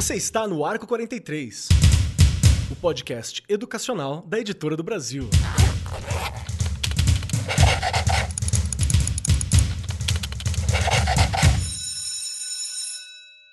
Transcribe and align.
Você 0.00 0.14
está 0.14 0.48
no 0.48 0.64
Arco 0.64 0.86
43, 0.86 1.68
o 2.70 2.76
podcast 2.76 3.42
educacional 3.46 4.24
da 4.26 4.40
Editora 4.40 4.74
do 4.74 4.82
Brasil. 4.82 5.28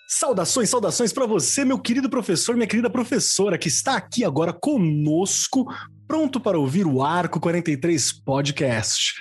Saudações, 0.07 0.70
saudações 0.70 1.11
para 1.11 1.25
você, 1.25 1.65
meu 1.65 1.79
querido 1.79 2.09
professor, 2.09 2.55
minha 2.55 2.66
querida 2.66 2.89
professora, 2.89 3.57
que 3.57 3.68
está 3.68 3.98
aqui 3.98 4.23
agora 4.23 4.54
conosco, 4.54 5.66
pronto 6.07 6.39
para 6.39 6.57
ouvir 6.57 6.88
o 6.88 7.04
Arco 7.04 7.41
43 7.41 8.14
Podcast. 8.23 9.16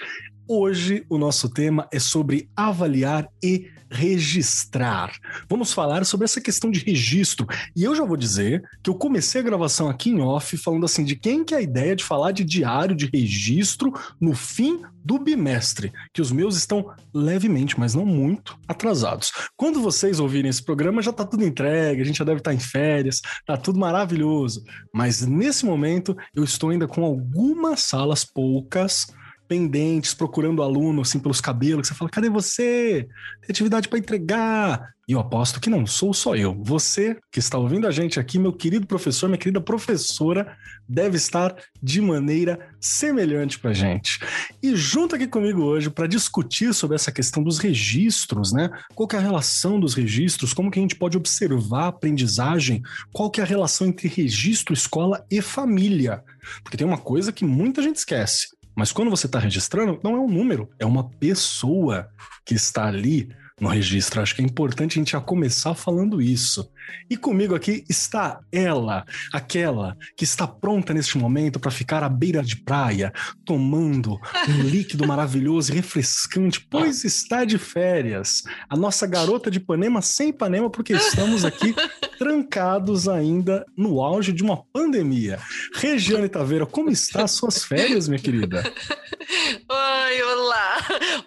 Hoje 0.47 1.05
o 1.11 1.19
nosso 1.19 1.53
tema 1.53 1.89
é 1.93 1.99
sobre 1.99 2.49
avaliar 2.55 3.29
e 3.43 3.69
registrar. 3.91 5.13
Vamos 5.49 5.73
falar 5.73 6.05
sobre 6.05 6.25
essa 6.25 6.41
questão 6.41 6.71
de 6.71 6.81
registro. 6.81 7.47
E 7.75 7.85
eu 7.85 7.95
já 7.95 8.05
vou 8.05 8.17
dizer 8.17 8.63
que 8.83 8.91
eu 8.91 8.95
comecei 8.95 9.41
a 9.41 9.45
gravação 9.45 9.89
aqui 9.89 10.11
em 10.11 10.21
off 10.21 10.57
falando 10.57 10.85
assim 10.85 11.05
de 11.05 11.17
quem 11.17 11.45
que 11.45 11.55
é 11.55 11.59
a 11.59 11.63
ideia 11.63 11.97
de 11.97 12.05
falar 12.05 12.33
de 12.33 12.45
diário 12.45 12.97
de 12.97 13.09
registro 13.13 13.93
no 14.21 14.35
fim 14.35 14.83
do 15.05 15.21
bimestre, 15.21 15.93
que 16.13 16.21
os 16.21 16.33
meus 16.33 16.57
estão 16.57 16.93
levemente, 17.15 17.79
mas 17.79 17.95
não 17.95 18.05
muito, 18.05 18.59
atrasados. 18.67 19.31
Quando 19.57 19.81
vocês 19.81 20.19
ouvirem 20.19 20.51
esse 20.51 20.63
programa, 20.63 21.01
já 21.01 21.13
tá 21.13 21.25
tudo 21.25 21.45
entregue, 21.45 22.03
a 22.03 22.05
gente 22.05 22.19
já 22.19 22.25
deve 22.25 22.39
estar 22.39 22.51
tá 22.51 22.55
em 22.55 22.59
férias, 22.59 23.23
tá 23.47 23.57
tudo 23.57 23.79
maravilhoso. 23.79 24.65
Mas 24.93 25.25
nesse 25.25 25.65
momento, 25.65 26.17
eu 26.35 26.43
estou 26.43 26.71
ainda 26.71 26.89
com 26.89 27.05
algumas 27.05 27.83
salas 27.83 28.25
poucas 28.25 29.07
pendentes, 29.47 30.15
procurando 30.15 30.63
aluno 30.63 31.03
assim 31.03 31.19
pelos 31.19 31.41
cabelos, 31.41 31.89
você 31.89 31.95
fala: 31.95 32.11
cadê 32.11 32.29
você? 32.29 33.09
Tem 33.41 33.51
atividade 33.51 33.89
para 33.89 33.99
entregar. 33.99 34.97
E 35.09 35.13
eu 35.13 35.21
aposto 35.21 35.61
que 35.61 35.71
não 35.71 35.87
sou 35.87 36.13
só 36.13 36.35
eu. 36.35 36.61
Você 36.65 37.17
que 37.31 37.39
está 37.39 37.57
ouvindo 37.57 37.87
a 37.87 37.93
gente 37.93 38.19
aqui, 38.19 38.41
meu 38.41 38.53
querido 38.53 38.89
professor, 38.89 39.29
minha 39.29 39.39
querida 39.39 39.61
professora, 39.61 40.57
deve 40.89 41.17
estar 41.17 41.55
de 41.81 42.01
maneira 42.01 42.59
semelhante 42.81 43.57
para 43.57 43.73
gente. 43.73 44.19
E 44.61 44.75
junto 44.75 45.15
aqui 45.15 45.29
comigo 45.29 45.63
hoje 45.63 45.91
para 45.91 46.09
discutir 46.09 46.75
sobre 46.75 46.97
essa 46.97 47.13
questão 47.13 47.41
dos 47.41 47.59
registros, 47.59 48.53
né? 48.53 48.69
Qual 48.97 49.09
é 49.13 49.17
a 49.17 49.21
relação 49.21 49.79
dos 49.79 49.95
registros? 49.95 50.53
Como 50.53 50.73
que 50.73 50.81
a 50.81 50.83
gente 50.83 50.97
pode 50.97 51.17
observar 51.17 51.85
a 51.85 51.89
aprendizagem? 51.89 52.83
Qual 53.13 53.31
que 53.31 53.41
é 53.41 53.45
a 53.45 53.47
relação 53.47 53.87
entre 53.87 54.09
registro, 54.09 54.75
escola 54.75 55.25
e 55.31 55.41
família? 55.41 56.25
Porque 56.65 56.77
tem 56.77 56.87
uma 56.87 56.99
coisa 56.99 57.31
que 57.31 57.45
muita 57.45 57.81
gente 57.81 57.97
esquece. 57.97 58.56
Mas 58.77 58.93
quando 58.93 59.11
você 59.11 59.27
está 59.27 59.39
registrando, 59.39 59.99
não 60.05 60.15
é 60.15 60.19
um 60.21 60.29
número, 60.29 60.69
é 60.79 60.85
uma 60.85 61.09
pessoa 61.09 62.11
que 62.45 62.55
está 62.55 62.87
ali 62.87 63.35
no 63.61 63.69
registro. 63.69 64.21
Acho 64.21 64.35
que 64.35 64.43
é 64.43 64.45
importante 64.45 64.93
a 64.93 65.01
gente 65.01 65.13
já 65.13 65.21
começar 65.21 65.75
falando 65.75 66.21
isso. 66.21 66.71
E 67.11 67.17
comigo 67.17 67.55
aqui 67.55 67.85
está 67.89 68.41
ela, 68.53 69.05
aquela 69.33 69.97
que 70.17 70.25
está 70.25 70.47
pronta 70.47 70.93
neste 70.93 71.19
momento 71.19 71.59
para 71.59 71.71
ficar 71.71 72.03
à 72.03 72.09
beira 72.09 72.43
de 72.43 72.57
praia, 72.57 73.13
tomando 73.45 74.21
um 74.49 74.63
líquido 74.69 75.07
maravilhoso 75.07 75.73
e 75.73 75.77
refrescante, 75.77 76.61
pois 76.71 77.05
está 77.05 77.45
de 77.45 77.59
férias. 77.59 78.43
A 78.69 78.77
nossa 78.77 79.07
garota 79.07 79.51
de 79.51 79.59
Ipanema 79.59 80.03
sem 80.03 80.29
Ipanema, 80.29 80.71
porque 80.71 80.93
estamos 80.93 81.45
aqui 81.45 81.75
trancados 82.19 83.09
ainda 83.09 83.65
no 83.77 84.03
auge 84.03 84.33
de 84.33 84.43
uma 84.43 84.63
pandemia. 84.73 85.39
Regiane 85.75 86.29
Taveira, 86.29 86.67
como 86.67 86.91
está 86.91 87.25
as 87.25 87.33
suas 87.33 87.65
férias, 87.65 88.09
minha 88.09 88.21
querida? 88.21 88.63
Oi, 89.69 90.23
olá. 90.23 90.79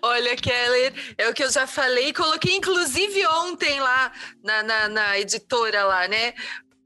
Olha, 0.01 0.35
Keller, 0.35 0.93
é 1.17 1.29
o 1.29 1.33
que 1.33 1.43
eu 1.43 1.51
já 1.51 1.67
falei, 1.67 2.13
coloquei 2.19 2.55
inclusive 2.57 3.25
ontem 3.27 3.79
lá 3.79 4.11
na, 4.43 4.63
na, 4.63 4.87
na 4.89 5.19
editora 5.19 5.85
lá, 5.85 6.07
né? 6.07 6.33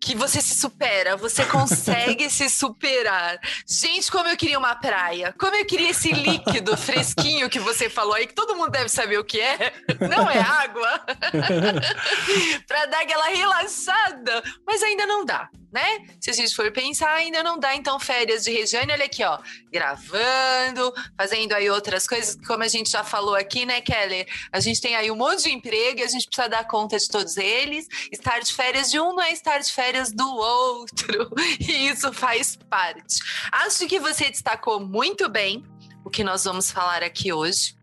Que 0.03 0.15
você 0.15 0.41
se 0.41 0.55
supera, 0.55 1.15
você 1.15 1.45
consegue 1.45 2.29
se 2.31 2.49
superar. 2.49 3.39
Gente, 3.67 4.11
como 4.11 4.27
eu 4.27 4.35
queria 4.35 4.59
uma 4.59 4.75
praia, 4.75 5.33
como 5.39 5.55
eu 5.55 5.65
queria 5.65 5.91
esse 5.91 6.11
líquido 6.11 6.75
fresquinho 6.77 7.49
que 7.49 7.59
você 7.59 7.89
falou 7.89 8.13
aí, 8.13 8.27
que 8.27 8.33
todo 8.33 8.55
mundo 8.55 8.71
deve 8.71 8.89
saber 8.89 9.17
o 9.17 9.23
que 9.23 9.39
é. 9.39 9.73
Não 10.09 10.29
é 10.29 10.39
água. 10.39 11.05
para 12.67 12.85
dar 12.87 13.01
aquela 13.01 13.29
relaxada, 13.29 14.43
mas 14.65 14.83
ainda 14.83 15.05
não 15.05 15.25
dá 15.25 15.49
né? 15.73 16.05
Se 16.21 16.29
a 16.29 16.33
gente 16.33 16.55
for 16.55 16.71
pensar, 16.71 17.11
ainda 17.15 17.41
não 17.41 17.57
dá 17.57 17.75
então 17.75 17.99
férias 17.99 18.43
de 18.43 18.51
Regiane, 18.51 18.93
olha 18.93 19.05
aqui, 19.05 19.23
ó, 19.23 19.39
gravando, 19.71 20.93
fazendo 21.17 21.53
aí 21.53 21.67
outras 21.67 22.05
coisas, 22.05 22.37
como 22.45 22.61
a 22.61 22.67
gente 22.67 22.91
já 22.91 23.03
falou 23.03 23.33
aqui, 23.33 23.65
né, 23.65 23.81
Keller? 23.81 24.27
A 24.51 24.59
gente 24.59 24.79
tem 24.79 24.95
aí 24.95 25.09
um 25.09 25.15
monte 25.15 25.43
de 25.43 25.51
emprego 25.51 25.99
e 25.99 26.03
a 26.03 26.07
gente 26.07 26.27
precisa 26.27 26.47
dar 26.47 26.67
conta 26.67 26.95
de 26.95 27.07
todos 27.07 27.37
eles. 27.37 27.87
Estar 28.11 28.39
de 28.39 28.53
férias 28.53 28.91
de 28.91 28.99
um 28.99 29.15
não 29.15 29.23
é 29.23 29.31
estar 29.31 29.57
de 29.57 29.71
férias 29.71 29.92
do 30.11 30.27
outro, 30.27 31.29
e 31.59 31.89
isso 31.89 32.11
faz 32.13 32.55
parte. 32.69 33.19
Acho 33.51 33.87
que 33.87 33.99
você 33.99 34.29
destacou 34.29 34.79
muito 34.79 35.29
bem 35.29 35.63
o 36.03 36.09
que 36.09 36.23
nós 36.23 36.43
vamos 36.43 36.71
falar 36.71 37.03
aqui 37.03 37.31
hoje 37.31 37.75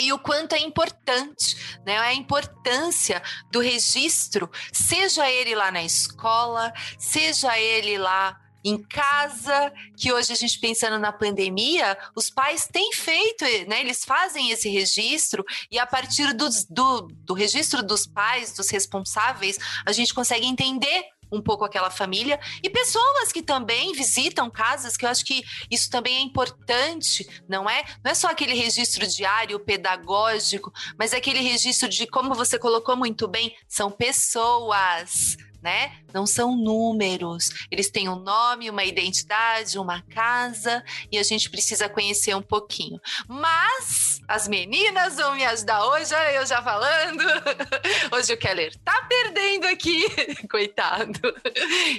e 0.00 0.12
o 0.12 0.18
quanto 0.18 0.54
é 0.54 0.60
importante, 0.60 1.56
né? 1.84 1.98
A 1.98 2.14
importância 2.14 3.22
do 3.50 3.60
registro, 3.60 4.48
seja 4.72 5.28
ele 5.28 5.54
lá 5.54 5.70
na 5.70 5.82
escola, 5.82 6.72
seja 6.98 7.58
ele 7.58 7.98
lá 7.98 8.38
em 8.64 8.82
casa, 8.82 9.72
que 9.96 10.12
hoje 10.12 10.32
a 10.32 10.36
gente 10.36 10.58
pensando 10.58 10.98
na 10.98 11.12
pandemia, 11.12 11.96
os 12.14 12.30
pais 12.30 12.68
têm 12.70 12.92
feito, 12.92 13.44
né? 13.66 13.80
Eles 13.80 14.04
fazem 14.04 14.50
esse 14.50 14.68
registro 14.68 15.44
e 15.70 15.78
a 15.78 15.86
partir 15.86 16.32
do, 16.34 16.48
do, 16.68 17.08
do 17.08 17.34
registro 17.34 17.82
dos 17.82 18.06
pais, 18.06 18.52
dos 18.54 18.68
responsáveis, 18.68 19.58
a 19.84 19.92
gente 19.92 20.14
consegue 20.14 20.46
entender 20.46 21.04
um 21.30 21.40
pouco 21.40 21.64
aquela 21.64 21.90
família 21.90 22.38
e 22.62 22.70
pessoas 22.70 23.32
que 23.32 23.42
também 23.42 23.92
visitam 23.92 24.50
casas, 24.50 24.96
que 24.96 25.04
eu 25.04 25.10
acho 25.10 25.24
que 25.24 25.42
isso 25.70 25.90
também 25.90 26.16
é 26.16 26.20
importante, 26.20 27.28
não 27.48 27.68
é? 27.68 27.84
Não 28.04 28.10
é 28.10 28.14
só 28.14 28.28
aquele 28.28 28.54
registro 28.54 29.06
diário 29.06 29.58
pedagógico, 29.60 30.72
mas 30.98 31.12
é 31.12 31.16
aquele 31.16 31.40
registro 31.40 31.88
de 31.88 32.06
como 32.06 32.34
você 32.34 32.58
colocou 32.58 32.96
muito 32.96 33.28
bem, 33.28 33.54
são 33.66 33.90
pessoas 33.90 35.36
né? 35.62 35.92
Não 36.12 36.26
são 36.26 36.56
números. 36.56 37.66
Eles 37.70 37.90
têm 37.90 38.08
um 38.08 38.18
nome, 38.18 38.70
uma 38.70 38.84
identidade, 38.84 39.78
uma 39.78 40.02
casa 40.02 40.82
e 41.10 41.18
a 41.18 41.22
gente 41.22 41.50
precisa 41.50 41.88
conhecer 41.88 42.34
um 42.34 42.42
pouquinho. 42.42 43.00
Mas 43.28 44.20
as 44.26 44.48
meninas 44.48 45.16
vão 45.16 45.34
me 45.34 45.44
ajudar 45.44 45.84
hoje, 45.86 46.14
olha 46.14 46.32
eu 46.32 46.46
já 46.46 46.62
falando. 46.62 47.22
Hoje 48.12 48.32
o 48.32 48.36
Keller 48.36 48.74
tá 48.84 49.06
perdendo 49.08 49.66
aqui, 49.66 50.04
coitado. 50.50 51.18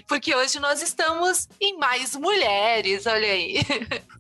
Porque 0.08 0.36
hoje 0.36 0.59
nós 0.59 0.81
estamos 0.81 1.48
em 1.59 1.78
mais 1.78 2.16
mulheres, 2.16 3.06
olha 3.06 3.28
aí. 3.28 3.58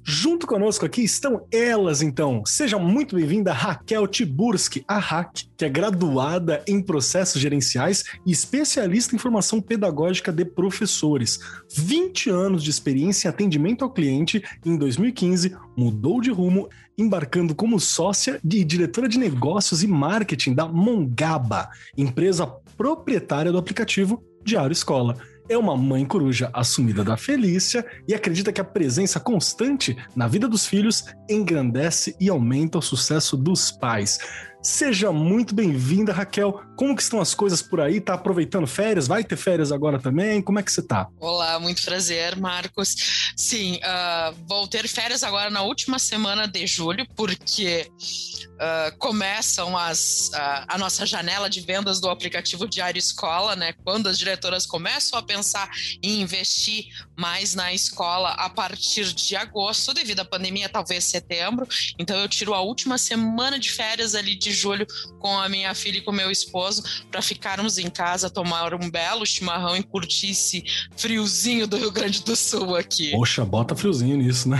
Junto 0.03 0.47
conosco 0.47 0.85
aqui 0.85 1.03
estão 1.03 1.45
elas, 1.51 2.01
então. 2.01 2.43
Seja 2.45 2.77
muito 2.77 3.15
bem-vinda, 3.15 3.53
Raquel 3.53 4.07
Tiburski, 4.07 4.83
a 4.87 4.97
Hack, 4.97 5.43
que 5.57 5.65
é 5.65 5.69
graduada 5.69 6.63
em 6.67 6.81
processos 6.81 7.41
gerenciais 7.41 8.03
e 8.25 8.31
especialista 8.31 9.15
em 9.15 9.19
formação 9.29 9.61
pedagógica 9.61 10.31
de 10.33 10.43
professores. 10.43 11.39
20 11.71 12.31
anos 12.31 12.63
de 12.63 12.71
experiência 12.71 13.27
em 13.27 13.29
atendimento 13.29 13.85
ao 13.85 13.91
cliente 13.91 14.43
e 14.65 14.69
em 14.69 14.75
2015 14.75 15.55
mudou 15.77 16.19
de 16.19 16.31
rumo, 16.31 16.67
embarcando 16.97 17.53
como 17.53 17.79
sócia 17.79 18.39
e 18.43 18.63
diretora 18.63 19.07
de 19.07 19.19
negócios 19.19 19.83
e 19.83 19.87
marketing 19.87 20.55
da 20.55 20.67
Mongaba, 20.67 21.69
empresa 21.95 22.47
proprietária 22.75 23.51
do 23.51 23.59
aplicativo 23.59 24.23
Diário 24.43 24.73
Escola 24.73 25.15
é 25.49 25.57
uma 25.57 25.75
mãe 25.75 26.05
coruja 26.05 26.51
assumida 26.53 27.03
da 27.03 27.17
Felícia 27.17 27.83
e 28.07 28.13
acredita 28.13 28.53
que 28.53 28.61
a 28.61 28.63
presença 28.63 29.19
constante 29.19 29.97
na 30.15 30.27
vida 30.27 30.47
dos 30.47 30.67
filhos 30.67 31.05
engrandece 31.27 32.15
e 32.19 32.29
aumenta 32.29 32.77
o 32.77 32.81
sucesso 32.81 33.35
dos 33.35 33.71
pais. 33.71 34.19
Seja 34.61 35.09
muito 35.09 35.55
bem-vinda, 35.55 36.11
Raquel. 36.11 36.61
Como 36.75 36.93
que 36.93 37.01
estão 37.01 37.21
as 37.21 37.33
coisas 37.33 37.61
por 37.61 37.79
aí? 37.79 38.01
Tá 38.01 38.15
aproveitando 38.15 38.67
férias? 38.67 39.07
Vai 39.07 39.23
ter 39.23 39.37
férias 39.37 39.71
agora 39.71 39.99
também? 39.99 40.41
Como 40.41 40.59
é 40.59 40.63
que 40.63 40.69
você 40.71 40.81
tá? 40.81 41.07
Olá, 41.17 41.57
muito 41.61 41.81
prazer, 41.81 42.35
Marcos. 42.35 43.33
Sim, 43.37 43.77
uh, 43.77 44.35
vou 44.47 44.67
ter 44.67 44.85
férias 44.89 45.23
agora 45.23 45.49
na 45.49 45.61
última 45.61 45.97
semana 45.97 46.45
de 46.45 46.67
julho, 46.67 47.07
porque 47.15 47.89
uh, 47.89 48.97
começam 48.97 49.77
as, 49.77 50.29
uh, 50.33 50.65
a 50.67 50.77
nossa 50.77 51.05
janela 51.05 51.49
de 51.49 51.61
vendas 51.61 52.01
do 52.01 52.09
aplicativo 52.09 52.67
Diário 52.67 52.99
Escola, 52.99 53.55
né? 53.55 53.73
Quando 53.85 54.07
as 54.07 54.17
diretoras 54.17 54.65
começam 54.65 55.17
a 55.17 55.23
pensar 55.23 55.69
em 56.03 56.21
investir 56.21 56.85
mais 57.17 57.55
na 57.55 57.73
escola 57.73 58.31
a 58.31 58.49
partir 58.49 59.13
de 59.13 59.37
agosto, 59.37 59.93
devido 59.93 60.19
à 60.19 60.25
pandemia, 60.25 60.67
talvez 60.67 61.05
setembro. 61.05 61.65
Então 61.97 62.17
eu 62.17 62.27
tiro 62.27 62.53
a 62.53 62.61
última 62.61 62.97
semana 62.97 63.57
de 63.57 63.71
férias 63.71 64.15
ali 64.15 64.35
de 64.35 64.48
de 64.49 64.53
julho 64.53 64.85
com 65.19 65.37
a 65.37 65.47
minha 65.47 65.73
filha 65.75 65.99
e 65.99 66.01
com 66.01 66.11
meu 66.11 66.31
esposo 66.31 66.83
para 67.11 67.21
ficarmos 67.21 67.77
em 67.77 67.89
casa, 67.89 68.29
tomar 68.29 68.73
um 68.73 68.89
belo 68.89 69.25
chimarrão 69.25 69.77
e 69.77 69.83
curtir 69.83 70.31
esse 70.31 70.63
friozinho 70.97 71.67
do 71.67 71.77
Rio 71.77 71.91
Grande 71.91 72.23
do 72.23 72.35
Sul 72.35 72.75
aqui. 72.75 73.11
Poxa, 73.11 73.45
bota 73.45 73.75
friozinho 73.75 74.17
nisso, 74.17 74.49
né? 74.49 74.57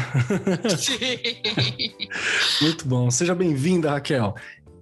Sim. 0.77 2.07
Muito 2.62 2.88
bom. 2.88 3.09
Seja 3.09 3.33
bem-vinda, 3.33 3.91
Raquel. 3.91 4.36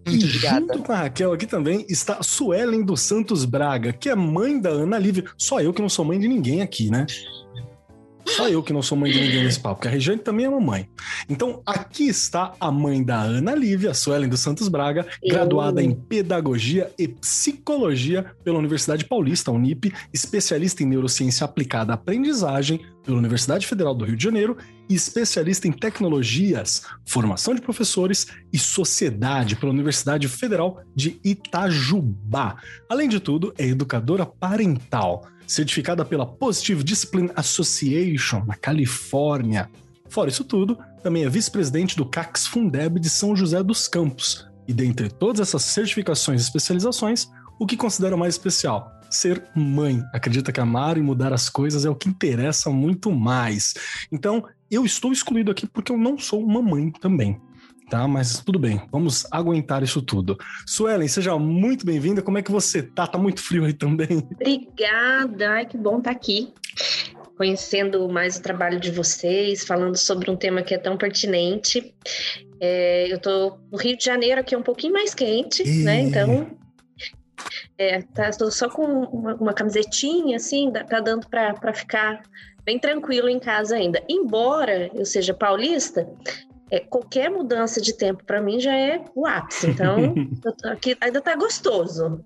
Muito 0.06 0.26
e 0.26 0.30
obrigada. 0.30 0.60
Junto 0.60 0.84
com 0.84 0.92
a 0.92 0.98
Raquel 0.98 1.34
aqui 1.34 1.46
também 1.46 1.86
está 1.90 2.22
Suelen 2.22 2.84
dos 2.84 3.02
Santos 3.02 3.46
Braga, 3.46 3.94
que 3.94 4.10
é 4.10 4.16
mãe 4.16 4.60
da 4.60 4.70
Ana 4.70 4.98
Lívia. 4.98 5.26
Só 5.38 5.60
eu 5.60 5.74
que 5.74 5.82
não 5.82 5.90
sou 5.90 6.06
mãe 6.06 6.20
de 6.20 6.28
ninguém 6.28 6.62
aqui, 6.62 6.90
né? 6.90 7.06
Só 8.28 8.48
eu 8.50 8.62
que 8.62 8.74
não 8.74 8.82
sou 8.82 8.98
mãe 8.98 9.12
de 9.12 9.20
ninguém 9.20 9.44
nesse 9.44 9.60
papo, 9.60 9.76
porque 9.76 9.88
a 9.88 9.92
Regiane 9.92 10.20
também 10.20 10.46
é 10.46 10.50
mamãe. 10.50 10.90
Então, 11.30 11.62
aqui 11.66 12.08
está 12.08 12.54
a 12.60 12.72
mãe 12.72 13.04
da 13.04 13.22
Ana 13.22 13.56
Lívia, 13.56 13.94
Suelen 13.94 14.30
dos 14.30 14.42
Santos 14.42 14.68
Braga, 14.68 15.08
eu... 15.24 15.34
graduada 15.34 15.82
em 15.82 15.94
Pedagogia 15.94 16.92
e 16.98 17.08
Psicologia 17.08 18.26
pela 18.44 18.60
Universidade 18.60 19.06
Paulista, 19.06 19.52
Unip, 19.52 19.94
especialista 20.14 20.84
em 20.84 20.86
Neurociência 20.86 21.46
Aplicada 21.46 21.94
à 21.94 21.96
Aprendizagem 21.96 22.82
pela 23.04 23.18
Universidade 23.18 23.66
Federal 23.66 23.96
do 23.96 24.04
Rio 24.04 24.18
de 24.18 24.24
Janeiro 24.24 24.58
e 24.90 24.94
especialista 24.94 25.68
em 25.68 25.72
Tecnologias, 25.72 26.84
Formação 27.06 27.56
de 27.56 27.62
Professores 27.62 28.28
e 28.52 28.60
Sociedade 28.60 29.56
pela 29.56 29.72
Universidade 29.72 30.28
Federal 30.28 30.82
de 30.94 31.20
Itajubá. 31.24 32.58
Além 32.90 33.08
de 33.08 33.20
tudo, 33.20 33.54
é 33.58 33.66
educadora 33.66 34.26
parental 34.26 35.26
certificada 35.48 36.04
pela 36.04 36.26
Positive 36.26 36.84
Discipline 36.84 37.32
Association, 37.36 38.44
na 38.46 38.56
Califórnia. 38.56 39.70
Fora 40.10 40.30
isso 40.30 40.44
tudo, 40.44 40.78
também 41.02 41.24
é 41.24 41.30
vice-presidente 41.30 41.96
do 41.96 42.06
CAX 42.06 42.46
Fundeb 42.46 43.00
de 43.00 43.10
São 43.10 43.36
José 43.36 43.64
dos 43.64 43.88
Campos. 43.88 44.48
E 44.68 44.74
dentre 44.74 45.10
todas 45.10 45.40
essas 45.40 45.64
certificações 45.64 46.42
e 46.42 46.44
especializações, 46.44 47.30
o 47.60 47.66
que 47.66 47.78
considera 47.78 48.18
mais 48.18 48.36
especial? 48.36 48.92
Ser 49.10 49.42
mãe. 49.56 50.04
Acredita 50.14 50.52
que 50.52 50.60
amar 50.60 50.98
e 50.98 51.02
mudar 51.02 51.32
as 51.32 51.50
coisas 51.50 51.86
é 51.86 51.90
o 51.90 51.96
que 51.96 52.10
interessa 52.10 52.70
muito 52.70 53.12
mais. 53.12 53.74
Então, 54.12 54.44
eu 54.70 54.86
estou 54.86 55.14
excluído 55.14 55.50
aqui 55.50 55.66
porque 55.66 55.92
eu 55.92 55.98
não 55.98 56.18
sou 56.18 56.44
uma 56.44 56.62
mãe 56.62 56.92
também 56.92 57.40
tá? 57.90 58.08
Mas 58.08 58.40
tudo 58.40 58.60
bem, 58.60 58.82
vamos 58.92 59.26
aguentar 59.32 59.84
isso 59.84 60.02
tudo. 60.02 60.38
Suelen, 60.66 61.08
seja 61.08 61.38
muito 61.38 61.86
bem-vinda. 61.86 62.22
Como 62.22 62.38
é 62.38 62.42
que 62.42 62.52
você 62.52 62.82
tá? 62.82 63.08
Tá 63.08 63.18
muito 63.18 63.42
frio 63.42 63.66
aí 63.66 63.74
também? 63.74 64.28
Obrigada, 64.34 65.50
ai 65.52 65.66
que 65.66 65.78
bom 65.78 65.98
estar 65.98 66.12
tá 66.12 66.16
aqui. 66.16 66.54
Conhecendo 67.38 68.08
mais 68.10 68.38
o 68.38 68.42
trabalho 68.42 68.80
de 68.80 68.92
vocês, 68.92 69.64
falando 69.64 69.96
sobre 69.96 70.30
um 70.30 70.36
tema 70.36 70.62
que 70.62 70.74
é 70.74 70.78
tão 70.78 70.98
pertinente. 70.98 71.94
É, 72.60 73.12
eu 73.12 73.20
tô 73.20 73.58
no 73.72 73.78
Rio 73.78 73.96
de 73.96 74.04
Janeiro, 74.04 74.42
aqui 74.42 74.56
é 74.56 74.58
um 74.58 74.64
pouquinho 74.64 74.94
mais 74.94 75.14
quente, 75.14 75.62
e... 75.64 75.84
né? 75.84 76.02
Então, 76.02 76.48
é, 77.78 78.02
tá, 78.02 78.32
tô 78.32 78.50
só 78.50 78.68
com 78.68 78.84
uma, 78.84 79.36
uma 79.36 79.54
camisetinha, 79.54 80.38
assim, 80.38 80.72
tá 80.72 81.00
dando 81.00 81.28
para 81.30 81.74
ficar 81.74 82.24
bem 82.66 82.80
tranquilo 82.80 83.30
em 83.30 83.40
casa 83.40 83.76
ainda. 83.76 84.04
Embora 84.10 84.90
eu 84.94 85.06
seja 85.06 85.34
paulista, 85.34 86.10
é, 86.72 86.80
qualquer 86.80 87.30
mudança 87.30 87.82
de 87.82 87.94
tempo 87.94 88.24
para 88.26 88.42
mim 88.42 88.60
já 88.60 88.76
é 88.76 89.04
o 89.16 89.26
ápice. 89.26 89.70
Então, 89.70 90.14
aqui 90.72 90.98
ainda 91.00 91.22
tá 91.22 91.36
gostoso. 91.36 92.24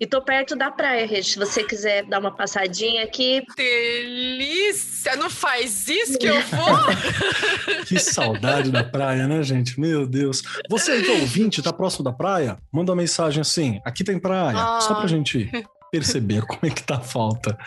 E 0.00 0.06
tô 0.06 0.22
perto 0.22 0.54
da 0.54 0.70
praia, 0.70 1.04
Regi. 1.06 1.30
Se 1.30 1.38
você 1.38 1.64
quiser 1.64 2.04
dar 2.04 2.20
uma 2.20 2.30
passadinha 2.30 3.02
aqui. 3.02 3.42
Delícia! 3.56 5.16
Não 5.16 5.28
faz 5.28 5.88
isso 5.88 6.16
que 6.18 6.26
eu 6.26 6.40
vou! 6.46 7.84
que 7.84 7.98
saudade 7.98 8.70
da 8.70 8.84
praia, 8.84 9.26
né, 9.26 9.42
gente? 9.42 9.80
Meu 9.80 10.06
Deus. 10.06 10.42
Você 10.70 10.92
aí, 10.92 11.02
então, 11.02 11.20
ouvinte, 11.20 11.62
tá 11.62 11.72
próximo 11.72 12.04
da 12.04 12.12
praia? 12.12 12.58
Manda 12.72 12.92
uma 12.92 13.02
mensagem 13.02 13.40
assim: 13.40 13.80
aqui 13.84 14.04
tem 14.04 14.20
praia. 14.20 14.56
Ah. 14.56 14.80
Só 14.80 14.94
pra 14.94 15.08
gente 15.08 15.50
perceber 15.90 16.42
como 16.42 16.60
é 16.62 16.70
que 16.70 16.82
tá 16.84 16.96
a 16.96 17.00
falta. 17.00 17.58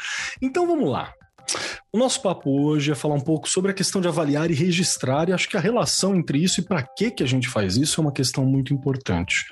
Então 0.42 0.66
vamos 0.66 0.90
lá. 0.90 1.14
O 1.92 1.98
nosso 1.98 2.22
papo 2.22 2.50
hoje 2.50 2.92
é 2.92 2.96
falar 2.96 3.16
um 3.16 3.22
pouco 3.22 3.50
sobre 3.50 3.72
a 3.72 3.74
questão 3.74 4.02
de 4.02 4.08
avaliar 4.08 4.50
e 4.50 4.54
registrar, 4.54 5.30
e 5.30 5.34
acho 5.34 5.50
que 5.50 5.58
a 5.58 5.60
relação 5.60 6.16
entre 6.16 6.38
isso 6.38 6.62
e 6.62 6.64
para 6.64 6.84
que 6.84 7.12
que 7.12 7.24
a 7.24 7.28
gente 7.28 7.50
faz 7.50 7.76
isso 7.76 8.00
é 8.00 8.04
uma 8.04 8.14
questão 8.14 8.46
muito 8.46 8.74
importante. 8.74 9.46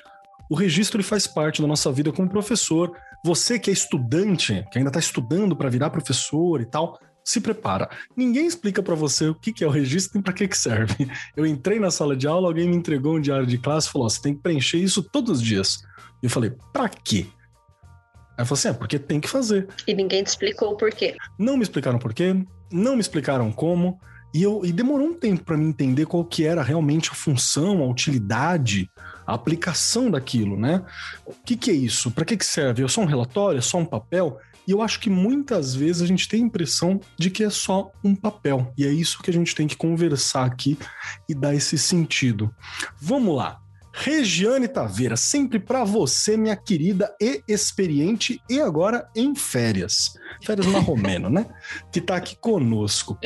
O 0.50 0.54
registro 0.54 0.96
ele 0.96 1.06
faz 1.06 1.26
parte 1.26 1.62
da 1.62 1.68
nossa 1.68 1.92
vida 1.92 2.10
como 2.10 2.28
professor. 2.28 2.90
Você 3.24 3.58
que 3.58 3.70
é 3.70 3.72
estudante, 3.72 4.64
que 4.72 4.78
ainda 4.78 4.90
está 4.90 4.98
estudando 4.98 5.54
para 5.54 5.70
virar 5.70 5.90
professor 5.90 6.60
e 6.60 6.66
tal, 6.66 6.98
se 7.22 7.40
prepara. 7.40 7.88
Ninguém 8.16 8.46
explica 8.46 8.82
para 8.82 8.94
você 8.94 9.28
o 9.28 9.34
que 9.34 9.62
é 9.62 9.66
o 9.66 9.70
registro 9.70 10.18
e 10.18 10.22
para 10.22 10.32
que 10.32 10.48
que 10.48 10.58
serve. 10.58 11.08
Eu 11.36 11.46
entrei 11.46 11.78
na 11.78 11.90
sala 11.90 12.16
de 12.16 12.26
aula, 12.26 12.48
alguém 12.48 12.68
me 12.68 12.76
entregou 12.76 13.16
um 13.16 13.20
diário 13.20 13.46
de 13.46 13.58
classe 13.58 13.88
e 13.88 13.92
falou: 13.92 14.08
você 14.08 14.20
tem 14.20 14.34
que 14.34 14.42
preencher 14.42 14.78
isso 14.78 15.02
todos 15.02 15.38
os 15.38 15.42
dias. 15.42 15.78
Eu 16.22 16.30
falei: 16.30 16.52
para 16.72 16.88
quê? 16.88 17.26
Aí 18.40 18.42
eu 18.42 18.46
falei 18.46 18.58
assim: 18.58 18.68
é, 18.68 18.72
porque 18.72 18.98
tem 18.98 19.20
que 19.20 19.28
fazer. 19.28 19.68
E 19.86 19.94
ninguém 19.94 20.24
te 20.24 20.28
explicou 20.28 20.72
o 20.72 20.76
porquê. 20.76 21.14
Não 21.38 21.58
me 21.58 21.62
explicaram 21.62 21.98
porquê, 21.98 22.34
não 22.72 22.94
me 22.94 23.00
explicaram 23.00 23.52
como. 23.52 24.00
E, 24.32 24.42
eu, 24.42 24.62
e 24.64 24.72
demorou 24.72 25.08
um 25.08 25.14
tempo 25.14 25.44
para 25.44 25.56
mim 25.56 25.68
entender 25.68 26.06
qual 26.06 26.24
que 26.24 26.46
era 26.46 26.62
realmente 26.62 27.10
a 27.10 27.14
função, 27.14 27.82
a 27.82 27.86
utilidade, 27.86 28.88
a 29.26 29.34
aplicação 29.34 30.10
daquilo, 30.10 30.56
né? 30.56 30.82
O 31.26 31.34
que, 31.44 31.56
que 31.56 31.70
é 31.70 31.74
isso? 31.74 32.10
Para 32.12 32.24
que, 32.24 32.36
que 32.36 32.46
serve? 32.46 32.82
É 32.82 32.88
só 32.88 33.02
um 33.02 33.06
relatório? 33.06 33.58
É 33.58 33.60
só 33.60 33.76
um 33.76 33.84
papel? 33.84 34.38
E 34.66 34.70
eu 34.70 34.80
acho 34.80 35.00
que 35.00 35.10
muitas 35.10 35.74
vezes 35.74 36.00
a 36.00 36.06
gente 36.06 36.28
tem 36.28 36.42
a 36.42 36.46
impressão 36.46 37.00
de 37.18 37.28
que 37.28 37.42
é 37.42 37.50
só 37.50 37.90
um 38.04 38.14
papel. 38.14 38.72
E 38.78 38.86
é 38.86 38.92
isso 38.92 39.20
que 39.20 39.30
a 39.30 39.34
gente 39.34 39.54
tem 39.54 39.66
que 39.66 39.76
conversar 39.76 40.46
aqui 40.46 40.78
e 41.28 41.34
dar 41.34 41.54
esse 41.54 41.76
sentido. 41.76 42.54
Vamos 43.00 43.36
lá. 43.36 43.60
Regiane 44.02 44.66
Taveira, 44.66 45.14
sempre 45.14 45.60
para 45.60 45.84
você, 45.84 46.34
minha 46.34 46.56
querida 46.56 47.14
e 47.20 47.42
experiente, 47.46 48.40
e 48.48 48.58
agora 48.58 49.06
em 49.14 49.34
férias. 49.34 50.14
Férias 50.42 50.66
na 50.68 50.78
Romeno, 50.78 51.28
né? 51.28 51.46
Que 51.92 52.00
tá 52.00 52.16
aqui 52.16 52.34
conosco. 52.34 53.18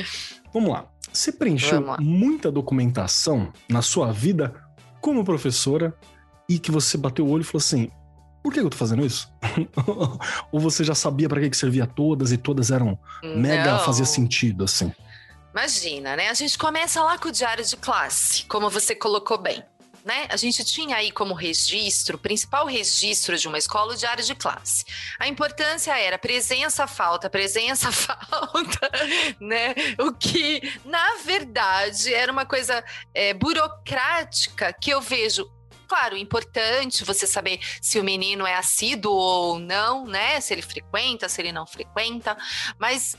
Vamos 0.52 0.70
lá. 0.70 0.88
Você 1.12 1.30
preencheu 1.30 1.80
muita 2.00 2.50
documentação 2.50 3.52
na 3.68 3.82
sua 3.82 4.10
vida 4.10 4.52
como 5.00 5.24
professora 5.24 5.94
e 6.48 6.58
que 6.58 6.72
você 6.72 6.98
bateu 6.98 7.24
o 7.24 7.30
olho 7.30 7.42
e 7.42 7.44
falou 7.44 7.60
assim: 7.60 7.88
por 8.42 8.52
que 8.52 8.58
eu 8.58 8.68
tô 8.68 8.76
fazendo 8.76 9.06
isso? 9.06 9.32
Ou 10.50 10.58
você 10.58 10.82
já 10.82 10.94
sabia 10.94 11.28
para 11.28 11.40
que, 11.40 11.50
que 11.50 11.56
servia 11.56 11.86
todas 11.86 12.32
e 12.32 12.36
todas 12.36 12.72
eram 12.72 12.98
Não. 13.22 13.38
mega 13.38 13.78
fazia 13.78 14.04
sentido 14.04 14.64
assim? 14.64 14.92
Imagina, 15.52 16.16
né? 16.16 16.30
A 16.30 16.34
gente 16.34 16.58
começa 16.58 17.00
lá 17.00 17.16
com 17.16 17.28
o 17.28 17.32
diário 17.32 17.64
de 17.64 17.76
classe, 17.76 18.44
como 18.46 18.68
você 18.68 18.92
colocou 18.92 19.38
bem 19.38 19.62
né? 20.04 20.26
A 20.28 20.36
gente 20.36 20.62
tinha 20.64 20.96
aí 20.96 21.10
como 21.10 21.32
registro, 21.32 22.18
principal 22.18 22.66
registro 22.66 23.36
de 23.38 23.48
uma 23.48 23.56
escola, 23.56 23.94
o 23.94 23.96
diário 23.96 24.22
de 24.22 24.34
classe. 24.34 24.84
A 25.18 25.26
importância 25.26 25.98
era 25.98 26.18
presença, 26.18 26.86
falta, 26.86 27.30
presença, 27.30 27.90
falta, 27.92 28.90
né? 29.40 29.74
O 29.98 30.12
que, 30.12 30.60
na 30.84 31.16
verdade, 31.24 32.12
era 32.12 32.30
uma 32.30 32.44
coisa 32.44 32.84
é, 33.14 33.32
burocrática 33.32 34.72
que 34.72 34.90
eu 34.90 35.00
vejo 35.00 35.50
claro, 35.86 36.16
importante 36.16 37.04
você 37.04 37.26
saber 37.26 37.60
se 37.80 38.00
o 38.00 38.04
menino 38.04 38.46
é 38.46 38.54
assíduo 38.54 39.12
ou 39.12 39.58
não, 39.58 40.06
né? 40.06 40.40
Se 40.40 40.52
ele 40.52 40.62
frequenta, 40.62 41.28
se 41.28 41.40
ele 41.40 41.52
não 41.52 41.66
frequenta, 41.66 42.36
mas 42.78 43.16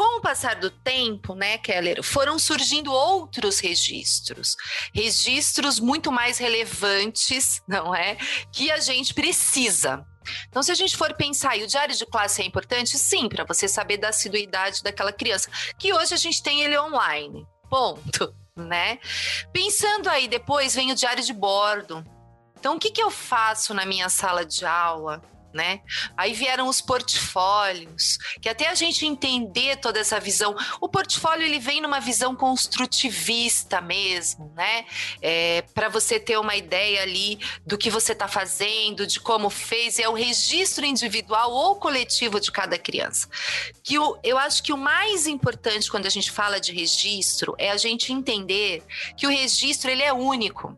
com 0.00 0.16
o 0.16 0.22
passar 0.22 0.56
do 0.56 0.70
tempo, 0.70 1.34
né, 1.34 1.58
Keller, 1.58 2.02
foram 2.02 2.38
surgindo 2.38 2.90
outros 2.90 3.60
registros, 3.60 4.56
registros 4.94 5.78
muito 5.78 6.10
mais 6.10 6.38
relevantes, 6.38 7.60
não 7.68 7.94
é? 7.94 8.16
Que 8.50 8.70
a 8.70 8.80
gente 8.80 9.12
precisa. 9.12 10.02
Então, 10.48 10.62
se 10.62 10.72
a 10.72 10.74
gente 10.74 10.96
for 10.96 11.12
pensar, 11.12 11.54
e 11.58 11.64
o 11.64 11.66
diário 11.66 11.94
de 11.94 12.06
classe 12.06 12.40
é 12.40 12.46
importante, 12.46 12.98
sim, 12.98 13.28
para 13.28 13.44
você 13.44 13.68
saber 13.68 13.98
da 13.98 14.08
assiduidade 14.08 14.82
daquela 14.82 15.12
criança, 15.12 15.50
que 15.78 15.92
hoje 15.92 16.14
a 16.14 16.16
gente 16.16 16.42
tem 16.42 16.62
ele 16.62 16.78
online. 16.78 17.46
Ponto, 17.68 18.34
né? 18.56 18.98
Pensando 19.52 20.08
aí, 20.08 20.28
depois 20.28 20.74
vem 20.74 20.92
o 20.92 20.94
diário 20.94 21.22
de 21.22 21.34
bordo. 21.34 22.02
Então, 22.58 22.76
o 22.76 22.78
que, 22.78 22.90
que 22.90 23.02
eu 23.02 23.10
faço 23.10 23.74
na 23.74 23.84
minha 23.84 24.08
sala 24.08 24.46
de 24.46 24.64
aula? 24.64 25.20
Né? 25.52 25.80
Aí 26.16 26.32
vieram 26.32 26.68
os 26.68 26.80
portfólios, 26.80 28.18
que 28.40 28.48
até 28.48 28.68
a 28.68 28.74
gente 28.74 29.04
entender 29.04 29.76
toda 29.76 29.98
essa 29.98 30.20
visão, 30.20 30.54
o 30.80 30.88
portfólio 30.88 31.44
ele 31.44 31.58
vem 31.58 31.80
numa 31.80 32.00
visão 32.00 32.34
construtivista 32.34 33.80
mesmo, 33.80 34.52
né? 34.54 34.84
É, 35.20 35.62
para 35.74 35.88
você 35.88 36.20
ter 36.20 36.38
uma 36.38 36.56
ideia 36.56 37.02
ali 37.02 37.38
do 37.66 37.76
que 37.76 37.90
você 37.90 38.12
está 38.12 38.28
fazendo, 38.28 39.06
de 39.06 39.20
como 39.20 39.50
fez, 39.50 39.98
é 39.98 40.08
o 40.08 40.12
registro 40.12 40.84
individual 40.84 41.50
ou 41.52 41.76
coletivo 41.76 42.40
de 42.40 42.52
cada 42.52 42.78
criança. 42.78 43.28
Que 43.82 43.98
o, 43.98 44.18
eu 44.22 44.38
acho 44.38 44.62
que 44.62 44.72
o 44.72 44.78
mais 44.78 45.26
importante 45.26 45.90
quando 45.90 46.06
a 46.06 46.10
gente 46.10 46.30
fala 46.30 46.60
de 46.60 46.72
registro 46.72 47.54
é 47.58 47.70
a 47.70 47.76
gente 47.76 48.12
entender 48.12 48.82
que 49.16 49.26
o 49.26 49.30
registro 49.30 49.90
ele 49.90 50.02
é 50.02 50.12
único. 50.12 50.76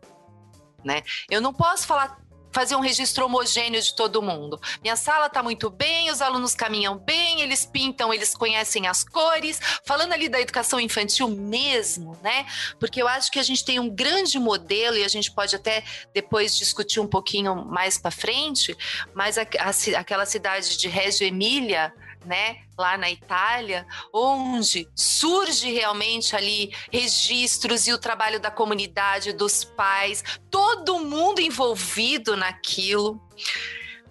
Né? 0.83 1.01
Eu 1.29 1.39
não 1.39 1.53
posso 1.53 1.87
falar 1.87 2.22
fazer 2.53 2.75
um 2.75 2.79
registro 2.79 3.25
homogêneo 3.25 3.81
de 3.81 3.95
todo 3.95 4.21
mundo. 4.21 4.61
Minha 4.81 4.95
sala 4.95 5.25
está 5.25 5.41
muito 5.41 5.69
bem, 5.69 6.11
os 6.11 6.21
alunos 6.21 6.55
caminham 6.55 6.97
bem, 6.97 7.41
eles 7.41 7.65
pintam, 7.65 8.13
eles 8.13 8.35
conhecem 8.35 8.87
as 8.87 9.03
cores. 9.03 9.59
Falando 9.83 10.13
ali 10.13 10.29
da 10.29 10.39
educação 10.39 10.79
infantil 10.79 11.27
mesmo, 11.27 12.17
né? 12.21 12.45
Porque 12.79 13.01
eu 13.01 13.07
acho 13.07 13.31
que 13.31 13.39
a 13.39 13.43
gente 13.43 13.65
tem 13.65 13.79
um 13.79 13.89
grande 13.89 14.37
modelo 14.39 14.95
e 14.95 15.03
a 15.03 15.07
gente 15.07 15.31
pode 15.31 15.55
até 15.55 15.83
depois 16.13 16.55
discutir 16.55 16.99
um 16.99 17.07
pouquinho 17.07 17.65
mais 17.65 17.97
para 17.97 18.11
frente, 18.11 18.77
mas 19.13 19.37
a, 19.37 19.41
a, 19.41 19.99
aquela 19.99 20.25
cidade 20.25 20.77
de 20.77 20.87
Reggio 20.87 21.25
Emília 21.25 21.93
né, 22.25 22.57
lá 22.77 22.97
na 22.97 23.09
Itália, 23.09 23.85
onde 24.13 24.87
surge 24.95 25.71
realmente 25.71 26.35
ali 26.35 26.73
registros 26.91 27.87
e 27.87 27.93
o 27.93 27.97
trabalho 27.97 28.39
da 28.39 28.51
comunidade, 28.51 29.33
dos 29.33 29.63
pais, 29.63 30.23
todo 30.49 30.99
mundo 30.99 31.39
envolvido 31.39 32.35
naquilo. 32.35 33.21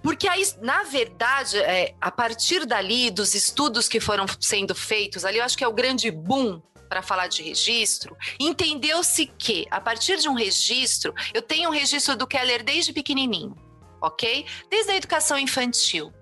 Porque 0.03 0.27
aí, 0.29 0.43
na 0.61 0.83
verdade, 0.83 1.59
é, 1.59 1.95
a 2.01 2.11
partir 2.11 2.67
dali, 2.67 3.11
dos 3.11 3.35
estudos 3.35 3.89
que 3.89 4.01
foram 4.01 4.27
sendo 4.41 4.75
feitos 4.75 5.25
ali, 5.25 5.39
eu 5.39 5.45
acho 5.45 5.57
que 5.57 5.63
é 5.63 5.69
o 5.69 5.73
grande 5.73 6.11
boom 6.11 6.61
para 6.89 7.01
falar 7.01 7.27
de 7.27 7.43
registro, 7.43 8.15
entendeu-se 8.39 9.25
que, 9.25 9.67
a 9.71 9.81
partir 9.81 10.19
de 10.19 10.29
um 10.29 10.35
registro, 10.35 11.15
eu 11.33 11.41
tenho 11.41 11.71
um 11.71 11.73
registro 11.73 12.15
do 12.15 12.27
Keller 12.27 12.63
desde 12.63 12.93
pequenininho, 12.93 13.57
ok? 13.99 14.45
Desde 14.69 14.93
a 14.93 14.97
educação 14.97 15.39
infantil. 15.39 16.13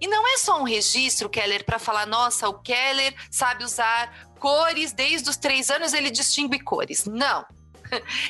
E 0.00 0.06
não 0.06 0.26
é 0.26 0.38
só 0.38 0.60
um 0.60 0.64
registro, 0.64 1.28
Keller, 1.28 1.64
para 1.64 1.78
falar, 1.78 2.06
nossa, 2.06 2.48
o 2.48 2.58
Keller 2.60 3.14
sabe 3.30 3.64
usar 3.64 4.30
cores, 4.38 4.92
desde 4.92 5.28
os 5.30 5.36
três 5.36 5.70
anos 5.70 5.92
ele 5.92 6.10
distingue 6.10 6.60
cores. 6.60 7.04
Não. 7.04 7.44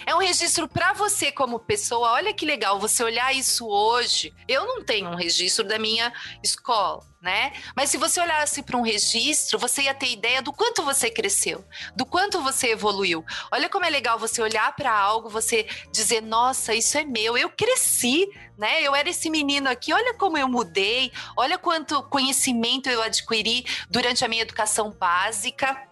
É 0.06 0.14
um 0.14 0.18
registro 0.18 0.68
para 0.68 0.92
você 0.92 1.32
como 1.32 1.58
pessoa. 1.58 2.12
Olha 2.12 2.32
que 2.32 2.46
legal 2.46 2.78
você 2.78 3.02
olhar 3.02 3.34
isso 3.34 3.66
hoje. 3.66 4.34
Eu 4.48 4.66
não 4.66 4.84
tenho 4.84 5.08
um 5.08 5.14
registro 5.14 5.64
da 5.64 5.78
minha 5.78 6.12
escola, 6.42 7.04
né? 7.20 7.52
Mas 7.74 7.90
se 7.90 7.96
você 7.96 8.20
olhasse 8.20 8.62
para 8.62 8.76
um 8.76 8.82
registro, 8.82 9.58
você 9.58 9.82
ia 9.82 9.94
ter 9.94 10.10
ideia 10.10 10.42
do 10.42 10.52
quanto 10.52 10.82
você 10.82 11.10
cresceu, 11.10 11.64
do 11.94 12.04
quanto 12.04 12.42
você 12.42 12.68
evoluiu. 12.68 13.24
Olha 13.50 13.68
como 13.68 13.84
é 13.84 13.90
legal 13.90 14.18
você 14.18 14.40
olhar 14.42 14.74
para 14.74 14.92
algo, 14.92 15.28
você 15.28 15.66
dizer: 15.92 16.22
"Nossa, 16.22 16.74
isso 16.74 16.96
é 16.98 17.04
meu. 17.04 17.36
Eu 17.36 17.50
cresci, 17.50 18.28
né? 18.56 18.82
Eu 18.82 18.94
era 18.94 19.08
esse 19.08 19.30
menino 19.30 19.68
aqui. 19.68 19.92
Olha 19.92 20.14
como 20.14 20.38
eu 20.38 20.48
mudei. 20.48 21.12
Olha 21.36 21.58
quanto 21.58 22.02
conhecimento 22.04 22.88
eu 22.88 23.02
adquiri 23.02 23.64
durante 23.90 24.24
a 24.24 24.28
minha 24.28 24.42
educação 24.42 24.90
básica." 24.90 25.86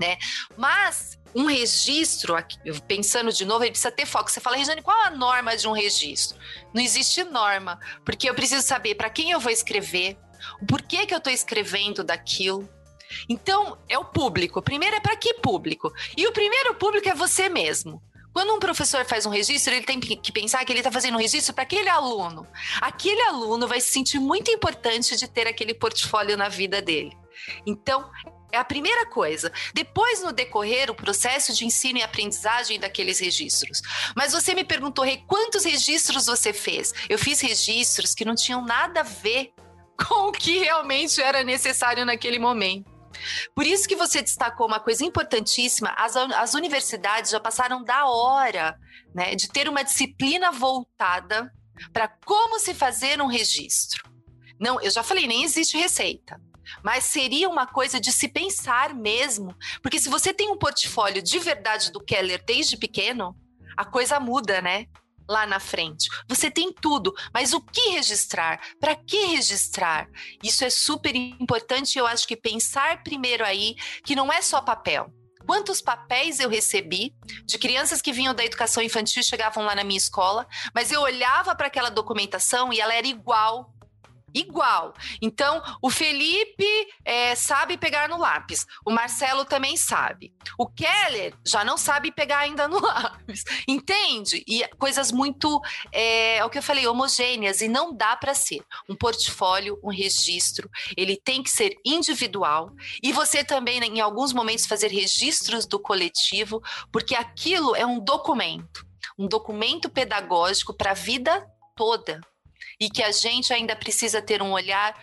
Né? 0.00 0.18
Mas 0.56 1.16
um 1.34 1.46
registro, 1.46 2.34
pensando 2.86 3.32
de 3.32 3.44
novo, 3.44 3.64
ele 3.64 3.72
precisa 3.72 3.90
ter 3.90 4.06
foco. 4.06 4.30
Você 4.30 4.40
fala, 4.40 4.56
Regiane, 4.56 4.82
qual 4.82 5.06
a 5.06 5.10
norma 5.10 5.56
de 5.56 5.66
um 5.66 5.72
registro? 5.72 6.38
Não 6.72 6.80
existe 6.80 7.24
norma, 7.24 7.78
porque 8.04 8.28
eu 8.28 8.34
preciso 8.34 8.66
saber 8.66 8.94
para 8.94 9.10
quem 9.10 9.32
eu 9.32 9.40
vou 9.40 9.50
escrever, 9.50 10.16
o 10.60 10.66
porquê 10.66 11.06
que 11.06 11.14
eu 11.14 11.18
estou 11.18 11.32
escrevendo 11.32 12.04
daquilo. 12.04 12.68
Então, 13.28 13.78
é 13.88 13.98
o 13.98 14.04
público. 14.04 14.62
Primeiro 14.62 14.96
é 14.96 15.00
para 15.00 15.16
que 15.16 15.34
público? 15.34 15.92
E 16.16 16.26
o 16.26 16.32
primeiro 16.32 16.74
público 16.74 17.08
é 17.08 17.14
você 17.14 17.48
mesmo. 17.48 18.02
Quando 18.32 18.52
um 18.52 18.58
professor 18.58 19.04
faz 19.04 19.26
um 19.26 19.30
registro, 19.30 19.72
ele 19.72 19.86
tem 19.86 20.00
que 20.00 20.32
pensar 20.32 20.64
que 20.64 20.72
ele 20.72 20.80
está 20.80 20.90
fazendo 20.90 21.14
um 21.14 21.20
registro 21.20 21.54
para 21.54 21.62
aquele 21.62 21.88
aluno. 21.88 22.44
Aquele 22.80 23.22
aluno 23.22 23.68
vai 23.68 23.80
se 23.80 23.92
sentir 23.92 24.18
muito 24.18 24.50
importante 24.50 25.16
de 25.16 25.28
ter 25.28 25.46
aquele 25.46 25.72
portfólio 25.72 26.36
na 26.36 26.48
vida 26.48 26.82
dele. 26.82 27.16
Então, 27.64 28.10
é 28.52 28.58
a 28.58 28.64
primeira 28.64 29.06
coisa. 29.06 29.52
Depois, 29.72 30.22
no 30.22 30.32
decorrer, 30.32 30.90
o 30.90 30.94
processo 30.94 31.52
de 31.52 31.64
ensino 31.64 31.98
e 31.98 32.02
aprendizagem 32.02 32.78
daqueles 32.78 33.18
registros. 33.18 33.80
Mas 34.14 34.32
você 34.32 34.54
me 34.54 34.64
perguntou, 34.64 35.04
Rei, 35.04 35.24
quantos 35.26 35.64
registros 35.64 36.26
você 36.26 36.52
fez? 36.52 36.92
Eu 37.08 37.18
fiz 37.18 37.40
registros 37.40 38.14
que 38.14 38.24
não 38.24 38.34
tinham 38.34 38.64
nada 38.64 39.00
a 39.00 39.04
ver 39.04 39.52
com 39.98 40.28
o 40.28 40.32
que 40.32 40.58
realmente 40.58 41.20
era 41.20 41.42
necessário 41.42 42.04
naquele 42.04 42.38
momento. 42.38 42.92
Por 43.54 43.66
isso 43.66 43.88
que 43.88 43.96
você 43.96 44.20
destacou 44.20 44.66
uma 44.66 44.80
coisa 44.80 45.04
importantíssima: 45.04 45.90
as, 45.96 46.16
as 46.16 46.54
universidades 46.54 47.30
já 47.30 47.40
passaram 47.40 47.82
da 47.82 48.06
hora 48.06 48.78
né, 49.14 49.34
de 49.34 49.48
ter 49.48 49.68
uma 49.68 49.82
disciplina 49.82 50.50
voltada 50.50 51.52
para 51.92 52.08
como 52.24 52.58
se 52.58 52.74
fazer 52.74 53.20
um 53.20 53.26
registro. 53.26 54.10
Não, 54.58 54.80
eu 54.80 54.90
já 54.90 55.02
falei, 55.02 55.26
nem 55.26 55.44
existe 55.44 55.76
receita. 55.76 56.40
Mas 56.82 57.04
seria 57.04 57.48
uma 57.48 57.66
coisa 57.66 58.00
de 58.00 58.12
se 58.12 58.28
pensar 58.28 58.94
mesmo, 58.94 59.54
porque 59.82 59.98
se 59.98 60.08
você 60.08 60.32
tem 60.32 60.50
um 60.50 60.58
portfólio 60.58 61.22
de 61.22 61.38
verdade 61.38 61.90
do 61.90 62.00
Keller 62.00 62.42
desde 62.44 62.76
pequeno, 62.76 63.36
a 63.76 63.84
coisa 63.84 64.20
muda, 64.20 64.60
né? 64.60 64.86
Lá 65.28 65.46
na 65.46 65.58
frente. 65.58 66.08
Você 66.28 66.50
tem 66.50 66.72
tudo, 66.72 67.14
mas 67.32 67.54
o 67.54 67.60
que 67.60 67.90
registrar? 67.90 68.60
Para 68.78 68.94
que 68.94 69.26
registrar? 69.26 70.06
Isso 70.42 70.64
é 70.64 70.70
super 70.70 71.16
importante. 71.16 71.98
Eu 71.98 72.06
acho 72.06 72.28
que 72.28 72.36
pensar 72.36 73.02
primeiro 73.02 73.44
aí 73.44 73.74
que 74.04 74.14
não 74.14 74.30
é 74.30 74.42
só 74.42 74.60
papel. 74.60 75.10
Quantos 75.46 75.82
papéis 75.82 76.40
eu 76.40 76.48
recebi 76.48 77.14
de 77.44 77.58
crianças 77.58 78.00
que 78.00 78.12
vinham 78.12 78.34
da 78.34 78.44
educação 78.44 78.82
infantil 78.82 79.20
e 79.20 79.24
chegavam 79.24 79.64
lá 79.64 79.74
na 79.74 79.84
minha 79.84 79.98
escola, 79.98 80.46
mas 80.74 80.90
eu 80.90 81.02
olhava 81.02 81.54
para 81.54 81.66
aquela 81.66 81.90
documentação 81.90 82.72
e 82.72 82.80
ela 82.80 82.94
era 82.94 83.06
igual 83.06 83.73
igual. 84.34 84.92
Então, 85.22 85.62
o 85.80 85.88
Felipe 85.88 86.66
é, 87.04 87.34
sabe 87.34 87.78
pegar 87.78 88.08
no 88.08 88.18
lápis, 88.18 88.66
o 88.84 88.90
Marcelo 88.90 89.44
também 89.44 89.76
sabe. 89.76 90.34
O 90.58 90.66
Keller 90.66 91.34
já 91.46 91.64
não 91.64 91.78
sabe 91.78 92.10
pegar 92.10 92.40
ainda 92.40 92.66
no 92.66 92.80
lápis, 92.82 93.44
entende? 93.68 94.44
E 94.46 94.66
coisas 94.76 95.12
muito, 95.12 95.60
é, 95.92 96.38
é 96.38 96.44
o 96.44 96.50
que 96.50 96.58
eu 96.58 96.62
falei, 96.62 96.86
homogêneas, 96.86 97.60
e 97.60 97.68
não 97.68 97.94
dá 97.94 98.16
para 98.16 98.34
ser. 98.34 98.64
Um 98.88 98.96
portfólio, 98.96 99.78
um 99.82 99.90
registro, 99.90 100.68
ele 100.96 101.16
tem 101.16 101.42
que 101.42 101.50
ser 101.50 101.76
individual, 101.84 102.72
e 103.02 103.12
você 103.12 103.44
também, 103.44 103.78
em 103.84 104.00
alguns 104.00 104.32
momentos, 104.32 104.66
fazer 104.66 104.88
registros 104.88 105.66
do 105.66 105.78
coletivo, 105.78 106.62
porque 106.90 107.14
aquilo 107.14 107.76
é 107.76 107.86
um 107.86 108.00
documento, 108.00 108.84
um 109.18 109.28
documento 109.28 109.88
pedagógico 109.88 110.74
para 110.74 110.90
a 110.90 110.94
vida 110.94 111.46
toda 111.76 112.20
e 112.80 112.88
que 112.88 113.02
a 113.02 113.12
gente 113.12 113.52
ainda 113.52 113.76
precisa 113.76 114.20
ter 114.20 114.42
um 114.42 114.52
olhar 114.52 114.94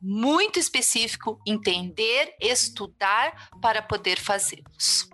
muito 0.00 0.58
específico, 0.58 1.40
entender, 1.46 2.34
estudar 2.40 3.50
para 3.60 3.80
poder 3.80 4.18
fazê-los. 4.18 5.08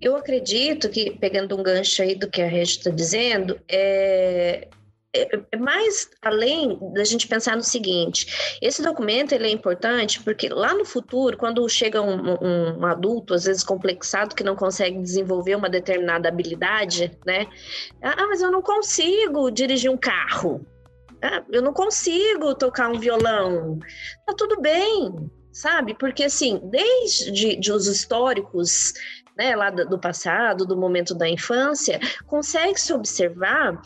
Eu 0.00 0.16
acredito 0.16 0.88
que, 0.88 1.10
pegando 1.10 1.54
um 1.58 1.62
gancho 1.62 2.00
aí 2.00 2.14
do 2.14 2.30
que 2.30 2.40
a 2.40 2.46
Regi 2.46 2.78
está 2.78 2.90
dizendo, 2.90 3.60
é, 3.68 4.66
é, 5.12 5.28
é, 5.52 5.56
mais 5.56 6.08
além 6.22 6.78
da 6.94 7.04
gente 7.04 7.26
pensar 7.26 7.56
no 7.56 7.62
seguinte: 7.62 8.56
esse 8.62 8.80
documento 8.80 9.32
ele 9.32 9.48
é 9.48 9.50
importante 9.50 10.22
porque 10.22 10.48
lá 10.48 10.72
no 10.72 10.84
futuro, 10.84 11.36
quando 11.36 11.68
chega 11.68 12.00
um, 12.00 12.78
um, 12.78 12.86
adulto, 12.86 13.34
às 13.34 13.44
vezes 13.44 13.64
complexado, 13.64 14.34
que 14.34 14.44
não 14.44 14.54
consegue 14.54 14.98
desenvolver 15.02 15.56
uma 15.56 15.68
determinada 15.68 16.28
habilidade, 16.28 17.10
né? 17.26 17.46
Ah, 18.00 18.26
mas 18.28 18.40
eu 18.40 18.50
não 18.50 18.62
consigo 18.62 19.50
dirigir 19.50 19.90
um 19.90 19.98
carro. 19.98 20.64
Ah, 21.22 21.42
eu 21.50 21.62
não 21.62 21.72
consigo 21.72 22.54
tocar 22.54 22.88
um 22.88 22.98
violão. 22.98 23.78
Tá 24.26 24.34
tudo 24.36 24.60
bem, 24.60 25.30
sabe? 25.52 25.94
Porque 25.94 26.24
assim, 26.24 26.60
desde 26.64 27.56
de 27.56 27.72
os 27.72 27.86
históricos 27.86 28.94
né, 29.36 29.54
lá 29.56 29.70
do 29.70 29.98
passado, 29.98 30.66
do 30.66 30.76
momento 30.76 31.14
da 31.14 31.28
infância, 31.28 31.98
consegue-se 32.26 32.92
observar 32.92 33.80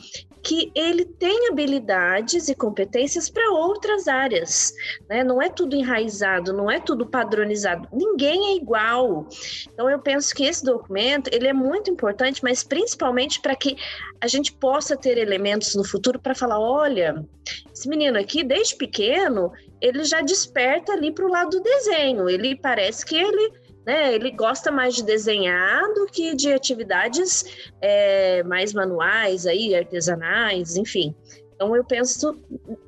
que 0.44 0.70
ele 0.74 1.06
tem 1.06 1.48
habilidades 1.48 2.48
e 2.48 2.54
competências 2.54 3.30
para 3.30 3.50
outras 3.50 4.06
áreas. 4.06 4.74
Né? 5.08 5.24
Não 5.24 5.40
é 5.40 5.48
tudo 5.48 5.74
enraizado, 5.74 6.52
não 6.52 6.70
é 6.70 6.78
tudo 6.78 7.06
padronizado. 7.06 7.88
Ninguém 7.90 8.52
é 8.52 8.56
igual. 8.56 9.26
Então 9.72 9.88
eu 9.88 9.98
penso 9.98 10.34
que 10.34 10.44
esse 10.44 10.62
documento 10.62 11.30
ele 11.32 11.48
é 11.48 11.52
muito 11.54 11.90
importante, 11.90 12.42
mas 12.44 12.62
principalmente 12.62 13.40
para 13.40 13.56
que 13.56 13.76
a 14.20 14.26
gente 14.26 14.52
possa 14.52 14.96
ter 14.96 15.16
elementos 15.16 15.74
no 15.74 15.84
futuro 15.84 16.18
para 16.18 16.34
falar, 16.34 16.60
olha, 16.60 17.24
esse 17.72 17.88
menino 17.88 18.18
aqui 18.18 18.44
desde 18.44 18.76
pequeno 18.76 19.50
ele 19.80 20.04
já 20.04 20.20
desperta 20.20 20.92
ali 20.92 21.10
para 21.10 21.24
o 21.24 21.30
lado 21.30 21.50
do 21.50 21.62
desenho. 21.62 22.28
Ele 22.28 22.54
parece 22.54 23.04
que 23.04 23.16
ele 23.16 23.63
né, 23.86 24.14
ele 24.14 24.30
gosta 24.30 24.70
mais 24.70 24.94
de 24.94 25.02
desenhar 25.02 25.82
do 25.94 26.06
que 26.06 26.34
de 26.34 26.52
atividades 26.52 27.44
é, 27.80 28.42
mais 28.44 28.72
manuais, 28.72 29.46
aí, 29.46 29.74
artesanais, 29.74 30.76
enfim. 30.76 31.14
Então 31.54 31.74
eu 31.76 31.84
penso 31.84 32.36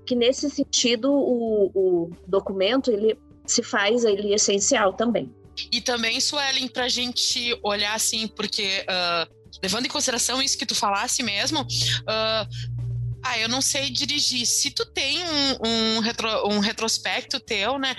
que 0.04 0.14
nesse 0.14 0.50
sentido 0.50 1.12
o, 1.12 1.70
o 1.74 2.10
documento 2.26 2.90
ele 2.90 3.18
se 3.46 3.62
faz 3.62 4.04
ele 4.04 4.34
essencial 4.34 4.92
também. 4.92 5.32
E 5.72 5.80
também, 5.80 6.20
Suelen, 6.20 6.68
para 6.68 6.84
a 6.84 6.88
gente 6.88 7.58
olhar 7.62 7.94
assim, 7.94 8.28
porque 8.28 8.84
uh, 8.84 9.34
levando 9.62 9.86
em 9.86 9.88
consideração 9.88 10.42
isso 10.42 10.58
que 10.58 10.66
tu 10.66 10.74
falasse 10.74 11.22
mesmo, 11.22 11.60
uh, 11.62 12.46
ah, 13.22 13.38
eu 13.38 13.48
não 13.48 13.62
sei 13.62 13.90
dirigir. 13.90 14.46
Se 14.46 14.70
tu 14.70 14.84
tem 14.84 15.18
um, 15.22 15.68
um, 15.68 15.98
retro, 16.00 16.48
um 16.48 16.58
retrospecto 16.58 17.40
teu, 17.40 17.78
né? 17.78 17.96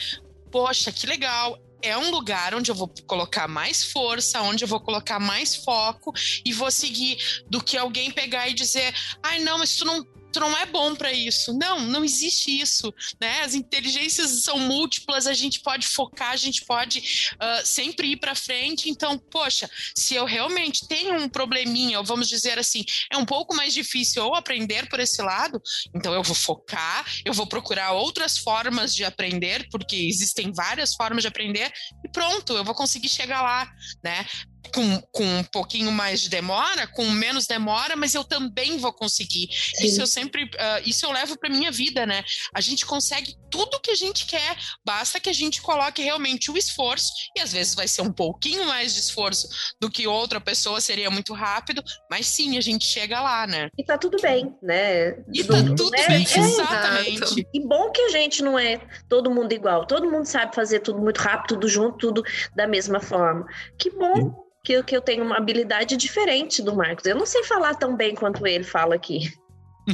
Poxa, 0.51 0.91
que 0.91 1.07
legal 1.07 1.57
é 1.87 1.97
um 1.97 2.11
lugar 2.11 2.53
onde 2.53 2.69
eu 2.69 2.75
vou 2.75 2.87
colocar 3.05 3.47
mais 3.47 3.83
força, 3.83 4.41
onde 4.41 4.63
eu 4.63 4.67
vou 4.67 4.79
colocar 4.79 5.19
mais 5.19 5.55
foco 5.55 6.13
e 6.45 6.53
vou 6.53 6.69
seguir 6.69 7.17
do 7.49 7.63
que 7.63 7.77
alguém 7.77 8.11
pegar 8.11 8.47
e 8.47 8.53
dizer, 8.53 8.93
ai 9.23 9.39
não, 9.39 9.57
mas 9.57 9.75
tu 9.75 9.85
não 9.85 10.05
não 10.39 10.57
é 10.57 10.65
bom 10.65 10.95
para 10.95 11.11
isso. 11.11 11.53
Não, 11.53 11.79
não 11.81 12.03
existe 12.03 12.59
isso, 12.59 12.93
né? 13.19 13.41
As 13.41 13.53
inteligências 13.53 14.43
são 14.43 14.59
múltiplas, 14.59 15.27
a 15.27 15.33
gente 15.33 15.61
pode 15.61 15.87
focar, 15.87 16.31
a 16.31 16.37
gente 16.37 16.65
pode 16.65 16.99
uh, 17.35 17.65
sempre 17.65 18.11
ir 18.11 18.17
para 18.17 18.35
frente. 18.35 18.89
Então, 18.89 19.17
poxa, 19.17 19.69
se 19.95 20.15
eu 20.15 20.25
realmente 20.25 20.87
tenho 20.87 21.15
um 21.15 21.29
probleminha, 21.29 21.99
ou 21.99 22.05
vamos 22.05 22.27
dizer 22.27 22.57
assim, 22.59 22.83
é 23.11 23.17
um 23.17 23.25
pouco 23.25 23.55
mais 23.55 23.73
difícil 23.73 24.23
ou 24.25 24.35
aprender 24.35 24.87
por 24.89 24.99
esse 24.99 25.21
lado, 25.21 25.61
então 25.93 26.13
eu 26.13 26.23
vou 26.23 26.35
focar, 26.35 27.05
eu 27.25 27.33
vou 27.33 27.47
procurar 27.47 27.91
outras 27.91 28.37
formas 28.37 28.93
de 28.93 29.03
aprender, 29.03 29.67
porque 29.69 29.95
existem 29.95 30.51
várias 30.51 30.95
formas 30.95 31.23
de 31.23 31.27
aprender, 31.27 31.71
e 32.03 32.09
pronto, 32.09 32.53
eu 32.53 32.63
vou 32.63 32.75
conseguir 32.75 33.09
chegar 33.09 33.41
lá, 33.41 33.69
né? 34.03 34.25
Com, 34.73 35.01
com 35.11 35.23
um 35.23 35.43
pouquinho 35.43 35.91
mais 35.91 36.21
de 36.21 36.29
demora, 36.29 36.87
com 36.87 37.09
menos 37.09 37.45
demora, 37.45 37.95
mas 37.95 38.13
eu 38.13 38.23
também 38.23 38.77
vou 38.77 38.93
conseguir. 38.93 39.49
Sim. 39.51 39.85
Isso 39.85 40.01
eu 40.01 40.07
sempre, 40.07 40.43
uh, 40.43 40.81
isso 40.85 41.05
eu 41.05 41.11
levo 41.11 41.37
para 41.37 41.49
minha 41.49 41.71
vida, 41.71 42.05
né? 42.05 42.23
A 42.53 42.61
gente 42.61 42.85
consegue 42.85 43.35
tudo 43.49 43.79
que 43.79 43.91
a 43.91 43.95
gente 43.95 44.25
quer, 44.25 44.57
basta 44.85 45.19
que 45.19 45.29
a 45.29 45.33
gente 45.33 45.61
coloque 45.61 46.01
realmente 46.01 46.51
o 46.51 46.57
esforço, 46.57 47.11
e 47.35 47.41
às 47.41 47.53
vezes 47.53 47.75
vai 47.75 47.87
ser 47.87 48.01
um 48.01 48.11
pouquinho 48.11 48.65
mais 48.65 48.93
de 48.93 48.99
esforço 48.99 49.47
do 49.79 49.89
que 49.89 50.07
outra 50.07 50.39
pessoa, 50.39 50.81
seria 50.81 51.09
muito 51.09 51.33
rápido, 51.33 51.83
mas 52.09 52.27
sim, 52.27 52.57
a 52.57 52.61
gente 52.61 52.85
chega 52.85 53.21
lá, 53.21 53.47
né? 53.47 53.69
E 53.77 53.83
tá 53.83 53.97
tudo 53.97 54.17
bem, 54.21 54.55
né? 54.61 55.17
E 55.33 55.43
tá 55.43 55.63
tudo 55.75 55.95
é, 55.95 56.07
bem, 56.07 56.27
é, 56.27 56.39
exatamente. 56.39 57.47
E 57.53 57.65
bom 57.65 57.91
que 57.91 58.01
a 58.01 58.09
gente 58.09 58.43
não 58.43 58.59
é 58.59 58.81
todo 59.07 59.31
mundo 59.31 59.53
igual, 59.53 59.85
todo 59.85 60.09
mundo 60.09 60.25
sabe 60.25 60.53
fazer 60.53 60.79
tudo 60.81 60.99
muito 60.99 61.17
rápido, 61.17 61.55
tudo 61.55 61.69
junto, 61.69 61.97
tudo 61.97 62.23
da 62.55 62.67
mesma 62.67 62.99
forma. 62.99 63.45
Que 63.77 63.89
bom 63.89 64.47
que, 64.67 64.83
que 64.83 64.97
eu 64.97 65.01
tenho 65.01 65.23
uma 65.23 65.37
habilidade 65.37 65.95
diferente 65.95 66.61
do 66.61 66.75
Marcos. 66.75 67.05
Eu 67.05 67.15
não 67.15 67.25
sei 67.25 67.41
falar 67.45 67.75
tão 67.75 67.95
bem 67.95 68.13
quanto 68.13 68.45
ele 68.45 68.65
fala 68.65 68.95
aqui. 68.95 69.31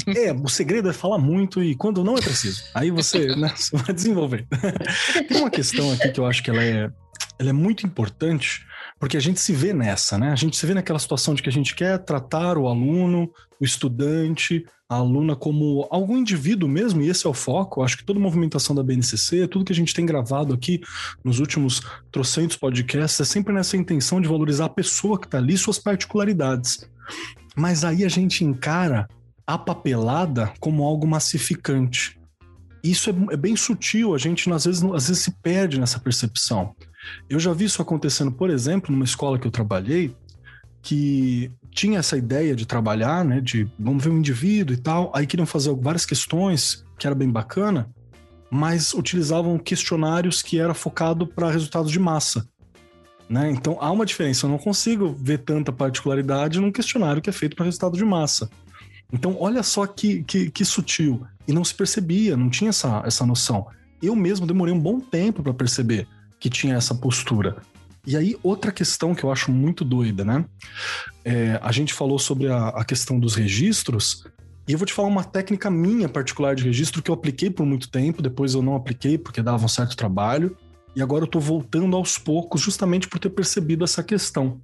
É, 0.08 0.34
o 0.34 0.48
segredo 0.48 0.90
é 0.90 0.94
falar 0.94 1.20
muito 1.20 1.62
e 1.62 1.76
quando 1.76 2.04
não 2.04 2.18
é 2.18 2.22
preciso. 2.22 2.64
Aí 2.74 2.90
você, 2.90 3.28
né, 3.38 3.54
você 3.56 3.78
vai 3.78 3.94
desenvolver. 3.94 4.48
Tem 5.28 5.38
uma 5.38 5.52
questão 5.52 5.94
aqui 5.94 6.10
que 6.10 6.20
eu 6.20 6.26
acho 6.26 6.42
que 6.42 6.50
ela 6.50 6.64
é, 6.64 6.90
ela 7.38 7.50
é 7.52 7.54
muito 7.54 7.86
importante, 7.86 8.66
porque 9.00 9.16
a 9.16 9.20
gente 9.20 9.40
se 9.40 9.54
vê 9.54 9.74
nessa, 9.74 10.18
né? 10.18 10.32
A 10.32 10.36
gente 10.36 10.58
se 10.58 10.66
vê 10.66 10.74
naquela 10.74 10.98
situação 10.98 11.36
de 11.36 11.44
que 11.44 11.50
a 11.50 11.52
gente 11.52 11.76
quer 11.76 12.00
tratar 12.00 12.58
o 12.58 12.68
aluno, 12.68 13.32
o 13.62 13.64
estudante, 13.64 14.66
a 14.94 14.98
aluna 14.98 15.36
como 15.36 15.88
algum 15.90 16.18
indivíduo 16.18 16.70
mesmo, 16.70 17.02
e 17.02 17.10
esse 17.10 17.26
é 17.26 17.30
o 17.30 17.34
foco. 17.34 17.84
Acho 17.84 17.98
que 17.98 18.04
toda 18.04 18.20
a 18.20 18.22
movimentação 18.22 18.76
da 18.76 18.84
BNCC, 18.84 19.48
tudo 19.48 19.66
que 19.66 19.74
a 19.74 19.76
gente 19.76 19.94
tem 19.94 20.06
gravado 20.06 20.54
aqui 20.54 20.82
nos 21.24 21.40
últimos 21.40 21.82
trocentos 22.12 22.58
podcasts, 22.58 23.20
é 23.20 23.26
sempre 23.26 23.54
nessa 23.54 23.78
intenção 23.78 24.22
de 24.22 24.28
valorizar 24.28 24.66
a 24.66 24.70
pessoa 24.70 25.20
que 25.20 25.26
está 25.26 25.38
ali, 25.38 25.58
suas 25.58 25.80
particularidades. 25.80 26.88
Mas 27.56 27.84
aí 27.84 28.04
a 28.04 28.10
gente 28.10 28.44
encara 28.44 29.08
a 29.46 29.58
papelada 29.58 30.54
como 30.60 30.84
algo 30.84 31.08
massificante. 31.08 32.20
Isso 32.84 33.10
é, 33.10 33.14
é 33.32 33.38
bem 33.38 33.56
sutil, 33.56 34.14
a 34.14 34.18
gente 34.18 34.52
às 34.52 34.66
vezes, 34.66 34.84
às 34.84 35.08
vezes 35.08 35.24
se 35.24 35.32
perde 35.42 35.80
nessa 35.80 36.00
percepção. 36.00 36.76
Eu 37.30 37.40
já 37.40 37.54
vi 37.54 37.66
isso 37.66 37.82
acontecendo, 37.82 38.32
por 38.32 38.50
exemplo, 38.50 38.92
numa 38.92 39.06
escola 39.06 39.38
que 39.38 39.48
eu 39.48 39.52
trabalhei, 39.52 40.16
que 40.82 41.52
tinha 41.74 42.00
essa 42.00 42.18
ideia 42.18 42.56
de 42.56 42.66
trabalhar, 42.66 43.26
né, 43.26 43.42
de 43.42 43.68
vamos 43.80 44.04
ver 44.04 44.12
um 44.12 44.18
indivíduo 44.20 44.74
e 44.74 44.78
tal, 44.78 45.12
aí 45.14 45.26
queriam 45.26 45.46
fazer 45.46 45.74
várias 45.76 46.06
questões, 46.06 46.86
que 46.98 47.08
era 47.08 47.16
bem 47.16 47.30
bacana, 47.30 47.90
mas 48.50 48.94
utilizavam 48.94 49.58
questionários 49.58 50.42
que 50.42 50.60
era 50.60 50.74
focado 50.74 51.26
para 51.26 51.50
resultados 51.50 51.92
de 51.92 52.00
massa. 52.00 52.48
Né? 53.28 53.50
Então 53.50 53.78
há 53.82 53.92
uma 53.92 54.06
diferença, 54.06 54.46
eu 54.46 54.50
não 54.50 54.58
consigo 54.58 55.16
ver 55.20 55.40
tanta 55.40 55.72
particularidade 55.72 56.60
num 56.60 56.72
questionário 56.72 57.22
que 57.22 57.30
é 57.30 57.34
feito 57.34 57.56
para 57.56 57.66
resultado 57.66 57.98
de 57.98 58.06
massa. 58.06 58.50
Então 59.12 59.36
olha 59.40 59.64
só 59.64 59.86
que, 59.88 60.24
que, 60.24 60.52
que, 60.52 60.66
sutil. 60.66 61.26
E 61.48 61.54
não 61.54 61.64
se 61.64 61.74
percebia, 61.74 62.38
não 62.38 62.50
tinha 62.50 62.70
essa, 62.70 63.02
essa 63.06 63.26
noção. 63.26 63.68
Eu 64.02 64.16
mesmo 64.16 64.46
demorei 64.46 64.74
um 64.74 64.80
bom 64.80 65.00
tempo 65.00 65.44
para 65.44 65.54
perceber 65.54 66.08
que 66.40 66.50
tinha 66.50 66.76
essa 66.76 66.94
postura. 66.96 67.58
E 68.06 68.18
aí, 68.18 68.36
outra 68.44 68.70
questão 68.70 69.16
que 69.16 69.24
eu 69.24 69.32
acho 69.32 69.50
muito 69.50 69.86
doida, 69.86 70.26
né? 70.26 70.44
É, 71.24 71.58
a 71.62 71.72
gente 71.72 71.94
falou 71.94 72.20
sobre 72.20 72.48
a, 72.50 72.68
a, 72.68 72.84
questão 72.84 73.18
dos 73.18 73.34
registros, 73.34 74.26
e 74.68 74.74
eu 74.74 74.78
vou 74.78 74.86
te 74.86 74.94
falar 74.94 75.08
uma 75.08 75.24
técnica 75.24 75.72
minha 75.72 76.10
particular 76.10 76.54
de 76.54 76.66
registro 76.66 77.02
que 77.02 77.10
eu 77.10 77.16
apliquei 77.16 77.50
por 77.50 77.66
muito 77.66 77.90
tempo, 77.90 78.22
depois 78.22 78.54
eu 78.54 78.62
não 78.62 78.76
apliquei 78.76 79.18
porque 79.18 79.42
dava 79.42 79.64
um 79.64 79.70
certo 79.70 79.96
trabalho, 79.96 80.58
e 80.94 81.02
agora 81.02 81.24
eu 81.24 81.28
tô 81.28 81.40
voltando 81.40 81.96
aos 81.96 82.18
poucos 82.18 82.60
justamente 82.60 83.08
por 83.08 83.20
ter 83.20 83.30
percebido 83.30 83.86
essa 83.86 84.04
questão. 84.04 84.60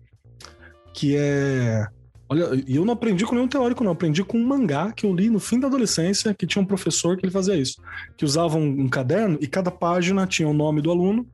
Que 0.93 1.15
é. 1.15 1.87
Olha, 2.27 2.61
e 2.67 2.75
eu 2.75 2.83
não 2.83 2.93
aprendi 2.93 3.25
com 3.25 3.35
nenhum 3.35 3.47
teórico, 3.47 3.83
não. 3.83 3.91
Eu 3.91 3.93
aprendi 3.93 4.23
com 4.23 4.37
um 4.37 4.45
mangá 4.45 4.91
que 4.91 5.05
eu 5.05 5.15
li 5.15 5.29
no 5.29 5.39
fim 5.39 5.59
da 5.59 5.67
adolescência, 5.67 6.33
que 6.33 6.45
tinha 6.45 6.61
um 6.61 6.65
professor 6.65 7.17
que 7.17 7.25
ele 7.25 7.31
fazia 7.31 7.55
isso. 7.55 7.81
Que 8.17 8.25
usava 8.25 8.57
um, 8.57 8.81
um 8.81 8.89
caderno 8.89 9.37
e 9.41 9.47
cada 9.47 9.71
página 9.71 10.27
tinha 10.27 10.47
o 10.47 10.53
nome 10.53 10.81
do 10.81 10.91
aluno 10.91 11.25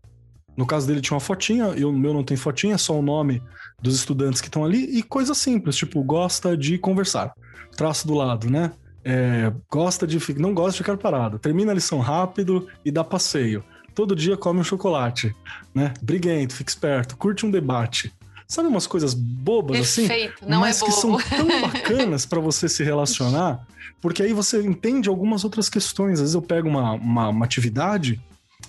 no 0.56 0.66
caso 0.66 0.88
dele 0.88 1.02
tinha 1.02 1.16
uma 1.16 1.22
fotinha, 1.22 1.74
e 1.76 1.84
o 1.84 1.92
meu 1.92 2.14
não 2.14 2.24
tem 2.24 2.38
fotinha, 2.38 2.78
só 2.78 2.98
o 2.98 3.02
nome 3.02 3.42
dos 3.82 3.96
estudantes 3.96 4.42
que 4.42 4.48
estão 4.48 4.64
ali, 4.64 4.98
e 4.98 5.04
coisa 5.04 5.34
simples, 5.34 5.76
tipo, 5.76 6.02
gosta 6.04 6.56
de 6.56 6.78
conversar. 6.78 7.34
Traço 7.76 8.08
do 8.08 8.14
lado, 8.14 8.50
né? 8.50 8.72
É, 9.04 9.52
gosta 9.70 10.08
de 10.08 10.18
não 10.40 10.54
gosta 10.54 10.72
de 10.72 10.78
ficar 10.78 10.98
parado. 10.98 11.38
Termina 11.38 11.72
a 11.72 11.76
lição 11.76 12.00
rápido 12.00 12.68
e 12.84 12.90
dá 12.90 13.04
passeio. 13.04 13.64
Todo 13.94 14.16
dia 14.16 14.36
come 14.36 14.60
um 14.60 14.64
chocolate, 14.64 15.36
né? 15.74 15.94
Briguento, 16.02 16.56
fica 16.56 16.72
esperto, 16.72 17.16
curte 17.16 17.46
um 17.46 17.52
debate. 17.52 18.12
Sabe 18.48 18.68
umas 18.68 18.88
coisas 18.88 19.14
bobas 19.14 19.80
assim? 19.80 20.08
Perfeito, 20.08 20.42
assim? 20.42 20.52
Não 20.52 20.62
mas 20.62 20.82
é 20.82 20.86
que 20.86 20.92
são 20.92 21.18
tão 21.18 21.48
bacanas 21.62 22.26
para 22.26 22.40
você 22.40 22.70
se 22.70 22.84
relacionar, 22.84 23.66
porque 24.02 24.24
aí 24.24 24.34
você 24.34 24.62
entende 24.62 25.10
algumas 25.10 25.44
outras 25.44 25.70
questões. 25.70 26.14
Às 26.14 26.20
vezes 26.22 26.36
eu 26.36 26.42
pego 26.42 26.68
uma, 26.68 26.94
uma, 26.94 27.30
uma 27.30 27.46
atividade 27.46 28.22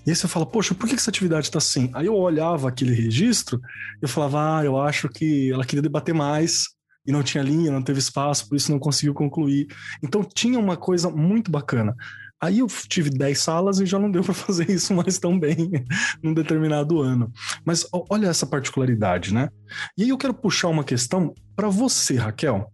e 0.07 0.11
aí 0.11 0.17
você 0.17 0.29
fala, 0.29 0.47
poxa, 0.47 0.75
por 0.75 0.89
que 0.89 0.95
essa 0.95 1.11
atividade 1.11 1.47
está 1.47 1.59
assim? 1.59 1.91
Aí 1.93 2.07
eu 2.07 2.15
olhava 2.15 2.69
aquele 2.69 2.95
registro 2.95 3.61
eu 4.01 4.09
falava, 4.09 4.59
ah, 4.59 4.65
eu 4.65 4.79
acho 4.79 5.09
que 5.09 5.51
ela 5.51 5.65
queria 5.65 5.83
debater 5.83 6.15
mais 6.15 6.69
e 7.07 7.13
não 7.13 7.23
tinha 7.23 7.43
linha, 7.43 7.71
não 7.71 7.83
teve 7.83 7.99
espaço, 7.99 8.49
por 8.49 8.57
isso 8.57 8.71
não 8.71 8.79
conseguiu 8.79 9.15
concluir. 9.15 9.67
Então 10.03 10.23
tinha 10.25 10.59
uma 10.59 10.77
coisa 10.77 11.09
muito 11.11 11.51
bacana. 11.51 11.95
Aí 12.41 12.59
eu 12.59 12.67
tive 12.67 13.09
10 13.09 13.39
salas 13.39 13.81
e 13.81 13.87
já 13.87 13.99
não 13.99 14.11
deu 14.11 14.23
para 14.23 14.35
fazer 14.35 14.71
isso 14.71 14.93
mais 14.95 15.19
tão 15.19 15.39
bem 15.39 15.71
num 16.23 16.35
determinado 16.35 17.01
ano. 17.01 17.33
Mas 17.65 17.87
olha 18.11 18.29
essa 18.29 18.47
particularidade, 18.47 19.33
né? 19.33 19.49
E 19.97 20.03
aí 20.03 20.09
eu 20.09 20.19
quero 20.19 20.35
puxar 20.35 20.69
uma 20.69 20.85
questão 20.85 21.35
para 21.55 21.69
você, 21.69 22.17
Raquel, 22.17 22.71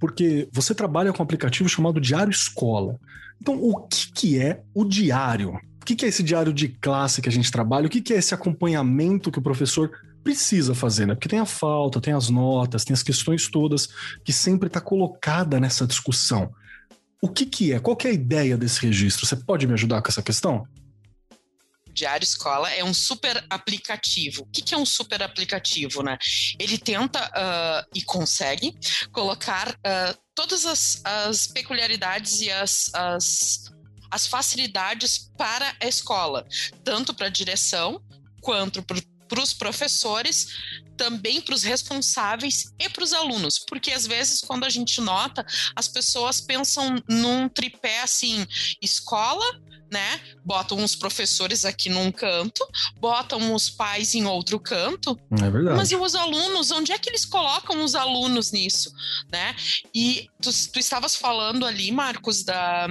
porque 0.00 0.48
você 0.52 0.74
trabalha 0.74 1.12
com 1.12 1.22
um 1.22 1.24
aplicativo 1.24 1.68
chamado 1.68 2.00
Diário 2.00 2.30
Escola. 2.30 2.98
Então, 3.44 3.62
o 3.62 3.86
que, 3.86 4.10
que 4.10 4.40
é 4.40 4.62
o 4.72 4.86
diário? 4.86 5.60
O 5.82 5.84
que 5.84 6.02
é 6.02 6.08
esse 6.08 6.22
diário 6.22 6.50
de 6.50 6.66
classe 6.66 7.20
que 7.20 7.28
a 7.28 7.32
gente 7.32 7.52
trabalha? 7.52 7.86
O 7.86 7.90
que 7.90 8.10
é 8.10 8.16
esse 8.16 8.32
acompanhamento 8.32 9.30
que 9.30 9.38
o 9.38 9.42
professor 9.42 9.90
precisa 10.22 10.74
fazer, 10.74 11.06
né? 11.06 11.14
Porque 11.14 11.28
tem 11.28 11.38
a 11.38 11.44
falta, 11.44 12.00
tem 12.00 12.14
as 12.14 12.30
notas, 12.30 12.86
tem 12.86 12.94
as 12.94 13.02
questões 13.02 13.46
todas 13.46 13.90
que 14.24 14.32
sempre 14.32 14.68
está 14.68 14.80
colocada 14.80 15.60
nessa 15.60 15.86
discussão. 15.86 16.50
O 17.20 17.28
que, 17.28 17.44
que 17.44 17.70
é? 17.70 17.78
Qual 17.78 17.94
que 17.94 18.08
é 18.08 18.12
a 18.12 18.14
ideia 18.14 18.56
desse 18.56 18.80
registro? 18.80 19.26
Você 19.26 19.36
pode 19.36 19.66
me 19.66 19.74
ajudar 19.74 20.00
com 20.00 20.08
essa 20.08 20.22
questão? 20.22 20.66
Diário 21.94 22.24
Escola 22.24 22.70
é 22.70 22.84
um 22.84 22.92
super 22.92 23.44
aplicativo. 23.48 24.42
O 24.42 24.46
que, 24.46 24.62
que 24.62 24.74
é 24.74 24.76
um 24.76 24.84
super 24.84 25.22
aplicativo, 25.22 26.02
né? 26.02 26.18
Ele 26.58 26.76
tenta 26.76 27.24
uh, 27.24 27.88
e 27.94 28.02
consegue 28.02 28.76
colocar 29.12 29.70
uh, 29.70 30.18
todas 30.34 30.66
as, 30.66 31.00
as, 31.04 31.46
peculiaridades 31.46 32.40
e 32.40 32.50
as, 32.50 32.90
as 32.94 33.74
as 34.14 34.28
facilidades 34.28 35.28
para 35.36 35.74
a 35.80 35.88
escola, 35.88 36.46
tanto 36.84 37.12
para 37.12 37.26
a 37.26 37.30
direção 37.30 38.00
quanto 38.40 38.80
para 38.80 39.42
os 39.42 39.52
professores, 39.52 40.46
também 40.96 41.40
para 41.40 41.54
os 41.54 41.64
responsáveis 41.64 42.72
e 42.78 42.88
para 42.88 43.02
os 43.02 43.12
alunos, 43.12 43.58
porque 43.58 43.90
às 43.90 44.06
vezes 44.06 44.40
quando 44.40 44.62
a 44.62 44.70
gente 44.70 45.00
nota, 45.00 45.44
as 45.74 45.88
pessoas 45.88 46.40
pensam 46.40 46.94
num 47.08 47.48
tripé 47.48 48.02
assim, 48.02 48.46
escola, 48.80 49.44
né? 49.90 50.20
Botam 50.44 50.82
os 50.82 50.94
professores 50.94 51.64
aqui 51.64 51.88
num 51.88 52.10
canto, 52.10 52.66
botam 52.98 53.54
os 53.54 53.70
pais 53.70 54.14
em 54.14 54.26
outro 54.26 54.58
canto. 54.58 55.18
É 55.32 55.50
verdade. 55.50 55.76
Mas 55.76 55.90
e 55.90 55.96
os 55.96 56.14
alunos? 56.14 56.70
Onde 56.70 56.92
é 56.92 56.98
que 56.98 57.08
eles 57.08 57.24
colocam 57.24 57.82
os 57.84 57.94
alunos 57.94 58.52
nisso, 58.52 58.92
né? 59.30 59.54
E 59.94 60.28
tu, 60.40 60.50
tu 60.72 60.78
estavas 60.78 61.16
falando 61.16 61.64
ali, 61.66 61.90
Marcos, 61.92 62.44
da 62.44 62.88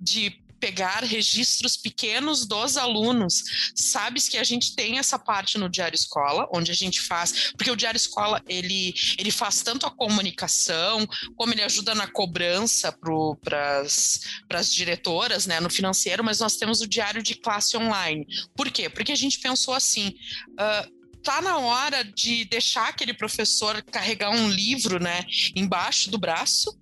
de 0.00 0.45
pegar 0.66 1.04
registros 1.04 1.76
pequenos 1.76 2.44
dos 2.44 2.76
alunos. 2.76 3.72
Sabes 3.72 4.28
que 4.28 4.36
a 4.36 4.42
gente 4.42 4.74
tem 4.74 4.98
essa 4.98 5.16
parte 5.16 5.58
no 5.58 5.68
Diário 5.68 5.94
Escola, 5.94 6.48
onde 6.52 6.72
a 6.72 6.74
gente 6.74 7.00
faz, 7.00 7.52
porque 7.52 7.70
o 7.70 7.76
Diário 7.76 7.96
Escola 7.96 8.42
ele, 8.48 8.92
ele 9.16 9.30
faz 9.30 9.62
tanto 9.62 9.86
a 9.86 9.92
comunicação, 9.92 11.06
como 11.36 11.52
ele 11.52 11.62
ajuda 11.62 11.94
na 11.94 12.08
cobrança 12.08 12.90
para 12.90 13.80
as 13.80 14.74
diretoras, 14.74 15.46
né, 15.46 15.60
no 15.60 15.70
financeiro, 15.70 16.24
mas 16.24 16.40
nós 16.40 16.56
temos 16.56 16.80
o 16.80 16.88
Diário 16.88 17.22
de 17.22 17.36
Classe 17.36 17.76
Online. 17.76 18.26
Por 18.56 18.68
quê? 18.68 18.90
Porque 18.90 19.12
a 19.12 19.16
gente 19.16 19.38
pensou 19.38 19.72
assim. 19.72 20.16
Uh, 20.50 20.96
tá 21.22 21.40
na 21.40 21.58
hora 21.58 22.02
de 22.02 22.44
deixar 22.44 22.88
aquele 22.88 23.12
professor 23.12 23.82
carregar 23.82 24.30
um 24.30 24.48
livro, 24.48 25.00
né, 25.00 25.24
embaixo 25.54 26.10
do 26.10 26.18
braço 26.18 26.76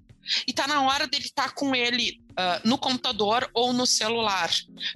e 0.47 0.53
tá 0.53 0.67
na 0.67 0.83
hora 0.83 1.07
dele 1.07 1.25
estar 1.25 1.49
tá 1.49 1.55
com 1.55 1.75
ele 1.75 2.24
uh, 2.39 2.69
no 2.69 2.79
computador 2.79 3.49
ou 3.55 3.73
no 3.73 3.87
celular. 3.87 4.51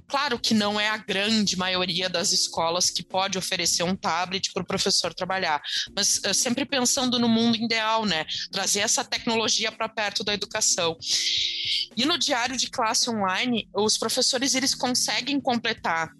Claro 0.06 0.38
que 0.38 0.54
não 0.54 0.78
é 0.78 0.88
a 0.88 0.96
grande 0.96 1.56
maioria 1.56 2.08
das 2.08 2.32
escolas 2.32 2.90
que 2.90 3.02
pode 3.02 3.38
oferecer 3.38 3.82
um 3.82 3.96
tablet 3.96 4.52
para 4.52 4.62
o 4.62 4.66
professor 4.66 5.14
trabalhar, 5.14 5.60
mas 5.94 6.18
uh, 6.18 6.34
sempre 6.34 6.64
pensando 6.64 7.18
no 7.18 7.28
mundo 7.28 7.56
ideal, 7.56 8.04
né? 8.04 8.26
Trazer 8.50 8.80
essa 8.80 9.04
tecnologia 9.04 9.70
para 9.72 9.88
perto 9.88 10.24
da 10.24 10.34
educação. 10.34 10.96
E 11.96 12.04
no 12.04 12.18
diário 12.18 12.56
de 12.56 12.70
classe 12.70 13.10
online, 13.10 13.68
os 13.74 13.96
professores 13.96 14.54
eles 14.54 14.74
conseguem 14.74 15.40
completar 15.40 16.12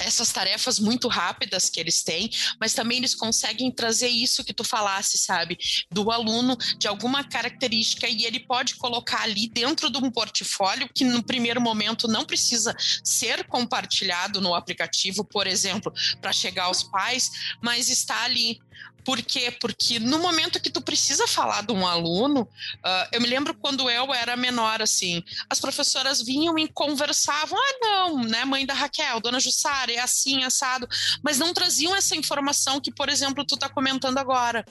essas 0.00 0.32
tarefas 0.32 0.78
muito 0.78 1.08
rápidas 1.08 1.68
que 1.68 1.80
eles 1.80 2.02
têm, 2.02 2.30
mas 2.60 2.74
também 2.74 2.98
eles 2.98 3.14
conseguem 3.14 3.70
trazer 3.70 4.08
isso 4.08 4.44
que 4.44 4.52
tu 4.52 4.64
falasse, 4.64 5.18
sabe? 5.18 5.58
Do 5.90 6.10
aluno, 6.10 6.56
de 6.78 6.86
alguma 6.86 7.24
característica, 7.24 8.08
e 8.08 8.24
ele 8.24 8.40
pode 8.40 8.76
colocar 8.76 9.22
ali 9.22 9.48
dentro 9.48 9.90
de 9.90 9.98
um 9.98 10.10
portfólio 10.10 10.88
que 10.94 11.04
no 11.04 11.22
primeiro 11.22 11.60
momento 11.60 12.08
não 12.08 12.24
precisa 12.24 12.74
ser 13.04 13.44
compartilhado 13.44 14.40
no 14.40 14.54
aplicativo, 14.54 15.24
por 15.24 15.46
exemplo, 15.46 15.92
para 16.20 16.32
chegar 16.32 16.64
aos 16.64 16.82
pais, 16.82 17.30
mas 17.62 17.88
está 17.88 18.24
ali 18.24 18.60
por 19.04 19.20
quê? 19.22 19.50
Porque 19.50 19.98
no 19.98 20.18
momento 20.18 20.60
que 20.60 20.70
tu 20.70 20.80
precisa 20.80 21.26
falar 21.26 21.62
de 21.62 21.72
um 21.72 21.86
aluno, 21.86 22.42
uh, 22.42 23.08
eu 23.12 23.20
me 23.20 23.26
lembro 23.26 23.54
quando 23.54 23.88
eu 23.90 24.12
era 24.12 24.36
menor, 24.36 24.82
assim, 24.82 25.22
as 25.48 25.60
professoras 25.60 26.22
vinham 26.22 26.58
e 26.58 26.68
conversavam, 26.68 27.58
ah, 27.58 27.78
não, 27.80 28.22
né, 28.22 28.44
mãe 28.44 28.66
da 28.66 28.74
Raquel, 28.74 29.20
dona 29.20 29.40
Jussara, 29.40 29.92
é 29.92 29.98
assim, 29.98 30.44
assado, 30.44 30.88
mas 31.22 31.38
não 31.38 31.54
traziam 31.54 31.94
essa 31.94 32.14
informação 32.14 32.80
que, 32.80 32.92
por 32.92 33.08
exemplo, 33.08 33.44
tu 33.44 33.56
tá 33.56 33.68
comentando 33.68 34.18
agora. 34.18 34.64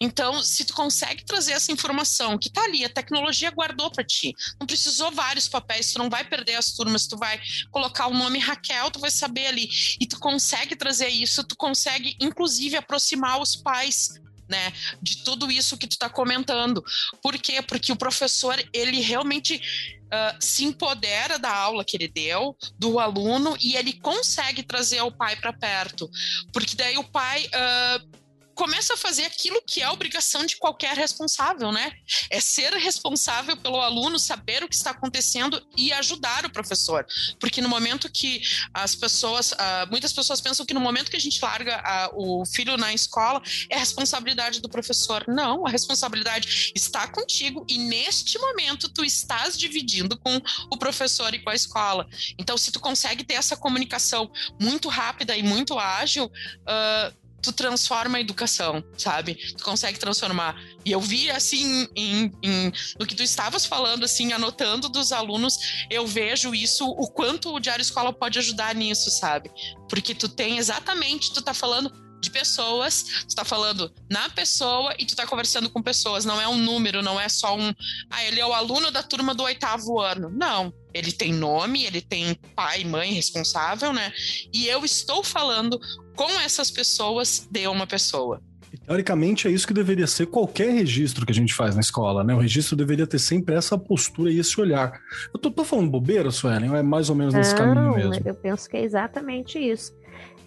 Então, 0.00 0.42
se 0.42 0.64
tu 0.64 0.74
consegue 0.74 1.24
trazer 1.24 1.52
essa 1.52 1.72
informação 1.72 2.38
que 2.38 2.50
tá 2.50 2.62
ali, 2.64 2.84
a 2.84 2.88
tecnologia 2.88 3.50
guardou 3.50 3.90
para 3.90 4.04
ti, 4.04 4.34
não 4.58 4.66
precisou 4.66 5.10
vários 5.10 5.48
papéis, 5.48 5.92
tu 5.92 5.98
não 5.98 6.08
vai 6.08 6.24
perder 6.24 6.56
as 6.56 6.72
turmas, 6.72 7.06
tu 7.06 7.16
vai 7.16 7.40
colocar 7.70 8.06
o 8.06 8.14
nome 8.14 8.38
Raquel, 8.38 8.90
tu 8.90 8.98
vai 8.98 9.10
saber 9.10 9.46
ali, 9.46 9.68
e 10.00 10.06
tu 10.06 10.18
consegue 10.18 10.74
trazer 10.74 11.08
isso, 11.08 11.44
tu 11.44 11.56
consegue, 11.56 12.16
inclusive, 12.20 12.76
aproximar 12.76 13.40
os 13.40 13.54
pais 13.54 13.73
faz 13.74 14.20
né, 14.48 14.72
de 15.02 15.24
tudo 15.24 15.50
isso 15.50 15.76
que 15.76 15.86
tu 15.86 15.92
está 15.92 16.08
comentando. 16.08 16.84
Por 17.20 17.36
quê? 17.38 17.60
Porque 17.60 17.90
o 17.90 17.96
professor, 17.96 18.62
ele 18.72 19.00
realmente 19.00 19.56
uh, 19.56 20.36
se 20.38 20.64
empodera 20.64 21.38
da 21.38 21.52
aula 21.52 21.84
que 21.84 21.96
ele 21.96 22.08
deu, 22.08 22.56
do 22.78 23.00
aluno, 23.00 23.56
e 23.60 23.74
ele 23.74 23.94
consegue 23.94 24.62
trazer 24.62 25.00
o 25.00 25.10
pai 25.10 25.34
para 25.36 25.52
perto. 25.52 26.08
Porque 26.52 26.76
daí 26.76 26.96
o 26.96 27.04
pai... 27.04 27.46
Uh, 27.46 28.23
começa 28.54 28.94
a 28.94 28.96
fazer 28.96 29.24
aquilo 29.24 29.60
que 29.66 29.82
é 29.82 29.88
obrigação 29.88 30.46
de 30.46 30.56
qualquer 30.56 30.96
responsável, 30.96 31.72
né? 31.72 31.92
É 32.30 32.40
ser 32.40 32.72
responsável 32.74 33.56
pelo 33.56 33.80
aluno, 33.80 34.18
saber 34.18 34.62
o 34.62 34.68
que 34.68 34.74
está 34.74 34.90
acontecendo 34.90 35.60
e 35.76 35.92
ajudar 35.92 36.44
o 36.46 36.50
professor. 36.50 37.06
Porque 37.38 37.60
no 37.60 37.68
momento 37.68 38.10
que 38.10 38.42
as 38.72 38.94
pessoas, 38.94 39.52
uh, 39.52 39.90
muitas 39.90 40.12
pessoas 40.12 40.40
pensam 40.40 40.64
que 40.64 40.74
no 40.74 40.80
momento 40.80 41.10
que 41.10 41.16
a 41.16 41.20
gente 41.20 41.42
larga 41.42 42.10
uh, 42.12 42.40
o 42.40 42.46
filho 42.46 42.76
na 42.76 42.92
escola, 42.92 43.42
é 43.68 43.76
responsabilidade 43.76 44.60
do 44.60 44.68
professor. 44.68 45.24
Não, 45.28 45.66
a 45.66 45.70
responsabilidade 45.70 46.72
está 46.74 47.06
contigo 47.08 47.64
e 47.68 47.78
neste 47.78 48.38
momento 48.38 48.88
tu 48.88 49.04
estás 49.04 49.58
dividindo 49.58 50.16
com 50.18 50.40
o 50.70 50.76
professor 50.76 51.34
e 51.34 51.38
com 51.40 51.50
a 51.50 51.54
escola. 51.54 52.06
Então, 52.38 52.56
se 52.56 52.70
tu 52.70 52.80
consegue 52.80 53.24
ter 53.24 53.34
essa 53.34 53.56
comunicação 53.56 54.30
muito 54.60 54.88
rápida 54.88 55.36
e 55.36 55.42
muito 55.42 55.78
ágil, 55.78 56.26
uh, 56.26 57.23
tu 57.44 57.52
transforma 57.52 58.16
a 58.16 58.20
educação, 58.20 58.82
sabe? 58.96 59.34
Tu 59.34 59.62
consegue 59.62 59.98
transformar. 59.98 60.58
E 60.84 60.90
eu 60.90 61.00
vi, 61.00 61.30
assim, 61.30 61.86
em, 61.94 62.32
em, 62.42 62.72
no 62.98 63.06
que 63.06 63.14
tu 63.14 63.22
estavas 63.22 63.66
falando, 63.66 64.04
assim, 64.04 64.32
anotando 64.32 64.88
dos 64.88 65.12
alunos, 65.12 65.86
eu 65.90 66.06
vejo 66.06 66.54
isso, 66.54 66.86
o 66.86 67.06
quanto 67.06 67.54
o 67.54 67.60
Diário 67.60 67.82
Escola 67.82 68.12
pode 68.12 68.38
ajudar 68.38 68.74
nisso, 68.74 69.10
sabe? 69.10 69.50
Porque 69.88 70.14
tu 70.14 70.28
tem 70.28 70.56
exatamente, 70.56 71.32
tu 71.32 71.42
tá 71.42 71.52
falando 71.52 71.92
de 72.18 72.30
pessoas, 72.30 73.04
tu 73.28 73.34
tá 73.34 73.44
falando 73.44 73.92
na 74.10 74.30
pessoa 74.30 74.94
e 74.98 75.04
tu 75.04 75.14
tá 75.14 75.26
conversando 75.26 75.68
com 75.68 75.82
pessoas, 75.82 76.24
não 76.24 76.40
é 76.40 76.48
um 76.48 76.56
número, 76.56 77.02
não 77.02 77.20
é 77.20 77.28
só 77.28 77.54
um, 77.54 77.74
ah, 78.08 78.24
ele 78.24 78.40
é 78.40 78.46
o 78.46 78.54
aluno 78.54 78.90
da 78.90 79.02
turma 79.02 79.34
do 79.34 79.42
oitavo 79.42 80.00
ano. 80.00 80.30
Não, 80.30 80.72
ele 80.94 81.12
tem 81.12 81.32
nome, 81.32 81.84
ele 81.84 82.00
tem 82.00 82.34
pai 82.54 82.82
e 82.82 82.84
mãe 82.84 83.12
responsável, 83.12 83.92
né? 83.92 84.12
E 84.52 84.68
eu 84.68 84.84
estou 84.84 85.24
falando 85.24 85.78
com 86.14 86.30
essas 86.40 86.70
pessoas 86.70 87.48
de 87.50 87.66
uma 87.66 87.86
pessoa. 87.86 88.40
Teoricamente, 88.86 89.48
é 89.48 89.50
isso 89.50 89.66
que 89.66 89.72
deveria 89.72 90.06
ser 90.06 90.26
qualquer 90.26 90.70
registro 90.70 91.24
que 91.24 91.32
a 91.32 91.34
gente 91.34 91.54
faz 91.54 91.74
na 91.74 91.80
escola, 91.80 92.22
né? 92.22 92.34
O 92.34 92.38
registro 92.38 92.76
deveria 92.76 93.06
ter 93.06 93.18
sempre 93.18 93.54
essa 93.54 93.78
postura 93.78 94.30
e 94.30 94.38
esse 94.38 94.60
olhar. 94.60 95.00
Eu 95.32 95.40
tô, 95.40 95.50
tô 95.50 95.64
falando 95.64 95.90
bobeira, 95.90 96.30
Suelen, 96.30 96.70
ou 96.70 96.76
é 96.76 96.82
mais 96.82 97.08
ou 97.08 97.16
menos 97.16 97.34
nesse 97.34 97.54
Não, 97.54 97.74
caminho 97.74 97.94
mesmo? 97.94 98.22
Eu 98.24 98.34
penso 98.34 98.68
que 98.68 98.76
é 98.76 98.82
exatamente 98.82 99.58
isso. 99.58 99.94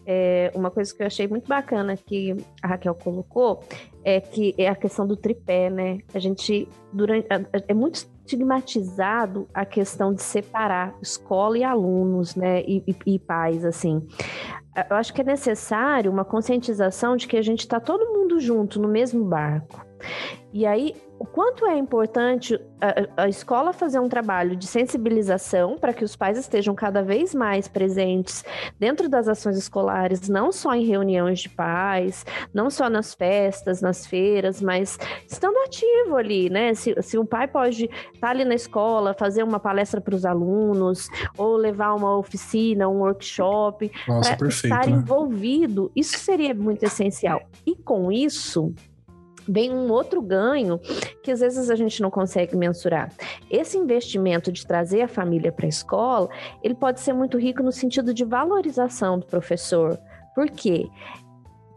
É, 0.06 0.52
uma 0.56 0.72
coisa 0.72 0.94
que 0.96 1.02
eu 1.02 1.08
achei 1.08 1.28
muito 1.28 1.48
bacana 1.48 1.98
que 1.98 2.34
a 2.62 2.68
Raquel 2.68 2.96
colocou 2.96 3.62
é 4.06 4.22
que 4.22 4.56
é 4.58 4.70
a 4.70 4.76
questão 4.76 5.06
do 5.06 5.18
tripé, 5.18 5.70
né? 5.70 6.00
A 6.14 6.20
gente 6.20 6.68
durante 6.94 7.28
é 7.68 7.74
muito 7.74 8.08
estigmatizado 8.28 9.48
a 9.54 9.66
questão 9.66 10.14
de 10.14 10.22
separar 10.22 10.94
escola 11.02 11.58
e 11.58 11.64
alunos, 11.64 12.36
né? 12.36 12.62
E, 12.64 12.84
e, 12.86 13.14
e 13.16 13.20
pais, 13.20 13.64
assim. 13.64 14.06
Eu 14.90 14.98
acho 14.98 15.14
que 15.14 15.22
é 15.22 15.24
necessário 15.24 16.12
uma 16.12 16.26
conscientização 16.26 17.16
de 17.16 17.28
que 17.28 17.38
a 17.38 17.42
gente 17.42 17.62
está 17.62 17.80
todo 17.80 18.14
mundo 18.14 18.40
junto 18.40 18.80
no 18.80 18.88
mesmo 18.88 19.24
barco. 19.24 19.84
E 20.54 20.66
aí, 20.66 20.94
o 21.20 21.26
quanto 21.26 21.66
é 21.66 21.78
importante 21.78 22.60
a, 22.80 23.24
a, 23.24 23.30
escola 23.30 23.74
fazer 23.74 24.00
um 24.00 24.08
trabalho 24.08 24.56
de 24.56 24.68
sensibilização 24.68 25.78
para 25.78 25.92
que 25.92 26.04
os 26.04 26.16
pais 26.16 26.38
estejam 26.38 26.76
cada 26.76 27.02
vez 27.02 27.34
mais 27.34 27.68
presentes 27.68 28.46
dentro 28.80 29.10
das 29.10 29.28
ações 29.28 29.58
escolares, 29.58 30.30
não 30.30 30.52
só 30.52 30.76
em 30.76 30.86
reuniões 30.86 31.40
de 31.40 31.50
pais, 31.50 32.26
não 32.54 32.70
só 32.70 32.90
nas 32.90 33.16
festas, 33.16 33.82
nas 33.82 34.06
feiras, 34.06 34.62
mas 34.62 35.00
estando 35.28 35.58
ativo 35.58 36.16
ali, 36.16 36.50
né? 36.50 36.74
Se, 36.76 36.96
se 37.02 37.18
o 37.18 37.26
pai 37.26 37.48
pode 37.48 37.86
estar 37.86 38.20
tá 38.20 38.30
ali 38.30 38.46
na 38.46 38.56
escola, 38.56 39.16
fazer 39.18 39.44
uma 39.44 39.60
palestra 39.60 40.00
para 40.00 40.16
os 40.16 40.26
alunos, 40.26 41.10
ou 41.38 41.56
levar 41.56 41.96
uma 41.96 42.16
oficina, 42.16 42.88
um 42.88 43.00
workshop, 43.00 43.92
para 44.38 44.48
estar 44.48 44.88
né? 44.88 44.98
envolvido, 44.98 45.92
isso 45.96 46.18
seria 46.20 46.54
muito 46.54 46.84
essencial. 46.84 47.42
E 47.66 47.76
com 47.76 48.12
isso, 48.12 48.74
vem 49.48 49.72
um 49.72 49.92
outro 49.92 50.22
ganho 50.22 50.80
que 51.24 51.32
às 51.32 51.40
vezes 51.40 51.70
a 51.70 51.76
gente 51.76 52.02
não 52.02 52.10
consegue 52.10 52.56
mensurar. 52.56 53.12
Esse 53.50 53.78
investimento 53.78 54.52
de 54.52 54.66
trazer 54.66 55.02
a 55.02 55.08
família 55.08 55.52
para 55.52 55.66
a 55.66 55.70
escola, 55.70 56.30
ele 56.64 56.76
pode 56.76 57.00
ser 57.00 57.14
muito 57.14 57.38
rico 57.38 57.64
no 57.64 57.72
sentido 57.72 58.14
de 58.14 58.24
valorização 58.24 59.20
do 59.20 59.26
professor. 59.26 59.98
Por 60.36 60.50
quê? 60.50 60.88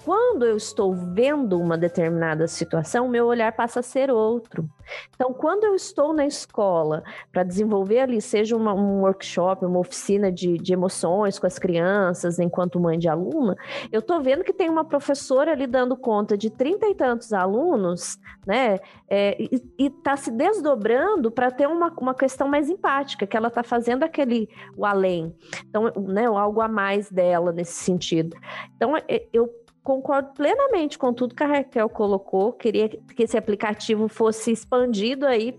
Quando 0.04 0.46
eu 0.46 0.56
estou 0.56 0.94
vendo 0.94 1.60
uma 1.60 1.76
determinada 1.76 2.46
situação, 2.48 3.08
meu 3.08 3.26
olhar 3.26 3.52
passa 3.52 3.80
a 3.80 3.82
ser 3.82 4.10
outro. 4.10 4.68
Então, 5.14 5.32
quando 5.32 5.64
eu 5.64 5.74
estou 5.74 6.12
na 6.12 6.26
escola 6.26 7.02
para 7.30 7.42
desenvolver 7.42 8.00
ali, 8.00 8.20
seja 8.20 8.56
uma, 8.56 8.72
um 8.74 9.02
workshop, 9.02 9.64
uma 9.64 9.78
oficina 9.78 10.32
de, 10.32 10.56
de 10.56 10.72
emoções 10.72 11.38
com 11.38 11.46
as 11.46 11.58
crianças, 11.58 12.38
enquanto 12.38 12.80
mãe 12.80 12.98
de 12.98 13.08
aluna, 13.08 13.56
eu 13.92 14.00
estou 14.00 14.20
vendo 14.22 14.42
que 14.42 14.52
tem 14.52 14.68
uma 14.68 14.84
professora 14.84 15.52
ali 15.52 15.66
dando 15.66 15.96
conta 15.96 16.36
de 16.36 16.50
trinta 16.50 16.86
e 16.86 16.94
tantos 16.94 17.32
alunos, 17.32 18.18
né? 18.46 18.78
É, 19.08 19.36
e 19.40 19.86
está 19.86 20.16
se 20.16 20.30
desdobrando 20.30 21.30
para 21.30 21.50
ter 21.50 21.68
uma, 21.68 21.92
uma 21.98 22.14
questão 22.14 22.48
mais 22.48 22.68
empática, 22.68 23.26
que 23.26 23.36
ela 23.36 23.48
está 23.48 23.62
fazendo 23.62 24.02
aquele 24.02 24.48
o 24.76 24.86
além. 24.86 25.34
Então, 25.68 25.92
né, 26.08 26.24
algo 26.26 26.60
a 26.60 26.68
mais 26.68 27.10
dela 27.10 27.52
nesse 27.52 27.74
sentido. 27.74 28.36
Então, 28.76 28.96
é, 28.96 29.26
eu 29.32 29.48
concordo 29.90 30.29
plenamente 30.37 30.96
com 30.96 31.12
tudo 31.12 31.35
que 31.35 31.42
a 31.42 31.48
Raquel 31.48 31.88
colocou. 31.88 32.53
Queria 32.53 32.88
que 32.88 33.24
esse 33.24 33.37
aplicativo 33.37 34.07
fosse 34.07 34.53
expandido 34.53 35.26
aí 35.26 35.53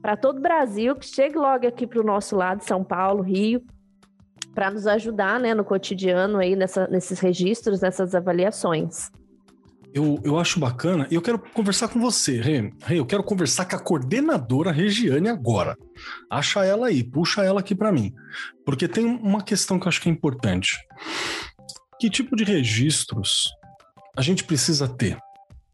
para 0.00 0.16
todo 0.16 0.38
o 0.38 0.40
Brasil, 0.40 0.94
que 0.94 1.04
chegue 1.04 1.36
logo 1.36 1.66
aqui 1.66 1.84
para 1.84 2.00
o 2.00 2.04
nosso 2.04 2.36
lado, 2.36 2.62
São 2.62 2.84
Paulo, 2.84 3.22
Rio, 3.22 3.60
para 4.54 4.70
nos 4.70 4.86
ajudar 4.86 5.40
né, 5.40 5.52
no 5.52 5.64
cotidiano 5.64 6.38
aí 6.38 6.54
nessa, 6.54 6.86
nesses 6.86 7.18
registros, 7.18 7.80
nessas 7.80 8.14
avaliações. 8.14 9.10
Eu, 9.92 10.20
eu 10.24 10.38
acho 10.38 10.60
bacana 10.60 11.08
e 11.10 11.16
eu 11.16 11.22
quero 11.22 11.38
conversar 11.38 11.88
com 11.88 12.00
você, 12.00 12.40
Rê. 12.40 12.72
Rê, 12.84 13.00
eu 13.00 13.06
quero 13.06 13.24
conversar 13.24 13.64
com 13.64 13.74
a 13.74 13.80
coordenadora 13.80 14.70
Regiane 14.70 15.28
agora. 15.28 15.76
Acha 16.30 16.64
ela 16.64 16.86
aí, 16.86 17.02
puxa 17.02 17.42
ela 17.42 17.58
aqui 17.58 17.74
para 17.74 17.90
mim. 17.90 18.12
Porque 18.64 18.86
tem 18.86 19.04
uma 19.04 19.42
questão 19.42 19.78
que 19.78 19.86
eu 19.86 19.88
acho 19.88 20.00
que 20.00 20.08
é 20.08 20.12
importante. 20.12 20.78
Que 22.04 22.10
tipo 22.10 22.36
de 22.36 22.44
registros 22.44 23.48
a 24.14 24.20
gente 24.20 24.44
precisa 24.44 24.86
ter? 24.86 25.16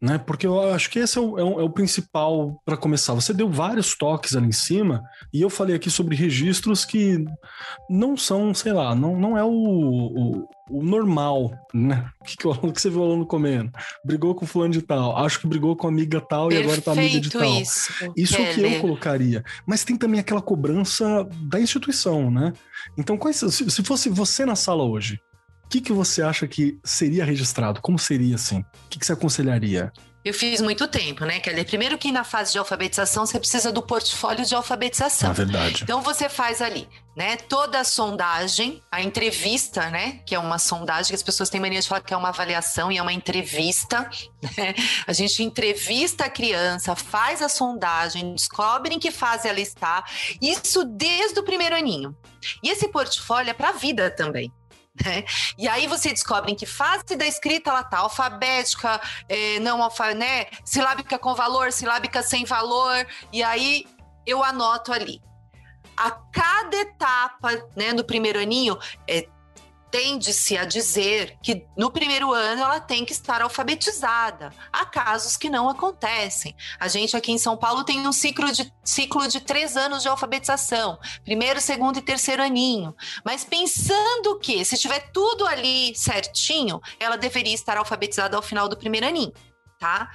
né? 0.00 0.16
Porque 0.16 0.46
eu 0.46 0.72
acho 0.72 0.88
que 0.88 0.98
esse 0.98 1.18
é 1.18 1.20
o, 1.20 1.38
é 1.38 1.44
o, 1.44 1.60
é 1.60 1.62
o 1.62 1.70
principal 1.70 2.58
para 2.64 2.76
começar. 2.76 3.12
Você 3.12 3.34
deu 3.34 3.50
vários 3.50 3.94
toques 3.94 4.34
ali 4.34 4.46
em 4.46 4.52
cima 4.52 5.02
e 5.32 5.42
eu 5.42 5.50
falei 5.50 5.76
aqui 5.76 5.90
sobre 5.90 6.16
registros 6.16 6.84
que 6.84 7.22
não 7.88 8.16
são, 8.16 8.54
sei 8.54 8.72
lá, 8.72 8.94
não, 8.94 9.18
não 9.18 9.36
é 9.36 9.44
o, 9.44 9.50
o, 9.50 10.48
o 10.70 10.82
normal, 10.82 11.50
né? 11.74 12.08
O 12.20 12.24
que, 12.24 12.36
que, 12.36 12.46
o 12.46 12.72
que 12.72 12.80
você 12.80 12.88
viu 12.88 13.00
o 13.00 13.04
aluno 13.04 13.26
comendo? 13.26 13.72
Brigou 14.04 14.34
com 14.34 14.46
fulano 14.46 14.72
de 14.72 14.80
tal, 14.80 15.16
acho 15.16 15.40
que 15.40 15.46
brigou 15.46 15.74
com 15.74 15.88
amiga 15.88 16.20
tal 16.20 16.48
Perfeito 16.48 16.62
e 16.62 16.70
agora 16.70 16.82
tá 16.82 16.92
amiga 16.92 17.20
de 17.20 17.30
tal. 17.30 17.60
Isso, 17.60 17.92
isso 18.16 18.36
é 18.36 18.50
o 18.50 18.54
que 18.54 18.60
eu 18.60 18.80
colocaria. 18.80 19.44
Mas 19.66 19.84
tem 19.84 19.96
também 19.96 20.20
aquela 20.20 20.40
cobrança 20.40 21.28
da 21.42 21.60
instituição, 21.60 22.30
né? 22.30 22.52
Então, 22.96 23.18
quais, 23.18 23.36
se, 23.36 23.70
se 23.70 23.82
fosse 23.82 24.08
você 24.08 24.46
na 24.46 24.54
sala 24.54 24.84
hoje, 24.84 25.18
que, 25.70 25.80
que 25.80 25.92
você 25.92 26.20
acha 26.20 26.48
que 26.48 26.78
seria 26.84 27.24
registrado? 27.24 27.80
Como 27.80 27.98
seria 27.98 28.34
assim? 28.34 28.58
O 28.58 28.88
que, 28.90 28.98
que 28.98 29.06
você 29.06 29.12
aconselharia? 29.12 29.92
Eu 30.22 30.34
fiz 30.34 30.60
muito 30.60 30.86
tempo, 30.86 31.24
né, 31.24 31.40
Kelly? 31.40 31.64
Primeiro 31.64 31.96
que 31.96 32.12
na 32.12 32.24
fase 32.24 32.52
de 32.52 32.58
alfabetização 32.58 33.24
você 33.24 33.38
precisa 33.38 33.72
do 33.72 33.80
portfólio 33.80 34.44
de 34.44 34.54
alfabetização. 34.54 35.30
É 35.30 35.32
verdade. 35.32 35.82
Então 35.82 36.02
você 36.02 36.28
faz 36.28 36.60
ali, 36.60 36.86
né, 37.16 37.36
toda 37.36 37.80
a 37.80 37.84
sondagem, 37.84 38.82
a 38.92 39.00
entrevista, 39.00 39.88
né, 39.88 40.20
que 40.26 40.34
é 40.34 40.38
uma 40.38 40.58
sondagem 40.58 41.08
que 41.08 41.14
as 41.14 41.22
pessoas 41.22 41.48
têm 41.48 41.58
mania 41.58 41.80
de 41.80 41.88
falar 41.88 42.02
que 42.02 42.12
é 42.12 42.16
uma 42.16 42.28
avaliação 42.28 42.92
e 42.92 42.98
é 42.98 43.02
uma 43.02 43.14
entrevista, 43.14 44.10
né? 44.58 44.74
A 45.06 45.12
gente 45.14 45.42
entrevista 45.42 46.26
a 46.26 46.30
criança, 46.30 46.94
faz 46.94 47.40
a 47.40 47.48
sondagem, 47.48 48.34
descobre 48.34 48.94
em 48.94 48.98
que 48.98 49.10
fase 49.10 49.48
ela 49.48 49.60
está, 49.60 50.04
isso 50.42 50.84
desde 50.84 51.40
o 51.40 51.44
primeiro 51.44 51.74
aninho. 51.74 52.14
E 52.62 52.68
esse 52.68 52.88
portfólio 52.88 53.50
é 53.50 53.54
para 53.54 53.70
a 53.70 53.72
vida 53.72 54.10
também. 54.10 54.52
Né? 55.04 55.24
E 55.56 55.68
aí 55.68 55.86
você 55.86 56.10
descobre 56.10 56.52
em 56.52 56.54
que 56.54 56.66
fase 56.66 57.16
da 57.16 57.26
escrita 57.26 57.70
ela 57.70 57.80
está, 57.80 57.98
alfabética, 57.98 59.00
é, 59.28 59.58
não 59.60 59.82
alfa, 59.82 60.14
né? 60.14 60.46
silábica 60.64 61.18
com 61.18 61.34
valor, 61.34 61.72
silábica 61.72 62.22
sem 62.22 62.44
valor, 62.44 63.06
e 63.32 63.42
aí 63.42 63.86
eu 64.26 64.42
anoto 64.42 64.92
ali. 64.92 65.22
A 65.96 66.10
cada 66.10 66.76
etapa, 66.76 67.50
né, 67.76 67.92
no 67.92 68.04
primeiro 68.04 68.38
aninho, 68.38 68.78
é, 69.06 69.28
tende-se 69.90 70.56
a 70.56 70.64
dizer 70.64 71.36
que 71.42 71.66
no 71.76 71.90
primeiro 71.90 72.32
ano 72.32 72.62
ela 72.62 72.80
tem 72.80 73.04
que 73.04 73.12
estar 73.12 73.42
alfabetizada. 73.42 74.52
Há 74.72 74.84
casos 74.86 75.36
que 75.36 75.50
não 75.50 75.68
acontecem. 75.68 76.54
A 76.78 76.88
gente 76.88 77.16
aqui 77.16 77.32
em 77.32 77.38
São 77.38 77.56
Paulo 77.56 77.84
tem 77.84 78.06
um 78.06 78.12
ciclo 78.12 78.50
de, 78.52 78.72
ciclo 78.84 79.26
de 79.28 79.40
três 79.40 79.76
anos 79.76 80.02
de 80.02 80.08
alfabetização: 80.08 80.98
primeiro, 81.24 81.60
segundo 81.60 81.98
e 81.98 82.02
terceiro 82.02 82.42
aninho. 82.42 82.94
Mas 83.24 83.44
pensando 83.44 84.38
que, 84.38 84.64
se 84.64 84.78
tiver 84.78 85.10
tudo 85.12 85.46
ali 85.46 85.94
certinho, 85.96 86.80
ela 86.98 87.16
deveria 87.16 87.54
estar 87.54 87.76
alfabetizada 87.76 88.36
ao 88.36 88.42
final 88.42 88.68
do 88.68 88.76
primeiro 88.76 89.06
aninho. 89.06 89.32
Tá? 89.78 90.10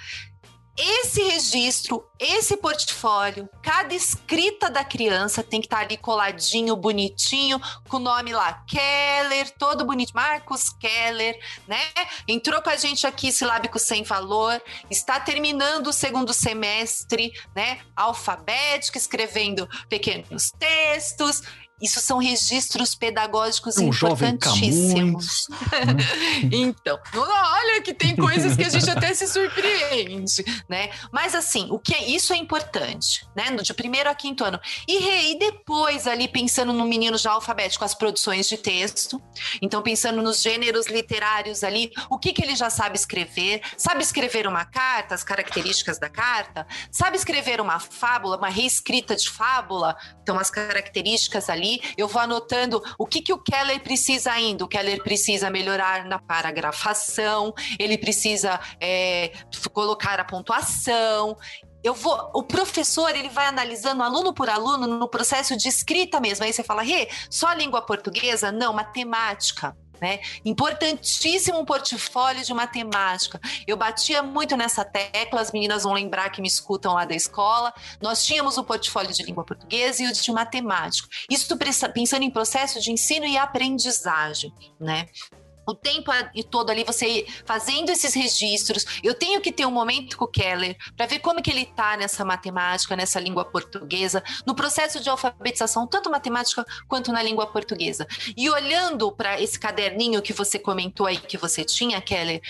Esse 0.78 1.24
registro, 1.24 2.06
esse 2.20 2.58
portfólio, 2.58 3.50
cada 3.62 3.94
escrita 3.94 4.70
da 4.70 4.84
criança 4.84 5.42
tem 5.42 5.62
que 5.62 5.68
estar 5.68 5.78
tá 5.78 5.84
ali 5.84 5.98
coladinho, 5.98 6.76
bonitinho, 6.76 7.60
com 7.88 7.98
o 7.98 8.00
nome 8.00 8.34
lá, 8.34 8.64
Keller, 8.68 9.50
todo 9.58 9.86
bonito, 9.86 10.14
Marcos 10.14 10.70
Keller, 10.70 11.40
né? 11.68 11.80
Entrou 12.28 12.62
com 12.62 12.70
a 12.70 12.76
gente 12.76 13.08
aqui, 13.08 13.32
silábico 13.32 13.80
sem 13.80 14.04
valor, 14.04 14.62
está 14.90 15.20
terminando 15.20 15.88
o 15.88 15.94
segundo 15.94 16.34
semestre, 16.34 17.32
né? 17.56 17.80
Alfabético, 17.96 18.98
escrevendo 18.98 19.68
pequenos 19.88 20.52
textos, 20.60 21.42
isso 21.82 22.00
são 22.00 22.20
registros 22.20 22.96
pedagógicos 22.96 23.78
um 23.78 23.90
importantíssimos. 23.90 25.48
então, 26.52 26.98
olha 27.14 27.82
que 27.82 27.94
tem 27.94 28.16
coisas 28.16 28.56
que 28.56 28.64
a 28.64 28.70
gente 28.70 28.90
até 28.90 29.14
se 29.14 29.28
surpreende, 29.28 30.44
né? 30.70 30.90
Mas 31.12 31.36
assim, 31.36 31.68
o 31.70 31.78
que 31.78 31.94
é 31.94 32.10
isso 32.10 32.32
é 32.32 32.38
importante, 32.38 33.28
né? 33.36 33.52
De 33.62 33.74
primeiro 33.74 34.10
a 34.10 34.16
quinto 34.16 34.46
ano. 34.46 34.60
E, 34.88 35.32
e 35.32 35.40
depois 35.40 36.08
ali 36.08 36.30
pensando 36.30 36.72
no 36.72 36.86
menino 36.86 37.18
já 37.18 37.32
alfabético, 37.32 37.84
as 37.84 37.94
produções 37.94 38.48
de 38.48 38.58
texto. 38.58 39.22
Então 39.62 39.82
pensando 39.82 40.22
nos 40.22 40.42
gêneros 40.42 40.88
literários 40.88 41.62
ali, 41.62 41.92
o 42.10 42.18
que 42.18 42.32
que 42.32 42.42
ele 42.42 42.56
já 42.56 42.70
sabe 42.70 42.96
escrever? 42.98 43.62
Sabe 43.78 44.02
escrever 44.02 44.48
uma 44.48 44.64
carta, 44.64 45.14
as 45.14 45.26
características 45.26 46.00
da 46.00 46.10
carta? 46.10 46.66
Sabe 46.90 47.18
escrever 47.18 47.60
uma 47.60 47.80
fábula, 47.80 48.38
uma 48.38 48.50
reescrita 48.50 49.14
de 49.14 49.30
fábula? 49.30 49.98
Então 50.22 50.40
as 50.40 50.50
características 50.50 51.50
ali 51.50 51.64
ali, 51.65 51.82
eu 51.97 52.08
vou 52.08 52.21
anotando 52.21 52.82
o 52.97 53.06
que, 53.06 53.21
que 53.21 53.34
o 53.34 53.38
Keller 53.38 53.82
precisa 53.82 54.32
ainda. 54.32 54.63
O 54.63 54.67
Keller 54.67 55.01
precisa 55.04 55.49
melhorar 55.49 56.06
na 56.06 56.19
paragrafação, 56.19 57.54
ele 57.80 57.97
precisa 57.97 58.60
é, 58.80 59.32
colocar 59.73 60.19
a 60.19 60.23
pontuação, 60.23 61.36
eu 61.84 61.93
vou, 61.93 62.32
o 62.34 62.41
professor 62.41 63.15
ele 63.15 63.30
vai 63.30 63.45
analisando 63.45 64.01
aluno 64.01 64.34
por 64.34 64.49
aluno 64.49 64.88
no 64.88 65.08
processo 65.08 65.56
de 65.56 65.67
escrita 65.67 66.19
mesmo. 66.19 66.43
Aí 66.43 66.51
você 66.51 66.63
fala, 66.63 66.82
Rê, 66.82 67.08
só 67.30 67.54
língua 67.54 67.80
portuguesa? 67.80 68.51
Não, 68.51 68.73
matemática. 68.73 69.78
Né? 70.02 70.20
Importantíssimo 70.44 71.66
portfólio 71.66 72.44
de 72.44 72.54
matemática. 72.54 73.40
Eu 73.66 73.78
batia 73.78 74.22
muito 74.22 74.58
nessa 74.58 74.84
tecla, 74.84 75.42
as 75.42 75.52
meninas 75.52 75.84
vão 75.84 75.94
lembrar 75.94 76.30
que 76.30 76.42
me 76.42 76.48
escutam 76.48 76.94
lá 76.94 77.06
da 77.06 77.16
escola. 77.16 77.74
Nós 78.02 78.26
tínhamos 78.26 78.58
o 78.58 78.64
portfólio 78.64 79.14
de 79.14 79.24
língua 79.24 79.44
portuguesa 79.44 80.04
e 80.04 80.08
o 80.08 80.14
de 80.14 80.32
matemática. 80.32 81.08
Isso 81.30 81.48
pensando 81.94 82.24
em 82.24 82.30
processo 82.30 82.80
de 82.82 82.92
ensino 82.92 83.26
e 83.26 83.38
aprendizagem, 83.38 84.54
né? 84.80 85.08
O 85.65 85.73
tempo 85.73 86.12
todo 86.49 86.69
ali 86.69 86.84
você 86.84 87.25
fazendo 87.45 87.89
esses 87.89 88.13
registros. 88.13 88.86
Eu 89.04 89.13
tenho 89.13 89.41
que 89.41 89.51
ter 89.51 89.65
um 89.65 89.71
momento 89.71 90.17
com 90.17 90.25
o 90.25 90.28
Keller 90.28 90.78
para 90.95 91.06
ver 91.06 91.19
como 91.19 91.41
que 91.41 91.49
ele 91.49 91.62
está 91.62 91.97
nessa 91.97 92.23
matemática, 92.23 92.95
nessa 92.95 93.19
língua 93.19 93.45
portuguesa, 93.45 94.23
no 94.45 94.56
processo 94.56 94.99
de 94.99 95.10
alfabetização, 95.10 95.88
tanto 95.88 96.10
matemática 96.10 96.65
quanto 96.88 97.12
na 97.12 97.21
língua 97.21 97.47
portuguesa. 97.47 98.08
E 98.36 98.49
olhando 98.49 99.12
para 99.12 99.41
esse 99.41 99.60
caderninho 99.60 100.21
que 100.21 100.34
você 100.34 100.60
comentou 100.60 101.06
aí 101.06 101.17
que 101.17 101.38
você 101.38 101.63
tinha, 101.63 102.01
Keller, 102.01 102.41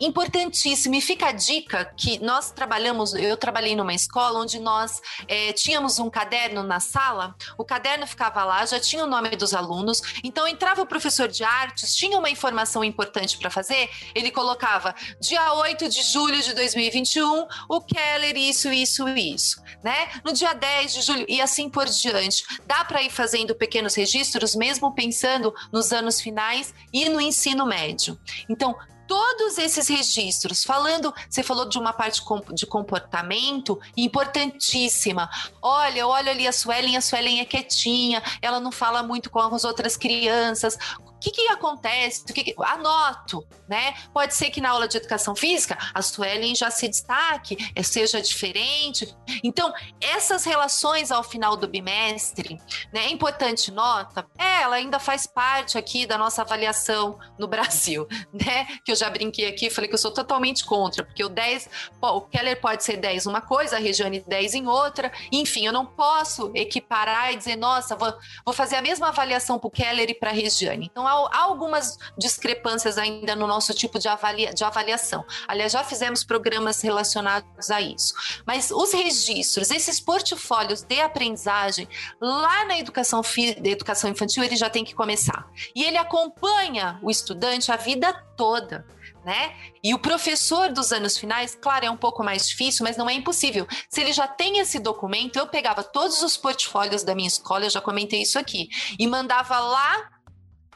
importantíssimo. 0.00 0.94
E 0.94 1.00
fica 1.00 1.28
a 1.28 1.32
dica 1.32 1.84
que 1.96 2.22
nós 2.22 2.50
trabalhamos, 2.50 3.14
eu 3.14 3.36
trabalhei 3.36 3.74
numa 3.74 3.94
escola 3.94 4.40
onde 4.40 4.58
nós 4.58 5.00
é, 5.26 5.52
tínhamos 5.52 5.98
um 5.98 6.10
caderno 6.10 6.62
na 6.62 6.80
sala, 6.80 7.34
o 7.56 7.64
caderno 7.64 8.06
ficava 8.06 8.44
lá, 8.44 8.64
já 8.66 8.78
tinha 8.80 9.04
o 9.04 9.06
nome 9.06 9.30
dos 9.30 9.54
alunos, 9.54 10.02
então 10.22 10.46
entrava 10.46 10.82
o 10.82 10.86
professor 10.86 11.28
de 11.28 11.44
artes, 11.44 11.94
tinha 11.94 12.18
uma 12.18 12.30
informação 12.30 12.82
importante 12.84 13.38
para 13.38 13.50
fazer, 13.50 13.88
ele 14.14 14.30
colocava 14.30 14.94
dia 15.20 15.52
8 15.54 15.88
de 15.88 16.02
julho 16.02 16.40
de 16.42 16.54
2021, 16.54 17.46
o 17.68 17.80
Keller, 17.80 18.36
isso, 18.36 18.72
isso, 18.72 19.08
isso, 19.08 19.62
né? 19.82 20.08
No 20.24 20.32
dia 20.32 20.52
10 20.52 20.94
de 20.94 21.02
julho, 21.02 21.26
e 21.28 21.40
assim 21.40 21.68
por 21.68 21.86
diante. 21.86 22.44
Dá 22.66 22.84
para 22.84 23.02
ir 23.02 23.10
fazendo 23.10 23.54
pequenos 23.54 23.94
registros, 23.94 24.54
mesmo 24.54 24.94
pensando 24.94 25.54
nos 25.72 25.92
anos 25.92 26.20
finais 26.20 26.74
e 26.92 27.08
no 27.08 27.20
ensino 27.20 27.66
médio. 27.66 28.18
Então, 28.48 28.76
todos 29.08 29.56
esses 29.56 29.88
registros, 29.88 30.62
falando, 30.62 31.12
você 31.28 31.42
falou 31.42 31.66
de 31.66 31.78
uma 31.78 31.94
parte 31.94 32.22
de 32.52 32.66
comportamento 32.66 33.80
importantíssima. 33.96 35.28
Olha, 35.62 36.00
eu 36.00 36.08
olho 36.08 36.30
ali 36.30 36.46
a 36.46 36.52
Suelen, 36.52 36.96
a 36.96 37.00
Suelen 37.00 37.40
é 37.40 37.44
quietinha, 37.46 38.22
ela 38.42 38.60
não 38.60 38.70
fala 38.70 39.02
muito 39.02 39.30
com 39.30 39.40
as 39.40 39.64
outras 39.64 39.96
crianças. 39.96 40.78
O 41.18 41.20
que, 41.20 41.32
que 41.32 41.48
acontece? 41.48 42.22
O 42.22 42.32
que, 42.32 42.44
que... 42.44 42.54
Anoto, 42.62 43.44
né? 43.68 43.92
Pode 44.14 44.34
ser 44.34 44.50
que 44.50 44.60
na 44.60 44.70
aula 44.70 44.86
de 44.86 44.96
educação 44.96 45.34
física 45.34 45.76
a 45.92 46.00
Suelen 46.00 46.54
já 46.54 46.70
se 46.70 46.88
destaque, 46.88 47.56
eh, 47.74 47.82
seja 47.82 48.22
diferente. 48.22 49.12
Então, 49.42 49.72
essas 50.00 50.44
relações 50.44 51.10
ao 51.10 51.24
final 51.24 51.56
do 51.56 51.66
bimestre, 51.66 52.60
né? 52.92 53.06
É 53.06 53.10
importante 53.10 53.72
nota, 53.72 54.24
ela 54.38 54.76
ainda 54.76 55.00
faz 55.00 55.26
parte 55.26 55.76
aqui 55.76 56.06
da 56.06 56.16
nossa 56.16 56.42
avaliação 56.42 57.18
no 57.36 57.48
Brasil, 57.48 58.06
né? 58.32 58.66
Que 58.84 58.92
eu 58.92 58.96
já 58.96 59.10
brinquei 59.10 59.48
aqui, 59.48 59.68
falei 59.70 59.88
que 59.88 59.94
eu 59.94 59.98
sou 59.98 60.12
totalmente 60.12 60.64
contra, 60.64 61.04
porque 61.04 61.24
o 61.24 61.28
10, 61.28 61.68
pô, 62.00 62.08
o 62.10 62.20
Keller 62.22 62.60
pode 62.60 62.84
ser 62.84 62.96
10 62.96 63.26
uma 63.26 63.40
coisa, 63.40 63.76
a 63.76 63.80
Regiane 63.80 64.20
10 64.20 64.54
em 64.54 64.68
outra, 64.68 65.10
enfim, 65.32 65.66
eu 65.66 65.72
não 65.72 65.84
posso 65.84 66.52
equiparar 66.54 67.32
e 67.32 67.36
dizer, 67.36 67.56
nossa, 67.56 67.96
vou, 67.96 68.14
vou 68.44 68.54
fazer 68.54 68.76
a 68.76 68.82
mesma 68.82 69.08
avaliação 69.08 69.58
para 69.58 69.68
o 69.68 69.70
Keller 69.70 70.10
e 70.10 70.14
para 70.14 70.30
a 70.30 70.32
Regiane. 70.32 70.86
Então, 70.90 71.07
há, 71.08 71.42
algumas 71.42 71.98
discrepâncias 72.16 72.98
ainda 72.98 73.34
no 73.34 73.46
nosso 73.46 73.74
tipo 73.74 73.98
de, 73.98 74.08
avalia, 74.08 74.52
de 74.52 74.64
avaliação. 74.64 75.24
Aliás, 75.46 75.72
já 75.72 75.82
fizemos 75.82 76.22
programas 76.24 76.80
relacionados 76.80 77.70
a 77.70 77.80
isso. 77.80 78.14
Mas 78.46 78.70
os 78.70 78.92
registros, 78.92 79.70
esses 79.70 80.00
portfólios 80.00 80.82
de 80.82 81.00
aprendizagem, 81.00 81.88
lá 82.20 82.64
na 82.66 82.78
educação, 82.78 83.20
de 83.20 83.70
educação 83.70 84.10
infantil, 84.10 84.44
ele 84.44 84.56
já 84.56 84.70
tem 84.70 84.84
que 84.84 84.94
começar. 84.94 85.48
E 85.74 85.84
ele 85.84 85.96
acompanha 85.96 86.98
o 87.02 87.10
estudante 87.10 87.72
a 87.72 87.76
vida 87.76 88.12
toda. 88.36 88.86
Né? 89.24 89.54
E 89.82 89.92
o 89.92 89.98
professor 89.98 90.72
dos 90.72 90.90
anos 90.92 91.18
finais, 91.18 91.54
claro, 91.54 91.84
é 91.84 91.90
um 91.90 91.96
pouco 91.96 92.24
mais 92.24 92.48
difícil, 92.48 92.84
mas 92.84 92.96
não 92.96 93.10
é 93.10 93.12
impossível. 93.12 93.66
Se 93.88 94.00
ele 94.00 94.12
já 94.12 94.26
tem 94.26 94.58
esse 94.58 94.78
documento, 94.78 95.36
eu 95.36 95.46
pegava 95.46 95.82
todos 95.82 96.22
os 96.22 96.36
portfólios 96.36 97.02
da 97.02 97.14
minha 97.14 97.28
escola, 97.28 97.66
eu 97.66 97.70
já 97.70 97.80
comentei 97.80 98.22
isso 98.22 98.38
aqui, 98.38 98.70
e 98.98 99.06
mandava 99.06 99.58
lá 99.58 100.08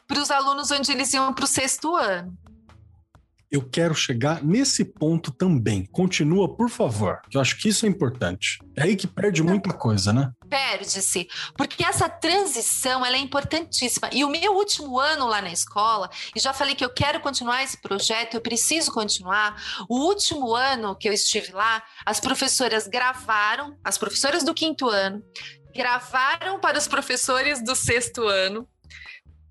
para 0.06 0.20
os 0.20 0.30
alunos 0.30 0.70
onde 0.70 0.90
eles 0.92 1.12
iam 1.12 1.32
para 1.32 1.44
o 1.44 1.48
sexto 1.48 1.94
ano. 1.96 2.36
Eu 3.52 3.68
quero 3.68 3.94
chegar 3.94 4.42
nesse 4.42 4.82
ponto 4.82 5.30
também. 5.30 5.84
Continua, 5.84 6.56
por 6.56 6.70
favor, 6.70 7.20
que 7.28 7.36
eu 7.36 7.40
acho 7.40 7.58
que 7.58 7.68
isso 7.68 7.84
é 7.84 7.88
importante. 7.88 8.58
É 8.74 8.84
aí 8.84 8.96
que 8.96 9.06
perde 9.06 9.42
muita 9.42 9.74
coisa, 9.74 10.10
né? 10.10 10.32
Perde-se, 10.48 11.28
porque 11.54 11.84
essa 11.84 12.08
transição 12.08 13.04
ela 13.04 13.14
é 13.14 13.20
importantíssima. 13.20 14.08
E 14.10 14.24
o 14.24 14.30
meu 14.30 14.54
último 14.54 14.98
ano 14.98 15.26
lá 15.26 15.42
na 15.42 15.52
escola, 15.52 16.08
e 16.34 16.40
já 16.40 16.54
falei 16.54 16.74
que 16.74 16.82
eu 16.82 16.88
quero 16.88 17.20
continuar 17.20 17.62
esse 17.62 17.76
projeto, 17.76 18.34
eu 18.34 18.40
preciso 18.40 18.90
continuar. 18.90 19.62
O 19.86 19.98
último 19.98 20.54
ano 20.54 20.96
que 20.96 21.06
eu 21.06 21.12
estive 21.12 21.52
lá, 21.52 21.82
as 22.06 22.20
professoras 22.20 22.88
gravaram, 22.88 23.76
as 23.84 23.98
professoras 23.98 24.42
do 24.42 24.54
quinto 24.54 24.88
ano, 24.88 25.22
gravaram 25.74 26.58
para 26.58 26.78
os 26.78 26.88
professores 26.88 27.62
do 27.62 27.74
sexto 27.74 28.26
ano, 28.26 28.66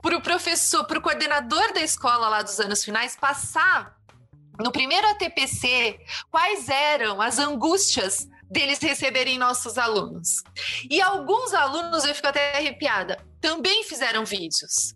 para 0.02 0.18
o 0.18 0.22
professor, 0.22 0.86
para 0.86 1.00
o 1.00 1.02
coordenador 1.02 1.74
da 1.74 1.82
escola 1.82 2.28
lá 2.28 2.42
dos 2.42 2.60
anos 2.60 2.84
finais 2.84 3.16
passar 3.16 3.96
no 4.60 4.72
primeiro 4.72 5.08
ATPC 5.08 6.00
quais 6.30 6.70
eram 6.70 7.22
as 7.22 7.40
angústias 7.40 8.28
deles 8.50 8.80
receberem 8.80 9.38
nossos 9.38 9.78
alunos. 9.78 10.44
E 10.90 11.02
alguns 11.02 11.54
alunos, 11.54 12.04
eu 12.04 12.14
fico 12.14 12.28
até 12.28 12.58
arrepiada, 12.58 13.18
também 13.40 13.84
fizeram 13.84 14.26
vídeos 14.26 14.94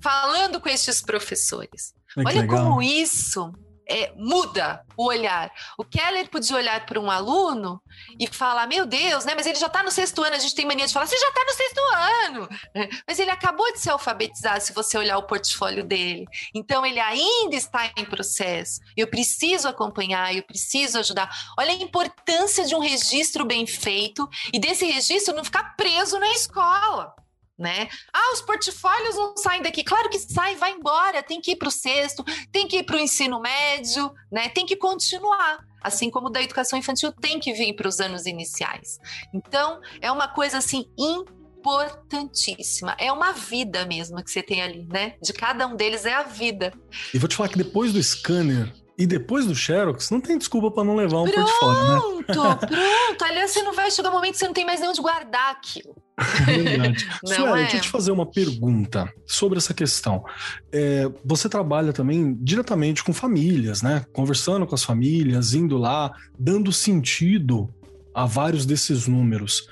falando 0.00 0.60
com 0.60 0.68
estes 0.68 1.02
professores. 1.02 1.94
Olha 2.16 2.46
como 2.46 2.80
isso 2.80 3.52
é, 3.88 4.12
muda 4.16 4.84
o 4.96 5.06
olhar. 5.06 5.52
O 5.78 5.84
Keller 5.84 6.28
podia 6.28 6.56
olhar 6.56 6.84
para 6.84 6.98
um 6.98 7.10
aluno 7.10 7.80
e 8.18 8.26
falar: 8.26 8.66
Meu 8.66 8.84
Deus, 8.84 9.24
né? 9.24 9.34
Mas 9.34 9.46
ele 9.46 9.58
já 9.58 9.66
está 9.66 9.82
no 9.82 9.90
sexto 9.90 10.22
ano. 10.22 10.34
A 10.34 10.38
gente 10.38 10.54
tem 10.54 10.66
mania 10.66 10.86
de 10.86 10.92
falar: 10.92 11.06
Você 11.06 11.16
já 11.16 11.28
está 11.28 11.44
no 11.44 11.52
sexto 11.52 11.80
ano. 12.24 12.48
É, 12.74 12.88
mas 13.06 13.18
ele 13.18 13.30
acabou 13.30 13.72
de 13.72 13.80
se 13.80 13.88
alfabetizar, 13.88 14.60
se 14.60 14.72
você 14.72 14.98
olhar 14.98 15.18
o 15.18 15.22
portfólio 15.22 15.84
dele. 15.84 16.26
Então, 16.54 16.84
ele 16.84 17.00
ainda 17.00 17.54
está 17.54 17.90
em 17.96 18.04
processo. 18.04 18.80
Eu 18.96 19.06
preciso 19.06 19.68
acompanhar, 19.68 20.34
eu 20.34 20.42
preciso 20.42 20.98
ajudar. 20.98 21.30
Olha 21.58 21.70
a 21.70 21.74
importância 21.74 22.64
de 22.64 22.74
um 22.74 22.80
registro 22.80 23.44
bem 23.44 23.66
feito 23.66 24.28
e 24.52 24.58
desse 24.58 24.84
registro 24.84 25.34
não 25.34 25.44
ficar 25.44 25.76
preso 25.76 26.18
na 26.18 26.30
escola 26.32 27.14
né? 27.58 27.88
Ah, 28.12 28.32
os 28.32 28.42
portfólios 28.42 29.16
não 29.16 29.36
saem 29.36 29.62
daqui. 29.62 29.82
Claro 29.82 30.08
que 30.10 30.18
sai, 30.18 30.56
vai 30.56 30.72
embora, 30.72 31.22
tem 31.22 31.40
que 31.40 31.52
ir 31.52 31.56
para 31.56 31.68
o 31.68 31.70
sexto, 31.70 32.24
tem 32.52 32.68
que 32.68 32.78
ir 32.78 32.82
para 32.84 32.96
o 32.96 33.00
ensino 33.00 33.40
médio, 33.40 34.12
né? 34.30 34.48
Tem 34.48 34.66
que 34.66 34.76
continuar. 34.76 35.64
Assim 35.80 36.10
como 36.10 36.30
da 36.30 36.42
educação 36.42 36.78
infantil 36.78 37.12
tem 37.12 37.38
que 37.38 37.52
vir 37.52 37.74
para 37.74 37.88
os 37.88 38.00
anos 38.00 38.26
iniciais. 38.26 38.98
Então, 39.32 39.80
é 40.00 40.10
uma 40.10 40.28
coisa 40.28 40.58
assim 40.58 40.86
importantíssima. 40.98 42.96
É 42.98 43.12
uma 43.12 43.32
vida 43.32 43.86
mesmo 43.86 44.22
que 44.22 44.30
você 44.30 44.42
tem 44.42 44.62
ali, 44.62 44.86
né? 44.86 45.14
De 45.22 45.32
cada 45.32 45.66
um 45.66 45.76
deles 45.76 46.04
é 46.04 46.14
a 46.14 46.24
vida. 46.24 46.72
E 47.14 47.18
vou 47.18 47.28
te 47.28 47.36
falar 47.36 47.48
que 47.48 47.58
depois 47.58 47.92
do 47.92 48.02
scanner, 48.02 48.72
e 48.98 49.06
depois 49.06 49.46
do 49.46 49.54
Xerox, 49.54 50.10
não 50.10 50.20
tem 50.20 50.38
desculpa 50.38 50.70
para 50.70 50.84
não 50.84 50.96
levar 50.96 51.20
um 51.20 51.24
pronto, 51.24 51.46
portfólio, 51.46 51.82
né? 51.82 52.24
Pronto, 52.26 52.66
pronto. 52.66 53.24
Aliás, 53.24 53.50
você 53.50 53.62
não 53.62 53.74
vai 53.74 53.90
chegar 53.90 54.08
um 54.08 54.12
momento 54.12 54.32
que 54.32 54.38
você 54.38 54.46
não 54.46 54.54
tem 54.54 54.64
mais 54.64 54.80
nem 54.80 54.88
onde 54.88 55.00
guardar 55.00 55.50
aquilo. 55.50 55.94
Verdade. 56.18 57.06
Não 57.22 57.34
Sueli, 57.34 57.52
é? 57.52 57.62
deixa 57.64 57.76
eu 57.76 57.80
te 57.82 57.88
fazer 57.90 58.10
uma 58.10 58.24
pergunta 58.24 59.06
sobre 59.26 59.58
essa 59.58 59.74
questão. 59.74 60.24
É, 60.72 61.10
você 61.22 61.46
trabalha 61.46 61.92
também 61.92 62.34
diretamente 62.40 63.04
com 63.04 63.12
famílias, 63.12 63.82
né? 63.82 64.02
Conversando 64.14 64.66
com 64.66 64.74
as 64.74 64.82
famílias, 64.82 65.52
indo 65.52 65.76
lá, 65.76 66.10
dando 66.38 66.72
sentido 66.72 67.68
a 68.14 68.24
vários 68.24 68.64
desses 68.64 69.06
números. 69.06 69.68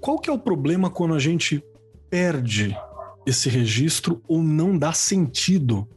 Qual 0.00 0.16
que 0.20 0.30
é 0.30 0.32
o 0.32 0.38
problema 0.38 0.90
quando 0.90 1.14
a 1.14 1.18
gente 1.18 1.60
perde 2.08 2.76
esse 3.26 3.48
registro 3.48 4.22
ou 4.28 4.40
não 4.40 4.78
dá 4.78 4.92
sentido 4.92 5.88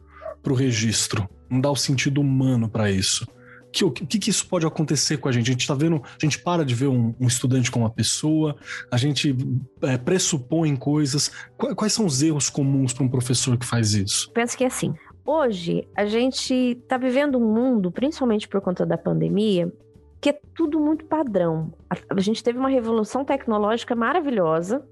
para 0.41 0.54
o 0.54 0.56
registro? 0.56 1.30
Não 1.52 1.60
dá 1.60 1.70
o 1.70 1.76
sentido 1.76 2.22
humano 2.22 2.70
para 2.70 2.90
isso? 2.90 3.26
que, 3.72 3.86
o 3.86 3.92
que, 3.92 4.20
que 4.20 4.30
isso 4.30 4.48
pode 4.48 4.66
acontecer 4.66 5.18
com 5.18 5.30
a 5.30 5.32
gente? 5.32 5.50
A 5.50 5.54
gente 5.54 5.68
tá 5.68 5.74
vendo, 5.74 6.02
a 6.04 6.26
gente 6.26 6.40
para 6.40 6.66
de 6.66 6.76
ver 6.76 6.88
um, 6.88 7.16
um 7.20 7.28
estudante 7.28 7.72
como 7.72 7.86
uma 7.86 7.92
pessoa, 7.92 8.56
a 8.92 8.98
gente 8.98 9.36
é, 9.82 9.98
pressupõe 9.98 10.76
coisas. 10.76 11.32
Quais, 11.58 11.76
quais 11.76 11.94
são 11.94 12.06
os 12.06 12.22
erros 12.22 12.50
comuns 12.50 12.94
para 12.94 13.06
um 13.06 13.10
professor 13.10 13.58
que 13.58 13.66
faz 13.66 13.94
isso? 13.94 14.30
Penso 14.34 14.58
que 14.58 14.64
é 14.64 14.68
assim. 14.68 14.94
Hoje, 15.26 15.88
a 15.96 16.06
gente 16.06 16.54
está 16.54 16.98
vivendo 16.98 17.38
um 17.38 17.54
mundo, 17.54 17.92
principalmente 17.92 18.48
por 18.48 18.60
conta 18.60 18.86
da 18.86 18.98
pandemia, 18.98 19.72
que 20.20 20.30
é 20.30 20.40
tudo 20.54 20.80
muito 20.80 21.06
padrão. 21.06 21.74
A, 21.90 21.96
a 22.16 22.20
gente 22.20 22.44
teve 22.44 22.60
uma 22.60 22.70
revolução 22.70 23.24
tecnológica 23.24 23.96
maravilhosa, 23.96 24.86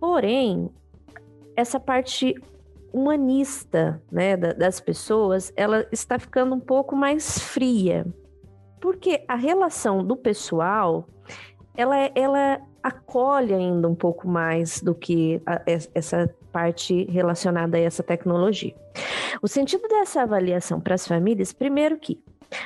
porém, 0.00 0.70
essa 1.54 1.78
parte 1.78 2.34
humanista 2.92 4.02
né, 4.10 4.36
das 4.36 4.80
pessoas, 4.80 5.52
ela 5.56 5.86
está 5.90 6.18
ficando 6.18 6.54
um 6.54 6.60
pouco 6.60 6.94
mais 6.94 7.38
fria. 7.38 8.06
Porque 8.80 9.24
a 9.28 9.36
relação 9.36 10.04
do 10.04 10.16
pessoal, 10.16 11.06
ela, 11.74 11.96
ela 12.14 12.60
acolhe 12.82 13.54
ainda 13.54 13.88
um 13.88 13.94
pouco 13.94 14.28
mais 14.28 14.80
do 14.80 14.94
que 14.94 15.40
a, 15.46 15.62
essa 15.94 16.28
parte 16.50 17.04
relacionada 17.04 17.76
a 17.76 17.80
essa 17.80 18.02
tecnologia. 18.02 18.74
O 19.40 19.48
sentido 19.48 19.88
dessa 19.88 20.22
avaliação 20.22 20.80
para 20.80 20.94
as 20.94 21.06
famílias, 21.06 21.52
primeiro 21.52 21.98
que 21.98 22.22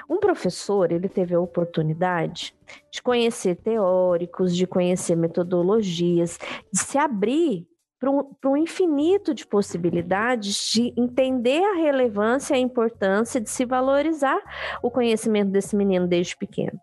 um 0.09 0.19
professor, 0.19 0.91
ele 0.91 1.09
teve 1.09 1.35
a 1.35 1.41
oportunidade 1.41 2.55
de 2.91 3.01
conhecer 3.01 3.55
teóricos, 3.57 4.57
de 4.57 4.67
conhecer 4.67 5.15
metodologias, 5.15 6.39
de 6.73 6.81
se 6.81 6.99
abrir 6.99 7.67
para 7.99 8.11
um, 8.11 8.35
um, 8.45 8.57
infinito 8.57 9.33
de 9.33 9.47
possibilidades 9.47 10.71
de 10.73 10.93
entender 10.97 11.63
a 11.65 11.77
relevância 11.77 12.55
e 12.55 12.59
a 12.59 12.61
importância 12.61 13.41
de 13.41 13.49
se 13.49 13.65
valorizar 13.65 14.39
o 14.83 14.91
conhecimento 14.91 15.51
desse 15.51 15.75
menino 15.75 16.07
desde 16.07 16.37
pequeno. 16.37 16.79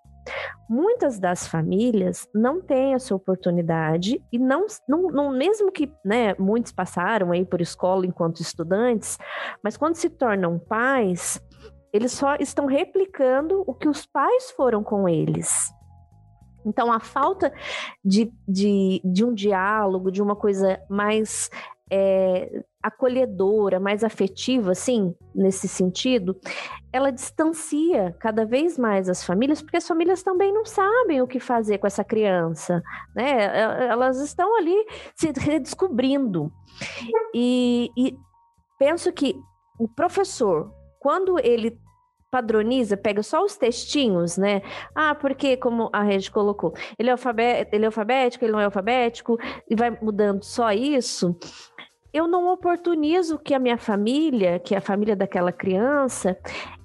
Muitas 0.69 1.19
das 1.19 1.45
famílias 1.45 2.27
não 2.33 2.61
têm 2.61 2.93
essa 2.93 3.13
oportunidade 3.13 4.23
e 4.31 4.39
não, 4.39 4.65
não, 4.87 5.03
não, 5.11 5.29
mesmo 5.31 5.71
que 5.71 5.91
né, 6.03 6.33
muitos 6.39 6.71
passaram 6.71 7.31
aí 7.31 7.45
por 7.45 7.61
escola 7.61 8.05
enquanto 8.05 8.41
estudantes, 8.41 9.17
mas 9.61 9.75
quando 9.75 9.95
se 9.95 10.09
tornam 10.09 10.57
pais, 10.57 11.39
eles 11.91 12.13
só 12.13 12.35
estão 12.39 12.65
replicando 12.65 13.63
o 13.67 13.73
que 13.73 13.87
os 13.87 14.05
pais 14.05 14.49
foram 14.51 14.83
com 14.83 15.07
eles. 15.07 15.71
Então, 16.65 16.91
a 16.91 16.99
falta 16.99 17.53
de, 18.03 18.31
de, 18.47 19.01
de 19.03 19.23
um 19.23 19.33
diálogo, 19.33 20.11
de 20.11 20.21
uma 20.21 20.35
coisa 20.35 20.79
mais 20.89 21.49
é, 21.91 22.63
acolhedora, 22.81 23.79
mais 23.79 24.03
afetiva, 24.03 24.71
assim, 24.71 25.15
nesse 25.33 25.67
sentido, 25.67 26.35
ela 26.91 27.11
distancia 27.11 28.15
cada 28.19 28.45
vez 28.45 28.77
mais 28.77 29.07
as 29.09 29.23
famílias, 29.23 29.61
porque 29.61 29.77
as 29.77 29.87
famílias 29.87 30.23
também 30.23 30.51
não 30.53 30.65
sabem 30.65 31.21
o 31.21 31.27
que 31.27 31.39
fazer 31.39 31.77
com 31.77 31.87
essa 31.87 32.03
criança, 32.03 32.81
né? 33.15 33.87
Elas 33.87 34.19
estão 34.19 34.57
ali 34.57 34.75
se 35.15 35.31
redescobrindo. 35.37 36.51
E, 37.33 37.89
e 37.97 38.17
penso 38.79 39.11
que 39.11 39.35
o 39.79 39.87
professor, 39.87 40.71
quando 40.99 41.39
ele 41.39 41.77
padroniza, 42.33 42.97
pega 42.97 43.21
só 43.21 43.45
os 43.45 43.55
textinhos, 43.55 44.39
né? 44.39 44.63
Ah, 44.95 45.13
porque, 45.13 45.55
como 45.55 45.87
a 45.93 46.01
rede 46.01 46.31
colocou, 46.31 46.73
ele 46.97 47.09
é, 47.09 47.11
alfabético, 47.11 47.75
ele 47.75 47.83
é 47.83 47.85
alfabético, 47.85 48.43
ele 48.43 48.51
não 48.51 48.59
é 48.59 48.65
alfabético, 48.65 49.37
e 49.69 49.75
vai 49.75 49.95
mudando 50.01 50.41
só 50.41 50.71
isso. 50.71 51.37
Eu 52.11 52.27
não 52.27 52.51
oportunizo 52.51 53.37
que 53.37 53.53
a 53.53 53.59
minha 53.59 53.77
família, 53.77 54.57
que 54.57 54.73
a 54.73 54.81
família 54.81 55.15
daquela 55.15 55.51
criança, 55.51 56.35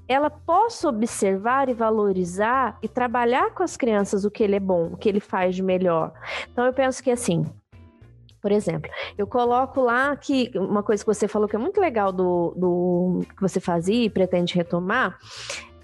ela 0.06 0.28
possa 0.28 0.86
observar 0.90 1.70
e 1.70 1.72
valorizar 1.72 2.78
e 2.82 2.88
trabalhar 2.88 3.54
com 3.54 3.62
as 3.62 3.74
crianças 3.74 4.26
o 4.26 4.30
que 4.30 4.42
ele 4.42 4.56
é 4.56 4.60
bom, 4.60 4.90
o 4.92 4.96
que 4.98 5.08
ele 5.08 5.20
faz 5.20 5.56
de 5.56 5.62
melhor. 5.62 6.12
Então 6.52 6.66
eu 6.66 6.74
penso 6.74 7.02
que 7.02 7.10
assim, 7.10 7.46
por 8.40 8.52
exemplo, 8.52 8.90
eu 9.16 9.26
coloco 9.26 9.80
lá 9.80 10.16
que 10.16 10.50
uma 10.54 10.82
coisa 10.82 11.02
que 11.02 11.06
você 11.06 11.26
falou 11.26 11.48
que 11.48 11.56
é 11.56 11.58
muito 11.58 11.80
legal 11.80 12.12
do, 12.12 12.54
do 12.56 13.20
que 13.34 13.40
você 13.40 13.60
fazia 13.60 14.04
e 14.04 14.10
pretende 14.10 14.54
retomar, 14.54 15.18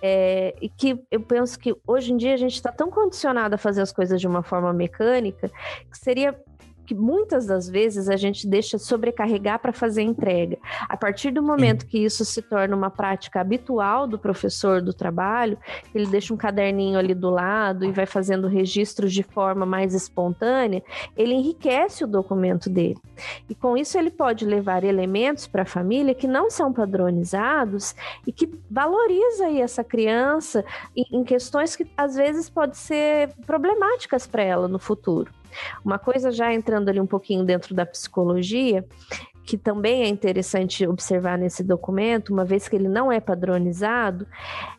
é, 0.00 0.54
e 0.60 0.68
que 0.68 1.02
eu 1.10 1.20
penso 1.20 1.58
que 1.58 1.74
hoje 1.86 2.12
em 2.12 2.16
dia 2.16 2.34
a 2.34 2.36
gente 2.36 2.54
está 2.54 2.70
tão 2.70 2.90
condicionado 2.90 3.54
a 3.54 3.58
fazer 3.58 3.80
as 3.80 3.90
coisas 3.90 4.20
de 4.20 4.26
uma 4.26 4.42
forma 4.42 4.70
mecânica 4.72 5.50
que 5.90 5.98
seria 5.98 6.38
que 6.84 6.94
muitas 6.94 7.46
das 7.46 7.68
vezes 7.68 8.08
a 8.08 8.16
gente 8.16 8.46
deixa 8.46 8.78
sobrecarregar 8.78 9.58
para 9.58 9.72
fazer 9.72 10.02
entrega. 10.02 10.58
A 10.88 10.96
partir 10.96 11.30
do 11.30 11.42
momento 11.42 11.82
Sim. 11.82 11.88
que 11.88 11.98
isso 11.98 12.24
se 12.24 12.42
torna 12.42 12.76
uma 12.76 12.90
prática 12.90 13.40
habitual 13.40 14.06
do 14.06 14.18
professor 14.18 14.80
do 14.80 14.92
trabalho, 14.92 15.58
ele 15.94 16.06
deixa 16.06 16.32
um 16.32 16.36
caderninho 16.36 16.98
ali 16.98 17.14
do 17.14 17.30
lado 17.30 17.84
e 17.84 17.92
vai 17.92 18.06
fazendo 18.06 18.48
registros 18.48 19.12
de 19.12 19.22
forma 19.22 19.64
mais 19.64 19.94
espontânea, 19.94 20.82
ele 21.16 21.34
enriquece 21.34 22.04
o 22.04 22.06
documento 22.06 22.68
dele. 22.68 22.98
E 23.48 23.54
com 23.54 23.76
isso 23.76 23.98
ele 23.98 24.10
pode 24.10 24.44
levar 24.44 24.84
elementos 24.84 25.46
para 25.46 25.62
a 25.62 25.66
família 25.66 26.14
que 26.14 26.26
não 26.26 26.50
são 26.50 26.72
padronizados 26.72 27.94
e 28.26 28.32
que 28.32 28.50
valoriza 28.70 29.46
aí 29.46 29.60
essa 29.60 29.84
criança 29.84 30.64
em, 30.96 31.06
em 31.12 31.24
questões 31.24 31.76
que 31.76 31.86
às 31.96 32.14
vezes 32.14 32.50
podem 32.50 32.74
ser 32.74 33.30
problemáticas 33.46 34.26
para 34.26 34.42
ela 34.42 34.68
no 34.68 34.78
futuro. 34.78 35.30
Uma 35.84 35.98
coisa 35.98 36.30
já 36.30 36.52
entrando 36.52 36.88
ali 36.88 37.00
um 37.00 37.06
pouquinho 37.06 37.44
dentro 37.44 37.74
da 37.74 37.86
psicologia 37.86 38.84
que 39.44 39.58
também 39.58 40.02
é 40.02 40.08
interessante 40.08 40.86
observar 40.86 41.36
nesse 41.36 41.62
documento, 41.62 42.32
uma 42.32 42.44
vez 42.44 42.66
que 42.66 42.74
ele 42.74 42.88
não 42.88 43.12
é 43.12 43.20
padronizado, 43.20 44.26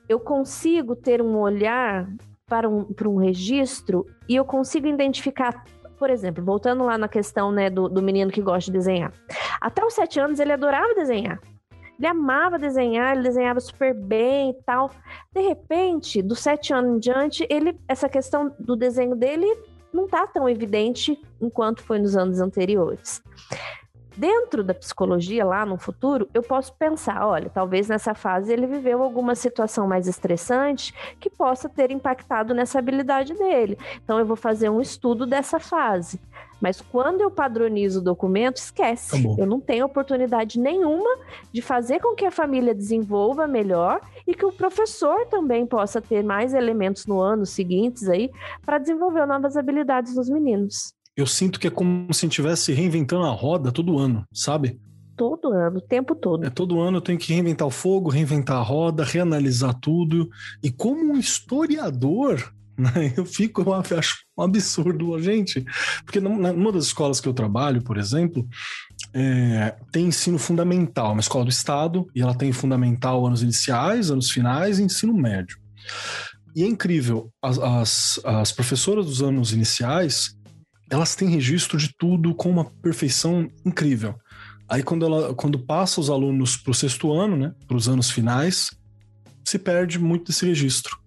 eu 0.10 0.20
consigo 0.20 0.96
ter 0.96 1.22
um 1.22 1.38
olhar 1.38 2.10
para 2.48 2.68
um, 2.68 2.84
para 2.84 3.08
um 3.08 3.18
registro 3.18 4.06
e 4.28 4.36
eu 4.36 4.44
consigo 4.44 4.88
identificar 4.88 5.64
por 5.98 6.10
exemplo, 6.10 6.44
voltando 6.44 6.84
lá 6.84 6.98
na 6.98 7.08
questão 7.08 7.54
né, 7.54 7.70
do, 7.70 7.88
do 7.88 8.02
menino 8.02 8.30
que 8.30 8.42
gosta 8.42 8.70
de 8.70 8.78
desenhar. 8.78 9.14
Até 9.62 9.84
os 9.84 9.94
sete 9.94 10.20
anos 10.20 10.42
ele 10.42 10.52
adorava 10.52 10.94
desenhar. 10.94 11.40
Ele 11.98 12.08
amava 12.08 12.60
desenhar, 12.60 13.14
ele 13.14 13.24
desenhava 13.24 13.62
super 13.62 13.94
bem 13.94 14.50
e 14.50 14.54
tal. 14.66 14.92
De 15.34 15.42
repente, 15.42 16.22
dos 16.22 16.40
sete 16.40 16.74
anos 16.74 16.98
em 16.98 17.00
diante, 17.00 17.48
ele, 17.50 17.80
essa 17.88 18.10
questão 18.10 18.54
do 18.60 18.76
desenho 18.76 19.16
dele 19.16 19.48
não 19.96 20.08
tá 20.08 20.28
tão 20.28 20.48
evidente 20.48 21.18
enquanto 21.42 21.82
foi 21.82 21.98
nos 21.98 22.16
anos 22.16 22.40
anteriores. 22.40 23.24
Dentro 24.18 24.64
da 24.64 24.74
psicologia, 24.74 25.44
lá 25.44 25.66
no 25.66 25.78
futuro, 25.78 26.30
eu 26.34 26.42
posso 26.42 26.74
pensar: 26.74 27.26
olha, 27.28 27.50
talvez 27.50 27.90
nessa 27.90 28.14
fase 28.14 28.54
ele 28.54 28.66
viveu 28.66 29.04
alguma 29.04 29.36
situação 29.36 29.88
mais 29.88 30.08
estressante 30.08 30.94
que 31.20 31.30
possa 31.30 31.68
ter 31.68 31.92
impactado 31.92 32.54
nessa 32.54 32.80
habilidade 32.80 33.34
dele. 33.34 33.78
Então, 34.04 34.18
eu 34.18 34.26
vou 34.26 34.38
fazer 34.38 34.70
um 34.70 34.80
estudo 34.80 35.26
dessa 35.26 35.60
fase. 35.60 36.20
Mas 36.62 36.80
quando 36.80 37.20
eu 37.20 37.30
padronizo 37.30 38.00
o 38.00 38.04
documento, 38.04 38.58
esquece. 38.58 39.22
Tá 39.22 39.36
eu 39.38 39.46
não 39.46 39.60
tenho 39.60 39.86
oportunidade 39.86 40.60
nenhuma 40.60 41.18
de 41.52 41.62
fazer 41.62 42.00
com 42.00 42.16
que 42.16 42.26
a 42.26 42.32
família 42.32 42.74
desenvolva 42.74 43.46
melhor 43.46 44.00
e 44.26 44.34
que 44.34 44.46
o 44.46 44.52
professor 44.52 45.26
também 45.26 45.66
possa 45.66 46.02
ter 46.02 46.24
mais 46.24 46.54
elementos 46.54 47.06
no 47.06 47.20
ano 47.20 47.46
seguintes 47.46 48.08
aí 48.08 48.32
para 48.66 48.78
desenvolver 48.78 49.26
novas 49.26 49.58
habilidades 49.58 50.16
nos 50.16 50.30
meninos 50.30 50.96
eu 51.16 51.26
sinto 51.26 51.60
que 51.60 51.68
é 51.68 51.72
como 51.72 52.14
se 52.14 52.26
estivesse 52.26 52.74
reinventando 52.74 53.26
a 53.26 53.32
roda 53.32 53.72
todo 53.72 53.98
ano, 53.98 54.26
sabe? 54.34 54.80
Todo 55.16 55.54
ano, 55.54 55.78
o 55.78 55.82
tempo 55.82 56.14
todo. 56.14 56.46
É, 56.46 56.50
todo 56.50 56.82
ano 56.82 56.98
eu 56.98 57.02
tenho 57.02 57.18
que 57.18 57.32
reinventar 57.32 57.66
o 57.66 57.72
fogo, 57.72 58.10
reinventar 58.10 58.58
a 58.58 58.62
roda, 58.62 59.06
reanalisar 59.06 59.74
tudo. 59.80 60.30
E 60.62 60.70
como 60.70 61.14
um 61.14 61.18
historiador, 61.18 62.54
né, 62.78 63.14
eu 63.16 63.26
fico, 63.26 63.62
eu 63.62 63.74
acho 63.74 64.18
um 64.38 64.44
absurdo, 64.44 65.18
gente. 65.22 65.64
Porque 66.04 66.20
numa 66.20 66.72
das 66.72 66.86
escolas 66.86 67.22
que 67.22 67.30
eu 67.30 67.34
trabalho, 67.34 67.82
por 67.82 67.98
exemplo, 67.98 68.46
é, 69.14 69.74
tem 69.90 70.08
ensino 70.08 70.38
fundamental, 70.38 71.14
uma 71.14 71.22
escola 71.22 71.46
do 71.46 71.52
Estado, 71.52 72.06
e 72.14 72.22
ela 72.22 72.36
tem 72.36 72.52
fundamental 72.52 73.26
anos 73.26 73.42
iniciais, 73.42 74.12
anos 74.12 74.30
finais 74.30 74.80
e 74.80 74.84
ensino 74.84 75.14
médio. 75.14 75.58
E 76.54 76.64
é 76.64 76.68
incrível, 76.68 77.32
as, 77.42 77.58
as, 77.58 78.20
as 78.26 78.52
professoras 78.52 79.06
dos 79.06 79.22
anos 79.22 79.54
iniciais, 79.54 80.36
elas 80.90 81.16
têm 81.16 81.30
registro 81.30 81.78
de 81.78 81.90
tudo 81.98 82.34
com 82.36 82.50
uma 82.50 82.66
perfeição 82.66 83.50
incrível. 83.66 84.16
Aí 84.68 84.84
quando, 84.84 85.06
ela, 85.06 85.34
quando 85.34 85.60
passa 85.60 86.02
os 86.02 86.10
alunos 86.10 86.58
para 86.58 86.72
o 86.72 86.76
sexto 86.76 87.14
ano, 87.14 87.36
né, 87.36 87.54
para 87.68 87.78
os 87.78 87.88
anos 87.88 88.10
finais, 88.10 88.70
se 89.44 89.60
perde 89.60 90.00
muito 90.00 90.32
desse 90.32 90.46
registro. 90.46 90.98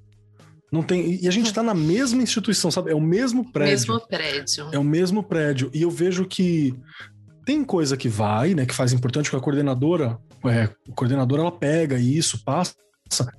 Não 0.71 0.83
tem, 0.83 1.19
e 1.23 1.27
a 1.27 1.31
gente 1.31 1.47
está 1.47 1.63
na 1.63 1.75
mesma 1.75 2.23
instituição, 2.23 2.71
sabe? 2.71 2.91
É 2.91 2.95
o 2.95 3.01
mesmo 3.01 3.51
prédio. 3.51 3.95
Mesmo 3.95 4.07
prédio. 4.07 4.69
É 4.71 4.79
o 4.79 4.85
mesmo 4.85 5.23
prédio. 5.23 5.71
E 5.73 5.81
eu 5.83 5.91
vejo 5.91 6.27
que 6.27 6.75
tem 7.45 7.65
coisa 7.65 7.97
que 7.97 8.09
vai, 8.09 8.55
né, 8.55 8.67
que 8.67 8.75
faz 8.75 8.93
importante 8.93 9.31
que 9.31 9.37
a 9.37 9.41
coordenadora, 9.41 10.19
é, 10.45 10.65
a 10.65 10.95
coordenadora 10.95 11.43
ela 11.43 11.53
pega 11.53 11.99
isso, 11.99 12.45
passa 12.45 12.75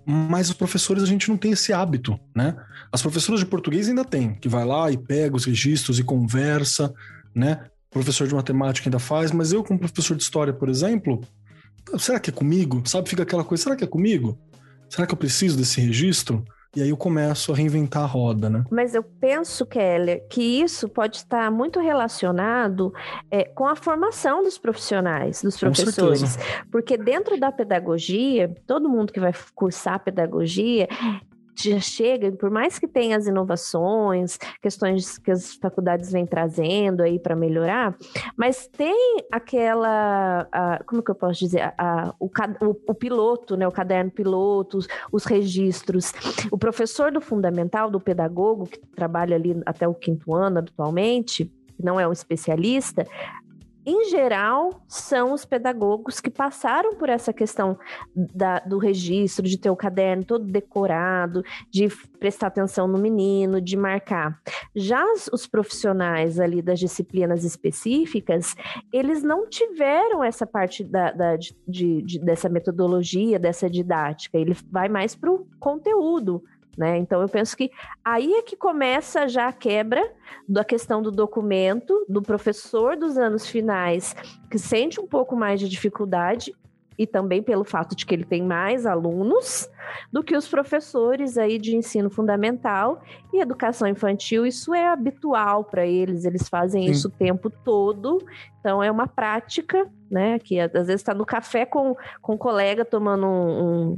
mas 0.05 0.49
os 0.49 0.55
professores 0.55 1.03
a 1.03 1.05
gente 1.05 1.29
não 1.29 1.37
tem 1.37 1.51
esse 1.51 1.71
hábito, 1.71 2.19
né? 2.35 2.55
As 2.91 3.01
professoras 3.01 3.39
de 3.39 3.45
português 3.45 3.87
ainda 3.87 4.03
tem, 4.03 4.35
que 4.35 4.49
vai 4.49 4.65
lá 4.65 4.91
e 4.91 4.97
pega 4.97 5.35
os 5.35 5.45
registros 5.45 5.99
e 5.99 6.03
conversa, 6.03 6.93
né? 7.33 7.65
O 7.89 7.93
professor 7.93 8.27
de 8.27 8.35
matemática 8.35 8.87
ainda 8.87 8.99
faz, 8.99 9.31
mas 9.31 9.51
eu 9.51 9.63
como 9.63 9.79
professor 9.79 10.15
de 10.15 10.23
história, 10.23 10.53
por 10.53 10.69
exemplo, 10.69 11.21
será 11.97 12.19
que 12.19 12.29
é 12.29 12.33
comigo? 12.33 12.81
Sabe, 12.85 13.09
fica 13.09 13.23
aquela 13.23 13.43
coisa, 13.43 13.63
será 13.63 13.75
que 13.75 13.83
é 13.83 13.87
comigo? 13.87 14.37
Será 14.89 15.05
que 15.05 15.13
eu 15.13 15.17
preciso 15.17 15.57
desse 15.57 15.79
registro? 15.81 16.43
E 16.75 16.83
aí 16.83 16.89
eu 16.89 16.97
começo 16.97 17.51
a 17.51 17.55
reinventar 17.55 18.03
a 18.03 18.05
roda, 18.05 18.49
né? 18.49 18.63
Mas 18.69 18.93
eu 18.93 19.01
penso, 19.01 19.65
Keller, 19.65 20.27
que 20.29 20.41
isso 20.41 20.87
pode 20.87 21.17
estar 21.17 21.49
muito 21.49 21.79
relacionado 21.79 22.93
é, 23.31 23.43
com 23.43 23.65
a 23.65 23.75
formação 23.75 24.43
dos 24.43 24.57
profissionais, 24.59 25.41
dos 25.41 25.57
professores. 25.57 26.37
Porque 26.71 26.95
dentro 26.95 27.39
da 27.39 27.51
pedagogia, 27.51 28.53
todo 28.67 28.87
mundo 28.87 29.11
que 29.11 29.19
vai 29.19 29.33
cursar 29.55 29.99
pedagogia 30.03 30.87
já 31.61 31.79
chega, 31.79 32.31
por 32.31 32.49
mais 32.49 32.79
que 32.79 32.87
tenha 32.87 33.17
as 33.17 33.27
inovações, 33.27 34.37
questões 34.61 35.17
que 35.17 35.31
as 35.31 35.55
faculdades 35.55 36.11
vêm 36.11 36.25
trazendo 36.25 37.01
aí 37.01 37.19
para 37.19 37.35
melhorar, 37.35 37.97
mas 38.37 38.67
tem 38.67 39.17
aquela, 39.31 40.47
a, 40.51 40.83
como 40.85 41.03
que 41.03 41.11
eu 41.11 41.15
posso 41.15 41.39
dizer, 41.39 41.61
a, 41.61 41.73
a, 41.77 42.13
o, 42.19 42.29
o, 42.87 42.93
piloto, 42.93 43.57
né, 43.57 43.67
o 43.67 43.71
caderno 43.71 44.11
piloto, 44.11 44.77
os, 44.77 44.87
os 45.11 45.25
registros. 45.25 46.13
O 46.51 46.57
professor 46.57 47.11
do 47.11 47.19
fundamental, 47.19 47.89
do 47.89 47.99
pedagogo, 47.99 48.65
que 48.65 48.79
trabalha 48.95 49.35
ali 49.35 49.59
até 49.65 49.87
o 49.87 49.93
quinto 49.93 50.33
ano 50.33 50.59
atualmente, 50.59 51.51
não 51.81 51.99
é 51.99 52.07
um 52.07 52.11
especialista, 52.11 53.07
em 53.89 54.09
geral, 54.09 54.83
são 54.87 55.33
os 55.33 55.45
pedagogos 55.45 56.19
que 56.19 56.29
passaram 56.29 56.95
por 56.95 57.09
essa 57.09 57.33
questão 57.33 57.77
da, 58.15 58.59
do 58.59 58.77
registro, 58.77 59.47
de 59.47 59.57
ter 59.57 59.69
o 59.69 59.75
caderno 59.75 60.23
todo 60.23 60.45
decorado, 60.45 61.43
de 61.71 61.87
prestar 62.19 62.47
atenção 62.47 62.87
no 62.87 62.99
menino, 62.99 63.59
de 63.59 63.75
marcar. 63.75 64.39
Já 64.75 65.03
os 65.33 65.47
profissionais 65.47 66.39
ali 66.39 66.61
das 66.61 66.79
disciplinas 66.79 67.43
específicas, 67.43 68.55
eles 68.93 69.23
não 69.23 69.49
tiveram 69.49 70.23
essa 70.23 70.45
parte 70.45 70.83
da, 70.83 71.11
da 71.11 71.35
de, 71.35 71.55
de, 72.03 72.19
dessa 72.19 72.47
metodologia, 72.47 73.39
dessa 73.39 73.69
didática. 73.69 74.37
Ele 74.37 74.55
vai 74.71 74.87
mais 74.87 75.15
para 75.15 75.31
o 75.31 75.47
conteúdo, 75.59 76.43
né? 76.79 76.97
Então 76.97 77.21
eu 77.21 77.27
penso 77.27 77.57
que 77.57 77.69
aí 78.05 78.33
é 78.35 78.41
que 78.41 78.55
começa 78.55 79.27
já 79.27 79.49
a 79.49 79.53
quebra 79.53 80.01
da 80.47 80.63
questão 80.63 81.01
do 81.01 81.11
documento, 81.11 82.05
do 82.07 82.21
professor 82.21 82.95
dos 82.95 83.17
anos 83.17 83.45
finais, 83.45 84.15
que 84.49 84.57
sente 84.57 84.97
um 84.97 85.05
pouco 85.05 85.35
mais 85.35 85.59
de 85.59 85.67
dificuldade 85.67 86.55
e 86.97 87.05
também 87.05 87.43
pelo 87.43 87.65
fato 87.65 87.95
de 87.97 88.05
que 88.05 88.13
ele 88.13 88.23
tem 88.23 88.41
mais 88.41 88.85
alunos 88.85 89.69
do 90.11 90.23
que 90.23 90.37
os 90.37 90.47
professores 90.47 91.37
aí 91.37 91.57
de 91.57 91.75
ensino 91.75 92.09
fundamental 92.09 93.01
e 93.33 93.41
educação 93.41 93.87
infantil. 93.87 94.45
Isso 94.45 94.73
é 94.73 94.87
habitual 94.87 95.65
para 95.65 95.85
eles, 95.85 96.23
eles 96.23 96.47
fazem 96.47 96.85
Sim. 96.85 96.91
isso 96.91 97.07
o 97.09 97.11
tempo 97.11 97.49
todo. 97.49 98.19
Então 98.59 98.81
é 98.81 98.89
uma 98.89 99.07
prática, 99.07 99.85
né? 100.09 100.39
Que 100.39 100.59
às 100.59 100.71
vezes 100.71 100.95
está 100.95 101.13
no 101.13 101.25
café 101.25 101.65
com, 101.65 101.95
com 102.21 102.35
um 102.35 102.37
colega 102.37 102.85
tomando 102.85 103.25
um, 103.25 103.91
um 103.91 103.95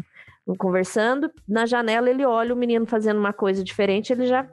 conversando, 0.57 1.29
na 1.47 1.65
janela 1.65 2.09
ele 2.09 2.25
olha 2.25 2.53
o 2.53 2.57
menino 2.57 2.85
fazendo 2.85 3.19
uma 3.19 3.33
coisa 3.33 3.63
diferente, 3.63 4.11
ele 4.11 4.25
já 4.27 4.47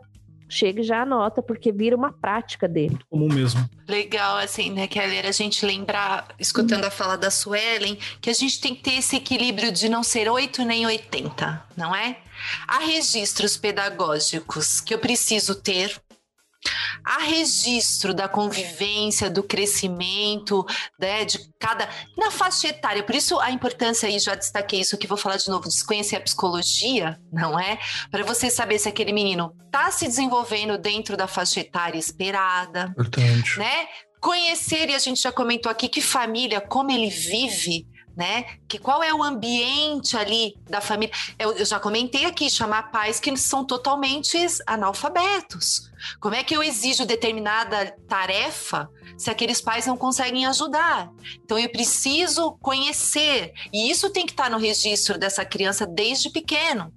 chega 0.49 0.81
e 0.81 0.85
já 0.85 1.03
anota, 1.03 1.43
porque 1.43 1.71
vira 1.71 1.95
uma 1.95 2.13
prática 2.13 2.67
dele. 2.67 2.99
Comum 3.11 3.29
mesmo. 3.29 3.69
Legal, 3.87 4.39
assim, 4.39 4.71
né, 4.71 4.87
Keller, 4.87 5.27
a 5.27 5.33
gente 5.33 5.65
lembrar, 5.67 6.29
escutando 6.39 6.85
a 6.85 6.91
fala 6.91 7.17
da 7.17 7.31
Suelen, 7.31 7.99
que 8.21 8.31
a 8.31 8.33
gente 8.33 8.61
tem 8.61 8.75
que 8.75 8.83
ter 8.83 8.95
esse 8.95 9.17
equilíbrio 9.17 9.71
de 9.71 9.89
não 9.89 10.03
ser 10.03 10.31
8 10.31 10.65
nem 10.65 10.87
80, 10.87 11.65
não 11.77 11.95
é? 11.95 12.19
Há 12.67 12.79
registros 12.79 13.57
pedagógicos 13.57 14.81
que 14.81 14.95
eu 14.95 14.99
preciso 14.99 15.55
ter 15.55 16.01
Há 17.05 17.23
registro 17.25 18.13
da 18.13 18.29
convivência, 18.29 19.31
do 19.31 19.43
crescimento, 19.43 20.65
né, 20.99 21.25
de 21.25 21.39
cada. 21.59 21.89
na 22.17 22.31
faixa 22.31 22.69
etária. 22.69 23.03
Por 23.03 23.15
isso 23.15 23.39
a 23.41 23.51
importância 23.51 24.09
aí, 24.09 24.19
já 24.19 24.35
destaquei 24.35 24.81
isso 24.81 24.99
que 24.99 25.07
vou 25.07 25.17
falar 25.17 25.37
de 25.37 25.49
novo, 25.49 25.69
de 25.69 25.85
conhecer 25.85 26.17
a 26.17 26.21
psicologia, 26.21 27.19
não 27.33 27.59
é? 27.59 27.79
Para 28.11 28.25
você 28.25 28.51
saber 28.51 28.79
se 28.79 28.89
aquele 28.89 29.13
menino 29.13 29.55
está 29.67 29.91
se 29.91 30.07
desenvolvendo 30.07 30.79
dentro 30.79 31.17
da 31.17 31.27
faixa 31.27 31.61
etária 31.61 31.99
esperada. 31.99 32.89
Importante. 32.91 33.59
Né? 33.59 33.87
Conhecer, 34.21 34.91
e 34.91 34.95
a 34.95 34.99
gente 34.99 35.23
já 35.23 35.31
comentou 35.31 35.71
aqui, 35.71 35.89
que 35.89 36.01
família, 36.01 36.61
como 36.61 36.91
ele 36.91 37.09
vive 37.09 37.87
né? 38.19 38.47
Que 38.67 38.79
qual 38.79 39.01
é 39.01 39.15
o 39.15 39.23
ambiente 39.23 40.17
ali 40.17 40.57
da 40.69 40.81
família? 40.81 41.15
Eu, 41.39 41.53
eu, 41.53 41.65
já 41.65 41.79
comentei 41.79 42.25
aqui, 42.25 42.51
chamar 42.51 42.91
pais 42.91 43.21
que 43.21 43.35
são 43.37 43.65
totalmente 43.65 44.37
analfabetos. 44.67 45.89
Como 46.19 46.35
é 46.35 46.43
que 46.43 46.55
eu 46.55 46.61
exijo 46.61 47.07
determinada 47.07 47.97
tarefa 48.09 48.91
se 49.17 49.31
aqueles 49.31 49.61
pais 49.61 49.87
não 49.87 49.97
conseguem 49.97 50.47
ajudar? 50.47 51.13
Então 51.45 51.57
eu 51.57 51.71
preciso 51.71 52.59
conhecer, 52.61 53.53
e 53.73 53.89
isso 53.89 54.11
tem 54.11 54.27
que 54.27 54.33
estar 54.33 54.51
no 54.51 54.59
registro 54.59 55.17
dessa 55.17 55.45
criança 55.45 55.87
desde 55.87 56.29
pequeno 56.29 56.93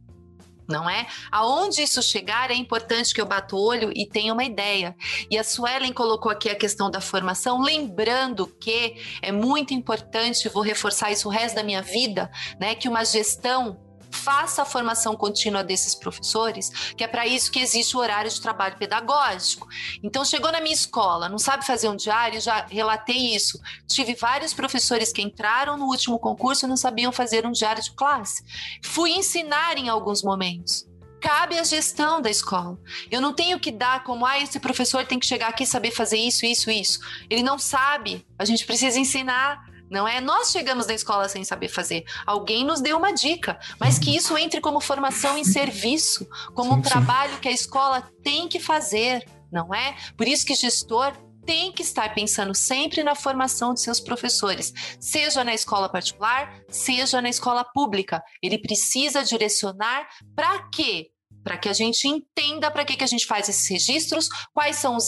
não 0.67 0.89
é? 0.89 1.07
Aonde 1.31 1.81
isso 1.81 2.01
chegar 2.01 2.51
é 2.51 2.55
importante 2.55 3.13
que 3.13 3.21
eu 3.21 3.25
bata 3.25 3.55
o 3.55 3.61
olho 3.61 3.91
e 3.95 4.05
tenha 4.05 4.33
uma 4.33 4.43
ideia. 4.43 4.95
E 5.29 5.37
a 5.37 5.43
Suelen 5.43 5.93
colocou 5.93 6.31
aqui 6.31 6.49
a 6.49 6.55
questão 6.55 6.89
da 6.89 7.01
formação, 7.01 7.61
lembrando 7.61 8.47
que 8.59 8.95
é 9.21 9.31
muito 9.31 9.73
importante, 9.73 10.49
vou 10.49 10.63
reforçar 10.63 11.11
isso 11.11 11.27
o 11.27 11.31
resto 11.31 11.55
da 11.55 11.63
minha 11.63 11.81
vida, 11.81 12.31
né, 12.59 12.75
que 12.75 12.87
uma 12.87 13.03
gestão 13.03 13.79
faça 14.11 14.61
a 14.61 14.65
formação 14.65 15.15
contínua 15.15 15.63
desses 15.63 15.95
professores, 15.95 16.69
que 16.95 17.03
é 17.03 17.07
para 17.07 17.25
isso 17.25 17.51
que 17.51 17.59
existe 17.59 17.95
o 17.95 17.99
horário 17.99 18.29
de 18.29 18.41
trabalho 18.41 18.77
pedagógico. 18.77 19.67
Então, 20.03 20.25
chegou 20.25 20.51
na 20.51 20.61
minha 20.61 20.73
escola, 20.73 21.29
não 21.29 21.39
sabe 21.39 21.65
fazer 21.65 21.89
um 21.89 21.95
diário, 21.95 22.39
já 22.39 22.65
relatei 22.65 23.35
isso. 23.35 23.59
Tive 23.87 24.15
vários 24.15 24.53
professores 24.53 25.11
que 25.11 25.21
entraram 25.21 25.77
no 25.77 25.85
último 25.85 26.19
concurso 26.19 26.65
e 26.65 26.69
não 26.69 26.77
sabiam 26.77 27.11
fazer 27.11 27.45
um 27.45 27.51
diário 27.51 27.81
de 27.81 27.91
classe. 27.93 28.43
Fui 28.83 29.11
ensinar 29.11 29.77
em 29.77 29.89
alguns 29.89 30.21
momentos 30.21 30.89
cabe 31.21 31.57
à 31.57 31.63
gestão 31.63 32.19
da 32.19 32.31
escola. 32.31 32.77
Eu 33.11 33.21
não 33.21 33.31
tenho 33.31 33.59
que 33.59 33.71
dar 33.71 34.03
como, 34.03 34.25
ah, 34.25 34.39
esse 34.39 34.59
professor 34.59 35.05
tem 35.05 35.19
que 35.19 35.27
chegar 35.27 35.49
aqui 35.49 35.63
e 35.63 35.67
saber 35.67 35.91
fazer 35.91 36.17
isso, 36.17 36.45
isso, 36.45 36.71
isso. 36.71 36.99
Ele 37.29 37.43
não 37.43 37.59
sabe. 37.59 38.25
A 38.39 38.43
gente 38.43 38.65
precisa 38.65 38.99
ensinar. 38.99 39.70
Não 39.91 40.07
é 40.07 40.21
nós 40.21 40.51
chegamos 40.51 40.87
na 40.87 40.93
escola 40.93 41.27
sem 41.27 41.43
saber 41.43 41.67
fazer. 41.67 42.05
Alguém 42.25 42.63
nos 42.63 42.79
deu 42.79 42.97
uma 42.97 43.11
dica, 43.11 43.59
mas 43.77 43.99
que 43.99 44.15
isso 44.15 44.37
entre 44.37 44.61
como 44.61 44.79
formação 44.79 45.37
em 45.37 45.43
serviço, 45.43 46.25
como 46.55 46.73
um 46.73 46.81
trabalho 46.81 47.37
que 47.39 47.49
a 47.49 47.51
escola 47.51 48.01
tem 48.23 48.47
que 48.47 48.57
fazer, 48.57 49.27
não 49.51 49.75
é? 49.75 49.97
Por 50.15 50.29
isso 50.29 50.45
que 50.45 50.55
gestor 50.55 51.11
tem 51.45 51.73
que 51.73 51.81
estar 51.81 52.13
pensando 52.13 52.55
sempre 52.55 53.03
na 53.03 53.15
formação 53.15 53.73
de 53.73 53.81
seus 53.81 53.99
professores, 53.99 54.73
seja 54.97 55.43
na 55.43 55.53
escola 55.53 55.89
particular, 55.89 56.63
seja 56.69 57.21
na 57.21 57.29
escola 57.29 57.65
pública. 57.65 58.23
Ele 58.41 58.57
precisa 58.57 59.23
direcionar 59.23 60.07
para 60.33 60.69
quê? 60.69 61.11
Para 61.43 61.57
que 61.57 61.69
a 61.69 61.73
gente 61.73 62.07
entenda 62.07 62.69
para 62.71 62.85
que, 62.85 62.95
que 62.95 63.03
a 63.03 63.07
gente 63.07 63.25
faz 63.25 63.49
esses 63.49 63.67
registros, 63.67 64.29
quais 64.53 64.75
são 64.77 64.95
os, 64.95 65.07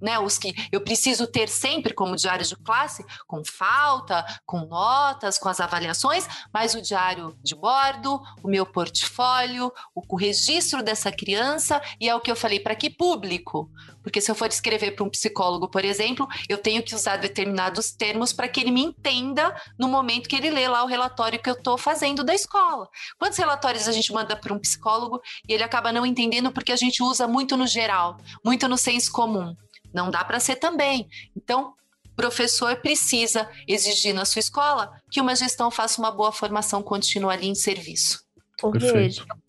né, 0.00 0.18
os 0.18 0.38
que 0.38 0.54
eu 0.70 0.80
preciso 0.80 1.26
ter 1.26 1.48
sempre 1.48 1.94
como 1.94 2.16
diário 2.16 2.44
de 2.44 2.56
classe, 2.56 3.04
com 3.26 3.42
falta, 3.44 4.24
com 4.46 4.66
notas, 4.66 5.38
com 5.38 5.48
as 5.48 5.60
avaliações, 5.60 6.26
mas 6.52 6.74
o 6.74 6.82
diário 6.82 7.36
de 7.42 7.54
bordo, 7.54 8.20
o 8.42 8.48
meu 8.48 8.66
portfólio, 8.66 9.72
o, 9.94 10.02
o 10.08 10.16
registro 10.16 10.82
dessa 10.82 11.10
criança, 11.10 11.80
e 12.00 12.08
é 12.08 12.14
o 12.14 12.20
que 12.20 12.30
eu 12.30 12.36
falei, 12.36 12.60
para 12.60 12.74
que 12.74 12.90
público? 12.90 13.70
Porque 14.02 14.20
se 14.20 14.30
eu 14.30 14.34
for 14.34 14.48
escrever 14.48 14.92
para 14.92 15.04
um 15.04 15.10
psicólogo, 15.10 15.68
por 15.68 15.84
exemplo, 15.84 16.26
eu 16.48 16.58
tenho 16.58 16.82
que 16.82 16.94
usar 16.94 17.16
determinados 17.16 17.92
termos 17.92 18.32
para 18.32 18.48
que 18.48 18.60
ele 18.60 18.70
me 18.70 18.82
entenda 18.82 19.54
no 19.78 19.88
momento 19.88 20.28
que 20.28 20.36
ele 20.36 20.50
lê 20.50 20.66
lá 20.68 20.82
o 20.82 20.86
relatório 20.86 21.40
que 21.40 21.48
eu 21.48 21.54
estou 21.54 21.78
fazendo 21.78 22.24
da 22.24 22.34
escola. 22.34 22.88
Quantos 23.18 23.38
relatórios 23.38 23.88
a 23.88 23.92
gente 23.92 24.12
manda 24.12 24.36
para 24.36 24.52
um 24.52 24.58
psicólogo 24.58 25.20
e 25.48 25.52
ele 25.52 25.62
acaba 25.62 25.92
não 25.92 26.04
entendendo 26.04 26.52
porque 26.52 26.72
a 26.72 26.76
gente 26.76 27.02
usa 27.02 27.28
muito 27.28 27.56
no 27.56 27.66
geral, 27.66 28.18
muito 28.44 28.68
no 28.68 28.76
senso 28.76 29.12
comum? 29.12 29.54
Não 29.92 30.10
dá 30.10 30.24
para 30.24 30.40
ser 30.40 30.56
também. 30.56 31.08
Então, 31.36 31.74
professor 32.16 32.76
precisa 32.76 33.48
exigir 33.66 34.14
na 34.14 34.24
sua 34.24 34.40
escola 34.40 34.92
que 35.10 35.20
uma 35.20 35.34
gestão 35.34 35.70
faça 35.70 36.00
uma 36.00 36.10
boa 36.10 36.32
formação 36.32 36.82
contínua 36.82 37.32
ali 37.32 37.48
em 37.48 37.54
serviço. 37.54 38.22
Eu 38.62 39.41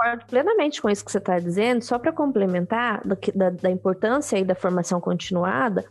concordo 0.00 0.24
plenamente 0.26 0.80
com 0.80 0.88
isso 0.88 1.04
que 1.04 1.12
você 1.12 1.18
está 1.18 1.38
dizendo. 1.38 1.82
Só 1.82 1.98
para 1.98 2.12
complementar 2.12 3.06
da, 3.06 3.16
da, 3.34 3.50
da 3.50 3.70
importância 3.70 4.38
aí 4.38 4.44
da 4.44 4.54
formação 4.54 5.00
continuada, 5.00 5.84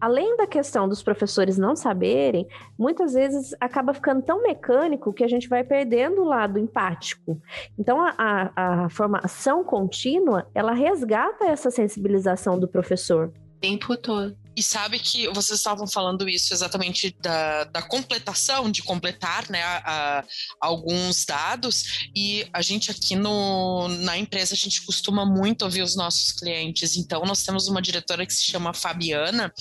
além 0.00 0.36
da 0.36 0.46
questão 0.46 0.88
dos 0.88 1.02
professores 1.02 1.58
não 1.58 1.76
saberem, 1.76 2.48
muitas 2.78 3.12
vezes 3.12 3.54
acaba 3.60 3.92
ficando 3.92 4.22
tão 4.22 4.42
mecânico 4.42 5.12
que 5.12 5.22
a 5.22 5.28
gente 5.28 5.48
vai 5.48 5.62
perdendo 5.62 6.22
o 6.22 6.24
lado 6.24 6.58
empático. 6.58 7.40
Então, 7.78 8.00
a, 8.00 8.14
a, 8.16 8.84
a 8.84 8.88
formação 8.88 9.62
contínua, 9.62 10.46
ela 10.54 10.72
resgata 10.72 11.44
essa 11.44 11.70
sensibilização 11.70 12.58
do 12.58 12.66
professor. 12.66 13.32
Tempo 13.60 13.96
todo. 13.96 14.41
E 14.56 14.62
sabe 14.62 14.98
que 14.98 15.28
vocês 15.28 15.58
estavam 15.58 15.86
falando 15.86 16.28
isso 16.28 16.52
exatamente 16.52 17.14
da, 17.20 17.64
da 17.64 17.82
completação, 17.82 18.70
de 18.70 18.82
completar 18.82 19.48
né, 19.50 19.62
a, 19.62 19.82
a, 20.20 20.24
alguns 20.60 21.24
dados, 21.24 22.08
e 22.14 22.46
a 22.52 22.60
gente 22.60 22.90
aqui 22.90 23.14
no, 23.16 23.88
na 23.88 24.18
empresa, 24.18 24.54
a 24.54 24.56
gente 24.56 24.82
costuma 24.82 25.24
muito 25.24 25.62
ouvir 25.62 25.82
os 25.82 25.96
nossos 25.96 26.32
clientes. 26.32 26.96
Então, 26.96 27.22
nós 27.24 27.42
temos 27.42 27.68
uma 27.68 27.80
diretora 27.80 28.26
que 28.26 28.34
se 28.34 28.44
chama 28.44 28.74
Fabiana, 28.74 29.52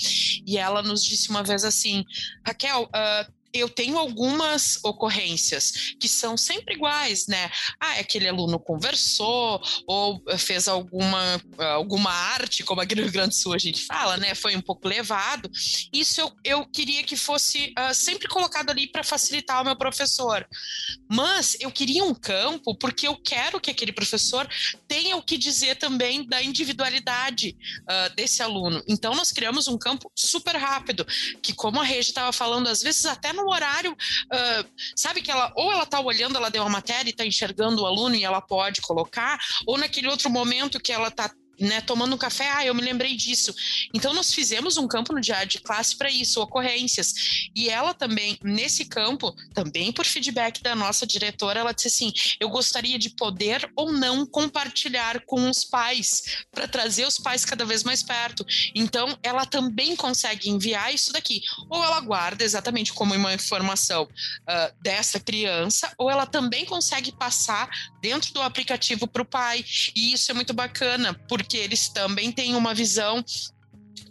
e 0.46 0.58
ela 0.58 0.82
nos 0.82 1.04
disse 1.04 1.30
uma 1.30 1.44
vez 1.44 1.64
assim: 1.64 2.04
Raquel, 2.46 2.84
uh, 2.84 3.41
eu 3.54 3.70
tenho 3.70 3.98
algumas 3.98 4.80
ocorrências 4.84 5.94
que 6.00 6.08
são 6.08 6.38
sempre 6.38 6.76
iguais, 6.76 7.28
né? 7.28 7.50
Ah, 7.80 8.00
aquele 8.00 8.28
aluno 8.28 8.60
conversou 8.60 9.62
ou 9.88 10.22
fez 10.38 10.68
alguma, 10.68 11.42
alguma 11.74 12.12
arte, 12.12 12.64
como 12.64 12.82
aqui 12.82 12.96
no 12.96 13.04
Rio 13.04 13.12
Grande 13.12 13.30
do 13.30 13.36
Sul 13.36 13.54
a 13.54 13.58
gente 13.58 13.86
fala, 13.86 14.18
né? 14.18 14.34
Foi 14.36 14.56
um 14.56 14.62
pouco 14.62 14.88
levado. 14.88 15.50
Isso 15.94 16.22
eu, 16.22 16.32
eu 16.44 16.66
queria 16.66 17.04
que 17.04 17.16
fosse 17.16 17.74
uh, 17.78 17.94
sempre 17.94 18.28
colocado 18.28 18.70
ali 18.70 18.88
para 18.88 19.04
facilitar 19.04 19.62
o 19.62 19.66
meu 19.66 19.76
professor. 19.76 20.48
Mas 21.10 21.58
eu 21.60 21.72
queria 21.72 22.04
um 22.04 22.14
campo 22.14 22.76
porque 22.76 23.08
eu 23.08 23.16
quero 23.16 23.60
que 23.60 23.72
aquele 23.72 23.92
professor 23.92 24.48
tenha 24.88 25.16
o 25.16 25.24
que 25.24 25.38
dizer 25.38 25.76
também 25.76 26.26
da 26.26 26.42
individualidade 26.42 27.58
uh, 27.82 28.16
desse 28.16 28.42
aluno. 28.42 28.84
Então 28.88 29.16
nós 29.16 29.32
criamos 29.32 29.68
um 29.68 29.78
campo 29.78 30.12
super 30.16 30.56
rápido, 30.56 31.06
que 31.42 31.54
como 31.54 31.80
a 31.80 31.84
Regi 31.84 32.10
estava 32.10 32.32
falando, 32.32 32.68
às 32.68 32.82
vezes 32.82 33.06
até 33.06 33.34
no 33.34 33.41
no 33.42 33.52
horário, 33.52 33.92
uh, 33.92 34.72
sabe 34.96 35.22
que 35.22 35.32
ela 35.32 35.52
ou 35.56 35.72
ela 35.72 35.84
está 35.84 36.00
olhando, 36.00 36.38
ela 36.38 36.50
deu 36.50 36.64
uma 36.64 36.70
matéria 36.70 37.10
e 37.10 37.12
está 37.12 37.26
enxergando 37.26 37.82
o 37.82 37.86
aluno 37.86 38.16
e 38.16 38.24
ela 38.24 38.42
pode 38.42 38.82
colocar, 38.82 39.40
ou 39.66 39.78
naquele 39.78 40.08
outro 40.08 40.30
momento 40.30 40.80
que 40.80 40.92
ela 40.92 41.08
está 41.08 41.30
né, 41.62 41.80
tomando 41.82 42.16
um 42.16 42.18
café, 42.18 42.50
ah, 42.52 42.66
eu 42.66 42.74
me 42.74 42.82
lembrei 42.82 43.16
disso. 43.16 43.54
Então, 43.94 44.14
nós 44.14 44.34
fizemos 44.34 44.78
um 44.78 44.88
campo 44.88 45.14
no 45.14 45.22
diário 45.22 45.48
de 45.48 45.60
classe 45.60 45.96
para 45.96 46.10
isso, 46.10 46.42
ocorrências. 46.42 47.50
E 47.56 47.70
ela 47.70 47.94
também, 47.94 48.38
nesse 48.44 48.86
campo, 48.86 49.34
também 49.54 49.92
por 49.92 50.06
feedback 50.06 50.62
da 50.62 50.76
nossa 50.76 51.06
diretora, 51.06 51.60
ela 51.60 51.72
disse 51.72 51.88
assim: 51.88 52.14
eu 52.40 52.50
gostaria 52.50 52.98
de 52.98 53.10
poder 53.12 53.72
ou 53.76 53.92
não 53.92 54.26
compartilhar 54.26 55.22
com 55.26 55.50
os 55.50 55.64
pais, 55.64 56.46
para 56.52 56.68
trazer 56.68 57.06
os 57.06 57.18
pais 57.18 57.46
cada 57.46 57.66
vez 57.66 57.84
mais 57.84 58.02
perto. 58.02 58.46
Então, 58.74 59.18
ela 59.22 59.46
também 59.46 59.96
consegue 59.96 60.50
enviar 60.50 60.94
isso 60.94 61.14
daqui. 61.14 61.42
Ou 61.70 61.84
ela 61.84 62.00
guarda 62.02 62.44
exatamente 62.44 62.94
como 62.94 63.14
uma 63.14 63.34
informação 63.34 64.04
uh, 64.04 64.82
dessa 64.82 65.20
criança, 65.20 65.94
ou 65.98 66.10
ela 66.10 66.26
também 66.26 66.66
consegue 66.66 67.12
passar 67.12 67.70
dentro 68.02 68.34
do 68.34 68.42
aplicativo 68.42 69.08
para 69.08 69.22
o 69.22 69.26
pai. 69.26 69.64
E 69.96 70.14
isso 70.14 70.32
é 70.32 70.34
muito 70.34 70.54
bacana, 70.54 71.14
porque 71.28 71.51
porque 71.52 71.58
eles 71.58 71.90
também 71.90 72.32
têm 72.32 72.56
uma 72.56 72.74
visão 72.74 73.24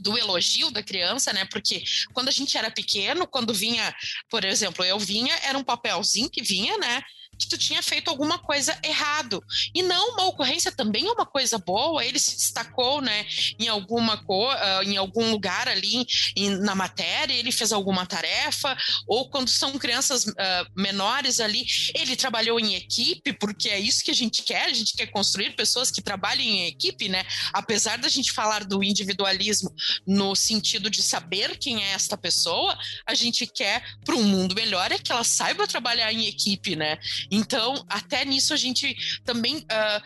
do 0.01 0.19
elogio 0.19 0.71
da 0.71 0.83
criança, 0.83 1.33
né? 1.33 1.47
Porque 1.47 1.83
quando 2.13 2.29
a 2.29 2.33
gente 2.33 2.57
era 2.59 2.71
pequeno, 2.71 3.27
quando 3.27 3.55
vinha, 3.55 3.95
por 4.29 4.45
exemplo, 4.45 4.85
eu 4.85 4.99
vinha, 4.99 5.35
era 5.43 5.57
um 5.57 5.65
papelzinho 5.65 6.29
que 6.29 6.43
vinha, 6.43 6.77
né? 6.77 7.03
Que 7.41 7.49
tu 7.49 7.57
tinha 7.57 7.83
feito 7.83 8.11
alguma 8.11 8.39
coisa 8.39 8.79
errado. 8.85 9.43
E 9.75 9.83
não, 9.83 10.13
uma 10.13 10.27
ocorrência 10.27 10.71
também 10.71 11.07
é 11.07 11.13
uma 11.13 11.27
coisa 11.27 11.59
boa, 11.59 12.05
ele 12.05 12.19
se 12.19 12.37
destacou, 12.37 13.01
né, 13.01 13.27
em 13.59 13.69
alguma 13.69 14.19
cor, 14.25 14.55
uh, 14.55 14.83
em 14.83 14.97
algum 14.97 15.31
lugar 15.31 15.69
ali 15.69 16.07
em, 16.37 16.51
na 16.51 16.75
matéria, 16.75 17.33
ele 17.33 17.51
fez 17.51 17.73
alguma 17.73 18.05
tarefa, 18.05 18.77
ou 19.07 19.31
quando 19.31 19.49
são 19.49 19.79
crianças 19.79 20.27
uh, 20.27 20.35
menores 20.77 21.41
ali, 21.41 21.67
ele 21.95 22.15
trabalhou 22.15 22.61
em 22.61 22.75
equipe, 22.75 23.33
porque 23.33 23.71
é 23.71 23.79
isso 23.79 24.05
que 24.05 24.11
a 24.11 24.15
gente 24.15 24.43
quer, 24.43 24.67
a 24.67 24.73
gente 24.73 24.95
quer 24.95 25.07
construir 25.07 25.57
pessoas 25.57 25.91
que 25.91 26.03
trabalhem 26.03 26.61
em 26.61 26.67
equipe, 26.67 27.09
né? 27.09 27.25
Apesar 27.53 27.97
da 27.99 28.09
gente 28.09 28.33
falar 28.33 28.65
do 28.65 28.85
individualismo 28.85 29.75
no 30.07 30.35
sentido 30.35 30.91
de 30.91 31.03
saber 31.03 31.57
quem 31.59 31.83
é 31.83 31.93
esta 31.93 32.17
pessoa, 32.17 32.77
a 33.07 33.15
gente 33.15 33.47
quer 33.47 33.83
para 34.05 34.15
um 34.15 34.25
mundo 34.25 34.55
melhor 34.55 34.93
é 34.93 34.99
que 34.99 35.13
ela 35.13 35.25
saiba 35.25 35.67
trabalhar 35.67 36.13
em 36.13 36.27
equipe, 36.27 36.77
né? 36.77 36.99
Então, 37.31 37.85
até 37.89 38.25
nisso 38.25 38.53
a 38.53 38.57
gente 38.57 38.97
também 39.25 39.59
uh, 39.59 40.03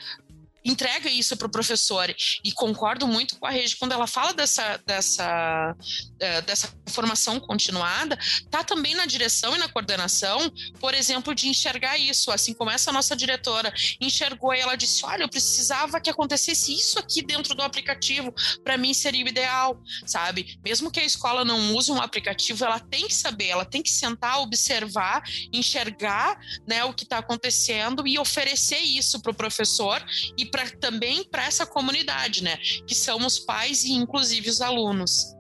entrega 0.64 1.10
isso 1.10 1.36
para 1.36 1.46
o 1.46 1.50
professor. 1.50 2.14
E 2.42 2.52
concordo 2.52 3.06
muito 3.06 3.38
com 3.38 3.46
a 3.46 3.50
Rede 3.50 3.76
quando 3.76 3.92
ela 3.92 4.06
fala 4.06 4.32
dessa, 4.32 4.80
dessa, 4.86 5.76
é, 6.18 6.40
dessa 6.42 6.72
formação 6.88 7.38
continuada, 7.38 8.18
tá 8.50 8.64
também 8.64 8.94
na 8.94 9.04
direção 9.04 9.54
e 9.54 9.58
na 9.58 9.68
coordenação, 9.68 10.50
por 10.80 10.94
exemplo, 10.94 11.34
de 11.34 11.48
enxergar 11.48 11.98
isso. 11.98 12.30
Assim 12.30 12.54
como 12.54 12.70
essa 12.70 12.92
nossa 12.92 13.14
diretora 13.14 13.72
enxergou 14.00 14.54
e 14.54 14.60
ela 14.60 14.76
disse: 14.76 15.04
Olha, 15.04 15.24
eu 15.24 15.28
precisava 15.28 16.00
que 16.00 16.10
acontecesse 16.10 16.72
isso 16.72 16.98
aqui 16.98 17.22
dentro 17.22 17.54
do 17.54 17.62
aplicativo, 17.62 18.32
para 18.62 18.78
mim 18.78 18.94
seria 18.94 19.24
o 19.24 19.28
ideal, 19.28 19.80
sabe? 20.06 20.58
Mesmo 20.64 20.90
que 20.90 21.00
a 21.00 21.04
escola 21.04 21.44
não 21.44 21.74
use 21.74 21.90
um 21.90 22.00
aplicativo, 22.00 22.64
ela 22.64 22.78
tem 22.78 23.06
que 23.06 23.14
saber, 23.14 23.48
ela 23.48 23.64
tem 23.64 23.82
que 23.82 23.90
sentar, 23.90 24.40
observar, 24.40 25.22
enxergar 25.52 26.38
né, 26.66 26.84
o 26.84 26.92
que 26.92 27.04
está 27.04 27.18
acontecendo 27.18 28.06
e 28.06 28.18
oferecer 28.18 28.78
isso 28.78 29.20
para 29.20 29.32
o 29.32 29.34
professor 29.34 30.04
e 30.36 30.46
pra, 30.54 30.70
também 30.78 31.24
para 31.24 31.44
essa 31.44 31.66
comunidade, 31.66 32.44
né? 32.44 32.56
Que 32.86 32.94
são 32.94 33.26
os 33.26 33.40
pais 33.40 33.82
e 33.82 33.92
inclusive 33.92 34.48
os 34.48 34.60
alunos. 34.60 35.34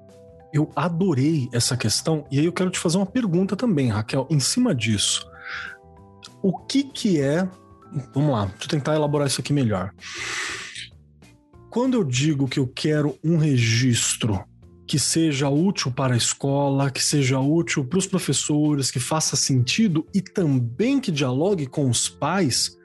Eu 0.52 0.72
adorei 0.74 1.48
essa 1.52 1.76
questão 1.76 2.26
e 2.32 2.40
aí 2.40 2.44
eu 2.44 2.52
quero 2.52 2.70
te 2.70 2.80
fazer 2.80 2.96
uma 2.96 3.06
pergunta 3.06 3.54
também, 3.54 3.88
Raquel, 3.90 4.26
em 4.28 4.40
cima 4.40 4.74
disso. 4.74 5.24
O 6.42 6.58
que 6.58 6.82
que 6.82 7.20
é? 7.20 7.48
Vamos 8.12 8.32
lá, 8.32 8.46
deixa 8.46 8.64
eu 8.64 8.68
tentar 8.68 8.96
elaborar 8.96 9.28
isso 9.28 9.40
aqui 9.40 9.52
melhor. 9.52 9.92
Quando 11.70 11.94
eu 11.94 12.02
digo 12.02 12.48
que 12.48 12.58
eu 12.58 12.66
quero 12.66 13.16
um 13.22 13.36
registro 13.36 14.44
que 14.86 14.98
seja 14.98 15.48
útil 15.48 15.92
para 15.92 16.14
a 16.14 16.16
escola, 16.16 16.90
que 16.90 17.02
seja 17.02 17.38
útil 17.38 17.84
para 17.84 17.98
os 17.98 18.06
professores, 18.06 18.90
que 18.90 19.00
faça 19.00 19.36
sentido 19.36 20.06
e 20.12 20.20
também 20.20 21.00
que 21.00 21.10
dialogue 21.10 21.66
com 21.66 21.88
os 21.88 22.08
pais, 22.08 22.76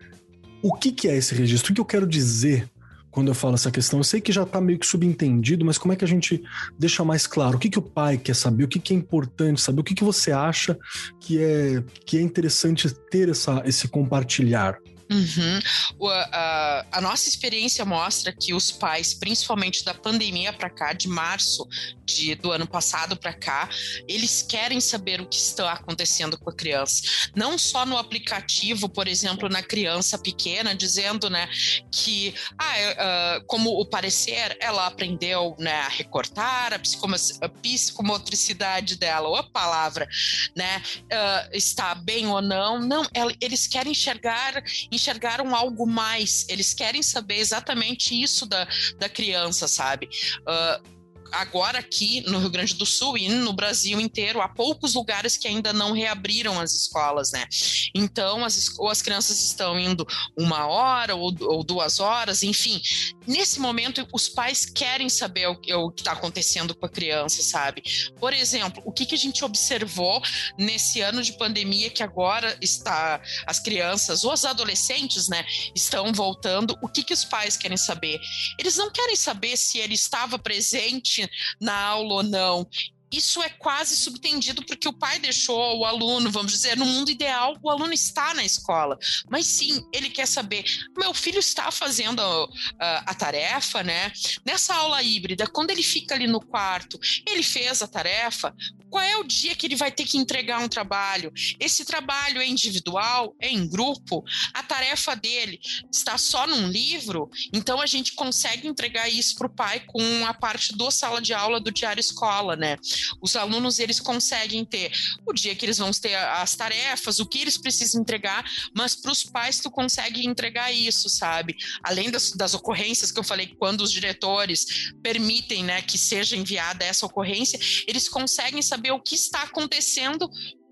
O 0.61 0.73
que, 0.73 0.91
que 0.91 1.07
é 1.07 1.15
esse 1.15 1.33
registro? 1.33 1.71
O 1.71 1.75
que 1.75 1.81
eu 1.81 1.85
quero 1.85 2.05
dizer 2.05 2.69
quando 3.09 3.29
eu 3.29 3.35
falo 3.35 3.55
essa 3.55 3.71
questão? 3.71 3.99
Eu 3.99 4.03
sei 4.03 4.19
que 4.19 4.31
já 4.31 4.43
está 4.43 4.59
meio 4.59 4.77
que 4.77 4.85
subentendido, 4.85 5.65
mas 5.65 5.77
como 5.77 5.93
é 5.93 5.95
que 5.95 6.03
a 6.03 6.07
gente 6.07 6.43
deixa 6.77 7.03
mais 7.03 7.25
claro? 7.25 7.57
O 7.57 7.59
que, 7.59 7.69
que 7.69 7.79
o 7.79 7.81
pai 7.81 8.17
quer 8.17 8.35
saber? 8.35 8.65
O 8.65 8.67
que, 8.67 8.79
que 8.79 8.93
é 8.93 8.97
importante 8.97 9.61
saber? 9.61 9.81
O 9.81 9.83
que, 9.83 9.95
que 9.95 10.03
você 10.03 10.31
acha 10.31 10.77
que 11.19 11.41
é, 11.41 11.83
que 12.05 12.17
é 12.17 12.21
interessante 12.21 12.93
ter 13.09 13.29
essa, 13.29 13.61
esse 13.65 13.87
compartilhar? 13.87 14.77
Uhum. 15.11 15.59
O, 15.97 16.07
a, 16.07 16.85
a, 16.91 17.01
nossa 17.01 17.27
experiência 17.27 17.83
mostra 17.83 18.31
que 18.31 18.53
os 18.53 18.69
pais, 18.69 19.11
principalmente 19.11 19.83
da 19.83 19.91
pandemia 19.91 20.53
para 20.53 20.69
cá, 20.69 20.93
de 20.93 21.07
março 21.07 21.67
de, 22.05 22.35
do 22.35 22.51
ano 22.51 22.67
passado 22.67 23.17
para 23.17 23.33
cá, 23.33 23.67
eles 24.07 24.43
querem 24.43 24.79
saber 24.79 25.19
o 25.19 25.25
que 25.25 25.37
está 25.37 25.73
acontecendo 25.73 26.37
com 26.37 26.51
a 26.51 26.55
criança. 26.55 27.01
Não 27.35 27.57
só 27.57 27.87
no 27.87 27.97
aplicativo, 27.97 28.87
por 28.87 29.07
exemplo, 29.07 29.49
na 29.49 29.63
criança 29.63 30.15
pequena, 30.17 30.75
dizendo 30.75 31.27
né, 31.27 31.49
que, 31.91 32.35
ah, 32.55 33.39
uh, 33.39 33.45
como 33.47 33.71
o 33.71 33.85
parecer, 33.85 34.57
ela 34.59 34.85
aprendeu 34.85 35.55
né, 35.57 35.81
a 35.81 35.89
recortar, 35.89 36.73
a, 36.73 36.75
a 36.75 37.49
psicomotricidade 37.49 38.95
dela, 38.95 39.27
ou 39.27 39.35
a 39.35 39.43
palavra, 39.43 40.07
né, 40.55 40.83
uh, 41.05 41.49
está 41.51 41.95
bem 41.95 42.27
ou 42.27 42.43
não. 42.43 42.79
Não, 42.79 43.03
eles 43.41 43.65
querem 43.65 43.91
enxergar 43.91 44.63
enxergaram 44.99 45.55
algo 45.55 45.85
mais, 45.87 46.45
eles 46.49 46.73
querem 46.73 47.01
saber 47.01 47.37
exatamente 47.37 48.19
isso 48.19 48.45
da, 48.45 48.67
da 48.97 49.09
criança, 49.09 49.67
sabe? 49.67 50.09
Uh, 50.41 50.98
agora 51.31 51.79
aqui 51.79 52.21
no 52.21 52.39
Rio 52.39 52.49
Grande 52.49 52.73
do 52.75 52.85
Sul 52.85 53.17
e 53.17 53.29
no 53.29 53.53
Brasil 53.53 53.99
inteiro, 53.99 54.41
há 54.41 54.47
poucos 54.47 54.93
lugares 54.93 55.37
que 55.37 55.47
ainda 55.47 55.71
não 55.73 55.91
reabriram 55.91 56.59
as 56.59 56.73
escolas, 56.73 57.31
né? 57.31 57.45
Então, 57.93 58.43
as, 58.43 58.77
ou 58.77 58.89
as 58.89 59.01
crianças 59.01 59.41
estão 59.41 59.79
indo 59.79 60.05
uma 60.37 60.67
hora 60.67 61.15
ou, 61.15 61.35
ou 61.41 61.63
duas 61.63 61.99
horas, 61.99 62.43
enfim. 62.43 62.81
Nesse 63.27 63.59
momento, 63.59 64.07
os 64.13 64.27
pais 64.27 64.65
querem 64.65 65.09
saber 65.09 65.47
o, 65.47 65.53
o 65.53 65.91
que 65.91 66.01
está 66.01 66.13
acontecendo 66.13 66.73
com 66.75 66.85
a 66.85 66.89
criança, 66.89 67.43
sabe? 67.43 67.83
Por 68.19 68.33
exemplo, 68.33 68.81
o 68.85 68.91
que, 68.91 69.05
que 69.05 69.15
a 69.15 69.17
gente 69.17 69.43
observou 69.43 70.21
nesse 70.57 71.01
ano 71.01 71.21
de 71.21 71.33
pandemia 71.33 71.89
que 71.89 72.03
agora 72.03 72.57
está 72.61 73.21
as 73.45 73.59
crianças 73.59 74.23
ou 74.23 74.33
os 74.33 74.45
adolescentes, 74.45 75.27
né, 75.27 75.45
estão 75.75 76.11
voltando, 76.13 76.77
o 76.81 76.87
que, 76.87 77.03
que 77.03 77.13
os 77.13 77.25
pais 77.25 77.55
querem 77.57 77.77
saber? 77.77 78.19
Eles 78.57 78.77
não 78.77 78.91
querem 78.91 79.15
saber 79.15 79.57
se 79.57 79.77
ele 79.77 79.93
estava 79.93 80.39
presente 80.39 81.18
na 81.59 81.75
aula 81.75 82.13
ou 82.15 82.23
não 82.23 82.67
isso 83.11 83.41
é 83.41 83.49
quase 83.49 83.95
subtendido 83.95 84.63
porque 84.63 84.87
o 84.87 84.93
pai 84.93 85.19
deixou 85.19 85.79
o 85.79 85.85
aluno, 85.85 86.31
vamos 86.31 86.51
dizer, 86.51 86.77
no 86.77 86.85
mundo 86.85 87.09
ideal, 87.09 87.57
o 87.61 87.69
aluno 87.69 87.93
está 87.93 88.33
na 88.33 88.43
escola. 88.43 88.97
Mas 89.29 89.47
sim, 89.47 89.83
ele 89.93 90.09
quer 90.09 90.27
saber: 90.27 90.63
meu 90.97 91.13
filho 91.13 91.39
está 91.39 91.71
fazendo 91.71 92.21
a, 92.21 92.49
a, 92.79 92.97
a, 93.11 93.13
tarefa, 93.13 93.83
né? 93.83 94.11
Nessa 94.45 94.75
aula 94.75 95.01
híbrida, 95.01 95.47
quando 95.47 95.71
ele 95.71 95.83
fica 95.83 96.15
ali 96.15 96.27
no 96.27 96.39
quarto, 96.39 96.99
ele 97.25 97.43
fez 97.43 97.81
a 97.81 97.87
tarefa. 97.87 98.53
Qual 98.89 99.03
é 99.03 99.17
o 99.17 99.23
dia 99.23 99.55
que 99.55 99.67
ele 99.67 99.75
vai 99.75 99.91
ter 99.91 100.05
que 100.05 100.17
entregar 100.17 100.59
um 100.59 100.67
trabalho? 100.67 101.31
Esse 101.59 101.85
trabalho 101.85 102.41
é 102.41 102.47
individual? 102.47 103.35
É 103.39 103.47
em 103.47 103.67
grupo? 103.67 104.23
A 104.51 104.63
tarefa 104.63 105.15
dele 105.15 105.59
está 105.91 106.17
só 106.17 106.47
num 106.47 106.67
livro? 106.67 107.29
Então 107.53 107.79
a 107.79 107.85
gente 107.85 108.13
consegue 108.13 108.67
entregar 108.67 109.07
isso 109.07 109.35
para 109.35 109.47
o 109.47 109.53
pai 109.53 109.81
com 109.81 110.25
a 110.25 110.33
parte 110.33 110.75
do 110.75 110.89
sala 110.89 111.21
de 111.21 111.33
aula 111.33 111.59
do 111.59 111.71
diário 111.71 112.01
escola, 112.01 112.55
né? 112.55 112.77
Os 113.21 113.35
alunos 113.35 113.79
eles 113.79 113.99
conseguem 113.99 114.65
ter 114.65 114.91
o 115.25 115.33
dia 115.33 115.55
que 115.55 115.65
eles 115.65 115.77
vão 115.77 115.91
ter 115.91 116.15
as 116.15 116.55
tarefas, 116.55 117.19
o 117.19 117.25
que 117.25 117.39
eles 117.39 117.57
precisam 117.57 118.01
entregar, 118.01 118.43
mas 118.75 118.95
para 118.95 119.11
os 119.11 119.23
pais 119.23 119.59
tu 119.59 119.69
consegue 119.69 120.25
entregar 120.25 120.71
isso, 120.71 121.09
sabe? 121.09 121.55
Além 121.83 122.09
das, 122.09 122.31
das 122.31 122.53
ocorrências 122.53 123.11
que 123.11 123.19
eu 123.19 123.23
falei, 123.23 123.55
quando 123.57 123.81
os 123.81 123.91
diretores 123.91 124.91
permitem, 125.01 125.63
né, 125.63 125.81
que 125.81 125.97
seja 125.97 126.35
enviada 126.35 126.85
essa 126.85 127.05
ocorrência, 127.05 127.59
eles 127.87 128.07
conseguem 128.07 128.61
saber 128.61 128.91
o 128.91 129.01
que 129.01 129.15
está 129.15 129.43
acontecendo 129.43 130.29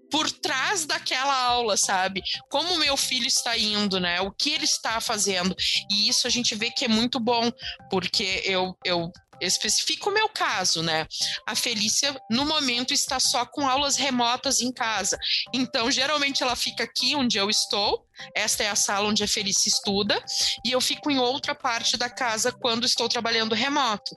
por 0.09 0.29
trás 0.31 0.85
daquela 0.85 1.35
aula, 1.35 1.75
sabe? 1.77 2.21
Como 2.49 2.73
o 2.73 2.79
meu 2.79 2.95
filho 2.95 3.27
está 3.27 3.57
indo, 3.57 3.99
né? 3.99 4.21
O 4.21 4.31
que 4.31 4.51
ele 4.51 4.63
está 4.63 4.99
fazendo. 4.99 5.55
E 5.91 6.07
isso 6.07 6.27
a 6.27 6.29
gente 6.29 6.55
vê 6.55 6.71
que 6.71 6.85
é 6.85 6.87
muito 6.87 7.19
bom, 7.19 7.51
porque 7.89 8.41
eu, 8.45 8.77
eu 8.85 9.11
especifico 9.41 10.09
o 10.09 10.13
meu 10.13 10.29
caso, 10.29 10.81
né? 10.81 11.07
A 11.45 11.55
Felícia, 11.55 12.15
no 12.29 12.45
momento, 12.45 12.93
está 12.93 13.19
só 13.19 13.45
com 13.45 13.67
aulas 13.67 13.95
remotas 13.95 14.61
em 14.61 14.71
casa. 14.71 15.17
Então, 15.53 15.91
geralmente, 15.91 16.43
ela 16.43 16.55
fica 16.55 16.83
aqui 16.83 17.15
onde 17.15 17.37
eu 17.37 17.49
estou. 17.49 18.05
Esta 18.35 18.63
é 18.63 18.69
a 18.69 18.75
sala 18.75 19.07
onde 19.07 19.23
a 19.23 19.27
Felícia 19.27 19.69
estuda. 19.69 20.21
E 20.65 20.71
eu 20.71 20.81
fico 20.81 21.11
em 21.11 21.19
outra 21.19 21.53
parte 21.53 21.97
da 21.97 22.09
casa 22.09 22.51
quando 22.51 22.85
estou 22.85 23.07
trabalhando 23.07 23.55
remoto. 23.55 24.15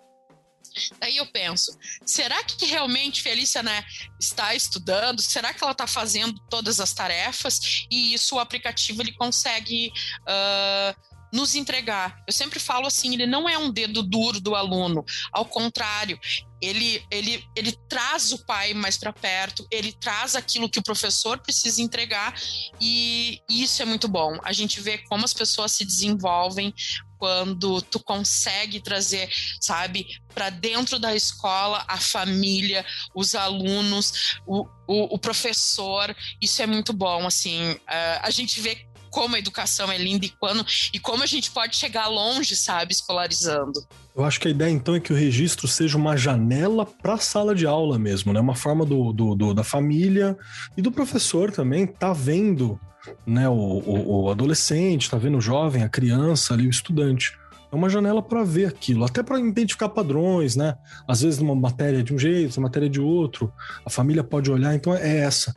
Aí 1.00 1.16
eu 1.16 1.26
penso, 1.26 1.76
será 2.06 2.42
que 2.44 2.66
realmente 2.66 3.22
Felícia 3.22 3.62
né, 3.62 3.84
está 4.20 4.54
estudando? 4.54 5.20
Será 5.20 5.52
que 5.52 5.62
ela 5.62 5.72
está 5.72 5.86
fazendo 5.86 6.38
todas 6.48 6.80
as 6.80 6.92
tarefas? 6.92 7.86
E 7.90 8.14
isso 8.14 8.36
o 8.36 8.38
aplicativo 8.38 9.02
ele 9.02 9.12
consegue 9.12 9.92
uh, 10.22 11.09
nos 11.32 11.54
entregar. 11.54 12.22
Eu 12.26 12.32
sempre 12.32 12.58
falo 12.58 12.86
assim, 12.86 13.14
ele 13.14 13.26
não 13.26 13.48
é 13.48 13.56
um 13.56 13.70
dedo 13.70 14.02
duro 14.02 14.40
do 14.40 14.54
aluno, 14.54 15.04
ao 15.32 15.44
contrário, 15.44 16.18
ele, 16.60 17.02
ele, 17.10 17.44
ele 17.56 17.72
traz 17.88 18.32
o 18.32 18.44
pai 18.44 18.74
mais 18.74 18.98
para 18.98 19.12
perto, 19.12 19.66
ele 19.70 19.92
traz 19.92 20.36
aquilo 20.36 20.68
que 20.68 20.78
o 20.78 20.82
professor 20.82 21.38
precisa 21.38 21.80
entregar 21.80 22.34
e 22.80 23.40
isso 23.48 23.80
é 23.80 23.84
muito 23.84 24.06
bom. 24.06 24.38
A 24.44 24.52
gente 24.52 24.80
vê 24.80 24.98
como 24.98 25.24
as 25.24 25.32
pessoas 25.32 25.72
se 25.72 25.84
desenvolvem 25.84 26.74
quando 27.20 27.82
tu 27.82 28.00
consegue 28.00 28.80
trazer, 28.80 29.28
sabe, 29.60 30.06
para 30.34 30.48
dentro 30.48 30.98
da 30.98 31.14
escola 31.14 31.84
a 31.86 31.98
família, 31.98 32.84
os 33.14 33.34
alunos, 33.34 34.38
o, 34.46 34.66
o, 34.86 35.14
o 35.14 35.18
professor. 35.18 36.16
Isso 36.40 36.62
é 36.62 36.66
muito 36.66 36.94
bom, 36.94 37.26
assim. 37.26 37.72
Uh, 37.72 38.20
a 38.22 38.30
gente 38.30 38.58
vê 38.60 38.86
como 39.10 39.34
a 39.34 39.38
educação 39.38 39.90
é 39.90 39.98
linda 39.98 40.24
e 40.24 40.28
quando 40.30 40.64
e 40.92 40.98
como 40.98 41.22
a 41.22 41.26
gente 41.26 41.50
pode 41.50 41.76
chegar 41.76 42.06
longe, 42.06 42.56
sabe, 42.56 42.92
escolarizando. 42.92 43.84
Eu 44.16 44.24
acho 44.24 44.40
que 44.40 44.48
a 44.48 44.50
ideia 44.50 44.70
então 44.70 44.94
é 44.94 45.00
que 45.00 45.12
o 45.12 45.16
registro 45.16 45.68
seja 45.68 45.96
uma 45.96 46.16
janela 46.16 46.86
para 46.86 47.14
a 47.14 47.18
sala 47.18 47.54
de 47.54 47.66
aula 47.66 47.98
mesmo, 47.98 48.32
né? 48.32 48.40
Uma 48.40 48.54
forma 48.54 48.84
do, 48.84 49.12
do, 49.12 49.34
do, 49.34 49.54
da 49.54 49.64
família 49.64 50.36
e 50.76 50.82
do 50.82 50.90
professor 50.90 51.50
também 51.50 51.86
tá 51.86 52.12
vendo, 52.12 52.78
né? 53.26 53.48
O, 53.48 53.52
o, 53.52 54.24
o 54.24 54.30
adolescente, 54.30 55.10
tá 55.10 55.16
vendo 55.16 55.38
o 55.38 55.40
jovem, 55.40 55.82
a 55.82 55.88
criança 55.88 56.54
ali, 56.54 56.66
o 56.66 56.70
estudante. 56.70 57.38
É 57.72 57.76
uma 57.76 57.88
janela 57.88 58.20
para 58.20 58.42
ver 58.42 58.66
aquilo, 58.66 59.04
até 59.04 59.22
para 59.22 59.38
identificar 59.38 59.88
padrões, 59.88 60.56
né? 60.56 60.74
Às 61.06 61.22
vezes 61.22 61.38
numa 61.38 61.54
matéria 61.54 62.02
de 62.02 62.12
um 62.12 62.18
jeito, 62.18 62.56
numa 62.56 62.66
matéria 62.66 62.90
de 62.90 63.00
outro, 63.00 63.52
a 63.86 63.90
família 63.90 64.24
pode 64.24 64.50
olhar, 64.50 64.74
então 64.74 64.92
é 64.94 65.18
essa 65.18 65.54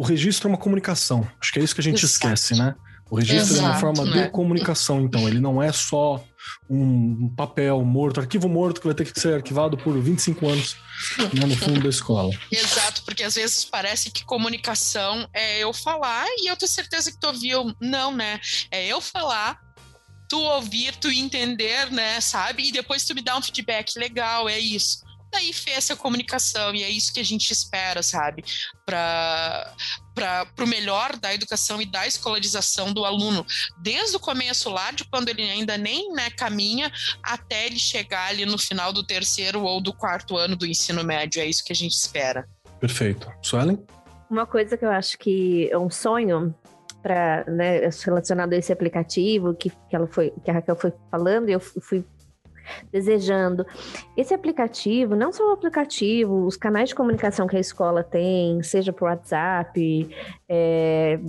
o 0.00 0.02
registro 0.02 0.48
é 0.48 0.52
uma 0.52 0.56
comunicação. 0.56 1.30
Acho 1.38 1.52
que 1.52 1.58
é 1.58 1.62
isso 1.62 1.74
que 1.74 1.82
a 1.82 1.84
gente 1.84 2.02
Exato. 2.02 2.14
esquece, 2.14 2.54
né? 2.54 2.74
O 3.10 3.16
registro 3.16 3.56
Exato, 3.56 3.60
é 3.60 3.70
uma 3.70 3.78
forma 3.78 4.04
né? 4.06 4.22
de 4.22 4.30
comunicação, 4.30 5.02
então. 5.02 5.28
Ele 5.28 5.38
não 5.38 5.62
é 5.62 5.70
só 5.72 6.24
um 6.70 7.28
papel 7.36 7.84
morto, 7.84 8.18
arquivo 8.18 8.48
morto 8.48 8.80
que 8.80 8.86
vai 8.86 8.94
ter 8.94 9.12
que 9.12 9.20
ser 9.20 9.34
arquivado 9.34 9.76
por 9.76 10.00
25 10.00 10.48
anos 10.48 10.74
né, 11.34 11.44
no 11.44 11.54
fundo 11.54 11.82
da 11.82 11.90
escola. 11.90 12.32
Exato, 12.50 13.02
porque 13.04 13.22
às 13.22 13.34
vezes 13.34 13.62
parece 13.62 14.10
que 14.10 14.24
comunicação 14.24 15.28
é 15.34 15.58
eu 15.58 15.70
falar 15.74 16.26
e 16.38 16.50
eu 16.50 16.56
tenho 16.56 16.70
certeza 16.70 17.12
que 17.12 17.20
tu 17.20 17.26
ouviu. 17.26 17.74
Não, 17.78 18.16
né? 18.16 18.40
É 18.70 18.86
eu 18.86 19.02
falar, 19.02 19.60
tu 20.30 20.40
ouvir, 20.40 20.96
tu 20.96 21.10
entender, 21.10 21.90
né? 21.90 22.22
Sabe? 22.22 22.68
E 22.68 22.72
depois 22.72 23.04
tu 23.04 23.14
me 23.14 23.20
dá 23.20 23.36
um 23.36 23.42
feedback 23.42 23.98
legal, 23.98 24.48
é 24.48 24.58
isso 24.58 25.09
daí 25.30 25.52
fez 25.52 25.78
essa 25.78 25.96
comunicação 25.96 26.74
e 26.74 26.82
é 26.82 26.90
isso 26.90 27.12
que 27.12 27.20
a 27.20 27.24
gente 27.24 27.50
espera, 27.50 28.02
sabe? 28.02 28.44
Para 28.84 29.74
para 30.12 30.64
o 30.64 30.66
melhor 30.66 31.16
da 31.16 31.32
educação 31.32 31.80
e 31.80 31.86
da 31.86 32.06
escolarização 32.06 32.92
do 32.92 33.06
aluno, 33.06 33.46
desde 33.80 34.16
o 34.16 34.20
começo 34.20 34.68
lá, 34.68 34.90
de 34.90 35.04
quando 35.04 35.30
ele 35.30 35.42
ainda 35.42 35.78
nem 35.78 36.12
né, 36.12 36.28
caminha, 36.30 36.92
até 37.22 37.66
ele 37.66 37.78
chegar 37.78 38.26
ali 38.28 38.44
no 38.44 38.58
final 38.58 38.92
do 38.92 39.02
terceiro 39.02 39.62
ou 39.62 39.80
do 39.80 39.94
quarto 39.94 40.36
ano 40.36 40.56
do 40.56 40.66
ensino 40.66 41.02
médio. 41.02 41.40
É 41.40 41.46
isso 41.46 41.64
que 41.64 41.72
a 41.72 41.76
gente 41.76 41.92
espera. 41.92 42.46
Perfeito. 42.78 43.32
Suelen? 43.40 43.82
Uma 44.28 44.46
coisa 44.46 44.76
que 44.76 44.84
eu 44.84 44.90
acho 44.90 45.16
que 45.16 45.70
é 45.70 45.78
um 45.78 45.90
sonho 45.90 46.54
para 47.02 47.44
né, 47.48 47.88
relacionado 48.04 48.52
a 48.52 48.56
esse 48.56 48.72
aplicativo 48.72 49.54
que, 49.54 49.70
que 49.70 49.96
ela 49.96 50.06
foi 50.06 50.32
que 50.44 50.50
a 50.50 50.54
Raquel 50.54 50.76
foi 50.76 50.92
falando 51.10 51.48
e 51.48 51.52
eu 51.52 51.60
fui 51.60 52.04
desejando. 52.92 53.66
Esse 54.16 54.34
aplicativo, 54.34 55.14
não 55.14 55.32
só 55.32 55.48
o 55.48 55.52
aplicativo, 55.52 56.46
os 56.46 56.56
canais 56.56 56.90
de 56.90 56.94
comunicação 56.94 57.46
que 57.46 57.56
a 57.56 57.60
escola 57.60 58.02
tem, 58.02 58.62
seja 58.62 58.92
por 58.92 59.04
WhatsApp, 59.04 60.08
é, 60.48 61.20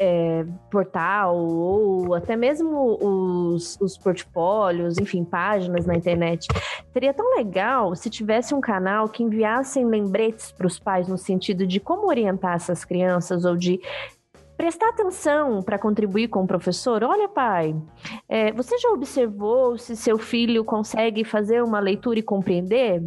é, 0.00 0.46
portal 0.70 1.36
ou 1.36 2.14
até 2.14 2.34
mesmo 2.34 2.96
os, 3.02 3.78
os 3.78 3.98
portfólios, 3.98 4.96
enfim, 4.96 5.22
páginas 5.22 5.84
na 5.84 5.94
internet. 5.94 6.48
Seria 6.90 7.12
tão 7.12 7.36
legal 7.36 7.94
se 7.94 8.08
tivesse 8.08 8.54
um 8.54 8.62
canal 8.62 9.10
que 9.10 9.22
enviassem 9.22 9.84
lembretes 9.84 10.52
para 10.52 10.66
os 10.66 10.78
pais 10.78 11.06
no 11.06 11.18
sentido 11.18 11.66
de 11.66 11.78
como 11.78 12.08
orientar 12.08 12.54
essas 12.54 12.82
crianças 12.82 13.44
ou 13.44 13.54
de 13.54 13.78
prestar 14.60 14.90
atenção 14.90 15.62
para 15.62 15.78
contribuir 15.78 16.28
com 16.28 16.42
o 16.42 16.46
professor. 16.46 17.02
Olha, 17.02 17.26
pai, 17.26 17.74
é, 18.28 18.52
você 18.52 18.76
já 18.76 18.90
observou 18.90 19.78
se 19.78 19.96
seu 19.96 20.18
filho 20.18 20.62
consegue 20.66 21.24
fazer 21.24 21.62
uma 21.62 21.80
leitura 21.80 22.18
e 22.18 22.22
compreender? 22.22 23.02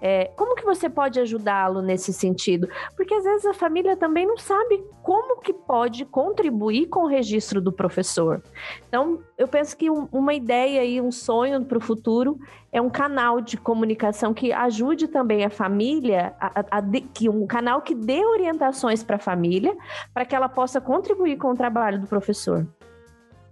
É, 0.00 0.30
como 0.36 0.54
que 0.54 0.64
você 0.64 0.88
pode 0.88 1.20
ajudá-lo 1.20 1.82
nesse 1.82 2.12
sentido? 2.12 2.68
Porque 2.96 3.14
às 3.14 3.24
vezes 3.24 3.46
a 3.46 3.54
família 3.54 3.96
também 3.96 4.26
não 4.26 4.36
sabe 4.36 4.82
como 5.02 5.40
que 5.40 5.52
pode 5.52 6.04
contribuir 6.04 6.86
com 6.86 7.04
o 7.04 7.06
registro 7.06 7.60
do 7.60 7.72
professor. 7.72 8.42
Então, 8.88 9.20
eu 9.36 9.46
penso 9.46 9.76
que 9.76 9.90
um, 9.90 10.08
uma 10.12 10.34
ideia 10.34 10.84
e 10.84 11.00
um 11.00 11.10
sonho 11.10 11.64
para 11.64 11.78
o 11.78 11.80
futuro 11.80 12.38
é 12.72 12.80
um 12.80 12.90
canal 12.90 13.40
de 13.40 13.56
comunicação 13.56 14.32
que 14.32 14.52
ajude 14.52 15.08
também 15.08 15.44
a 15.44 15.50
família, 15.50 16.34
a, 16.40 16.60
a, 16.60 16.78
a 16.78 16.82
que 17.12 17.28
um 17.28 17.46
canal 17.46 17.82
que 17.82 17.94
dê 17.94 18.24
orientações 18.24 19.02
para 19.02 19.16
a 19.16 19.18
família, 19.18 19.76
para 20.14 20.24
que 20.24 20.34
ela 20.34 20.48
possa 20.48 20.80
contribuir 20.80 21.36
com 21.36 21.50
o 21.50 21.56
trabalho 21.56 22.00
do 22.00 22.06
professor 22.06 22.66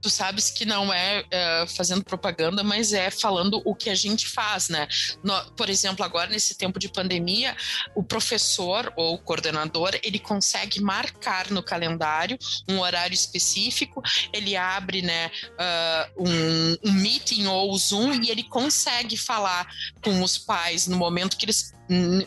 tu 0.01 0.11
sabes 0.11 0.51
que 0.51 0.65
não 0.65 0.93
é, 0.93 1.25
é, 1.31 1.67
fazendo 1.67 2.05
propaganda, 2.05 2.63
mas 2.63 2.93
é 2.93 3.11
falando 3.11 3.61
o 3.65 3.75
que 3.75 3.91
a 3.91 3.95
gente 3.95 4.27
faz, 4.27 4.69
né? 4.69 4.87
No, 5.23 5.35
por 5.53 5.69
exemplo, 5.69 6.05
agora 6.05 6.31
nesse 6.31 6.57
tempo 6.57 6.79
de 6.79 6.89
pandemia, 6.89 7.57
o 7.95 8.03
professor 8.03 8.93
ou 8.97 9.15
o 9.15 9.19
coordenador 9.19 9.99
ele 10.03 10.19
consegue 10.19 10.81
marcar 10.81 11.51
no 11.51 11.63
calendário 11.63 12.39
um 12.69 12.79
horário 12.81 13.15
específico, 13.15 14.03
ele 14.33 14.57
abre, 14.57 15.03
né, 15.03 15.31
uh, 15.55 16.29
um, 16.29 16.91
um 16.91 16.93
meeting 16.93 17.47
ou 17.47 17.77
Zoom 17.77 18.23
e 18.23 18.31
ele 18.31 18.43
consegue 18.43 19.17
falar 19.17 19.67
com 20.03 20.23
os 20.23 20.39
pais 20.39 20.87
no 20.87 20.97
momento 20.97 21.37
que 21.37 21.45
eles 21.45 21.73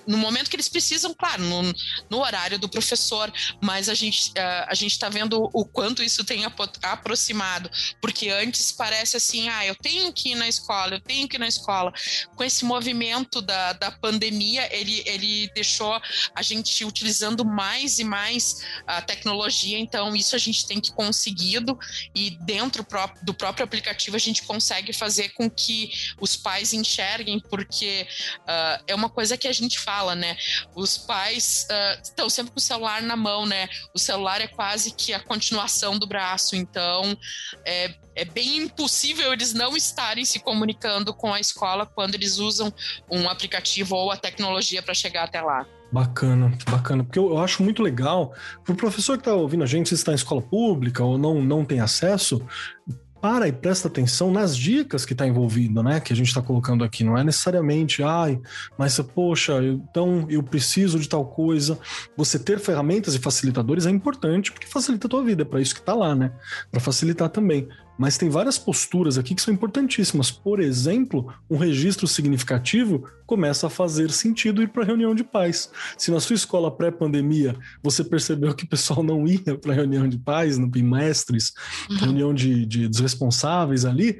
no 0.08 0.18
momento 0.18 0.50
que 0.50 0.56
eles 0.56 0.68
precisam, 0.68 1.14
claro, 1.14 1.44
no, 1.44 1.74
no 2.10 2.20
horário 2.20 2.58
do 2.58 2.68
professor, 2.68 3.32
mas 3.62 3.90
a 3.90 3.94
gente 3.94 4.30
uh, 4.32 4.66
a 4.68 4.74
gente 4.74 4.92
está 4.92 5.08
vendo 5.08 5.50
o 5.54 5.66
quanto 5.66 6.02
isso 6.02 6.24
tem 6.24 6.46
aproximado, 6.82 7.61
porque 8.02 8.30
antes 8.30 8.72
parece 8.72 9.18
assim, 9.18 9.50
ah, 9.50 9.66
eu 9.66 9.76
tenho 9.76 10.12
que 10.14 10.32
ir 10.32 10.36
na 10.36 10.48
escola, 10.48 10.96
eu 10.96 11.02
tenho 11.02 11.28
que 11.28 11.38
ir 11.38 11.40
na 11.40 11.48
escola. 11.48 11.94
Com 12.36 12.44
esse 12.44 12.66
movimento 12.66 13.42
da, 13.42 13.74
da 13.74 13.92
pandemia, 13.92 14.74
ele, 14.76 15.04
ele 15.06 15.50
deixou 15.54 16.00
a 16.36 16.42
gente 16.42 16.84
utilizando 16.86 17.44
mais 17.44 18.00
e 18.00 18.04
mais 18.04 18.66
a 18.88 19.02
tecnologia, 19.02 19.78
então 19.78 20.16
isso 20.16 20.36
a 20.36 20.40
gente 20.40 20.66
tem 20.66 20.80
que 20.80 20.92
conseguido 20.92 21.78
e 22.16 22.32
dentro 22.42 22.86
do 23.24 23.34
próprio 23.34 23.64
aplicativo 23.64 24.16
a 24.16 24.20
gente 24.20 24.44
consegue 24.44 24.94
fazer 24.94 25.30
com 25.30 25.50
que 25.50 25.92
os 26.20 26.36
pais 26.36 26.74
enxerguem, 26.74 27.40
porque 27.40 28.08
uh, 28.40 28.84
é 28.88 28.96
uma 28.96 29.10
coisa 29.10 29.38
que 29.38 29.48
a 29.48 29.54
gente 29.54 29.80
fala, 29.80 30.16
né? 30.16 30.38
Os 30.76 30.98
pais 30.98 31.68
uh, 31.70 32.02
estão 32.02 32.30
sempre 32.30 32.52
com 32.52 32.60
o 32.60 32.62
celular 32.62 33.02
na 33.02 33.16
mão, 33.16 33.46
né? 33.46 33.70
O 33.94 34.00
celular 34.00 34.42
é 34.42 34.48
quase 34.48 34.92
que 34.92 35.14
a 35.14 35.20
continuação 35.20 35.98
do 35.98 36.08
braço, 36.08 36.56
então 36.56 37.18
é, 37.66 37.94
é 38.16 38.26
bem 38.26 38.58
impossível 38.58 39.32
eles 39.32 39.54
não 39.54 39.76
estarem 39.76 40.26
se 40.26 40.40
comunicando 40.40 41.14
com 41.14 41.34
a 41.34 41.40
escola 41.40 41.86
quando 41.86 42.16
eles 42.16 42.38
usam 42.38 42.74
um 43.10 43.30
aplicativo 43.30 43.96
ou 43.96 44.12
a 44.12 44.18
tecnologia 44.18 44.82
para 44.82 44.94
chegar 44.94 45.24
até 45.24 45.42
lá. 45.42 45.66
Bacana, 45.92 46.58
bacana, 46.70 47.04
porque 47.04 47.20
eu, 47.20 47.32
eu 47.32 47.40
acho 47.40 47.62
muito 47.62 47.84
legal 47.84 48.34
para 48.64 48.74
o 48.74 48.78
professor 48.78 49.18
que 49.18 49.22
está 49.22 49.34
ouvindo 49.34 49.64
a 49.64 49.68
gente, 49.68 49.90
se 49.90 49.96
está 49.96 50.14
em 50.14 50.16
escola 50.16 50.42
pública 50.42 51.04
ou 51.04 51.18
não, 51.18 51.42
não 51.42 51.66
tem 51.66 51.82
acesso, 51.82 52.42
para 53.22 53.48
e 53.48 53.52
presta 53.52 53.88
atenção 53.88 54.32
nas 54.32 54.58
dicas 54.58 55.06
que 55.06 55.14
está 55.14 55.28
envolvido, 55.28 55.84
né? 55.84 56.00
Que 56.00 56.12
a 56.12 56.16
gente 56.16 56.28
está 56.28 56.42
colocando 56.42 56.84
aqui. 56.84 57.04
Não 57.04 57.18
é 57.18 57.24
necessariamente, 57.24 58.02
ai, 58.02 58.40
mas 58.78 59.00
poxa, 59.00 59.62
então 59.64 60.26
eu 60.30 60.42
preciso 60.42 61.00
de 61.00 61.08
tal 61.08 61.26
coisa. 61.26 61.78
Você 62.18 62.40
ter 62.40 62.60
ferramentas 62.60 63.14
e 63.14 63.20
facilitadores 63.20 63.86
é 63.86 63.92
importante 63.92 64.52
porque 64.52 64.68
facilita 64.68 65.08
a 65.08 65.10
tua 65.10 65.24
vida, 65.24 65.44
é 65.44 65.46
para 65.46 65.62
isso 65.62 65.76
que 65.76 65.82
está 65.82 65.94
lá, 65.94 66.16
né? 66.16 66.32
Para 66.72 66.82
facilitar 66.82 67.30
também. 67.30 67.68
Mas 68.02 68.18
tem 68.18 68.30
várias 68.30 68.58
posturas 68.58 69.16
aqui 69.16 69.36
que 69.36 69.42
são 69.44 69.54
importantíssimas. 69.54 70.32
Por 70.32 70.60
exemplo, 70.60 71.32
um 71.48 71.56
registro 71.56 72.08
significativo 72.08 73.08
começa 73.28 73.68
a 73.68 73.70
fazer 73.70 74.10
sentido 74.10 74.64
ir 74.64 74.70
para 74.70 74.84
reunião 74.84 75.14
de 75.14 75.24
pais. 75.24 75.70
Se 75.96 76.10
na 76.10 76.20
sua 76.20 76.36
escola 76.36 76.76
pré-pandemia 76.76 77.56
você 77.84 78.04
percebeu 78.04 78.56
que 78.56 78.64
o 78.64 78.68
pessoal 78.68 79.04
não 79.04 79.28
ia 79.28 79.56
para 79.56 79.76
reunião 79.76 80.10
de 80.10 80.18
pais, 80.18 80.58
no 80.58 80.66
bimestres, 80.66 81.54
uhum. 81.92 81.98
reunião 81.98 82.34
de, 82.34 82.66
de 82.66 82.88
dos 82.88 83.00
responsáveis 83.00 83.86
ali, 83.86 84.20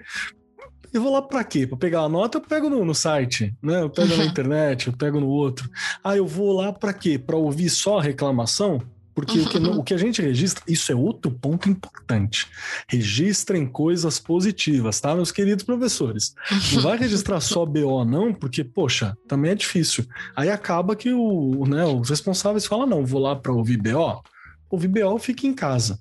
eu 0.94 1.02
vou 1.02 1.14
lá 1.14 1.24
para 1.24 1.44
quê? 1.44 1.66
Para 1.66 1.80
pegar 1.80 2.02
a 2.02 2.10
nota, 2.10 2.38
eu 2.38 2.42
pego 2.42 2.70
no, 2.70 2.86
no 2.86 2.94
site, 2.94 3.52
né? 3.64 3.82
Eu 3.82 3.90
pego 3.90 4.12
uhum. 4.12 4.18
na 4.20 4.26
internet, 4.26 4.90
eu 4.90 4.94
pego 4.94 5.20
no 5.20 5.28
outro. 5.28 5.68
Ah, 6.04 6.16
eu 6.16 6.28
vou 6.28 6.54
lá 6.54 6.72
para 6.72 6.94
quê? 6.94 7.18
Para 7.18 7.36
ouvir 7.36 7.72
só 7.72 7.98
reclamação? 7.98 8.80
Porque 9.14 9.40
o, 9.40 9.50
que, 9.50 9.58
o 9.58 9.84
que 9.84 9.94
a 9.94 9.98
gente 9.98 10.22
registra, 10.22 10.64
isso 10.68 10.92
é 10.92 10.96
outro 10.96 11.32
ponto 11.32 11.70
importante. 11.70 12.48
Registrem 12.88 13.66
coisas 13.66 14.20
positivas, 14.20 15.00
tá, 15.00 15.14
meus 15.14 15.32
queridos 15.32 15.64
professores? 15.64 16.34
Não 16.74 16.82
vai 16.82 16.98
registrar 16.98 17.40
só 17.42 17.66
BO, 17.66 18.06
não, 18.06 18.34
porque, 18.34 18.64
poxa, 18.64 19.18
também 19.28 19.52
é 19.52 19.56
difícil. 19.56 20.06
Aí 20.36 20.50
acaba 20.50 20.96
que 20.96 21.12
o, 21.12 21.66
né, 21.66 21.86
os 21.86 22.10
responsáveis 22.10 22.66
falam: 22.66 22.88
não, 22.88 23.06
vou 23.06 23.22
lá 23.22 23.36
para 23.36 23.52
ouvir 23.52 23.78
BO. 23.78 24.22
Ouvir 24.70 24.88
BO 24.88 25.20
fica 25.20 25.46
em 25.46 25.54
casa. 25.54 26.00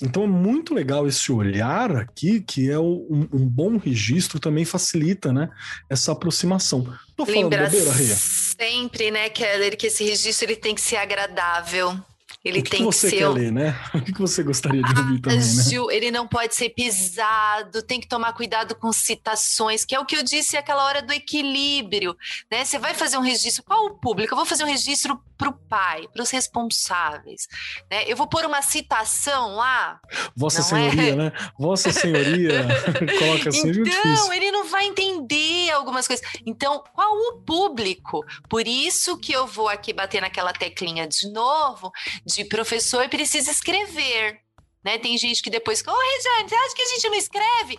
Então 0.00 0.22
é 0.22 0.28
muito 0.28 0.72
legal 0.72 1.08
esse 1.08 1.32
olhar 1.32 1.96
aqui, 1.96 2.40
que 2.40 2.70
é 2.70 2.78
um, 2.78 3.28
um 3.32 3.44
bom 3.48 3.76
registro, 3.76 4.38
também 4.38 4.64
facilita 4.64 5.32
né, 5.32 5.50
essa 5.90 6.12
aproximação. 6.12 6.84
Tô 7.16 7.26
falando 7.26 7.50
Lembra 7.50 7.64
bobeira, 7.64 7.90
sempre, 7.92 9.10
né, 9.10 9.28
Keller, 9.28 9.76
que 9.76 9.88
esse 9.88 10.04
registro 10.04 10.46
ele 10.46 10.56
tem 10.56 10.72
que 10.72 10.80
ser 10.80 10.96
agradável. 10.96 12.00
Ele 12.44 12.58
o 12.58 12.62
que 12.64 12.70
tem 12.70 12.80
que 12.80 12.86
você 12.86 13.08
que 13.08 13.16
ser. 13.16 13.18
Quer 13.18 13.28
ler, 13.28 13.52
né? 13.52 13.78
O 13.94 14.00
que, 14.00 14.12
você 14.18 14.42
gostaria 14.42 14.82
de 14.82 14.98
ouvir 14.98 15.20
também, 15.20 15.38
né? 15.38 15.94
Ele 15.94 16.10
não 16.10 16.26
pode 16.26 16.54
ser 16.54 16.70
pisado, 16.70 17.82
tem 17.82 18.00
que 18.00 18.08
tomar 18.08 18.32
cuidado 18.32 18.74
com 18.74 18.92
citações, 18.92 19.84
que 19.84 19.94
é 19.94 20.00
o 20.00 20.04
que 20.04 20.16
eu 20.16 20.22
disse 20.22 20.56
aquela 20.56 20.84
hora 20.84 21.00
do 21.00 21.12
equilíbrio. 21.12 22.16
Né? 22.50 22.64
Você 22.64 22.78
vai 22.78 22.94
fazer 22.94 23.16
um 23.16 23.20
registro, 23.20 23.62
qual 23.62 23.86
o 23.86 23.98
público? 23.98 24.32
Eu 24.32 24.36
vou 24.36 24.46
fazer 24.46 24.64
um 24.64 24.66
registro 24.66 25.20
para 25.38 25.48
o 25.48 25.52
pai, 25.52 26.08
para 26.12 26.22
os 26.22 26.30
responsáveis. 26.30 27.46
Né? 27.90 28.04
Eu 28.06 28.16
vou 28.16 28.26
pôr 28.26 28.44
uma 28.44 28.62
citação 28.62 29.54
lá. 29.56 30.00
Vossa 30.34 30.60
é? 30.60 30.62
Senhoria, 30.62 31.12
é? 31.12 31.16
né? 31.16 31.32
Vossa 31.58 31.92
Senhoria, 31.92 32.66
coloca 33.18 33.48
assim. 33.50 33.68
É 33.68 33.72
então, 33.72 34.32
ele 34.32 34.50
não 34.50 34.68
vai 34.68 34.86
entender 34.86 35.70
algumas 35.70 36.06
coisas. 36.06 36.26
Então, 36.44 36.82
qual 36.92 37.12
o 37.12 37.42
público? 37.42 38.24
Por 38.48 38.66
isso 38.66 39.16
que 39.18 39.32
eu 39.32 39.46
vou 39.46 39.68
aqui 39.68 39.92
bater 39.92 40.20
naquela 40.20 40.52
teclinha 40.52 41.06
de 41.06 41.30
novo 41.30 41.92
de 42.34 42.44
professor 42.44 43.08
precisa 43.08 43.50
escrever. 43.50 44.40
Né? 44.84 44.98
Tem 44.98 45.16
gente 45.16 45.42
que 45.42 45.50
depois, 45.50 45.82
ô 45.86 45.90
oh, 45.90 46.14
Regiane, 46.16 46.48
você 46.48 46.54
acha 46.54 46.74
que 46.74 46.82
a 46.82 46.86
gente 46.86 47.08
não 47.08 47.16
escreve? 47.16 47.78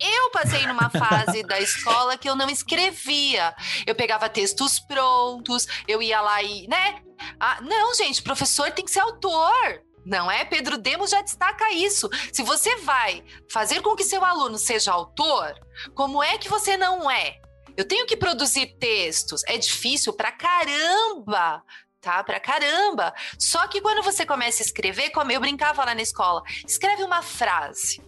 Eu 0.00 0.30
passei 0.30 0.66
numa 0.66 0.90
fase 0.90 1.42
da 1.44 1.60
escola 1.60 2.16
que 2.16 2.28
eu 2.28 2.34
não 2.34 2.48
escrevia. 2.48 3.54
Eu 3.86 3.94
pegava 3.94 4.28
textos 4.28 4.80
prontos, 4.80 5.66
eu 5.86 6.02
ia 6.02 6.20
lá 6.20 6.42
e, 6.42 6.66
né? 6.66 7.02
Ah, 7.38 7.60
não, 7.62 7.94
gente, 7.94 8.22
professor 8.22 8.70
tem 8.72 8.84
que 8.84 8.90
ser 8.90 9.00
autor. 9.00 9.82
Não 10.04 10.30
é? 10.30 10.44
Pedro 10.44 10.76
Demos 10.76 11.10
já 11.10 11.22
destaca 11.22 11.72
isso. 11.72 12.10
Se 12.32 12.42
você 12.42 12.76
vai 12.76 13.24
fazer 13.50 13.80
com 13.80 13.96
que 13.96 14.04
seu 14.04 14.22
aluno 14.22 14.58
seja 14.58 14.92
autor, 14.92 15.54
como 15.94 16.22
é 16.22 16.36
que 16.36 16.48
você 16.48 16.76
não 16.76 17.10
é? 17.10 17.36
Eu 17.76 17.88
tenho 17.88 18.06
que 18.06 18.16
produzir 18.16 18.76
textos. 18.78 19.42
É 19.46 19.56
difícil 19.56 20.12
pra 20.12 20.30
caramba 20.30 21.62
tá? 22.04 22.22
Pra 22.22 22.38
caramba. 22.38 23.14
Só 23.38 23.66
que 23.66 23.80
quando 23.80 24.02
você 24.02 24.26
começa 24.26 24.62
a 24.62 24.66
escrever, 24.66 25.10
como 25.10 25.32
eu 25.32 25.40
brincava 25.40 25.84
lá 25.84 25.94
na 25.94 26.02
escola, 26.02 26.42
escreve 26.66 27.02
uma 27.02 27.22
frase. 27.22 28.02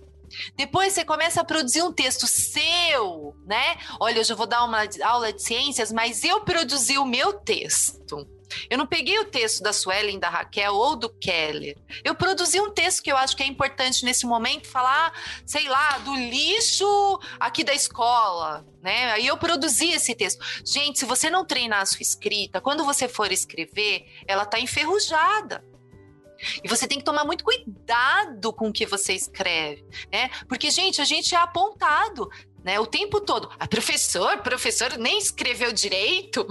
Depois 0.55 0.93
você 0.93 1.05
começa 1.05 1.41
a 1.41 1.45
produzir 1.45 1.83
um 1.83 1.93
texto 1.93 2.27
seu, 2.27 3.35
né? 3.47 3.79
Olha, 3.99 4.19
eu 4.19 4.25
já 4.25 4.35
vou 4.35 4.47
dar 4.47 4.65
uma 4.65 4.83
aula 5.03 5.33
de 5.33 5.43
ciências, 5.43 5.91
mas 5.91 6.25
eu 6.25 6.43
produzi 6.43 6.99
o 6.99 7.07
meu 7.07 7.33
texto. 7.33 8.29
Eu 8.69 8.79
não 8.79 8.87
peguei 8.87 9.19
o 9.19 9.25
texto 9.25 9.63
da 9.63 9.73
Suelen, 9.73 10.19
da 10.19 10.29
Raquel 10.29 10.75
ou 10.75 10.97
do 10.97 11.09
Keller. 11.09 11.77
Eu 12.05 12.15
produzi 12.15 12.61
um 12.61 12.71
texto 12.71 13.03
que 13.03 13.11
eu 13.11 13.17
acho 13.17 13.37
que 13.37 13.43
é 13.43 13.47
importante 13.47 14.05
nesse 14.05 14.27
momento 14.27 14.69
falar, 14.69 15.13
sei 15.45 15.69
lá, 15.69 15.99
do 15.99 16.15
lixo 16.15 17.21
aqui 17.39 17.65
da 17.65 17.75
escola, 17.75 18.67
né? 18.83 19.13
Aí 19.13 19.27
eu 19.27 19.37
produzi 19.37 19.91
esse 19.91 20.15
texto. 20.15 20.45
Gente, 20.65 20.99
se 20.99 21.05
você 21.05 21.31
não 21.31 21.45
treinar 21.45 21.81
a 21.81 21.87
sua 21.87 22.03
escrita, 22.03 22.61
quando 22.61 22.85
você 22.85 23.09
for 23.09 23.31
escrever, 23.33 24.07
ela 24.27 24.45
tá 24.45 24.59
enferrujada. 24.59 25.65
E 26.63 26.69
você 26.69 26.87
tem 26.87 26.99
que 26.99 27.05
tomar 27.05 27.25
muito 27.25 27.45
cuidado 27.45 28.53
com 28.53 28.69
o 28.69 28.73
que 28.73 28.87
você 28.87 29.15
escreve, 29.15 29.85
né? 30.13 30.29
Porque, 30.49 30.71
gente, 30.71 31.01
a 31.01 31.05
gente 31.05 31.35
é 31.35 31.39
apontado 31.39 32.29
né? 32.67 32.79
O 32.79 32.87
tempo 32.87 33.21
todo. 33.21 33.49
A 33.59 33.65
ah, 33.65 33.67
professor, 33.67 34.37
professor 34.39 34.99
nem 34.99 35.19
escreveu 35.19 35.73
direito. 35.73 36.47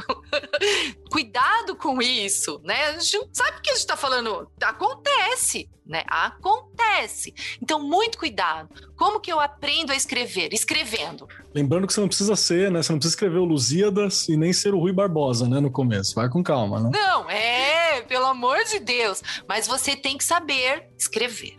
Cuidado 1.11 1.75
com 1.75 2.01
isso, 2.01 2.59
né? 2.63 2.85
A 2.87 2.99
gente 2.99 3.29
sabe 3.31 3.57
o 3.57 3.61
que 3.61 3.69
a 3.69 3.73
gente 3.73 3.81
está 3.81 3.95
falando. 3.95 4.49
Acontece, 4.61 5.69
né? 5.85 6.03
Acontece. 6.07 7.33
Então, 7.61 7.79
muito 7.79 8.17
cuidado. 8.17 8.69
Como 8.95 9.19
que 9.19 9.31
eu 9.31 9.39
aprendo 9.39 9.91
a 9.91 9.95
escrever? 9.95 10.53
Escrevendo. 10.53 11.27
Lembrando 11.53 11.85
que 11.85 11.93
você 11.93 12.01
não 12.01 12.07
precisa 12.07 12.35
ser, 12.35 12.71
né? 12.71 12.81
Você 12.81 12.91
não 12.91 12.99
precisa 12.99 13.15
escrever 13.15 13.37
o 13.37 13.45
Lusíadas 13.45 14.27
e 14.27 14.35
nem 14.35 14.51
ser 14.51 14.73
o 14.73 14.79
Rui 14.79 14.91
Barbosa, 14.91 15.47
né? 15.47 15.59
No 15.59 15.69
começo. 15.69 16.15
Vai 16.15 16.29
com 16.29 16.41
calma, 16.41 16.79
né? 16.79 16.91
Não, 16.93 17.29
é, 17.29 18.01
pelo 18.01 18.25
pelo 18.25 18.31
amor 18.31 18.63
de 18.63 18.79
Deus. 18.79 19.21
Mas 19.47 19.67
você 19.67 19.95
tem 19.95 20.17
que 20.17 20.23
saber 20.23 20.89
escrever, 20.97 21.57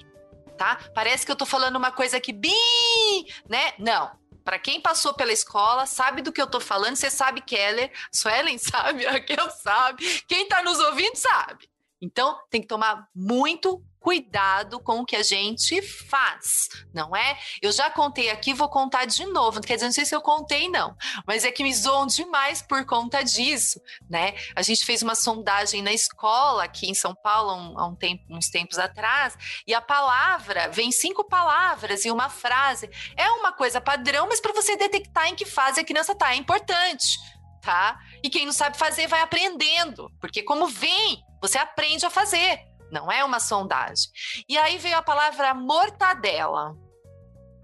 tá? 0.58 0.78
Parece 0.94 1.24
que 1.24 1.30
eu 1.30 1.36
tô 1.36 1.46
falando 1.46 1.76
uma 1.76 1.92
coisa 1.92 2.16
aqui 2.16 2.32
bem, 2.32 3.26
né? 3.48 3.72
Não. 3.78 4.10
Para 4.46 4.60
quem 4.60 4.80
passou 4.80 5.12
pela 5.12 5.32
escola, 5.32 5.86
sabe 5.86 6.22
do 6.22 6.30
que 6.32 6.40
eu 6.40 6.46
tô 6.46 6.60
falando. 6.60 6.94
Você 6.94 7.10
sabe, 7.10 7.40
Keller. 7.40 7.90
Suelen 8.12 8.56
sabe, 8.58 9.02
Raquel 9.10 9.50
sabe. 9.50 10.22
Quem 10.28 10.46
tá 10.46 10.62
nos 10.62 10.78
ouvindo 10.78 11.16
sabe. 11.16 11.68
Então, 12.00 12.38
tem 12.48 12.60
que 12.60 12.68
tomar 12.68 13.08
muito 13.12 13.84
cuidado 14.06 14.78
com 14.78 15.00
o 15.00 15.04
que 15.04 15.16
a 15.16 15.22
gente 15.24 15.82
faz, 15.82 16.68
não 16.94 17.16
é? 17.16 17.36
Eu 17.60 17.72
já 17.72 17.90
contei 17.90 18.30
aqui, 18.30 18.54
vou 18.54 18.68
contar 18.68 19.04
de 19.04 19.26
novo. 19.26 19.60
Quer 19.60 19.74
dizer, 19.74 19.86
não 19.86 19.92
sei 19.92 20.04
se 20.04 20.14
eu 20.14 20.20
contei, 20.20 20.68
não, 20.68 20.96
mas 21.26 21.44
é 21.44 21.50
que 21.50 21.64
me 21.64 21.74
zoam 21.74 22.06
demais 22.06 22.62
por 22.62 22.86
conta 22.86 23.24
disso, 23.24 23.80
né? 24.08 24.36
A 24.54 24.62
gente 24.62 24.86
fez 24.86 25.02
uma 25.02 25.16
sondagem 25.16 25.82
na 25.82 25.92
escola 25.92 26.62
aqui 26.62 26.88
em 26.88 26.94
São 26.94 27.16
Paulo 27.16 27.76
há 27.76 27.84
um, 27.84 27.96
tempo, 27.96 28.22
uns 28.30 28.48
tempos 28.48 28.78
atrás, 28.78 29.36
e 29.66 29.74
a 29.74 29.80
palavra, 29.80 30.68
vem 30.68 30.92
cinco 30.92 31.24
palavras 31.24 32.04
e 32.04 32.10
uma 32.12 32.30
frase. 32.30 32.88
É 33.16 33.28
uma 33.30 33.50
coisa 33.50 33.80
padrão, 33.80 34.28
mas 34.28 34.40
para 34.40 34.52
você 34.52 34.76
detectar 34.76 35.26
em 35.26 35.34
que 35.34 35.44
fase 35.44 35.80
a 35.80 35.84
criança 35.84 36.12
está, 36.12 36.32
é 36.32 36.36
importante. 36.36 37.18
Tá? 37.60 37.98
E 38.22 38.30
quem 38.30 38.46
não 38.46 38.52
sabe 38.52 38.78
fazer 38.78 39.08
vai 39.08 39.20
aprendendo, 39.20 40.08
porque 40.20 40.44
como 40.44 40.68
vem, 40.68 41.24
você 41.42 41.58
aprende 41.58 42.06
a 42.06 42.10
fazer 42.10 42.75
não 42.90 43.10
é 43.10 43.24
uma 43.24 43.40
sondagem. 43.40 44.10
E 44.48 44.56
aí 44.56 44.78
veio 44.78 44.96
a 44.96 45.02
palavra 45.02 45.54
mortadela, 45.54 46.74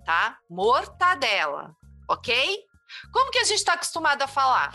tá? 0.04 0.38
Mortadela, 0.48 1.74
ok? 2.08 2.64
Como 3.12 3.30
que 3.30 3.38
a 3.38 3.44
gente 3.44 3.58
está 3.58 3.74
acostumado 3.74 4.22
a 4.22 4.26
falar? 4.26 4.74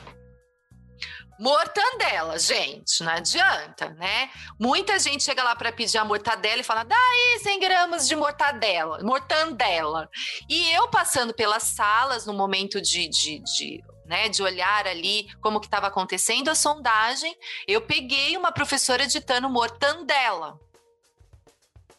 Mortandela, 1.40 2.40
gente, 2.40 3.04
não 3.04 3.12
adianta, 3.12 3.90
né? 3.90 4.32
Muita 4.60 4.98
gente 4.98 5.24
chega 5.24 5.44
lá 5.44 5.56
para 5.56 5.72
pedir 5.72 6.00
a 6.00 6.06
mortadela 6.06 6.62
e 6.62 6.64
fala, 6.64 6.84
daí 6.84 7.40
100 7.44 7.60
gramas 7.60 8.08
de 8.08 8.16
mortadela, 8.16 9.00
mortandela. 9.04 10.10
E 10.50 10.72
eu 10.72 10.88
passando 10.88 11.36
pelas 11.36 11.62
salas 11.64 12.26
no 12.26 12.34
momento 12.34 12.82
de, 12.82 13.08
de, 13.08 13.40
de 13.40 13.84
né, 14.08 14.30
de 14.30 14.42
olhar 14.42 14.88
ali 14.88 15.28
como 15.42 15.60
que 15.60 15.68
estava 15.68 15.88
acontecendo 15.88 16.50
a 16.50 16.56
sondagem, 16.56 17.38
eu 17.68 17.82
peguei 17.82 18.38
uma 18.38 18.52
professora 18.52 19.06
ditando 19.06 19.50
mortandela, 19.50 20.60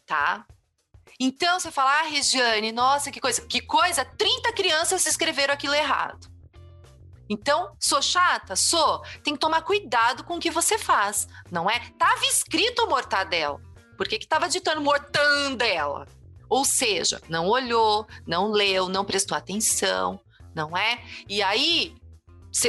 tá? 0.05 0.45
Então 1.19 1.59
você 1.59 1.69
fala, 1.69 1.99
ah, 1.99 2.03
Regiane, 2.03 2.71
nossa, 2.71 3.11
que 3.11 3.19
coisa, 3.19 3.41
que 3.45 3.61
coisa, 3.61 4.05
30 4.05 4.53
crianças 4.53 5.05
escreveram 5.05 5.53
aquilo 5.53 5.75
errado. 5.75 6.29
Então, 7.29 7.75
sou 7.79 8.01
chata? 8.01 8.55
Sou. 8.55 9.03
Tem 9.23 9.33
que 9.33 9.39
tomar 9.39 9.61
cuidado 9.61 10.23
com 10.23 10.37
o 10.37 10.39
que 10.39 10.49
você 10.49 10.79
faz, 10.79 11.27
não 11.51 11.69
é? 11.69 11.79
Tava 11.97 12.25
escrito 12.25 12.87
mortadela. 12.87 13.61
Por 13.95 14.07
que 14.07 14.17
que 14.17 14.27
tava 14.27 14.49
ditando 14.49 14.81
mortandela? 14.81 16.07
Ou 16.49 16.65
seja, 16.65 17.21
não 17.29 17.47
olhou, 17.47 18.07
não 18.25 18.49
leu, 18.49 18.89
não 18.89 19.05
prestou 19.05 19.37
atenção, 19.37 20.19
não 20.55 20.75
é? 20.75 21.03
E 21.27 21.43
aí, 21.43 21.95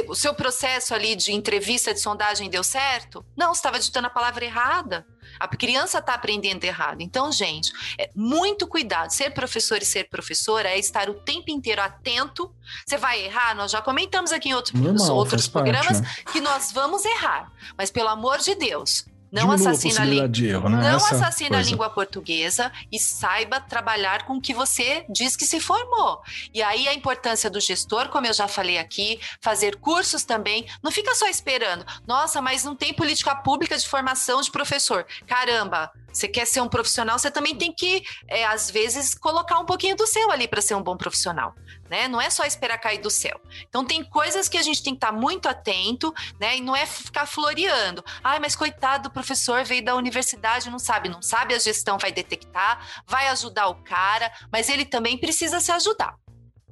o 0.07 0.15
seu 0.15 0.33
processo 0.33 0.93
ali 0.93 1.15
de 1.15 1.33
entrevista, 1.33 1.93
de 1.93 1.99
sondagem 1.99 2.49
deu 2.49 2.63
certo? 2.63 3.25
Não, 3.35 3.53
você 3.53 3.59
estava 3.59 3.79
digitando 3.79 4.07
a 4.07 4.11
palavra 4.11 4.45
errada. 4.45 5.05
A 5.39 5.47
criança 5.47 5.97
está 5.97 6.13
aprendendo 6.13 6.63
errado. 6.63 7.01
Então, 7.01 7.31
gente, 7.31 7.71
é 7.97 8.11
muito 8.15 8.67
cuidado. 8.67 9.11
Ser 9.11 9.31
professor 9.31 9.81
e 9.81 9.85
ser 9.85 10.07
professora 10.09 10.69
é 10.69 10.77
estar 10.77 11.09
o 11.09 11.15
tempo 11.15 11.49
inteiro 11.49 11.81
atento. 11.81 12.53
Você 12.85 12.97
vai 12.97 13.23
errar, 13.25 13.55
nós 13.55 13.71
já 13.71 13.81
comentamos 13.81 14.31
aqui 14.31 14.49
em 14.49 14.53
outros, 14.53 14.79
Normal, 14.79 15.15
outros 15.15 15.47
programas 15.47 16.01
parte, 16.01 16.01
né? 16.01 16.31
que 16.31 16.41
nós 16.41 16.71
vamos 16.71 17.03
errar. 17.05 17.51
Mas, 17.77 17.89
pelo 17.89 18.09
amor 18.09 18.37
de 18.39 18.55
Deus, 18.55 19.05
não 19.31 19.51
assassina 19.51 20.27
de 20.27 20.47
erro, 20.47 20.67
né? 20.67 20.77
não 20.77 20.97
Essa 20.97 21.15
assassina 21.15 21.57
a 21.57 21.61
língua 21.61 21.89
portuguesa 21.89 22.71
e 22.91 22.99
saiba 22.99 23.59
trabalhar 23.61 24.25
com 24.25 24.33
o 24.33 24.41
que 24.41 24.53
você 24.53 25.05
diz 25.09 25.35
que 25.35 25.45
se 25.45 25.59
formou. 25.59 26.21
E 26.53 26.61
aí 26.61 26.87
a 26.87 26.93
importância 26.93 27.49
do 27.49 27.59
gestor, 27.59 28.09
como 28.09 28.27
eu 28.27 28.33
já 28.33 28.47
falei 28.47 28.77
aqui, 28.77 29.19
fazer 29.39 29.77
cursos 29.77 30.23
também. 30.23 30.65
Não 30.83 30.91
fica 30.91 31.15
só 31.15 31.27
esperando. 31.27 31.85
Nossa, 32.05 32.41
mas 32.41 32.63
não 32.63 32.75
tem 32.75 32.93
política 32.93 33.35
pública 33.35 33.77
de 33.77 33.87
formação 33.87 34.41
de 34.41 34.51
professor. 34.51 35.05
Caramba, 35.25 35.91
você 36.11 36.27
quer 36.27 36.45
ser 36.45 36.61
um 36.61 36.67
profissional, 36.67 37.17
você 37.17 37.31
também 37.31 37.55
tem 37.55 37.73
que, 37.73 38.03
é, 38.27 38.45
às 38.45 38.69
vezes, 38.69 39.15
colocar 39.15 39.59
um 39.59 39.65
pouquinho 39.65 39.95
do 39.95 40.05
seu 40.07 40.31
ali 40.31 40.47
para 40.47 40.61
ser 40.61 40.75
um 40.75 40.83
bom 40.83 40.97
profissional. 40.97 41.53
Né? 41.89 42.07
Não 42.07 42.21
é 42.21 42.29
só 42.29 42.45
esperar 42.45 42.77
cair 42.77 42.99
do 42.99 43.09
céu. 43.09 43.39
Então 43.67 43.83
tem 43.83 44.03
coisas 44.03 44.47
que 44.47 44.57
a 44.57 44.61
gente 44.61 44.81
tem 44.81 44.93
que 44.93 44.97
estar 44.97 45.11
muito 45.11 45.49
atento, 45.49 46.13
né? 46.39 46.57
E 46.57 46.61
não 46.61 46.75
é 46.75 46.85
ficar 46.85 47.25
floreando. 47.25 48.03
Ai, 48.23 48.39
mas 48.39 48.55
coitado 48.55 49.09
do 49.09 49.13
professor 49.13 49.63
veio 49.65 49.83
da 49.83 49.95
universidade, 49.95 50.69
não 50.69 50.79
sabe, 50.79 51.09
não 51.09 51.21
sabe, 51.21 51.53
a 51.53 51.59
gestão 51.59 51.97
vai 51.97 52.11
detectar, 52.11 53.03
vai 53.05 53.27
ajudar 53.27 53.67
o 53.67 53.75
cara, 53.83 54.31
mas 54.51 54.69
ele 54.69 54.85
também 54.85 55.17
precisa 55.17 55.59
se 55.59 55.71
ajudar. 55.71 56.15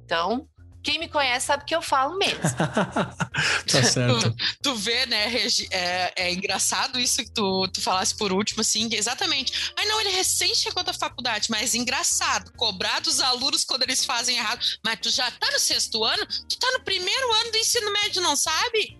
Então, 0.02 0.48
quem 0.82 0.98
me 0.98 1.08
conhece 1.08 1.46
sabe 1.46 1.64
que 1.64 1.74
eu 1.74 1.82
falo 1.82 2.16
mesmo. 2.16 2.40
tá 3.66 3.82
certo. 3.82 4.34
Tu 4.62 4.74
vê, 4.76 5.06
né, 5.06 5.26
Regi, 5.26 5.68
é, 5.70 6.12
é 6.16 6.32
engraçado 6.32 6.98
isso 6.98 7.22
que 7.24 7.30
tu, 7.30 7.68
tu 7.68 7.80
falasse 7.80 8.16
por 8.16 8.32
último, 8.32 8.60
assim, 8.60 8.88
exatamente. 8.92 9.72
Ai, 9.76 9.86
não, 9.86 10.00
ele 10.00 10.10
recém 10.10 10.54
chegou 10.54 10.82
da 10.82 10.92
faculdade, 10.92 11.50
mas 11.50 11.74
engraçado, 11.74 12.52
cobrar 12.56 13.00
dos 13.00 13.20
alunos 13.20 13.64
quando 13.64 13.82
eles 13.82 14.04
fazem 14.04 14.36
errado. 14.36 14.64
Mas 14.84 14.98
tu 15.00 15.10
já 15.10 15.30
tá 15.30 15.50
no 15.50 15.58
sexto 15.58 16.04
ano? 16.04 16.26
Tu 16.26 16.58
tá 16.58 16.70
no 16.72 16.84
primeiro 16.84 17.32
ano 17.32 17.52
do 17.52 17.58
ensino 17.58 17.92
médio, 17.92 18.22
não 18.22 18.36
sabe? 18.36 18.99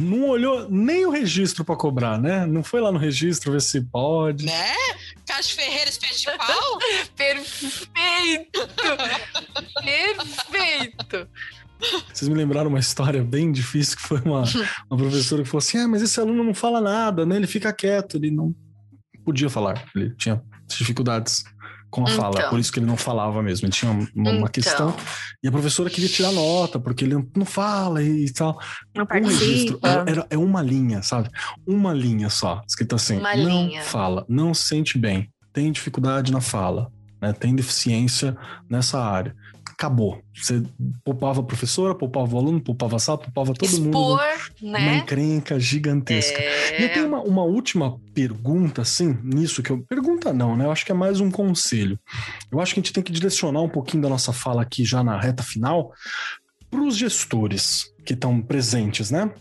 Não 0.00 0.28
olhou 0.28 0.68
nem 0.70 1.06
o 1.06 1.10
registro 1.10 1.64
para 1.64 1.76
cobrar, 1.76 2.18
né? 2.18 2.46
Não 2.46 2.62
foi 2.62 2.80
lá 2.80 2.90
no 2.90 2.98
registro 2.98 3.52
ver 3.52 3.60
se 3.60 3.80
pode. 3.80 4.46
Né? 4.46 4.72
Cássio 5.26 5.56
Ferreira 5.56 5.90
de 5.90 6.26
Pau? 6.38 6.78
Perfeito! 7.16 8.68
Perfeito! 9.82 11.28
Vocês 12.12 12.28
me 12.28 12.34
lembraram 12.34 12.68
uma 12.68 12.78
história 12.78 13.22
bem 13.22 13.50
difícil 13.50 13.96
que 13.96 14.02
foi 14.02 14.20
uma, 14.20 14.42
uma 14.90 14.98
professora 14.98 15.42
que 15.42 15.48
falou 15.48 15.60
assim: 15.60 15.78
ah, 15.78 15.88
mas 15.88 16.02
esse 16.02 16.20
aluno 16.20 16.44
não 16.44 16.54
fala 16.54 16.80
nada, 16.80 17.24
né? 17.24 17.36
Ele 17.36 17.46
fica 17.46 17.72
quieto, 17.72 18.16
ele 18.16 18.30
não 18.30 18.54
podia 19.24 19.48
falar, 19.48 19.88
ele 19.94 20.14
tinha 20.16 20.42
dificuldades 20.66 21.44
com 21.90 22.04
a 22.04 22.06
fala, 22.06 22.34
Então. 22.38 22.50
por 22.50 22.58
isso 22.60 22.72
que 22.72 22.78
ele 22.78 22.86
não 22.86 22.96
falava 22.96 23.42
mesmo. 23.42 23.66
Ele 23.66 23.72
tinha 23.72 23.90
uma, 23.90 24.06
uma 24.14 24.30
Então. 24.32 24.46
questão 24.48 24.96
e 25.42 25.48
a 25.48 25.52
professora 25.52 25.90
queria 25.90 26.08
tirar 26.08 26.32
nota, 26.32 26.78
porque 26.78 27.04
ele 27.04 27.16
não, 27.36 27.44
fala 27.44 28.02
e 28.02 28.30
tal. 28.32 28.58
Não 28.94 29.04
Um 29.04 29.26
registro 29.26 29.78
participa. 29.78 29.88
era, 29.88 30.10
era- 30.10 30.26
é 30.30 30.38
uma 30.38 30.62
linha, 30.62 31.02
sabe? 31.02 31.28
Uma 31.66 31.92
linha 31.92 32.30
só, 32.30 32.62
escrito 32.68 32.94
assim: 32.94 33.18
Uma 33.18 33.34
não 33.36 33.66
linha. 33.66 33.82
fala, 33.82 34.24
não 34.28 34.54
se 34.54 34.64
sente 34.64 34.96
bem, 34.98 35.28
tem 35.52 35.72
dificuldade 35.72 36.30
na 36.32 36.40
fala, 36.40 36.90
né? 37.20 37.32
Tem 37.32 37.54
deficiência 37.54 38.36
nessa 38.68 38.98
área. 39.02 39.34
Acabou. 39.80 40.20
Você 40.34 40.62
poupava 41.02 41.40
a 41.40 41.42
professora, 41.42 41.94
poupava 41.94 42.36
o 42.36 42.38
aluno, 42.38 42.60
poupava 42.60 42.96
a 42.96 42.98
sala, 42.98 43.16
poupava 43.16 43.54
todo 43.54 43.70
mundo. 43.80 43.86
Expor, 43.88 44.50
Uma 44.60 44.78
né? 44.78 44.98
encrenca 44.98 45.58
gigantesca. 45.58 46.38
E 46.38 46.82
eu 46.82 46.84
É... 46.84 46.88
tenho 46.88 47.06
uma, 47.06 47.22
uma 47.22 47.42
última 47.44 47.98
pergunta, 48.12 48.82
assim, 48.82 49.18
nisso 49.24 49.62
que 49.62 49.70
eu. 49.70 49.82
Pergunta 49.88 50.34
não, 50.34 50.54
né? 50.54 50.66
Eu 50.66 50.70
acho 50.70 50.84
que 50.84 50.92
é 50.92 50.94
mais 50.94 51.18
um 51.18 51.30
conselho. 51.30 51.98
Eu 52.52 52.60
acho 52.60 52.74
que 52.74 52.80
a 52.80 52.82
gente 52.82 52.92
tem 52.92 53.02
que 53.02 53.10
direcionar 53.10 53.62
um 53.62 53.70
pouquinho 53.70 54.02
da 54.02 54.10
nossa 54.10 54.34
fala 54.34 54.60
aqui 54.60 54.84
já 54.84 55.02
na 55.02 55.18
reta 55.18 55.42
final 55.42 55.94
para 56.70 56.82
os 56.82 56.94
gestores 56.94 57.90
que 58.04 58.12
estão 58.12 58.38
presentes, 58.42 59.10
né? 59.10 59.32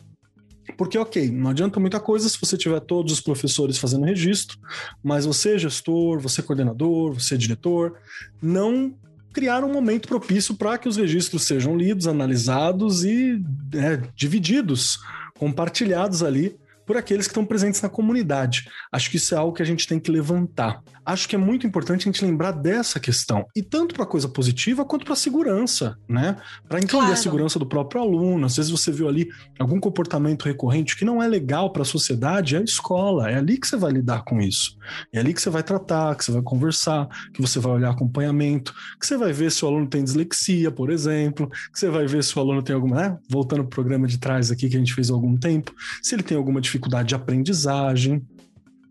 Porque, 0.78 0.98
ok, 0.98 1.30
não 1.30 1.50
adianta 1.50 1.82
muita 1.82 2.00
coisa 2.00 2.30
se 2.30 2.40
você 2.40 2.58
tiver 2.58 2.80
todos 2.80 3.12
os 3.12 3.20
professores 3.20 3.78
fazendo 3.78 4.06
registro, 4.06 4.58
mas 5.04 5.26
você, 5.26 5.60
gestor, 5.60 6.18
você, 6.22 6.42
coordenador, 6.42 7.14
você, 7.14 7.38
diretor, 7.38 7.98
não 8.42 8.94
criar 9.34 9.64
um 9.64 9.72
momento 9.72 10.08
propício 10.08 10.56
para 10.56 10.78
que 10.78 10.88
os 10.88 10.98
registros 10.98 11.44
sejam 11.44 11.76
lidos, 11.76 12.08
analisados 12.08 13.04
e 13.04 13.42
é, 13.74 14.02
divididos, 14.16 15.00
compartilhados 15.38 16.24
ali 16.24 16.58
por 16.90 16.98
aqueles 16.98 17.28
que 17.28 17.32
estão 17.32 17.46
presentes 17.46 17.80
na 17.84 17.88
comunidade. 17.88 18.68
Acho 18.92 19.12
que 19.12 19.18
isso 19.18 19.36
é 19.36 19.38
algo 19.38 19.54
que 19.54 19.62
a 19.62 19.66
gente 19.66 19.88
tem 19.88 20.00
que 20.00 20.10
levantar. 20.10 20.82
Acho 21.06 21.30
que 21.30 21.36
é 21.36 21.38
muito 21.38 21.68
importante 21.68 22.02
a 22.02 22.12
gente 22.12 22.26
lembrar 22.26 22.52
dessa 22.52 23.00
questão, 23.00 23.46
e 23.56 23.62
tanto 23.62 23.94
para 23.94 24.08
coisa 24.08 24.28
positiva 24.28 24.84
quanto 24.84 25.06
para 25.06 25.16
segurança, 25.16 25.96
né? 26.08 26.36
Para 26.68 26.80
entender 26.80 27.02
Claro. 27.02 27.14
a 27.14 27.16
segurança 27.16 27.60
do 27.60 27.68
próprio 27.68 28.02
aluno. 28.02 28.44
Às 28.48 28.56
vezes 28.56 28.72
você 28.72 28.92
viu 28.92 29.08
ali 29.08 29.28
algum 29.60 29.80
comportamento 29.80 30.46
recorrente 30.46 30.98
que 30.98 31.06
não 31.06 31.22
é 31.22 31.28
legal 31.28 31.72
para 31.72 31.84
a 31.84 31.86
sociedade, 31.86 32.56
é 32.56 32.60
a 32.60 32.64
escola, 32.64 33.30
é 33.30 33.36
ali 33.36 33.60
que 33.60 33.68
você 33.68 33.78
vai 33.78 33.92
lidar 33.92 34.24
com 34.24 34.42
isso. 34.42 34.76
É 35.14 35.20
ali 35.20 35.32
que 35.32 35.42
você 35.42 35.52
vai 35.52 35.62
tratar, 35.62 36.16
que 36.16 36.26
você 36.26 36.32
vai 36.32 36.42
conversar, 36.42 37.08
que 37.36 37.40
você 37.42 37.60
vai 37.60 37.74
olhar 37.74 37.92
acompanhamento, 37.92 38.74
que 39.00 39.06
você 39.06 39.16
vai 39.16 39.32
ver 39.32 39.52
se 39.52 39.64
o 39.64 39.68
aluno 39.68 39.88
tem 39.88 40.04
dislexia, 40.04 40.72
por 40.72 40.90
exemplo, 40.90 41.48
que 41.72 41.78
você 41.80 41.88
vai 41.88 42.08
ver 42.08 42.24
se 42.24 42.36
o 42.36 42.42
aluno 42.42 42.64
tem 42.64 42.74
alguma, 42.74 42.96
né? 42.96 43.18
Voltando 43.30 43.62
pro 43.62 43.70
programa 43.70 44.08
de 44.08 44.18
trás 44.18 44.50
aqui 44.50 44.68
que 44.68 44.76
a 44.76 44.80
gente 44.80 44.94
fez 44.96 45.12
há 45.12 45.14
algum 45.14 45.38
tempo, 45.38 45.72
se 46.02 46.16
ele 46.16 46.24
tem 46.24 46.36
alguma 46.36 46.60
dificuldade 46.60 46.79
de 47.06 47.16
aprendizagem, 47.16 48.26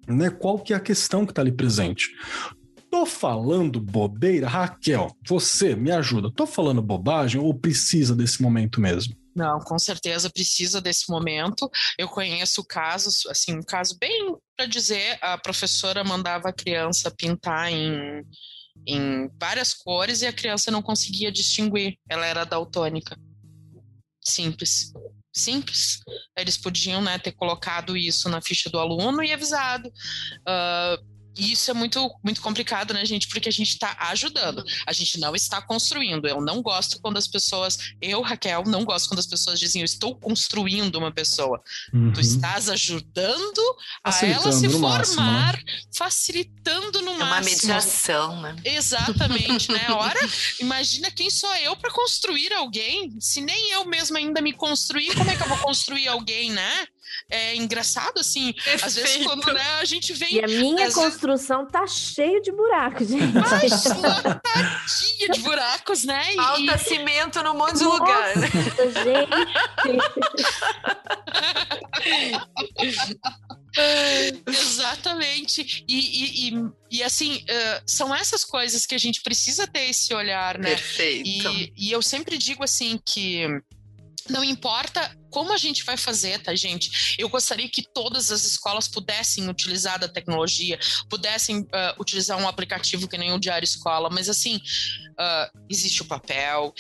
né? 0.07 0.31
Qual 0.31 0.59
que 0.59 0.73
é 0.73 0.77
a 0.77 0.81
questão 0.81 1.25
que 1.25 1.33
está 1.33 1.43
ali 1.43 1.53
presente? 1.53 2.11
Tô 2.91 3.05
falando 3.05 3.81
bobeira, 3.81 4.49
Raquel, 4.49 5.15
você 5.27 5.77
me 5.77 5.91
ajuda. 5.91 6.31
Tô 6.31 6.47
falando 6.47 6.81
bobagem 6.81 7.41
ou 7.41 7.53
precisa 7.53 8.17
desse 8.17 8.41
momento 8.43 8.81
mesmo? 8.81 9.15
Não, 9.37 9.61
com 9.61 9.79
certeza 9.79 10.31
precisa 10.31 10.81
desse 10.81 11.11
momento. 11.11 11.71
Eu 11.99 12.09
conheço 12.09 12.65
casos, 12.65 13.27
assim, 13.27 13.57
um 13.57 13.63
caso 13.63 13.97
bem 14.01 14.35
para 14.57 14.67
dizer, 14.67 15.19
a 15.21 15.39
professora 15.39 16.03
mandava 16.03 16.49
a 16.49 16.53
criança 16.53 17.11
pintar 17.11 17.71
em, 17.71 18.25
em 18.87 19.29
várias 19.39 19.75
cores 19.75 20.23
e 20.23 20.27
a 20.27 20.33
criança 20.33 20.71
não 20.71 20.83
conseguia 20.83 21.31
distinguir. 21.31 21.97
Ela 22.09 22.27
era 22.27 22.45
daltônica. 22.45 23.17
Simples. 24.25 24.93
Simples. 25.39 26.01
Eles 26.37 26.57
podiam 26.57 27.01
né, 27.01 27.19
ter 27.19 27.33
colocado 27.33 27.97
isso 27.97 28.29
na 28.29 28.41
ficha 28.41 28.69
do 28.69 28.79
aluno 28.79 29.23
e 29.23 29.33
avisado. 29.33 29.89
Uh, 29.89 31.18
e 31.39 31.53
isso 31.53 31.71
é 31.71 31.75
muito, 31.75 32.11
muito 32.23 32.41
complicado, 32.41 32.93
né, 32.93 33.05
gente? 33.07 33.29
Porque 33.29 33.49
a 33.49 33.53
gente 33.53 33.69
está 33.69 33.97
ajudando, 34.11 34.65
a 34.85 34.93
gente 34.93 35.21
não 35.21 35.37
está 35.37 35.63
construindo. 35.63 36.27
Eu 36.27 36.41
não 36.41 36.61
gosto 36.61 37.01
quando 37.01 37.17
as 37.17 37.29
pessoas, 37.29 37.79
eu, 38.03 38.21
Raquel, 38.21 38.65
não 38.67 38.85
gosto 38.85 39.09
quando 39.09 39.21
as 39.21 39.27
pessoas 39.27 39.61
dizem 39.61 39.83
eu 39.83 39.87
estou 39.87 40.17
construindo 40.17 40.97
uma 40.97 41.13
pessoa. 41.13 41.63
Uhum. 41.95 42.13
Tu 42.13 42.21
estás 42.21 42.69
ajudando 42.69 43.63
a 44.03 44.27
ela 44.27 44.51
se 44.51 44.69
formar, 44.69 44.99
máximo, 44.99 45.23
né? 45.23 45.63
facilitando 45.95 47.03
no 47.03 47.13
é 47.13 47.19
máximo. 47.19 47.29
Uma 47.29 47.41
mediação, 47.41 48.43
né? 48.43 48.57
Exatamente, 48.65 49.71
né? 49.71 49.87
Ora, 49.95 50.21
imagina 50.61 51.11
quem 51.11 51.31
sou 51.31 51.55
eu 51.57 51.77
para 51.77 51.93
construir 51.93 52.53
alguém? 52.53 53.17
Se 53.21 53.41
nem 53.41 53.71
eu 53.73 53.85
mesma 53.85 54.19
ainda 54.19 54.41
me 54.41 54.53
construí, 54.53 55.15
como 55.15 55.31
é 55.31 55.37
que 55.37 55.43
eu 55.43 55.49
vou 55.49 55.59
construir 55.59 56.09
alguém, 56.09 56.51
né? 56.51 56.87
É 57.31 57.55
engraçado, 57.57 58.21
assim. 58.21 58.55
Perfeito. 58.55 58.87
Às 58.87 58.95
vezes, 58.95 59.27
quando 59.27 59.53
né, 59.53 59.63
a 59.81 59.85
gente 59.85 60.15
vem. 60.15 60.35
E 60.35 60.43
a 60.43 60.47
minha 60.47 60.91
construção 60.91 61.59
vezes... 61.59 61.73
tá 61.73 61.87
cheio 61.87 62.41
de 62.41 62.51
buracos, 62.51 63.09
gente. 63.09 63.37
Ai, 63.37 63.69
lotadinha 63.69 65.29
de 65.33 65.41
buracos, 65.41 66.05
né? 66.05 66.35
Falta 66.35 66.75
e... 66.75 66.79
cimento 66.79 67.43
num 67.43 67.55
monte 67.55 67.77
de 67.79 67.85
Nossa, 67.85 67.99
lugar. 67.99 68.33
Gente. 68.35 68.69
Exatamente. 74.49 75.85
E, 75.87 75.99
e, 75.99 76.49
e, 76.49 76.71
e 76.91 77.03
assim, 77.03 77.37
uh, 77.37 77.83
são 77.87 78.15
essas 78.15 78.43
coisas 78.43 78.87
que 78.87 78.95
a 78.95 78.99
gente 78.99 79.21
precisa 79.21 79.67
ter 79.67 79.91
esse 79.91 80.15
olhar, 80.15 80.59
né? 80.59 80.71
Perfeito. 80.71 81.29
E, 81.29 81.73
e 81.77 81.93
eu 81.93 82.01
sempre 82.01 82.39
digo 82.39 82.65
assim 82.65 82.99
que 83.05 83.47
não 84.29 84.45
importa 84.45 85.17
como 85.31 85.53
a 85.53 85.57
gente 85.57 85.85
vai 85.85 85.97
fazer, 85.97 86.41
tá, 86.41 86.55
gente? 86.55 87.17
Eu 87.19 87.29
gostaria 87.29 87.69
que 87.69 87.83
todas 87.83 88.31
as 88.31 88.45
escolas 88.45 88.89
pudessem 88.89 89.49
utilizar 89.49 89.99
da 89.99 90.09
tecnologia, 90.09 90.79
pudessem 91.09 91.61
uh, 91.61 92.01
utilizar 92.01 92.39
um 92.39 92.49
aplicativo 92.49 93.09
que 93.09 93.19
nem 93.19 93.33
o 93.33 93.39
Diário 93.39 93.65
Escola, 93.65 94.09
mas 94.11 94.29
assim, 94.29 94.57
uh, 94.57 95.59
existe 95.69 96.03
o 96.03 96.07
papel, 96.07 96.73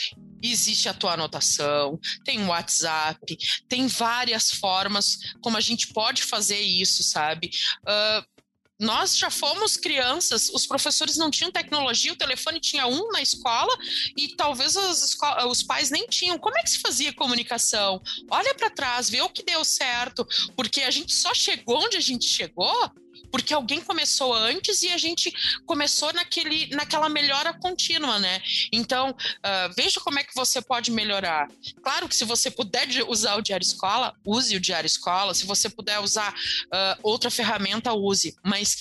existe 0.42 0.88
a 0.88 0.94
tua 0.94 1.12
anotação, 1.12 1.98
tem 2.24 2.42
o 2.42 2.48
WhatsApp, 2.48 3.36
tem 3.68 3.86
várias 3.86 4.50
formas 4.50 5.18
como 5.42 5.56
a 5.56 5.60
gente 5.60 5.88
pode 5.88 6.22
fazer 6.22 6.60
isso, 6.60 7.02
sabe? 7.02 7.50
Uh, 7.82 8.37
nós 8.78 9.16
já 9.16 9.30
fomos 9.30 9.76
crianças, 9.76 10.48
os 10.50 10.66
professores 10.66 11.16
não 11.16 11.30
tinham 11.30 11.50
tecnologia, 11.50 12.12
o 12.12 12.16
telefone 12.16 12.60
tinha 12.60 12.86
um 12.86 13.08
na 13.08 13.20
escola 13.20 13.76
e 14.16 14.28
talvez 14.36 14.76
os, 14.76 15.16
os 15.48 15.62
pais 15.62 15.90
nem 15.90 16.06
tinham. 16.06 16.38
Como 16.38 16.56
é 16.56 16.62
que 16.62 16.70
se 16.70 16.78
fazia 16.78 17.12
comunicação? 17.12 18.00
Olha 18.30 18.54
para 18.54 18.70
trás, 18.70 19.10
vê 19.10 19.20
o 19.20 19.28
que 19.28 19.42
deu 19.42 19.64
certo, 19.64 20.26
porque 20.56 20.82
a 20.82 20.90
gente 20.90 21.12
só 21.12 21.34
chegou 21.34 21.84
onde 21.84 21.96
a 21.96 22.00
gente 22.00 22.26
chegou 22.26 22.92
porque 23.30 23.54
alguém 23.54 23.80
começou 23.80 24.34
antes 24.34 24.82
e 24.82 24.88
a 24.90 24.98
gente 24.98 25.32
começou 25.66 26.12
naquele, 26.12 26.68
naquela 26.68 27.08
melhora 27.08 27.52
contínua, 27.54 28.18
né? 28.18 28.40
Então, 28.72 29.10
uh, 29.10 29.74
veja 29.76 30.00
como 30.00 30.18
é 30.18 30.24
que 30.24 30.34
você 30.34 30.60
pode 30.60 30.90
melhorar. 30.90 31.48
Claro 31.82 32.08
que 32.08 32.16
se 32.16 32.24
você 32.24 32.50
puder 32.50 32.88
usar 33.08 33.36
o 33.36 33.42
Diário 33.42 33.64
Escola, 33.64 34.14
use 34.24 34.56
o 34.56 34.60
Diário 34.60 34.86
Escola. 34.86 35.34
Se 35.34 35.44
você 35.44 35.68
puder 35.68 35.98
usar 36.00 36.32
uh, 36.32 37.00
outra 37.02 37.30
ferramenta, 37.30 37.92
use. 37.92 38.36
Mas 38.44 38.78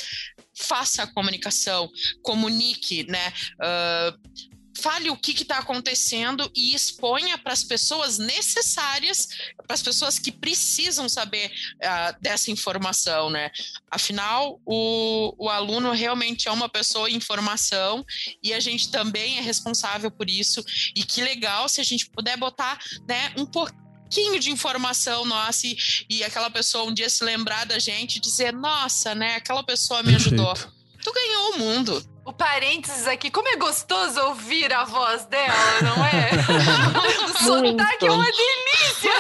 faça 0.55 1.03
a 1.03 1.07
comunicação, 1.07 1.89
comunique, 2.21 3.05
né? 3.09 3.33
Uh, 3.61 4.56
fale 4.77 5.09
o 5.09 5.17
que 5.17 5.31
está 5.31 5.57
acontecendo 5.57 6.49
e 6.55 6.73
exponha 6.73 7.37
para 7.37 7.51
as 7.51 7.63
pessoas 7.63 8.17
necessárias, 8.17 9.27
para 9.65 9.73
as 9.73 9.81
pessoas 9.81 10.19
que 10.19 10.31
precisam 10.31 11.09
saber 11.09 11.51
uh, 11.75 12.21
dessa 12.21 12.51
informação, 12.51 13.29
né? 13.29 13.51
Afinal, 13.89 14.61
o, 14.65 15.33
o 15.37 15.49
aluno 15.49 15.91
realmente 15.91 16.47
é 16.47 16.51
uma 16.51 16.69
pessoa 16.69 17.09
em 17.09 17.19
formação 17.19 18.05
e 18.41 18.53
a 18.53 18.59
gente 18.59 18.91
também 18.91 19.37
é 19.37 19.41
responsável 19.41 20.11
por 20.11 20.29
isso. 20.29 20.63
E 20.95 21.03
que 21.03 21.21
legal 21.21 21.67
se 21.67 21.81
a 21.81 21.83
gente 21.83 22.09
puder 22.09 22.37
botar 22.37 22.79
né, 23.07 23.33
um 23.37 23.45
pouquinho 23.45 24.39
de 24.39 24.51
informação 24.51 25.25
nossa 25.25 25.67
e, 25.67 25.77
e, 26.09 26.23
aquela 26.23 26.49
pessoa 26.49 26.85
um 26.85 26.93
dia 26.93 27.09
se 27.09 27.23
lembrar 27.23 27.65
da 27.65 27.79
gente 27.79 28.17
e 28.17 28.21
dizer, 28.21 28.53
nossa, 28.53 29.13
né, 29.15 29.35
aquela 29.35 29.63
pessoa 29.63 30.03
me 30.03 30.11
Perfeito. 30.11 30.35
ajudou. 30.35 30.73
Tu 31.03 31.13
ganhou 31.13 31.51
o 31.51 31.59
mundo 31.59 32.16
o 32.27 32.33
parênteses 32.33 33.07
aqui, 33.07 33.31
como 33.31 33.47
é 33.47 33.55
gostoso 33.55 34.19
ouvir 34.19 34.73
a 34.73 34.83
voz 34.83 35.25
dela, 35.27 35.81
não 35.81 36.05
é? 36.05 36.29
o 37.23 37.29
sotaque 37.45 38.05
é 38.05 38.11
uma 38.11 38.25
delícia! 38.25 39.11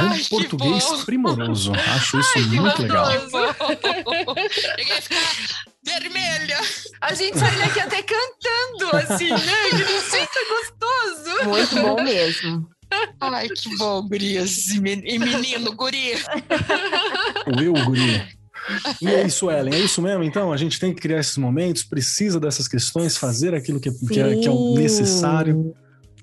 Um 0.00 0.24
português 0.28 0.84
primoroso. 1.04 1.72
Acho 1.72 2.20
isso 2.20 2.32
Ai, 2.36 2.42
muito 2.42 2.82
legal. 2.82 3.10
Ficar 3.20 3.56
vermelha. 5.84 6.60
A 7.00 7.14
gente 7.14 7.36
sai 7.36 7.56
daqui 7.56 7.80
até 7.80 8.00
cantando, 8.02 8.96
assim, 8.96 9.30
né? 9.30 9.70
Que 9.70 9.76
jeito 10.10 10.38
gostoso. 10.48 11.48
Muito 11.48 11.74
bom 11.82 12.00
mesmo. 12.02 12.68
Ai, 13.20 13.48
que 13.48 13.76
bom, 13.76 14.06
gurias. 14.06 14.68
E 14.68 14.78
menino, 14.80 15.74
guri. 15.74 16.14
O 17.46 17.60
eu, 17.60 17.72
guri. 17.84 18.37
E 19.00 19.08
é 19.08 19.26
isso, 19.26 19.50
Ellen, 19.50 19.74
é 19.74 19.78
isso 19.78 20.00
mesmo? 20.02 20.22
Então, 20.22 20.52
a 20.52 20.56
gente 20.56 20.78
tem 20.78 20.94
que 20.94 21.00
criar 21.00 21.20
esses 21.20 21.38
momentos, 21.38 21.82
precisa 21.82 22.38
dessas 22.38 22.68
questões, 22.68 23.16
fazer 23.16 23.54
aquilo 23.54 23.80
que, 23.80 23.88
é, 23.88 23.92
que, 23.92 24.20
é, 24.20 24.36
que 24.36 24.48
é 24.48 24.52
necessário. 24.52 25.74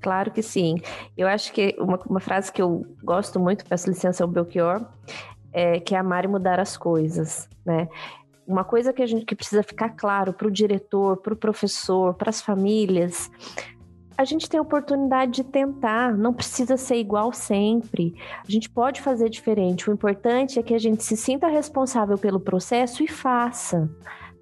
Claro 0.02 0.32
que 0.32 0.44
sim. 0.44 0.78
Eu 1.18 1.28
acho 1.28 1.52
que 1.52 1.76
uma, 1.80 2.00
uma 2.08 2.20
frase 2.20 2.52
que 2.52 2.62
eu 2.62 2.86
gosto 3.04 3.40
muito, 3.40 3.66
peço 3.66 3.90
licença 3.90 4.24
ao 4.24 4.30
Belchior, 4.30 4.86
é 5.52 5.80
que 5.80 5.96
é 5.96 5.98
amar 5.98 6.26
e 6.26 6.28
mudar 6.28 6.60
as 6.60 6.78
coisas, 6.78 7.50
né? 7.66 7.88
Uma 8.46 8.64
coisa 8.64 8.94
que 8.94 9.02
a 9.02 9.08
gente 9.08 9.26
que 9.26 9.36
precisa 9.36 9.64
ficar 9.64 9.90
claro 9.90 10.32
para 10.32 10.48
o 10.48 10.52
diretor, 10.52 11.18
para 11.18 11.34
o 11.34 11.36
professor, 11.36 12.14
para 12.14 12.30
as 12.30 12.42
famílias, 12.42 13.32
a 14.18 14.24
gente 14.24 14.50
tem 14.50 14.58
a 14.58 14.64
oportunidade 14.64 15.32
de 15.32 15.44
tentar, 15.44 16.16
não 16.16 16.34
precisa 16.34 16.78
ser 16.78 16.96
igual 16.96 17.34
sempre. 17.34 18.16
A 18.48 18.52
gente 18.52 18.70
pode 18.70 19.02
fazer 19.02 19.30
diferente. 19.30 19.90
O 19.90 19.94
importante 19.94 20.58
é 20.60 20.64
que 20.64 20.74
a 20.74 20.80
gente 20.80 21.04
se 21.04 21.18
sinta 21.18 21.48
responsável 21.48 22.18
pelo 22.18 22.40
processo 22.40 23.04
e 23.04 23.08
faça. 23.08 23.90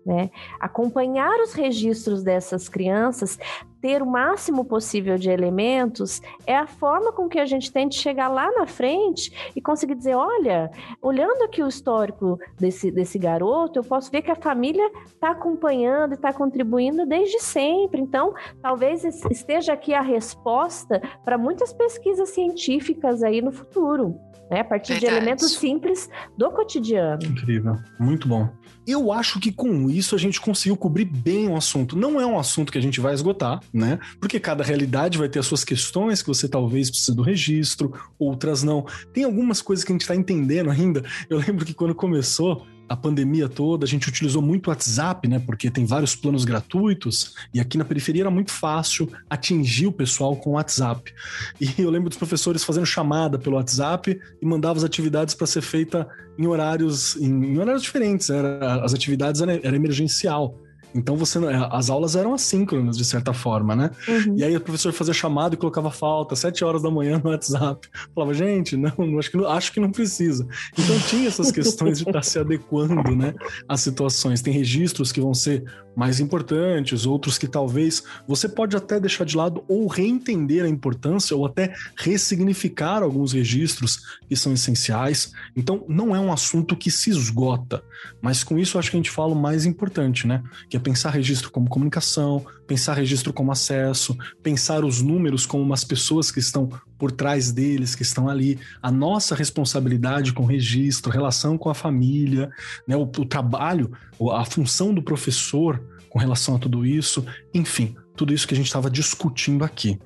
Né? 0.05 0.29
Acompanhar 0.59 1.39
os 1.39 1.53
registros 1.53 2.23
dessas 2.23 2.67
crianças, 2.67 3.39
ter 3.83 4.01
o 4.01 4.05
máximo 4.05 4.63
possível 4.63 5.17
de 5.17 5.29
elementos, 5.29 6.21
é 6.47 6.55
a 6.55 6.65
forma 6.65 7.11
com 7.11 7.27
que 7.27 7.37
a 7.37 7.45
gente 7.45 7.69
tem 7.69 7.85
de 7.85 7.95
chegar 7.95 8.29
lá 8.29 8.49
na 8.53 8.65
frente 8.65 9.51
e 9.53 9.61
conseguir 9.61 9.93
dizer: 9.93 10.15
olha, 10.15 10.71
olhando 11.01 11.43
aqui 11.43 11.61
o 11.61 11.67
histórico 11.67 12.39
desse, 12.57 12.89
desse 12.89 13.19
garoto, 13.19 13.79
eu 13.79 13.83
posso 13.83 14.09
ver 14.09 14.21
que 14.21 14.31
a 14.31 14.37
família 14.37 14.89
está 15.05 15.31
acompanhando 15.31 16.13
e 16.13 16.15
está 16.15 16.31
contribuindo 16.31 17.05
desde 17.05 17.41
sempre. 17.41 17.99
Então, 17.99 18.33
talvez 18.61 19.03
esteja 19.03 19.73
aqui 19.73 19.93
a 19.93 20.01
resposta 20.01 21.01
para 21.25 21.37
muitas 21.37 21.73
pesquisas 21.73 22.29
científicas 22.29 23.21
aí 23.21 23.41
no 23.41 23.51
futuro. 23.51 24.17
Né, 24.51 24.59
a 24.59 24.63
partir 24.63 24.93
Verdade. 24.93 25.13
de 25.13 25.17
elementos 25.17 25.53
simples 25.53 26.09
do 26.37 26.51
cotidiano. 26.51 27.23
Incrível, 27.23 27.75
muito 27.97 28.27
bom. 28.27 28.49
Eu 28.85 29.11
acho 29.11 29.39
que 29.39 29.51
com 29.51 29.89
isso 29.89 30.15
a 30.15 30.17
gente 30.17 30.41
conseguiu 30.41 30.75
cobrir 30.75 31.05
bem 31.05 31.47
o 31.47 31.55
assunto. 31.55 31.95
Não 31.95 32.19
é 32.19 32.25
um 32.25 32.37
assunto 32.37 32.71
que 32.71 32.77
a 32.77 32.81
gente 32.81 32.99
vai 32.99 33.13
esgotar, 33.13 33.61
né? 33.71 33.99
Porque 34.19 34.39
cada 34.39 34.63
realidade 34.63 35.17
vai 35.17 35.29
ter 35.29 35.39
as 35.39 35.45
suas 35.45 35.63
questões 35.63 36.21
que 36.21 36.27
você 36.27 36.47
talvez 36.47 36.89
precise 36.89 37.15
do 37.15 37.21
registro, 37.21 37.93
outras 38.19 38.63
não. 38.63 38.85
Tem 39.13 39.23
algumas 39.23 39.61
coisas 39.61 39.85
que 39.85 39.91
a 39.91 39.95
gente 39.95 40.01
está 40.01 40.15
entendendo 40.15 40.69
ainda. 40.69 41.03
Eu 41.29 41.37
lembro 41.37 41.65
que 41.65 41.73
quando 41.73 41.95
começou, 41.95 42.65
a 42.87 42.95
pandemia 42.95 43.47
toda, 43.47 43.85
a 43.85 43.87
gente 43.87 44.07
utilizou 44.07 44.41
muito 44.41 44.67
o 44.67 44.69
WhatsApp, 44.69 45.27
né? 45.27 45.39
Porque 45.39 45.69
tem 45.69 45.85
vários 45.85 46.15
planos 46.15 46.45
gratuitos 46.45 47.35
e 47.53 47.59
aqui 47.59 47.77
na 47.77 47.85
periferia 47.85 48.23
era 48.23 48.31
muito 48.31 48.51
fácil 48.51 49.09
atingir 49.29 49.87
o 49.87 49.91
pessoal 49.91 50.35
com 50.35 50.51
o 50.51 50.53
WhatsApp. 50.53 51.13
E 51.59 51.81
eu 51.81 51.89
lembro 51.89 52.09
dos 52.09 52.17
professores 52.17 52.63
fazendo 52.63 52.85
chamada 52.85 53.39
pelo 53.39 53.55
WhatsApp 53.55 54.19
e 54.41 54.45
mandavam 54.45 54.77
as 54.77 54.83
atividades 54.83 55.33
para 55.33 55.47
ser 55.47 55.61
feita 55.61 56.07
em 56.37 56.45
horários 56.45 57.15
em, 57.15 57.57
horários 57.57 57.83
diferentes. 57.83 58.29
Era, 58.29 58.83
as 58.83 58.93
atividades 58.93 59.41
era, 59.41 59.53
era 59.65 59.75
emergencial. 59.75 60.59
Então 60.93 61.15
você 61.15 61.39
as 61.71 61.89
aulas 61.89 62.15
eram 62.15 62.33
assíncronas, 62.33 62.97
de 62.97 63.05
certa 63.05 63.33
forma, 63.33 63.75
né? 63.75 63.91
Uhum. 64.07 64.35
E 64.37 64.43
aí 64.43 64.55
o 64.55 64.61
professor 64.61 64.93
fazia 64.93 65.13
chamada 65.13 65.55
e 65.55 65.57
colocava 65.57 65.91
falta, 65.91 66.35
sete 66.35 66.63
horas 66.63 66.81
da 66.81 66.91
manhã 66.91 67.19
no 67.23 67.29
WhatsApp. 67.29 67.87
Falava, 68.13 68.33
gente, 68.33 68.77
não, 68.77 69.19
acho 69.19 69.31
que 69.31 69.37
não, 69.37 69.47
acho 69.47 69.71
que 69.71 69.79
não 69.79 69.91
precisa. 69.91 70.47
Então 70.77 70.99
tinha 71.07 71.27
essas 71.27 71.51
questões 71.51 71.99
de 71.99 72.07
estar 72.07 72.23
se 72.23 72.39
adequando, 72.39 73.15
né? 73.15 73.33
Às 73.67 73.81
situações. 73.81 74.41
Tem 74.41 74.53
registros 74.53 75.11
que 75.11 75.21
vão 75.21 75.33
ser 75.33 75.63
mais 75.95 76.19
importantes, 76.19 77.05
outros 77.05 77.37
que 77.37 77.47
talvez 77.47 78.03
você 78.27 78.49
pode 78.49 78.75
até 78.75 78.99
deixar 78.99 79.25
de 79.25 79.37
lado 79.37 79.63
ou 79.67 79.87
reentender 79.87 80.65
a 80.65 80.69
importância 80.69 81.35
ou 81.35 81.45
até 81.45 81.73
ressignificar 81.95 83.03
alguns 83.03 83.33
registros 83.33 83.99
que 84.27 84.35
são 84.35 84.53
essenciais. 84.53 85.31
Então, 85.55 85.85
não 85.87 86.15
é 86.15 86.19
um 86.19 86.31
assunto 86.31 86.75
que 86.75 86.89
se 86.89 87.09
esgota, 87.09 87.83
mas 88.21 88.43
com 88.43 88.57
isso 88.57 88.79
acho 88.79 88.89
que 88.89 88.97
a 88.97 88.99
gente 88.99 89.11
fala 89.11 89.33
o 89.33 89.39
mais 89.39 89.65
importante, 89.65 90.27
né? 90.27 90.43
Que 90.69 90.77
é 90.77 90.79
pensar 90.83 91.09
registro 91.09 91.49
como 91.49 91.69
comunicação, 91.69 92.45
pensar 92.67 92.93
registro 92.93 93.33
como 93.33 93.51
acesso, 93.51 94.15
pensar 94.43 94.83
os 94.85 95.01
números 95.01 95.45
como 95.45 95.63
umas 95.63 95.83
pessoas 95.83 96.29
que 96.29 96.39
estão 96.39 96.69
por 96.97 97.11
trás 97.11 97.51
deles, 97.51 97.95
que 97.95 98.03
estão 98.03 98.29
ali, 98.29 98.59
a 98.81 98.91
nossa 98.91 99.33
responsabilidade 99.33 100.33
com 100.33 100.45
registro, 100.45 101.11
relação 101.11 101.57
com 101.57 101.69
a 101.69 101.73
família, 101.73 102.49
né, 102.87 102.95
o, 102.95 103.03
o 103.03 103.25
trabalho, 103.25 103.91
a 104.31 104.45
função 104.45 104.93
do 104.93 105.01
professor 105.01 105.81
com 106.09 106.19
relação 106.19 106.55
a 106.55 106.59
tudo 106.59 106.85
isso, 106.85 107.25
enfim, 107.53 107.95
tudo 108.15 108.33
isso 108.33 108.47
que 108.47 108.53
a 108.53 108.57
gente 108.57 108.67
estava 108.67 108.89
discutindo 108.89 109.63
aqui. 109.63 109.97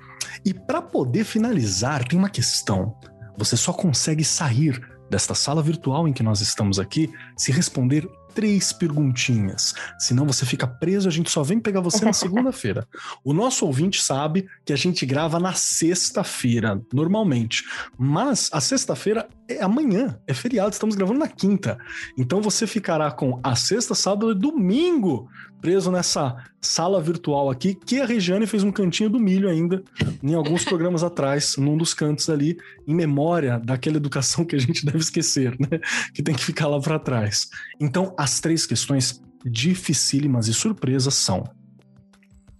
E 0.45 0.53
para 0.53 0.81
poder 0.81 1.25
finalizar, 1.25 2.07
tem 2.07 2.17
uma 2.17 2.29
questão. 2.29 2.95
Você 3.37 3.57
só 3.57 3.73
consegue 3.73 4.23
sair 4.23 4.81
desta 5.09 5.33
sala 5.35 5.61
virtual 5.61 6.07
em 6.07 6.13
que 6.13 6.23
nós 6.23 6.41
estamos 6.41 6.79
aqui 6.79 7.09
se 7.35 7.51
responder 7.51 8.07
três 8.37 8.71
perguntinhas. 8.71 9.73
Senão 9.97 10.23
você 10.23 10.45
fica 10.45 10.67
preso, 10.67 11.07
a 11.07 11.11
gente 11.11 11.27
só 11.27 11.41
vem 11.41 11.59
pegar 11.59 11.81
você 11.81 12.05
na 12.05 12.13
segunda-feira. 12.13 12.87
O 13.23 13.33
nosso 13.33 13.65
ouvinte 13.65 13.99
sabe 13.99 14.47
que 14.63 14.71
a 14.71 14.75
gente 14.75 15.07
grava 15.07 15.39
na 15.39 15.53
sexta-feira, 15.53 16.79
normalmente. 16.93 17.63
Mas 17.97 18.47
a 18.53 18.61
sexta-feira 18.61 19.27
é 19.49 19.63
amanhã, 19.63 20.19
é 20.27 20.35
feriado, 20.35 20.69
estamos 20.69 20.93
gravando 20.93 21.19
na 21.19 21.27
quinta. 21.27 21.79
Então 22.15 22.39
você 22.39 22.67
ficará 22.67 23.09
com 23.09 23.39
a 23.41 23.55
sexta, 23.55 23.95
sábado 23.95 24.31
e 24.31 24.35
domingo 24.35 25.27
preso 25.61 25.91
nessa 25.91 26.35
sala 26.61 27.01
virtual 27.01 27.49
aqui, 27.49 27.73
que 27.73 27.99
a 27.99 28.05
Regiane 28.05 28.45
fez 28.45 28.63
um 28.63 28.71
cantinho 28.71 29.09
do 29.09 29.19
milho 29.19 29.49
ainda, 29.49 29.83
em 30.21 30.33
alguns 30.33 30.63
programas 30.63 31.01
atrás, 31.03 31.55
num 31.57 31.77
dos 31.77 31.93
cantos 31.93 32.29
ali, 32.29 32.57
em 32.85 32.93
memória 32.93 33.59
daquela 33.59 33.97
educação 33.97 34.45
que 34.45 34.55
a 34.55 34.59
gente 34.59 34.85
deve 34.85 34.99
esquecer, 34.99 35.55
né? 35.59 35.79
Que 36.13 36.21
tem 36.21 36.35
que 36.35 36.43
ficar 36.43 36.67
lá 36.67 36.79
para 36.79 36.99
trás. 36.99 37.49
Então, 37.79 38.13
as 38.27 38.41
três 38.41 38.65
questões 38.65 39.23
dificílimas 39.45 40.49
e 40.49 40.53
surpresas 40.53 41.13
são: 41.13 41.45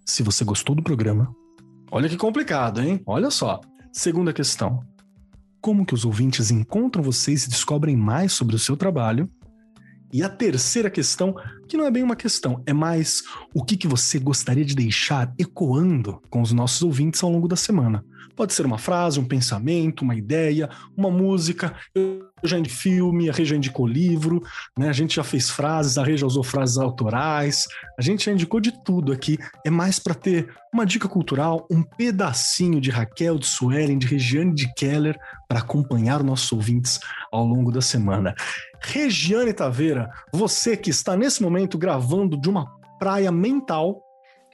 se 0.06 0.24
você 0.24 0.46
gostou 0.46 0.74
do 0.74 0.82
programa, 0.82 1.36
olha 1.92 2.08
que 2.08 2.16
complicado, 2.16 2.82
hein? 2.82 3.02
Olha 3.06 3.30
só. 3.30 3.60
Segunda 3.92 4.32
questão: 4.32 4.80
como 5.60 5.86
que 5.86 5.94
os 5.94 6.06
ouvintes 6.06 6.52
encontram 6.52 7.04
vocês 7.04 7.44
e 7.44 7.50
descobrem 7.50 7.98
mais 7.98 8.32
sobre 8.32 8.56
o 8.56 8.60
seu 8.60 8.78
trabalho? 8.78 9.30
E 10.14 10.24
a 10.24 10.30
terceira 10.30 10.90
questão, 10.90 11.36
que 11.68 11.78
não 11.78 11.86
é 11.86 11.92
bem 11.92 12.04
uma 12.04 12.16
questão, 12.16 12.64
é 12.66 12.74
mais 12.74 13.24
o 13.54 13.64
que, 13.64 13.78
que 13.78 13.88
você 13.88 14.18
gostaria 14.18 14.66
de 14.66 14.76
deixar 14.76 15.34
ecoando 15.38 16.22
com 16.30 16.42
os 16.42 16.52
nossos 16.52 16.82
ouvintes 16.82 17.22
ao 17.22 17.32
longo 17.32 17.48
da 17.48 17.56
semana. 17.56 18.04
Pode 18.38 18.54
ser 18.54 18.68
uma 18.68 18.78
frase, 18.78 19.20
um 19.20 19.26
pensamento, 19.26 20.04
uma 20.04 20.16
ideia, 20.16 20.70
uma 20.96 21.10
música. 21.10 21.76
Eu 21.96 22.30
já 22.44 22.60
indico 22.60 22.76
filme, 22.76 23.30
a 23.30 23.34
Rê 23.34 23.44
indicou 23.56 23.88
livro, 23.88 24.44
né? 24.78 24.90
A 24.90 24.94
gente 24.94 25.16
já 25.16 25.24
fez 25.24 25.50
frases, 25.50 25.98
a 25.98 26.04
Rê 26.04 26.14
usou 26.24 26.44
frases 26.44 26.78
autorais, 26.78 27.68
a 27.98 28.02
gente 28.04 28.26
já 28.26 28.32
indicou 28.32 28.60
de 28.60 28.72
tudo 28.84 29.12
aqui. 29.12 29.40
É 29.66 29.72
mais 29.72 29.98
para 29.98 30.14
ter 30.14 30.54
uma 30.72 30.86
dica 30.86 31.08
cultural, 31.08 31.66
um 31.72 31.82
pedacinho 31.82 32.80
de 32.80 32.92
Raquel, 32.92 33.40
de 33.40 33.48
Suelen, 33.48 33.98
de 33.98 34.06
Regiane 34.06 34.54
de 34.54 34.72
Keller 34.76 35.18
para 35.48 35.60
acompanhar 35.60 36.24
nossos 36.24 36.52
ouvintes 36.52 37.00
ao 37.32 37.46
longo 37.46 37.72
da 37.72 37.82
semana. 37.82 38.36
Regiane 38.82 39.54
Taveira, 39.54 40.10
você 40.32 40.76
que 40.76 40.90
está 40.90 41.16
nesse 41.16 41.42
momento 41.42 41.78
gravando 41.78 42.40
de 42.40 42.50
uma 42.50 42.68
praia 43.00 43.32
mental, 43.32 44.02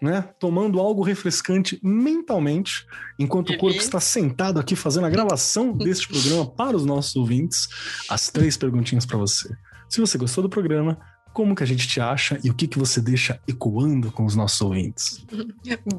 né? 0.02 0.30
Tomando 0.38 0.80
algo 0.80 1.02
refrescante 1.02 1.80
mentalmente, 1.82 2.86
enquanto 3.18 3.54
o 3.54 3.58
corpo 3.58 3.80
está 3.80 4.00
sentado 4.00 4.60
aqui 4.60 4.76
fazendo 4.76 5.06
a 5.06 5.10
gravação 5.10 5.72
deste 5.72 6.10
programa 6.10 6.46
para 6.46 6.76
os 6.76 6.86
nossos 6.86 7.16
ouvintes. 7.16 7.70
As 8.10 8.30
três 8.30 8.58
perguntinhas 8.58 9.06
para 9.06 9.18
você. 9.18 9.50
Se 9.90 10.02
você 10.02 10.18
gostou 10.18 10.42
do 10.42 10.50
programa, 10.50 11.00
como 11.34 11.56
que 11.56 11.64
a 11.64 11.66
gente 11.66 11.88
te 11.88 12.00
acha 12.00 12.40
e 12.44 12.50
o 12.50 12.54
que 12.54 12.68
que 12.68 12.78
você 12.78 13.02
deixa 13.02 13.40
ecoando 13.48 14.12
com 14.12 14.24
os 14.26 14.36
nossos 14.36 14.62
ouvintes? 14.62 15.26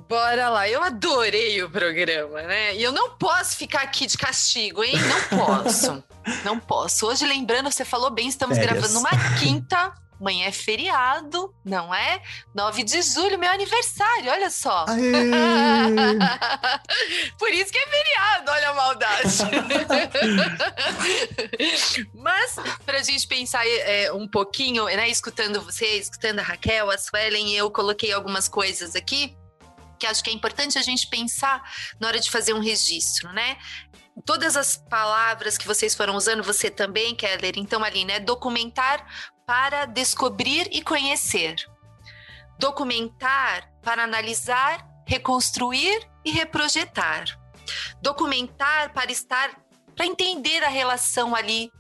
Bora 0.09 0.49
lá, 0.49 0.68
eu 0.68 0.82
adorei 0.82 1.62
o 1.62 1.68
programa, 1.68 2.43
né? 2.43 2.76
E 2.76 2.82
eu 2.82 2.93
não 2.93 3.11
posso 3.16 3.57
ficar 3.57 3.82
aqui 3.82 4.07
de 4.07 4.16
castigo, 4.16 4.82
hein? 4.85 4.95
Não 4.97 5.39
posso. 5.39 6.05
não 6.45 6.59
posso. 6.59 7.07
Hoje, 7.07 7.26
lembrando, 7.26 7.70
você 7.70 7.85
falou 7.85 8.11
bem, 8.11 8.28
estamos 8.28 8.57
Férias. 8.57 8.78
gravando 8.78 8.95
numa 8.95 9.39
quinta. 9.39 9.93
Amanhã 10.21 10.47
é 10.47 10.53
feriado, 10.53 11.55
não 11.65 11.95
é? 11.95 12.23
9 12.55 12.85
de 12.85 13.03
julho, 13.03 13.39
meu 13.39 13.51
aniversário, 13.51 14.31
olha 14.31 14.51
só. 14.51 14.87
Por 17.39 17.51
isso 17.51 17.73
que 17.73 17.79
é 17.79 17.87
feriado, 17.87 18.51
olha 18.51 18.71
a 18.71 18.75
maldade. 18.75 19.29
Mas, 22.15 22.57
para 22.87 22.99
a 22.99 23.03
gente 23.03 23.27
pensar 23.27 23.67
é, 23.67 24.12
um 24.12 24.29
pouquinho, 24.29 24.85
né, 24.85 25.09
escutando 25.09 25.61
você, 25.61 25.99
escutando 25.99 26.39
a 26.39 26.43
Raquel, 26.43 26.91
a 26.91 26.99
Suelen, 26.99 27.53
eu 27.53 27.71
coloquei 27.71 28.12
algumas 28.12 28.49
coisas 28.49 28.95
aqui 28.95 29.37
que 29.99 30.07
acho 30.07 30.23
que 30.23 30.31
é 30.31 30.33
importante 30.33 30.79
a 30.79 30.83
gente 30.83 31.09
pensar 31.09 31.62
na 31.99 32.09
hora 32.09 32.21
de 32.21 32.31
fazer 32.31 32.53
um 32.53 32.61
registro, 32.61 33.33
né? 33.33 33.57
Todas 34.25 34.57
as 34.57 34.77
palavras 34.77 35.59
que 35.59 35.67
vocês 35.67 35.95
foram 35.95 36.15
usando, 36.15 36.43
você 36.43 36.71
também, 36.71 37.17
Keller, 37.17 37.55
então 37.57 37.83
ali, 37.83 38.05
né? 38.05 38.21
Documentar 38.21 39.05
para 39.47 39.86
descobrir 39.86 40.68
e 40.72 40.82
conhecer. 40.82 41.57
Documentar 42.59 43.70
para 43.82 44.05
analisar, 44.05 44.86
reconstruir 45.07 46.09
e 46.24 46.30
reprojetar. 46.30 47.24
Documentar 48.01 48.92
para 48.92 49.11
estar 49.11 49.62
para 49.95 50.07
entender 50.07 50.64
a 50.64 50.68
relação 50.68 51.36
ali 51.36 51.70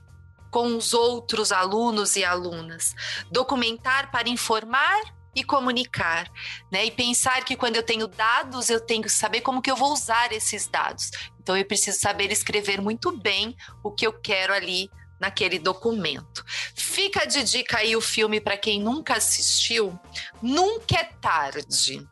com 0.50 0.76
os 0.76 0.94
outros 0.94 1.50
alunos 1.50 2.14
e 2.14 2.24
alunas. 2.24 2.94
Documentar 3.30 4.10
para 4.12 4.28
informar 4.28 5.00
e 5.34 5.42
comunicar, 5.42 6.30
né? 6.70 6.84
E 6.84 6.92
pensar 6.92 7.44
que 7.44 7.56
quando 7.56 7.74
eu 7.74 7.82
tenho 7.82 8.06
dados, 8.06 8.70
eu 8.70 8.80
tenho 8.80 9.02
que 9.02 9.08
saber 9.08 9.40
como 9.40 9.60
que 9.60 9.70
eu 9.70 9.74
vou 9.74 9.92
usar 9.92 10.32
esses 10.32 10.68
dados. 10.68 11.10
Então 11.40 11.56
eu 11.56 11.64
preciso 11.64 11.98
saber 11.98 12.30
escrever 12.30 12.80
muito 12.80 13.10
bem 13.18 13.56
o 13.82 13.90
que 13.90 14.06
eu 14.06 14.12
quero 14.12 14.54
ali 14.54 14.88
naquele 15.24 15.58
documento. 15.58 16.44
Fica 16.74 17.26
de 17.26 17.42
dica 17.42 17.78
aí 17.78 17.96
o 17.96 18.00
filme 18.00 18.42
para 18.42 18.58
quem 18.58 18.78
nunca 18.78 19.14
assistiu. 19.14 19.98
Nunca 20.42 20.96
é 21.00 21.04
tarde. 21.04 22.06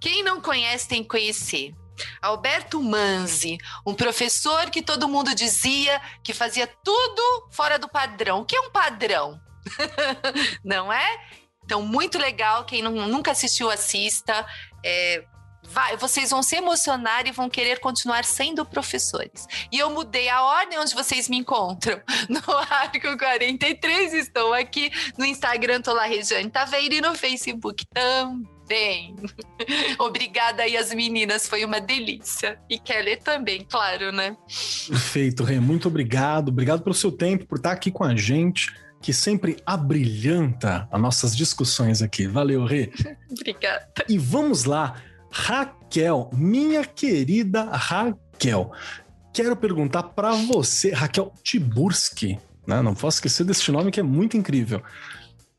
Quem 0.00 0.22
não 0.22 0.40
conhece 0.40 0.86
tem 0.86 1.02
que 1.02 1.08
conhecer. 1.08 1.74
Alberto 2.22 2.80
Manzi, 2.80 3.58
um 3.84 3.94
professor 3.94 4.70
que 4.70 4.80
todo 4.80 5.08
mundo 5.08 5.34
dizia 5.34 6.00
que 6.22 6.32
fazia 6.32 6.68
tudo 6.84 7.48
fora 7.50 7.78
do 7.78 7.88
padrão. 7.88 8.42
O 8.42 8.44
que 8.44 8.56
é 8.56 8.60
um 8.60 8.70
padrão? 8.70 9.40
não 10.62 10.92
é? 10.92 11.26
Então, 11.64 11.82
muito 11.82 12.16
legal. 12.16 12.64
Quem 12.64 12.80
não, 12.80 12.92
nunca 13.08 13.32
assistiu, 13.32 13.68
assista. 13.68 14.46
É, 14.84 15.24
vai, 15.70 15.96
vocês 15.96 16.30
vão 16.30 16.42
se 16.42 16.56
emocionar 16.56 17.26
e 17.26 17.32
vão 17.32 17.48
querer 17.48 17.80
continuar 17.80 18.24
sendo 18.24 18.64
professores. 18.64 19.46
E 19.72 19.78
eu 19.78 19.90
mudei 19.90 20.28
a 20.28 20.42
ordem 20.42 20.78
onde 20.78 20.94
vocês 20.94 21.28
me 21.28 21.36
encontram. 21.38 22.00
No 22.28 22.40
Arco 22.56 23.16
43, 23.16 24.12
estou 24.14 24.52
aqui. 24.52 24.90
No 25.16 25.24
Instagram, 25.24 25.80
tô 25.80 25.92
lá, 25.92 26.04
Regiane 26.04 26.50
Taveira, 26.50 26.94
e 26.96 27.00
no 27.00 27.14
Facebook 27.14 27.86
também. 27.86 29.14
Obrigada 29.98 30.64
aí 30.64 30.76
as 30.76 30.92
meninas, 30.92 31.46
foi 31.46 31.64
uma 31.64 31.80
delícia. 31.80 32.58
E 32.68 32.78
Kelly 32.78 33.16
também, 33.16 33.64
claro, 33.64 34.10
né? 34.10 34.36
Perfeito, 34.88 35.44
Rê, 35.44 35.60
muito 35.60 35.88
obrigado. 35.88 36.48
Obrigado 36.48 36.82
pelo 36.82 36.94
seu 36.94 37.12
tempo, 37.12 37.46
por 37.46 37.58
estar 37.58 37.72
aqui 37.72 37.90
com 37.90 38.04
a 38.04 38.16
gente 38.16 38.72
que 39.00 39.12
sempre 39.12 39.56
abrilhanta 39.64 40.88
as 40.90 41.00
nossas 41.00 41.36
discussões 41.36 42.02
aqui. 42.02 42.26
Valeu, 42.26 42.64
Rê. 42.64 42.90
Obrigada. 43.30 43.86
E 44.08 44.18
vamos 44.18 44.64
lá 44.64 45.00
Raquel, 45.38 46.30
minha 46.32 46.82
querida 46.82 47.64
Raquel, 47.64 48.72
quero 49.34 49.54
perguntar 49.54 50.02
para 50.02 50.32
você, 50.32 50.92
Raquel 50.92 51.30
Tiburski, 51.42 52.38
né? 52.66 52.80
Não 52.80 52.94
posso 52.94 53.18
esquecer 53.18 53.44
deste 53.44 53.70
nome 53.70 53.90
que 53.90 54.00
é 54.00 54.02
muito 54.02 54.34
incrível. 54.34 54.82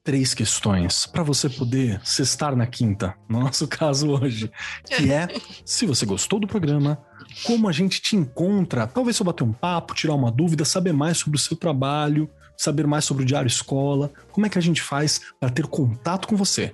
Três 0.04 0.34
questões 0.34 1.06
para 1.06 1.22
você 1.22 1.48
poder 1.48 2.02
se 2.04 2.24
estar 2.24 2.56
na 2.56 2.66
quinta, 2.66 3.14
no 3.30 3.40
nosso 3.40 3.68
caso 3.70 4.10
hoje, 4.10 4.52
que 4.84 5.12
é 5.14 5.28
se 5.64 5.86
você 5.86 6.08
gostou 6.08 6.40
do 6.40 6.48
programa, 6.48 6.98
como 7.44 7.70
a 7.70 7.72
gente 7.72 8.02
te 8.02 8.16
encontra, 8.16 8.88
talvez 8.88 9.20
eu 9.20 9.26
bater 9.26 9.44
um 9.44 9.54
papo, 9.54 9.94
tirar 9.94 10.16
uma 10.16 10.32
dúvida, 10.32 10.66
saber 10.66 10.92
mais 10.92 11.20
sobre 11.20 11.38
o 11.38 11.42
seu 11.42 11.56
trabalho, 11.56 12.28
saber 12.58 12.88
mais 12.88 13.06
sobre 13.06 13.24
o 13.24 13.26
Diário 13.28 13.48
Escola, 13.48 14.12
como 14.32 14.48
é 14.48 14.50
que 14.50 14.58
a 14.58 14.62
gente 14.62 14.82
faz 14.82 15.22
para 15.40 15.52
ter 15.52 15.68
contato 15.68 16.28
com 16.28 16.36
você? 16.36 16.74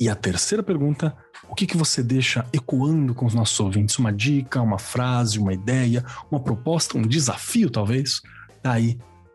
E 0.00 0.08
a 0.08 0.14
terceira 0.14 0.62
pergunta, 0.62 1.14
o 1.54 1.56
que, 1.56 1.68
que 1.68 1.76
você 1.76 2.02
deixa 2.02 2.44
ecoando 2.52 3.14
com 3.14 3.26
os 3.26 3.32
nossos 3.32 3.60
ouvintes? 3.60 3.96
Uma 3.96 4.12
dica, 4.12 4.60
uma 4.60 4.76
frase, 4.76 5.38
uma 5.38 5.54
ideia, 5.54 6.04
uma 6.28 6.40
proposta, 6.40 6.98
um 6.98 7.02
desafio, 7.02 7.70
talvez? 7.70 8.20
Tá 8.60 8.74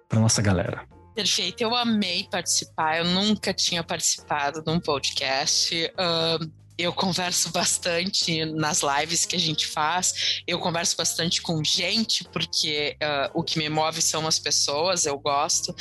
para 0.10 0.20
nossa 0.20 0.42
galera. 0.42 0.86
Perfeito, 1.16 1.62
eu 1.62 1.74
amei 1.74 2.28
participar. 2.30 2.98
Eu 2.98 3.06
nunca 3.06 3.54
tinha 3.54 3.82
participado 3.82 4.62
de 4.62 4.70
um 4.70 4.82
podcast. 4.82 5.74
Uh, 5.74 6.52
eu 6.78 6.92
converso 6.92 7.54
bastante 7.54 8.44
nas 8.44 8.82
lives 8.82 9.24
que 9.24 9.38
a 9.38 9.40
gente 9.40 9.66
faz, 9.66 10.42
eu 10.46 10.60
converso 10.60 10.98
bastante 10.98 11.42
com 11.42 11.64
gente, 11.64 12.26
porque 12.26 12.98
uh, 13.02 13.32
o 13.34 13.44
que 13.44 13.58
me 13.58 13.70
move 13.70 14.02
são 14.02 14.28
as 14.28 14.40
pessoas, 14.40 15.06
eu 15.06 15.18
gosto. 15.18 15.74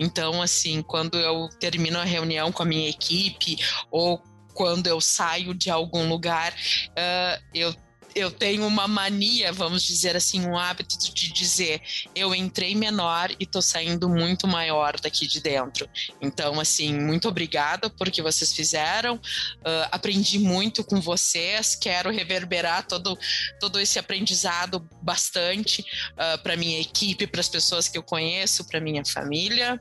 Então, 0.00 0.42
assim, 0.42 0.82
quando 0.82 1.16
eu 1.16 1.48
termino 1.60 1.96
a 1.96 2.04
reunião 2.04 2.50
com 2.50 2.64
a 2.64 2.66
minha 2.66 2.88
equipe 2.88 3.56
ou 3.88 4.20
quando 4.56 4.86
eu 4.86 5.00
saio 5.00 5.54
de 5.54 5.70
algum 5.70 6.08
lugar, 6.08 6.52
uh, 6.52 7.44
eu 7.54 7.74
eu 8.16 8.30
tenho 8.30 8.66
uma 8.66 8.88
mania, 8.88 9.52
vamos 9.52 9.82
dizer 9.82 10.16
assim, 10.16 10.46
um 10.46 10.56
hábito 10.56 10.96
de 11.12 11.30
dizer, 11.30 11.82
eu 12.14 12.34
entrei 12.34 12.74
menor 12.74 13.30
e 13.38 13.44
tô 13.44 13.60
saindo 13.60 14.08
muito 14.08 14.48
maior 14.48 14.98
daqui 14.98 15.26
de 15.26 15.38
dentro. 15.38 15.86
Então, 16.18 16.58
assim, 16.58 16.98
muito 16.98 17.28
obrigada 17.28 17.90
por 17.90 18.10
que 18.10 18.22
vocês 18.22 18.54
fizeram. 18.54 19.16
Uh, 19.16 19.86
aprendi 19.92 20.38
muito 20.38 20.82
com 20.82 20.98
vocês, 20.98 21.74
quero 21.74 22.10
reverberar 22.10 22.86
todo, 22.86 23.18
todo 23.60 23.78
esse 23.78 23.98
aprendizado 23.98 24.88
bastante 25.02 25.82
uh, 25.82 25.84
ah, 26.16 26.38
para 26.38 26.56
minha 26.56 26.80
equipe, 26.80 27.26
para 27.26 27.40
as 27.40 27.50
pessoas 27.50 27.86
que 27.86 27.98
eu 27.98 28.02
conheço, 28.02 28.64
para 28.64 28.80
minha 28.80 29.04
família. 29.04 29.78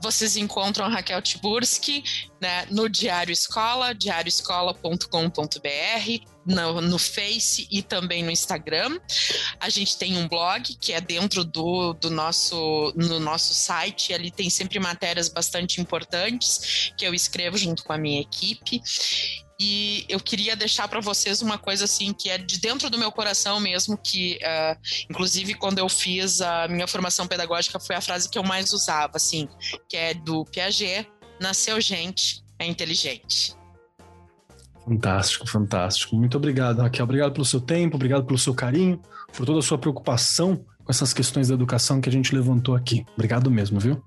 Vocês 0.00 0.36
encontram 0.36 0.86
a 0.86 0.88
Raquel 0.88 1.20
Tiburski 1.20 2.04
né, 2.40 2.64
no 2.70 2.88
Diário 2.88 3.32
Escola, 3.32 3.92
diarioescola.com.br, 3.92 6.35
no, 6.46 6.80
no 6.80 6.98
Face 6.98 7.66
e 7.70 7.82
também 7.82 8.22
no 8.22 8.30
Instagram. 8.30 8.98
A 9.58 9.68
gente 9.68 9.98
tem 9.98 10.16
um 10.16 10.28
blog 10.28 10.74
que 10.76 10.92
é 10.92 11.00
dentro 11.00 11.44
do, 11.44 11.92
do 11.94 12.08
nosso, 12.08 12.92
no 12.96 13.18
nosso 13.18 13.52
site, 13.52 14.14
ali 14.14 14.30
tem 14.30 14.48
sempre 14.48 14.78
matérias 14.78 15.28
bastante 15.28 15.80
importantes 15.80 16.92
que 16.96 17.04
eu 17.04 17.12
escrevo 17.12 17.58
junto 17.58 17.82
com 17.84 17.92
a 17.92 17.98
minha 17.98 18.20
equipe. 18.20 18.80
E 19.58 20.04
eu 20.08 20.20
queria 20.20 20.54
deixar 20.54 20.86
para 20.86 21.00
vocês 21.00 21.40
uma 21.40 21.56
coisa 21.56 21.84
assim 21.84 22.12
que 22.12 22.28
é 22.28 22.36
de 22.36 22.58
dentro 22.58 22.90
do 22.90 22.98
meu 22.98 23.10
coração 23.10 23.58
mesmo, 23.58 23.96
que 23.96 24.38
uh, 24.42 24.78
inclusive 25.10 25.54
quando 25.54 25.78
eu 25.78 25.88
fiz 25.88 26.42
a 26.42 26.68
minha 26.68 26.86
formação 26.86 27.26
pedagógica 27.26 27.80
foi 27.80 27.96
a 27.96 28.00
frase 28.02 28.28
que 28.28 28.38
eu 28.38 28.44
mais 28.44 28.70
usava, 28.72 29.12
assim, 29.16 29.48
que 29.88 29.96
é 29.96 30.12
do 30.12 30.44
Piaget: 30.44 31.08
nasceu 31.40 31.80
gente, 31.80 32.44
é 32.58 32.66
inteligente. 32.66 33.56
Fantástico, 34.86 35.48
fantástico. 35.48 36.14
Muito 36.14 36.36
obrigado, 36.36 36.80
Raquel. 36.80 37.04
Obrigado 37.04 37.32
pelo 37.32 37.44
seu 37.44 37.60
tempo, 37.60 37.96
obrigado 37.96 38.24
pelo 38.24 38.38
seu 38.38 38.54
carinho, 38.54 39.00
por 39.36 39.44
toda 39.44 39.58
a 39.58 39.62
sua 39.62 39.76
preocupação 39.76 40.64
com 40.84 40.92
essas 40.92 41.12
questões 41.12 41.48
da 41.48 41.54
educação 41.54 42.00
que 42.00 42.08
a 42.08 42.12
gente 42.12 42.32
levantou 42.32 42.76
aqui. 42.76 43.04
Obrigado 43.14 43.50
mesmo, 43.50 43.80
viu? 43.80 44.00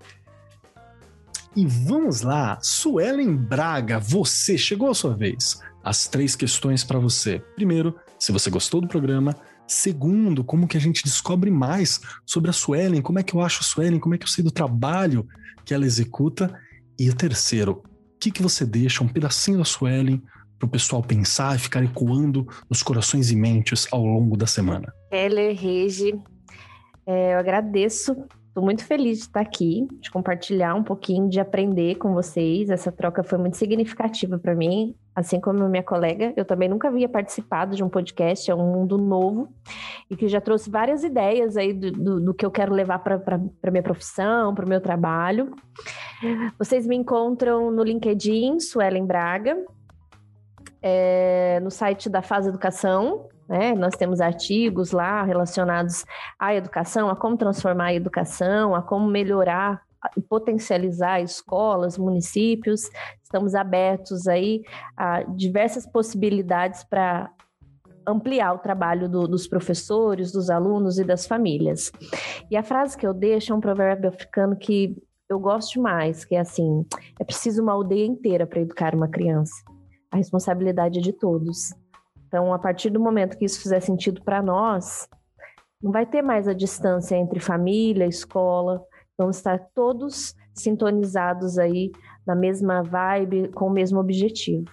E 1.54 1.66
vamos 1.66 2.22
lá, 2.22 2.58
Suelen 2.62 3.36
Braga, 3.36 4.00
você 4.00 4.58
chegou 4.58 4.90
a 4.90 4.94
sua 4.94 5.14
vez. 5.14 5.60
As 5.84 6.08
três 6.08 6.36
questões 6.36 6.84
para 6.84 6.98
você. 6.98 7.40
Primeiro, 7.56 7.96
se 8.18 8.32
você 8.32 8.50
gostou 8.50 8.80
do 8.80 8.88
programa. 8.88 9.36
Segundo, 9.68 10.44
como 10.44 10.68
que 10.68 10.78
a 10.78 10.80
gente 10.80 11.04
descobre 11.04 11.52
mais 11.52 12.02
sobre 12.26 12.50
a 12.50 12.54
Suelen, 12.54 13.04
como 13.04 13.20
é 13.20 13.24
que 13.24 13.36
eu 13.36 13.42
acho 13.42 13.60
a 13.60 13.64
Suelen, 13.64 14.00
como 14.00 14.16
é 14.16 14.18
que 14.18 14.24
eu 14.24 14.30
sei 14.30 14.44
do 14.44 14.50
trabalho 14.50 15.28
que 15.64 15.74
ela 15.74 15.86
executa. 15.86 16.52
E 16.98 17.10
o 17.10 17.16
terceiro, 17.16 17.84
o 17.84 18.20
que, 18.20 18.32
que 18.32 18.42
você 18.42 18.66
deixa, 18.66 19.04
um 19.04 19.08
pedacinho 19.08 19.60
da 19.60 19.66
Suelen, 19.66 20.24
para 20.60 20.68
o 20.68 20.70
pessoal 20.70 21.02
pensar 21.02 21.56
e 21.56 21.60
ficar 21.60 21.84
ecoando 21.84 22.46
nos 22.70 22.84
corações 22.84 23.32
e 23.32 23.36
mentes 23.36 23.88
ao 23.92 24.06
longo 24.06 24.36
da 24.36 24.46
semana? 24.46 24.94
Heller, 25.10 25.58
Regi, 25.58 26.14
é, 27.08 27.34
eu 27.34 27.40
agradeço 27.40 28.16
Estou 28.50 28.66
muito 28.66 28.84
feliz 28.84 29.20
de 29.20 29.24
estar 29.26 29.42
aqui, 29.42 29.88
de 30.02 30.12
compartilhar 30.12 30.74
um 30.74 30.84
pouquinho, 30.84 31.30
de 31.30 31.40
aprender 31.40 31.96
com 31.96 32.14
vocês. 32.14 32.70
Essa 32.70 32.92
troca 32.92 33.24
foi 33.24 33.38
muito 33.38 33.56
significativa 33.56 34.40
para 34.40 34.54
mim, 34.54 34.96
assim 35.16 35.40
como 35.40 35.70
minha 35.70 35.82
colega. 35.82 36.34
Eu 36.36 36.44
também 36.44 36.68
nunca 36.68 36.90
havia 36.90 37.08
participado 37.08 37.76
de 37.76 37.84
um 37.84 37.88
podcast, 37.88 38.52
é 38.52 38.56
um 38.56 38.74
mundo 38.74 38.98
novo 38.98 39.48
e 40.10 40.16
que 40.18 40.28
já 40.28 40.42
trouxe 40.42 40.70
várias 40.70 41.06
ideias 41.06 41.56
aí 41.56 41.72
do, 41.72 41.92
do, 41.92 42.20
do 42.20 42.34
que 42.34 42.46
eu 42.46 42.50
quero 42.50 42.74
levar 42.74 43.00
para 43.00 43.22
a 43.38 43.72
minha 43.72 43.84
profissão, 43.84 44.54
para 44.54 44.66
o 44.66 44.70
meu 44.70 44.82
trabalho. 44.82 45.52
Vocês 46.58 46.86
me 46.86 46.98
encontram 46.98 47.72
no 47.72 47.82
LinkedIn, 47.82 48.60
Suelen 48.60 49.06
Braga, 49.06 49.56
é, 50.82 51.60
no 51.62 51.70
site 51.70 52.10
da 52.10 52.22
Faz 52.22 52.48
Educação, 52.48 53.28
né? 53.50 53.74
Nós 53.74 53.96
temos 53.96 54.22
artigos 54.22 54.92
lá 54.92 55.24
relacionados 55.24 56.06
à 56.38 56.54
educação, 56.54 57.10
a 57.10 57.16
como 57.16 57.36
transformar 57.36 57.86
a 57.86 57.94
educação, 57.94 58.76
a 58.76 58.82
como 58.82 59.08
melhorar 59.08 59.82
e 60.16 60.22
potencializar 60.22 61.20
escolas, 61.20 61.98
municípios. 61.98 62.90
Estamos 63.24 63.56
abertos 63.56 64.28
aí 64.28 64.62
a 64.96 65.24
diversas 65.24 65.86
possibilidades 65.86 66.84
para 66.84 67.32
ampliar 68.08 68.54
o 68.54 68.60
trabalho 68.60 69.10
do, 69.10 69.28
dos 69.28 69.48
professores, 69.48 70.32
dos 70.32 70.50
alunos 70.50 71.00
e 71.00 71.04
das 71.04 71.26
famílias. 71.26 71.92
E 72.50 72.56
a 72.56 72.64
frase 72.64 72.98
que 72.98 73.06
eu 73.06 73.14
deixo 73.14 73.52
é 73.52 73.56
um 73.56 73.60
provérbio 73.60 74.10
africano 74.10 74.56
que 74.56 74.96
eu 75.28 75.40
gosto 75.40 75.74
demais, 75.74 76.24
que 76.24 76.36
é 76.36 76.40
assim: 76.40 76.86
é 77.20 77.24
preciso 77.24 77.62
uma 77.62 77.74
aldeia 77.74 78.06
inteira 78.06 78.48
para 78.48 78.62
educar 78.62 78.96
uma 78.96 79.08
criança. 79.08 79.56
A 80.12 80.18
responsabilidade 80.18 81.00
é 81.00 81.02
de 81.02 81.14
todos. 81.14 81.74
Então, 82.28 82.54
a 82.54 82.60
partir 82.60 82.90
do 82.90 83.00
momento 83.00 83.38
que 83.38 83.46
isso 83.46 83.62
fizer 83.62 83.80
sentido 83.80 84.22
para 84.24 84.42
nós, 84.42 85.08
não 85.82 85.92
vai 85.92 86.06
ter 86.06 86.22
mais 86.22 86.48
a 86.48 86.54
distância 86.54 87.16
entre 87.16 87.40
família, 87.40 88.06
escola, 88.06 88.82
vamos 89.18 89.38
estar 89.38 89.60
todos 89.74 90.36
sintonizados 90.54 91.58
aí 91.58 91.92
na 92.28 92.36
mesma 92.36 92.84
vibe, 92.84 93.50
com 93.50 93.68
o 93.68 93.72
mesmo 93.72 94.00
objetivo. 94.00 94.66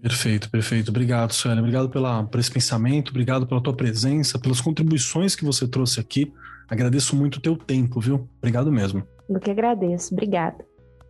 Perfeito, 0.00 0.50
perfeito. 0.50 0.90
Obrigado, 0.90 1.32
Sueli. 1.32 1.60
Obrigado 1.60 1.88
pela, 1.88 2.24
por 2.24 2.38
esse 2.38 2.50
pensamento, 2.50 3.10
obrigado 3.10 3.46
pela 3.46 3.62
tua 3.62 3.74
presença, 3.74 4.38
pelas 4.38 4.60
contribuições 4.60 5.34
que 5.34 5.44
você 5.44 5.66
trouxe 5.66 5.98
aqui. 5.98 6.32
Agradeço 6.68 7.16
muito 7.16 7.36
o 7.36 7.40
teu 7.40 7.56
tempo, 7.56 8.00
viu? 8.00 8.28
Obrigado 8.38 8.70
mesmo. 8.70 9.02
Eu 9.28 9.40
que 9.40 9.50
agradeço. 9.50 10.12
Obrigada. 10.14 10.64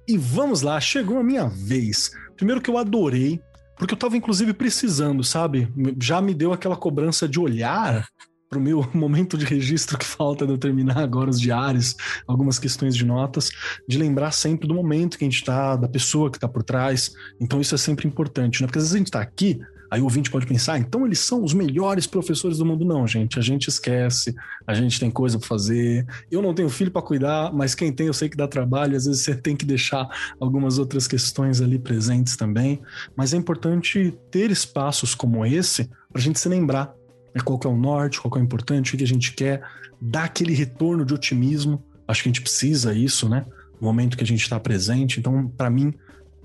E 0.08 0.16
vamos 0.16 0.62
lá, 0.62 0.80
chegou 0.80 1.18
a 1.18 1.24
minha 1.24 1.48
vez. 1.48 2.10
Primeiro 2.36 2.60
que 2.60 2.70
eu 2.70 2.78
adorei 2.78 3.40
porque 3.76 3.94
eu 3.94 3.98
tava, 3.98 4.16
inclusive, 4.16 4.52
precisando, 4.52 5.22
sabe? 5.24 5.68
Já 6.00 6.20
me 6.20 6.34
deu 6.34 6.52
aquela 6.52 6.76
cobrança 6.76 7.28
de 7.28 7.40
olhar 7.40 8.06
para 8.48 8.58
o 8.58 8.62
meu 8.62 8.88
momento 8.94 9.36
de 9.36 9.44
registro 9.44 9.98
que 9.98 10.04
falta 10.04 10.46
de 10.46 10.52
eu 10.52 10.58
terminar 10.58 10.98
agora 10.98 11.30
os 11.30 11.40
diários, 11.40 11.96
algumas 12.26 12.58
questões 12.58 12.96
de 12.96 13.04
notas, 13.04 13.50
de 13.88 13.98
lembrar 13.98 14.30
sempre 14.30 14.68
do 14.68 14.74
momento 14.74 15.18
que 15.18 15.24
a 15.24 15.28
gente 15.28 15.40
está, 15.40 15.76
da 15.76 15.88
pessoa 15.88 16.30
que 16.30 16.36
está 16.36 16.48
por 16.48 16.62
trás. 16.62 17.10
Então 17.40 17.60
isso 17.60 17.74
é 17.74 17.78
sempre 17.78 18.06
importante, 18.06 18.60
né? 18.60 18.66
Porque 18.66 18.78
às 18.78 18.84
vezes 18.84 18.94
a 18.94 18.98
gente 18.98 19.08
está 19.08 19.20
aqui 19.20 19.58
Aí 19.94 20.00
o 20.00 20.04
ouvinte 20.04 20.28
pode 20.28 20.44
pensar, 20.44 20.72
ah, 20.72 20.78
então 20.80 21.06
eles 21.06 21.20
são 21.20 21.44
os 21.44 21.54
melhores 21.54 22.04
professores 22.04 22.58
do 22.58 22.66
mundo. 22.66 22.84
Não, 22.84 23.06
gente, 23.06 23.38
a 23.38 23.42
gente 23.42 23.68
esquece, 23.68 24.34
a 24.66 24.74
gente 24.74 24.98
tem 24.98 25.08
coisa 25.08 25.38
para 25.38 25.46
fazer. 25.46 26.04
Eu 26.28 26.42
não 26.42 26.52
tenho 26.52 26.68
filho 26.68 26.90
para 26.90 27.00
cuidar, 27.00 27.52
mas 27.54 27.76
quem 27.76 27.92
tem 27.92 28.08
eu 28.08 28.12
sei 28.12 28.28
que 28.28 28.36
dá 28.36 28.48
trabalho, 28.48 28.96
às 28.96 29.04
vezes 29.04 29.22
você 29.22 29.36
tem 29.36 29.54
que 29.54 29.64
deixar 29.64 30.08
algumas 30.40 30.78
outras 30.78 31.06
questões 31.06 31.60
ali 31.60 31.78
presentes 31.78 32.36
também. 32.36 32.82
Mas 33.14 33.32
é 33.32 33.36
importante 33.36 34.12
ter 34.32 34.50
espaços 34.50 35.14
como 35.14 35.46
esse 35.46 35.84
para 35.84 36.18
a 36.18 36.20
gente 36.20 36.40
se 36.40 36.48
lembrar 36.48 36.92
né, 37.32 37.40
qual 37.44 37.60
é 37.64 37.68
o 37.68 37.76
norte, 37.76 38.20
qual 38.20 38.36
é 38.36 38.40
o 38.40 38.42
importante, 38.42 38.96
o 38.96 38.98
que 38.98 39.04
a 39.04 39.06
gente 39.06 39.32
quer, 39.32 39.62
dar 40.02 40.24
aquele 40.24 40.54
retorno 40.54 41.04
de 41.04 41.14
otimismo. 41.14 41.80
Acho 42.08 42.20
que 42.20 42.28
a 42.28 42.32
gente 42.32 42.42
precisa 42.42 42.92
isso, 42.92 43.28
né? 43.28 43.46
No 43.80 43.86
momento 43.86 44.16
que 44.16 44.24
a 44.24 44.26
gente 44.26 44.42
está 44.42 44.58
presente. 44.58 45.20
Então, 45.20 45.46
para 45.56 45.70
mim, 45.70 45.94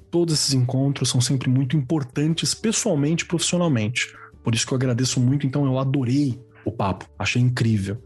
todos 0.10 0.34
esses 0.34 0.54
encontros 0.54 1.10
são 1.10 1.22
sempre 1.22 1.50
muito 1.50 1.76
importantes 1.76 2.54
pessoalmente 2.54 3.24
e 3.24 3.28
profissionalmente. 3.28 4.14
Por 4.44 4.56
isso 4.56 4.66
que 4.66 4.74
eu 4.74 4.78
agradeço 4.78 5.20
muito, 5.20 5.46
então 5.46 5.66
eu 5.66 5.78
adorei 5.78 6.40
o 6.66 6.72
papo, 6.72 7.06
achei 7.18 7.42
incrível. 7.42 8.02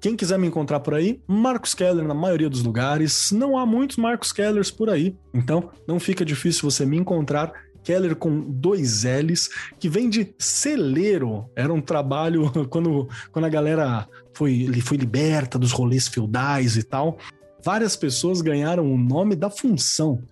Quem 0.00 0.16
quiser 0.16 0.38
me 0.38 0.46
encontrar 0.46 0.80
por 0.80 0.94
aí, 0.94 1.20
Marcos 1.26 1.74
Keller 1.74 2.06
na 2.06 2.14
maioria 2.14 2.50
dos 2.50 2.62
lugares. 2.62 3.30
Não 3.32 3.56
há 3.56 3.64
muitos 3.64 3.96
Marcos 3.96 4.32
Kellers 4.32 4.70
por 4.70 4.90
aí, 4.90 5.16
então 5.32 5.70
não 5.86 5.98
fica 6.00 6.24
difícil 6.24 6.70
você 6.70 6.84
me 6.84 6.96
encontrar. 6.96 7.52
Keller 7.82 8.14
com 8.14 8.40
dois 8.40 9.02
L's, 9.02 9.50
que 9.78 9.88
vem 9.88 10.08
de 10.08 10.32
celeiro. 10.38 11.46
Era 11.56 11.72
um 11.72 11.80
trabalho 11.80 12.50
quando, 12.70 13.08
quando 13.32 13.44
a 13.44 13.48
galera 13.48 14.08
foi, 14.32 14.68
foi 14.82 14.96
liberta 14.96 15.58
dos 15.58 15.72
rolês 15.72 16.06
feudais 16.06 16.76
e 16.76 16.82
tal. 16.84 17.18
Várias 17.64 17.96
pessoas 17.96 18.40
ganharam 18.40 18.92
o 18.92 18.98
nome 18.98 19.36
da 19.36 19.50
função. 19.50 20.22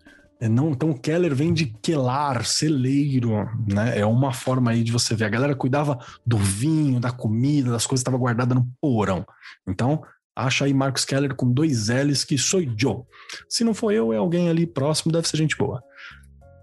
É, 0.41 0.49
não, 0.49 0.71
então 0.71 0.95
Keller 0.95 1.35
vem 1.35 1.53
de 1.53 1.67
quelar, 1.67 2.47
celeiro, 2.47 3.47
né? 3.69 3.99
É 3.99 4.07
uma 4.07 4.33
forma 4.33 4.71
aí 4.71 4.83
de 4.83 4.91
você 4.91 5.15
ver. 5.15 5.27
A 5.27 5.29
galera 5.29 5.55
cuidava 5.55 5.99
do 6.27 6.39
vinho, 6.39 6.99
da 6.99 7.13
comida, 7.13 7.71
das 7.71 7.87
coisas 7.87 8.03
que 8.03 8.09
estavam 8.09 8.19
guardadas 8.19 8.57
no 8.57 8.67
porão. 8.81 9.27
Então, 9.69 10.03
acha 10.35 10.65
aí 10.65 10.73
Marcos 10.73 11.05
Keller 11.05 11.35
com 11.35 11.53
dois 11.53 11.89
L's 11.89 12.25
que 12.25 12.39
sou 12.39 12.63
Joe. 12.75 13.03
Se 13.51 13.63
não 13.63 13.75
for 13.75 13.93
eu, 13.93 14.15
é 14.15 14.17
alguém 14.17 14.49
ali 14.49 14.67
próximo, 14.67 15.13
deve 15.13 15.29
ser 15.29 15.37
gente 15.37 15.57
boa. 15.59 15.83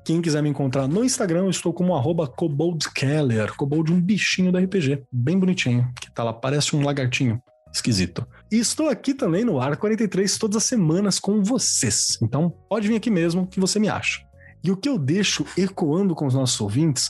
Quem 0.03 0.21
quiser 0.21 0.41
me 0.41 0.49
encontrar 0.49 0.87
no 0.87 1.03
Instagram, 1.03 1.41
eu 1.41 1.49
estou 1.51 1.71
como 1.71 1.95
arroba 1.95 2.27
koboldkeller, 2.27 3.53
kobold 3.55 3.93
um 3.93 4.01
bichinho 4.01 4.51
da 4.51 4.59
RPG, 4.59 5.03
bem 5.11 5.37
bonitinho, 5.37 5.91
que 6.01 6.09
tá 6.09 6.23
lá, 6.23 6.33
parece 6.33 6.75
um 6.75 6.83
lagartinho 6.83 7.39
esquisito. 7.73 8.25
E 8.51 8.57
estou 8.57 8.89
aqui 8.89 9.13
também 9.13 9.43
no 9.43 9.59
Ar 9.59 9.75
43 9.77 10.37
todas 10.37 10.57
as 10.57 10.63
semanas 10.63 11.19
com 11.19 11.43
vocês. 11.43 12.17
Então 12.21 12.49
pode 12.69 12.87
vir 12.87 12.95
aqui 12.95 13.09
mesmo 13.09 13.47
que 13.47 13.59
você 13.59 13.79
me 13.79 13.89
acha. 13.89 14.21
E 14.63 14.71
o 14.71 14.77
que 14.77 14.89
eu 14.89 14.97
deixo 14.97 15.45
ecoando 15.57 16.15
com 16.15 16.25
os 16.25 16.33
nossos 16.33 16.59
ouvintes, 16.59 17.09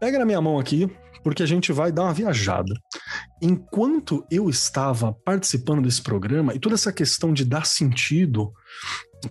pega 0.00 0.18
na 0.18 0.24
minha 0.24 0.40
mão 0.40 0.58
aqui, 0.58 0.90
porque 1.22 1.42
a 1.42 1.46
gente 1.46 1.72
vai 1.72 1.90
dar 1.90 2.02
uma 2.02 2.12
viajada. 2.12 2.74
Enquanto 3.40 4.24
eu 4.30 4.50
estava 4.50 5.12
participando 5.24 5.82
desse 5.82 6.02
programa 6.02 6.54
e 6.54 6.58
toda 6.58 6.74
essa 6.74 6.92
questão 6.92 7.32
de 7.32 7.44
dar 7.44 7.66
sentido 7.66 8.52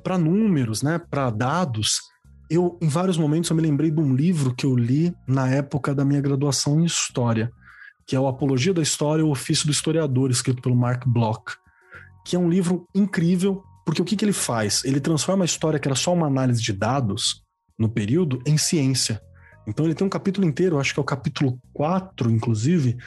para 0.04 0.18
números, 0.18 0.82
né, 0.82 1.00
para 1.10 1.30
dados, 1.30 2.00
eu 2.50 2.78
em 2.82 2.88
vários 2.88 3.18
momentos 3.18 3.50
eu 3.50 3.56
me 3.56 3.62
lembrei 3.62 3.92
de 3.92 4.00
um 4.00 4.16
livro 4.16 4.54
que 4.56 4.66
eu 4.66 4.76
li 4.76 5.14
na 5.28 5.50
época 5.50 5.94
da 5.94 6.04
minha 6.04 6.22
graduação 6.22 6.80
em 6.80 6.86
história 6.86 7.52
que 8.06 8.16
é 8.16 8.20
o 8.20 8.28
Apologia 8.28 8.74
da 8.74 8.82
História, 8.82 9.26
o 9.26 9.32
Ofício 9.32 9.66
do 9.66 9.72
Historiador, 9.72 10.32
escrito 10.32 10.62
pelo 10.62 10.76
Mark 10.76 11.04
Bloch, 11.08 11.58
que 12.26 12.36
é 12.36 12.40
um 12.40 12.50
livro 12.50 12.88
incrível, 12.94 13.64
porque 13.86 14.02
o 14.02 14.06
que, 14.06 14.16
que 14.16 14.26
ele 14.26 14.34
faz? 14.34 14.84
Ele 14.86 15.00
transforma 15.00 15.44
a 15.44 15.46
história, 15.46 15.80
que 15.80 15.88
era 15.88 15.96
só 15.96 16.14
uma 16.14 16.28
análise 16.28 16.62
de 16.62 16.74
dados 16.74 17.44
no 17.78 17.90
período, 17.90 18.42
em 18.46 18.58
ciência. 18.58 19.22
Então 19.66 19.86
ele 19.86 19.96
tem 19.96 20.06
um 20.06 20.10
capítulo 20.10 20.46
inteiro, 20.46 20.80
acho 20.80 20.94
que 20.94 21.00
é 21.00 21.02
o 21.02 21.06
capítulo 21.06 21.58
4, 21.74 22.30
inclusive, 22.30 22.98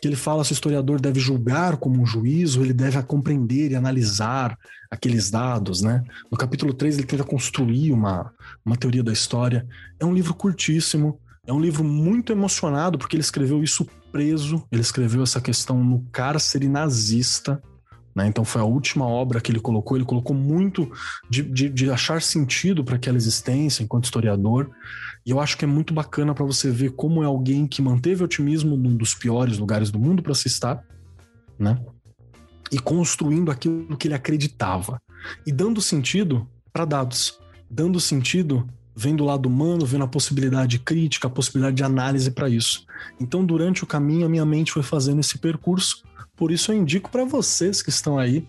que 0.00 0.06
ele 0.06 0.16
fala 0.16 0.44
se 0.44 0.52
o 0.52 0.54
historiador 0.54 1.00
deve 1.00 1.18
julgar 1.18 1.76
como 1.76 2.00
um 2.00 2.06
juízo, 2.06 2.62
ele 2.62 2.72
deve 2.72 3.02
compreender 3.02 3.72
e 3.72 3.76
analisar 3.76 4.56
aqueles 4.90 5.30
dados, 5.30 5.82
né? 5.82 6.04
No 6.30 6.38
capítulo 6.38 6.72
3 6.72 6.98
ele 6.98 7.06
tenta 7.06 7.24
construir 7.24 7.92
uma, 7.92 8.32
uma 8.64 8.76
teoria 8.76 9.02
da 9.02 9.12
história. 9.12 9.66
É 9.98 10.04
um 10.04 10.14
livro 10.14 10.32
curtíssimo, 10.32 11.20
é 11.46 11.52
um 11.52 11.60
livro 11.60 11.82
muito 11.82 12.32
emocionado, 12.32 12.98
porque 12.98 13.16
ele 13.16 13.22
escreveu 13.22 13.62
isso 13.62 13.86
preso, 14.16 14.64
ele 14.72 14.80
escreveu 14.80 15.22
essa 15.22 15.42
questão 15.42 15.84
no 15.84 16.00
cárcere 16.10 16.68
nazista, 16.68 17.62
né? 18.14 18.26
Então 18.26 18.46
foi 18.46 18.62
a 18.62 18.64
última 18.64 19.06
obra 19.06 19.42
que 19.42 19.52
ele 19.52 19.60
colocou. 19.60 19.94
Ele 19.94 20.06
colocou 20.06 20.34
muito 20.34 20.90
de, 21.28 21.42
de, 21.42 21.68
de 21.68 21.90
achar 21.90 22.22
sentido 22.22 22.82
para 22.82 22.96
aquela 22.96 23.18
existência 23.18 23.82
enquanto 23.82 24.04
historiador. 24.04 24.70
E 25.26 25.30
eu 25.30 25.38
acho 25.38 25.58
que 25.58 25.66
é 25.66 25.68
muito 25.68 25.92
bacana 25.92 26.32
para 26.34 26.46
você 26.46 26.70
ver 26.70 26.92
como 26.92 27.22
é 27.22 27.26
alguém 27.26 27.66
que 27.66 27.82
manteve 27.82 28.24
otimismo 28.24 28.74
num 28.74 28.96
dos 28.96 29.14
piores 29.14 29.58
lugares 29.58 29.90
do 29.90 29.98
mundo 29.98 30.22
para 30.22 30.34
se 30.34 30.48
estar, 30.48 30.82
né? 31.58 31.78
E 32.72 32.78
construindo 32.78 33.50
aquilo 33.50 33.98
que 33.98 34.08
ele 34.08 34.14
acreditava 34.14 34.98
e 35.46 35.52
dando 35.52 35.82
sentido 35.82 36.48
para 36.72 36.86
dados, 36.86 37.38
dando 37.70 38.00
sentido 38.00 38.66
vendo 38.96 39.22
o 39.22 39.26
lado 39.26 39.46
humano, 39.46 39.84
vendo 39.84 40.04
a 40.04 40.08
possibilidade 40.08 40.78
crítica, 40.78 41.28
a 41.28 41.30
possibilidade 41.30 41.76
de 41.76 41.84
análise 41.84 42.30
para 42.30 42.48
isso. 42.48 42.86
Então, 43.20 43.44
durante 43.44 43.84
o 43.84 43.86
caminho, 43.86 44.24
a 44.24 44.28
minha 44.28 44.46
mente 44.46 44.72
foi 44.72 44.82
fazendo 44.82 45.20
esse 45.20 45.36
percurso. 45.36 46.02
Por 46.34 46.50
isso, 46.50 46.72
eu 46.72 46.76
indico 46.76 47.10
para 47.10 47.24
vocês 47.24 47.82
que 47.82 47.90
estão 47.90 48.18
aí 48.18 48.46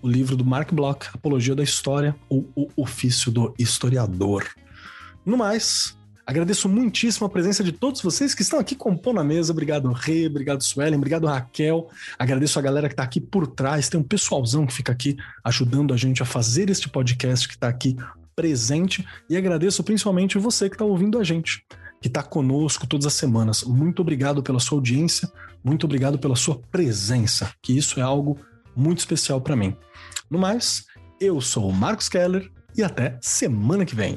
o 0.00 0.08
livro 0.08 0.36
do 0.36 0.44
Mark 0.44 0.72
Bloch, 0.72 1.08
Apologia 1.12 1.56
da 1.56 1.64
História, 1.64 2.14
ou 2.28 2.48
O 2.54 2.68
Ofício 2.76 3.32
do 3.32 3.52
Historiador. 3.58 4.46
No 5.26 5.36
mais, 5.36 5.98
agradeço 6.24 6.68
muitíssimo 6.68 7.26
a 7.26 7.30
presença 7.30 7.64
de 7.64 7.72
todos 7.72 8.00
vocês 8.00 8.32
que 8.32 8.42
estão 8.42 8.60
aqui 8.60 8.76
compondo 8.76 9.18
a 9.18 9.24
mesa. 9.24 9.52
Obrigado, 9.52 9.90
Rê, 9.90 10.28
obrigado, 10.28 10.62
Suelen, 10.62 10.96
obrigado, 10.96 11.26
Raquel. 11.26 11.88
Agradeço 12.16 12.56
a 12.56 12.62
galera 12.62 12.88
que 12.88 12.92
está 12.92 13.02
aqui 13.02 13.20
por 13.20 13.48
trás. 13.48 13.88
Tem 13.88 13.98
um 13.98 14.04
pessoalzão 14.04 14.64
que 14.64 14.72
fica 14.72 14.92
aqui 14.92 15.16
ajudando 15.42 15.92
a 15.92 15.96
gente 15.96 16.22
a 16.22 16.26
fazer 16.26 16.70
este 16.70 16.88
podcast 16.88 17.48
que 17.48 17.54
está 17.54 17.66
aqui 17.66 17.96
presente 18.38 19.04
e 19.28 19.36
agradeço 19.36 19.82
principalmente 19.82 20.38
você 20.38 20.68
que 20.68 20.76
está 20.76 20.84
ouvindo 20.84 21.18
a 21.18 21.24
gente, 21.24 21.64
que 22.00 22.06
está 22.06 22.22
conosco 22.22 22.86
todas 22.86 23.04
as 23.04 23.14
semanas. 23.14 23.64
Muito 23.64 24.00
obrigado 24.00 24.44
pela 24.44 24.60
sua 24.60 24.78
audiência, 24.78 25.28
muito 25.64 25.82
obrigado 25.82 26.20
pela 26.20 26.36
sua 26.36 26.56
presença, 26.70 27.52
que 27.60 27.76
isso 27.76 27.98
é 27.98 28.02
algo 28.02 28.38
muito 28.76 28.98
especial 28.98 29.40
para 29.40 29.56
mim. 29.56 29.76
No 30.30 30.38
mais, 30.38 30.84
eu 31.20 31.40
sou 31.40 31.68
o 31.68 31.72
Marcos 31.72 32.08
Keller 32.08 32.48
e 32.76 32.82
até 32.84 33.18
semana 33.20 33.84
que 33.84 33.96
vem. 33.96 34.16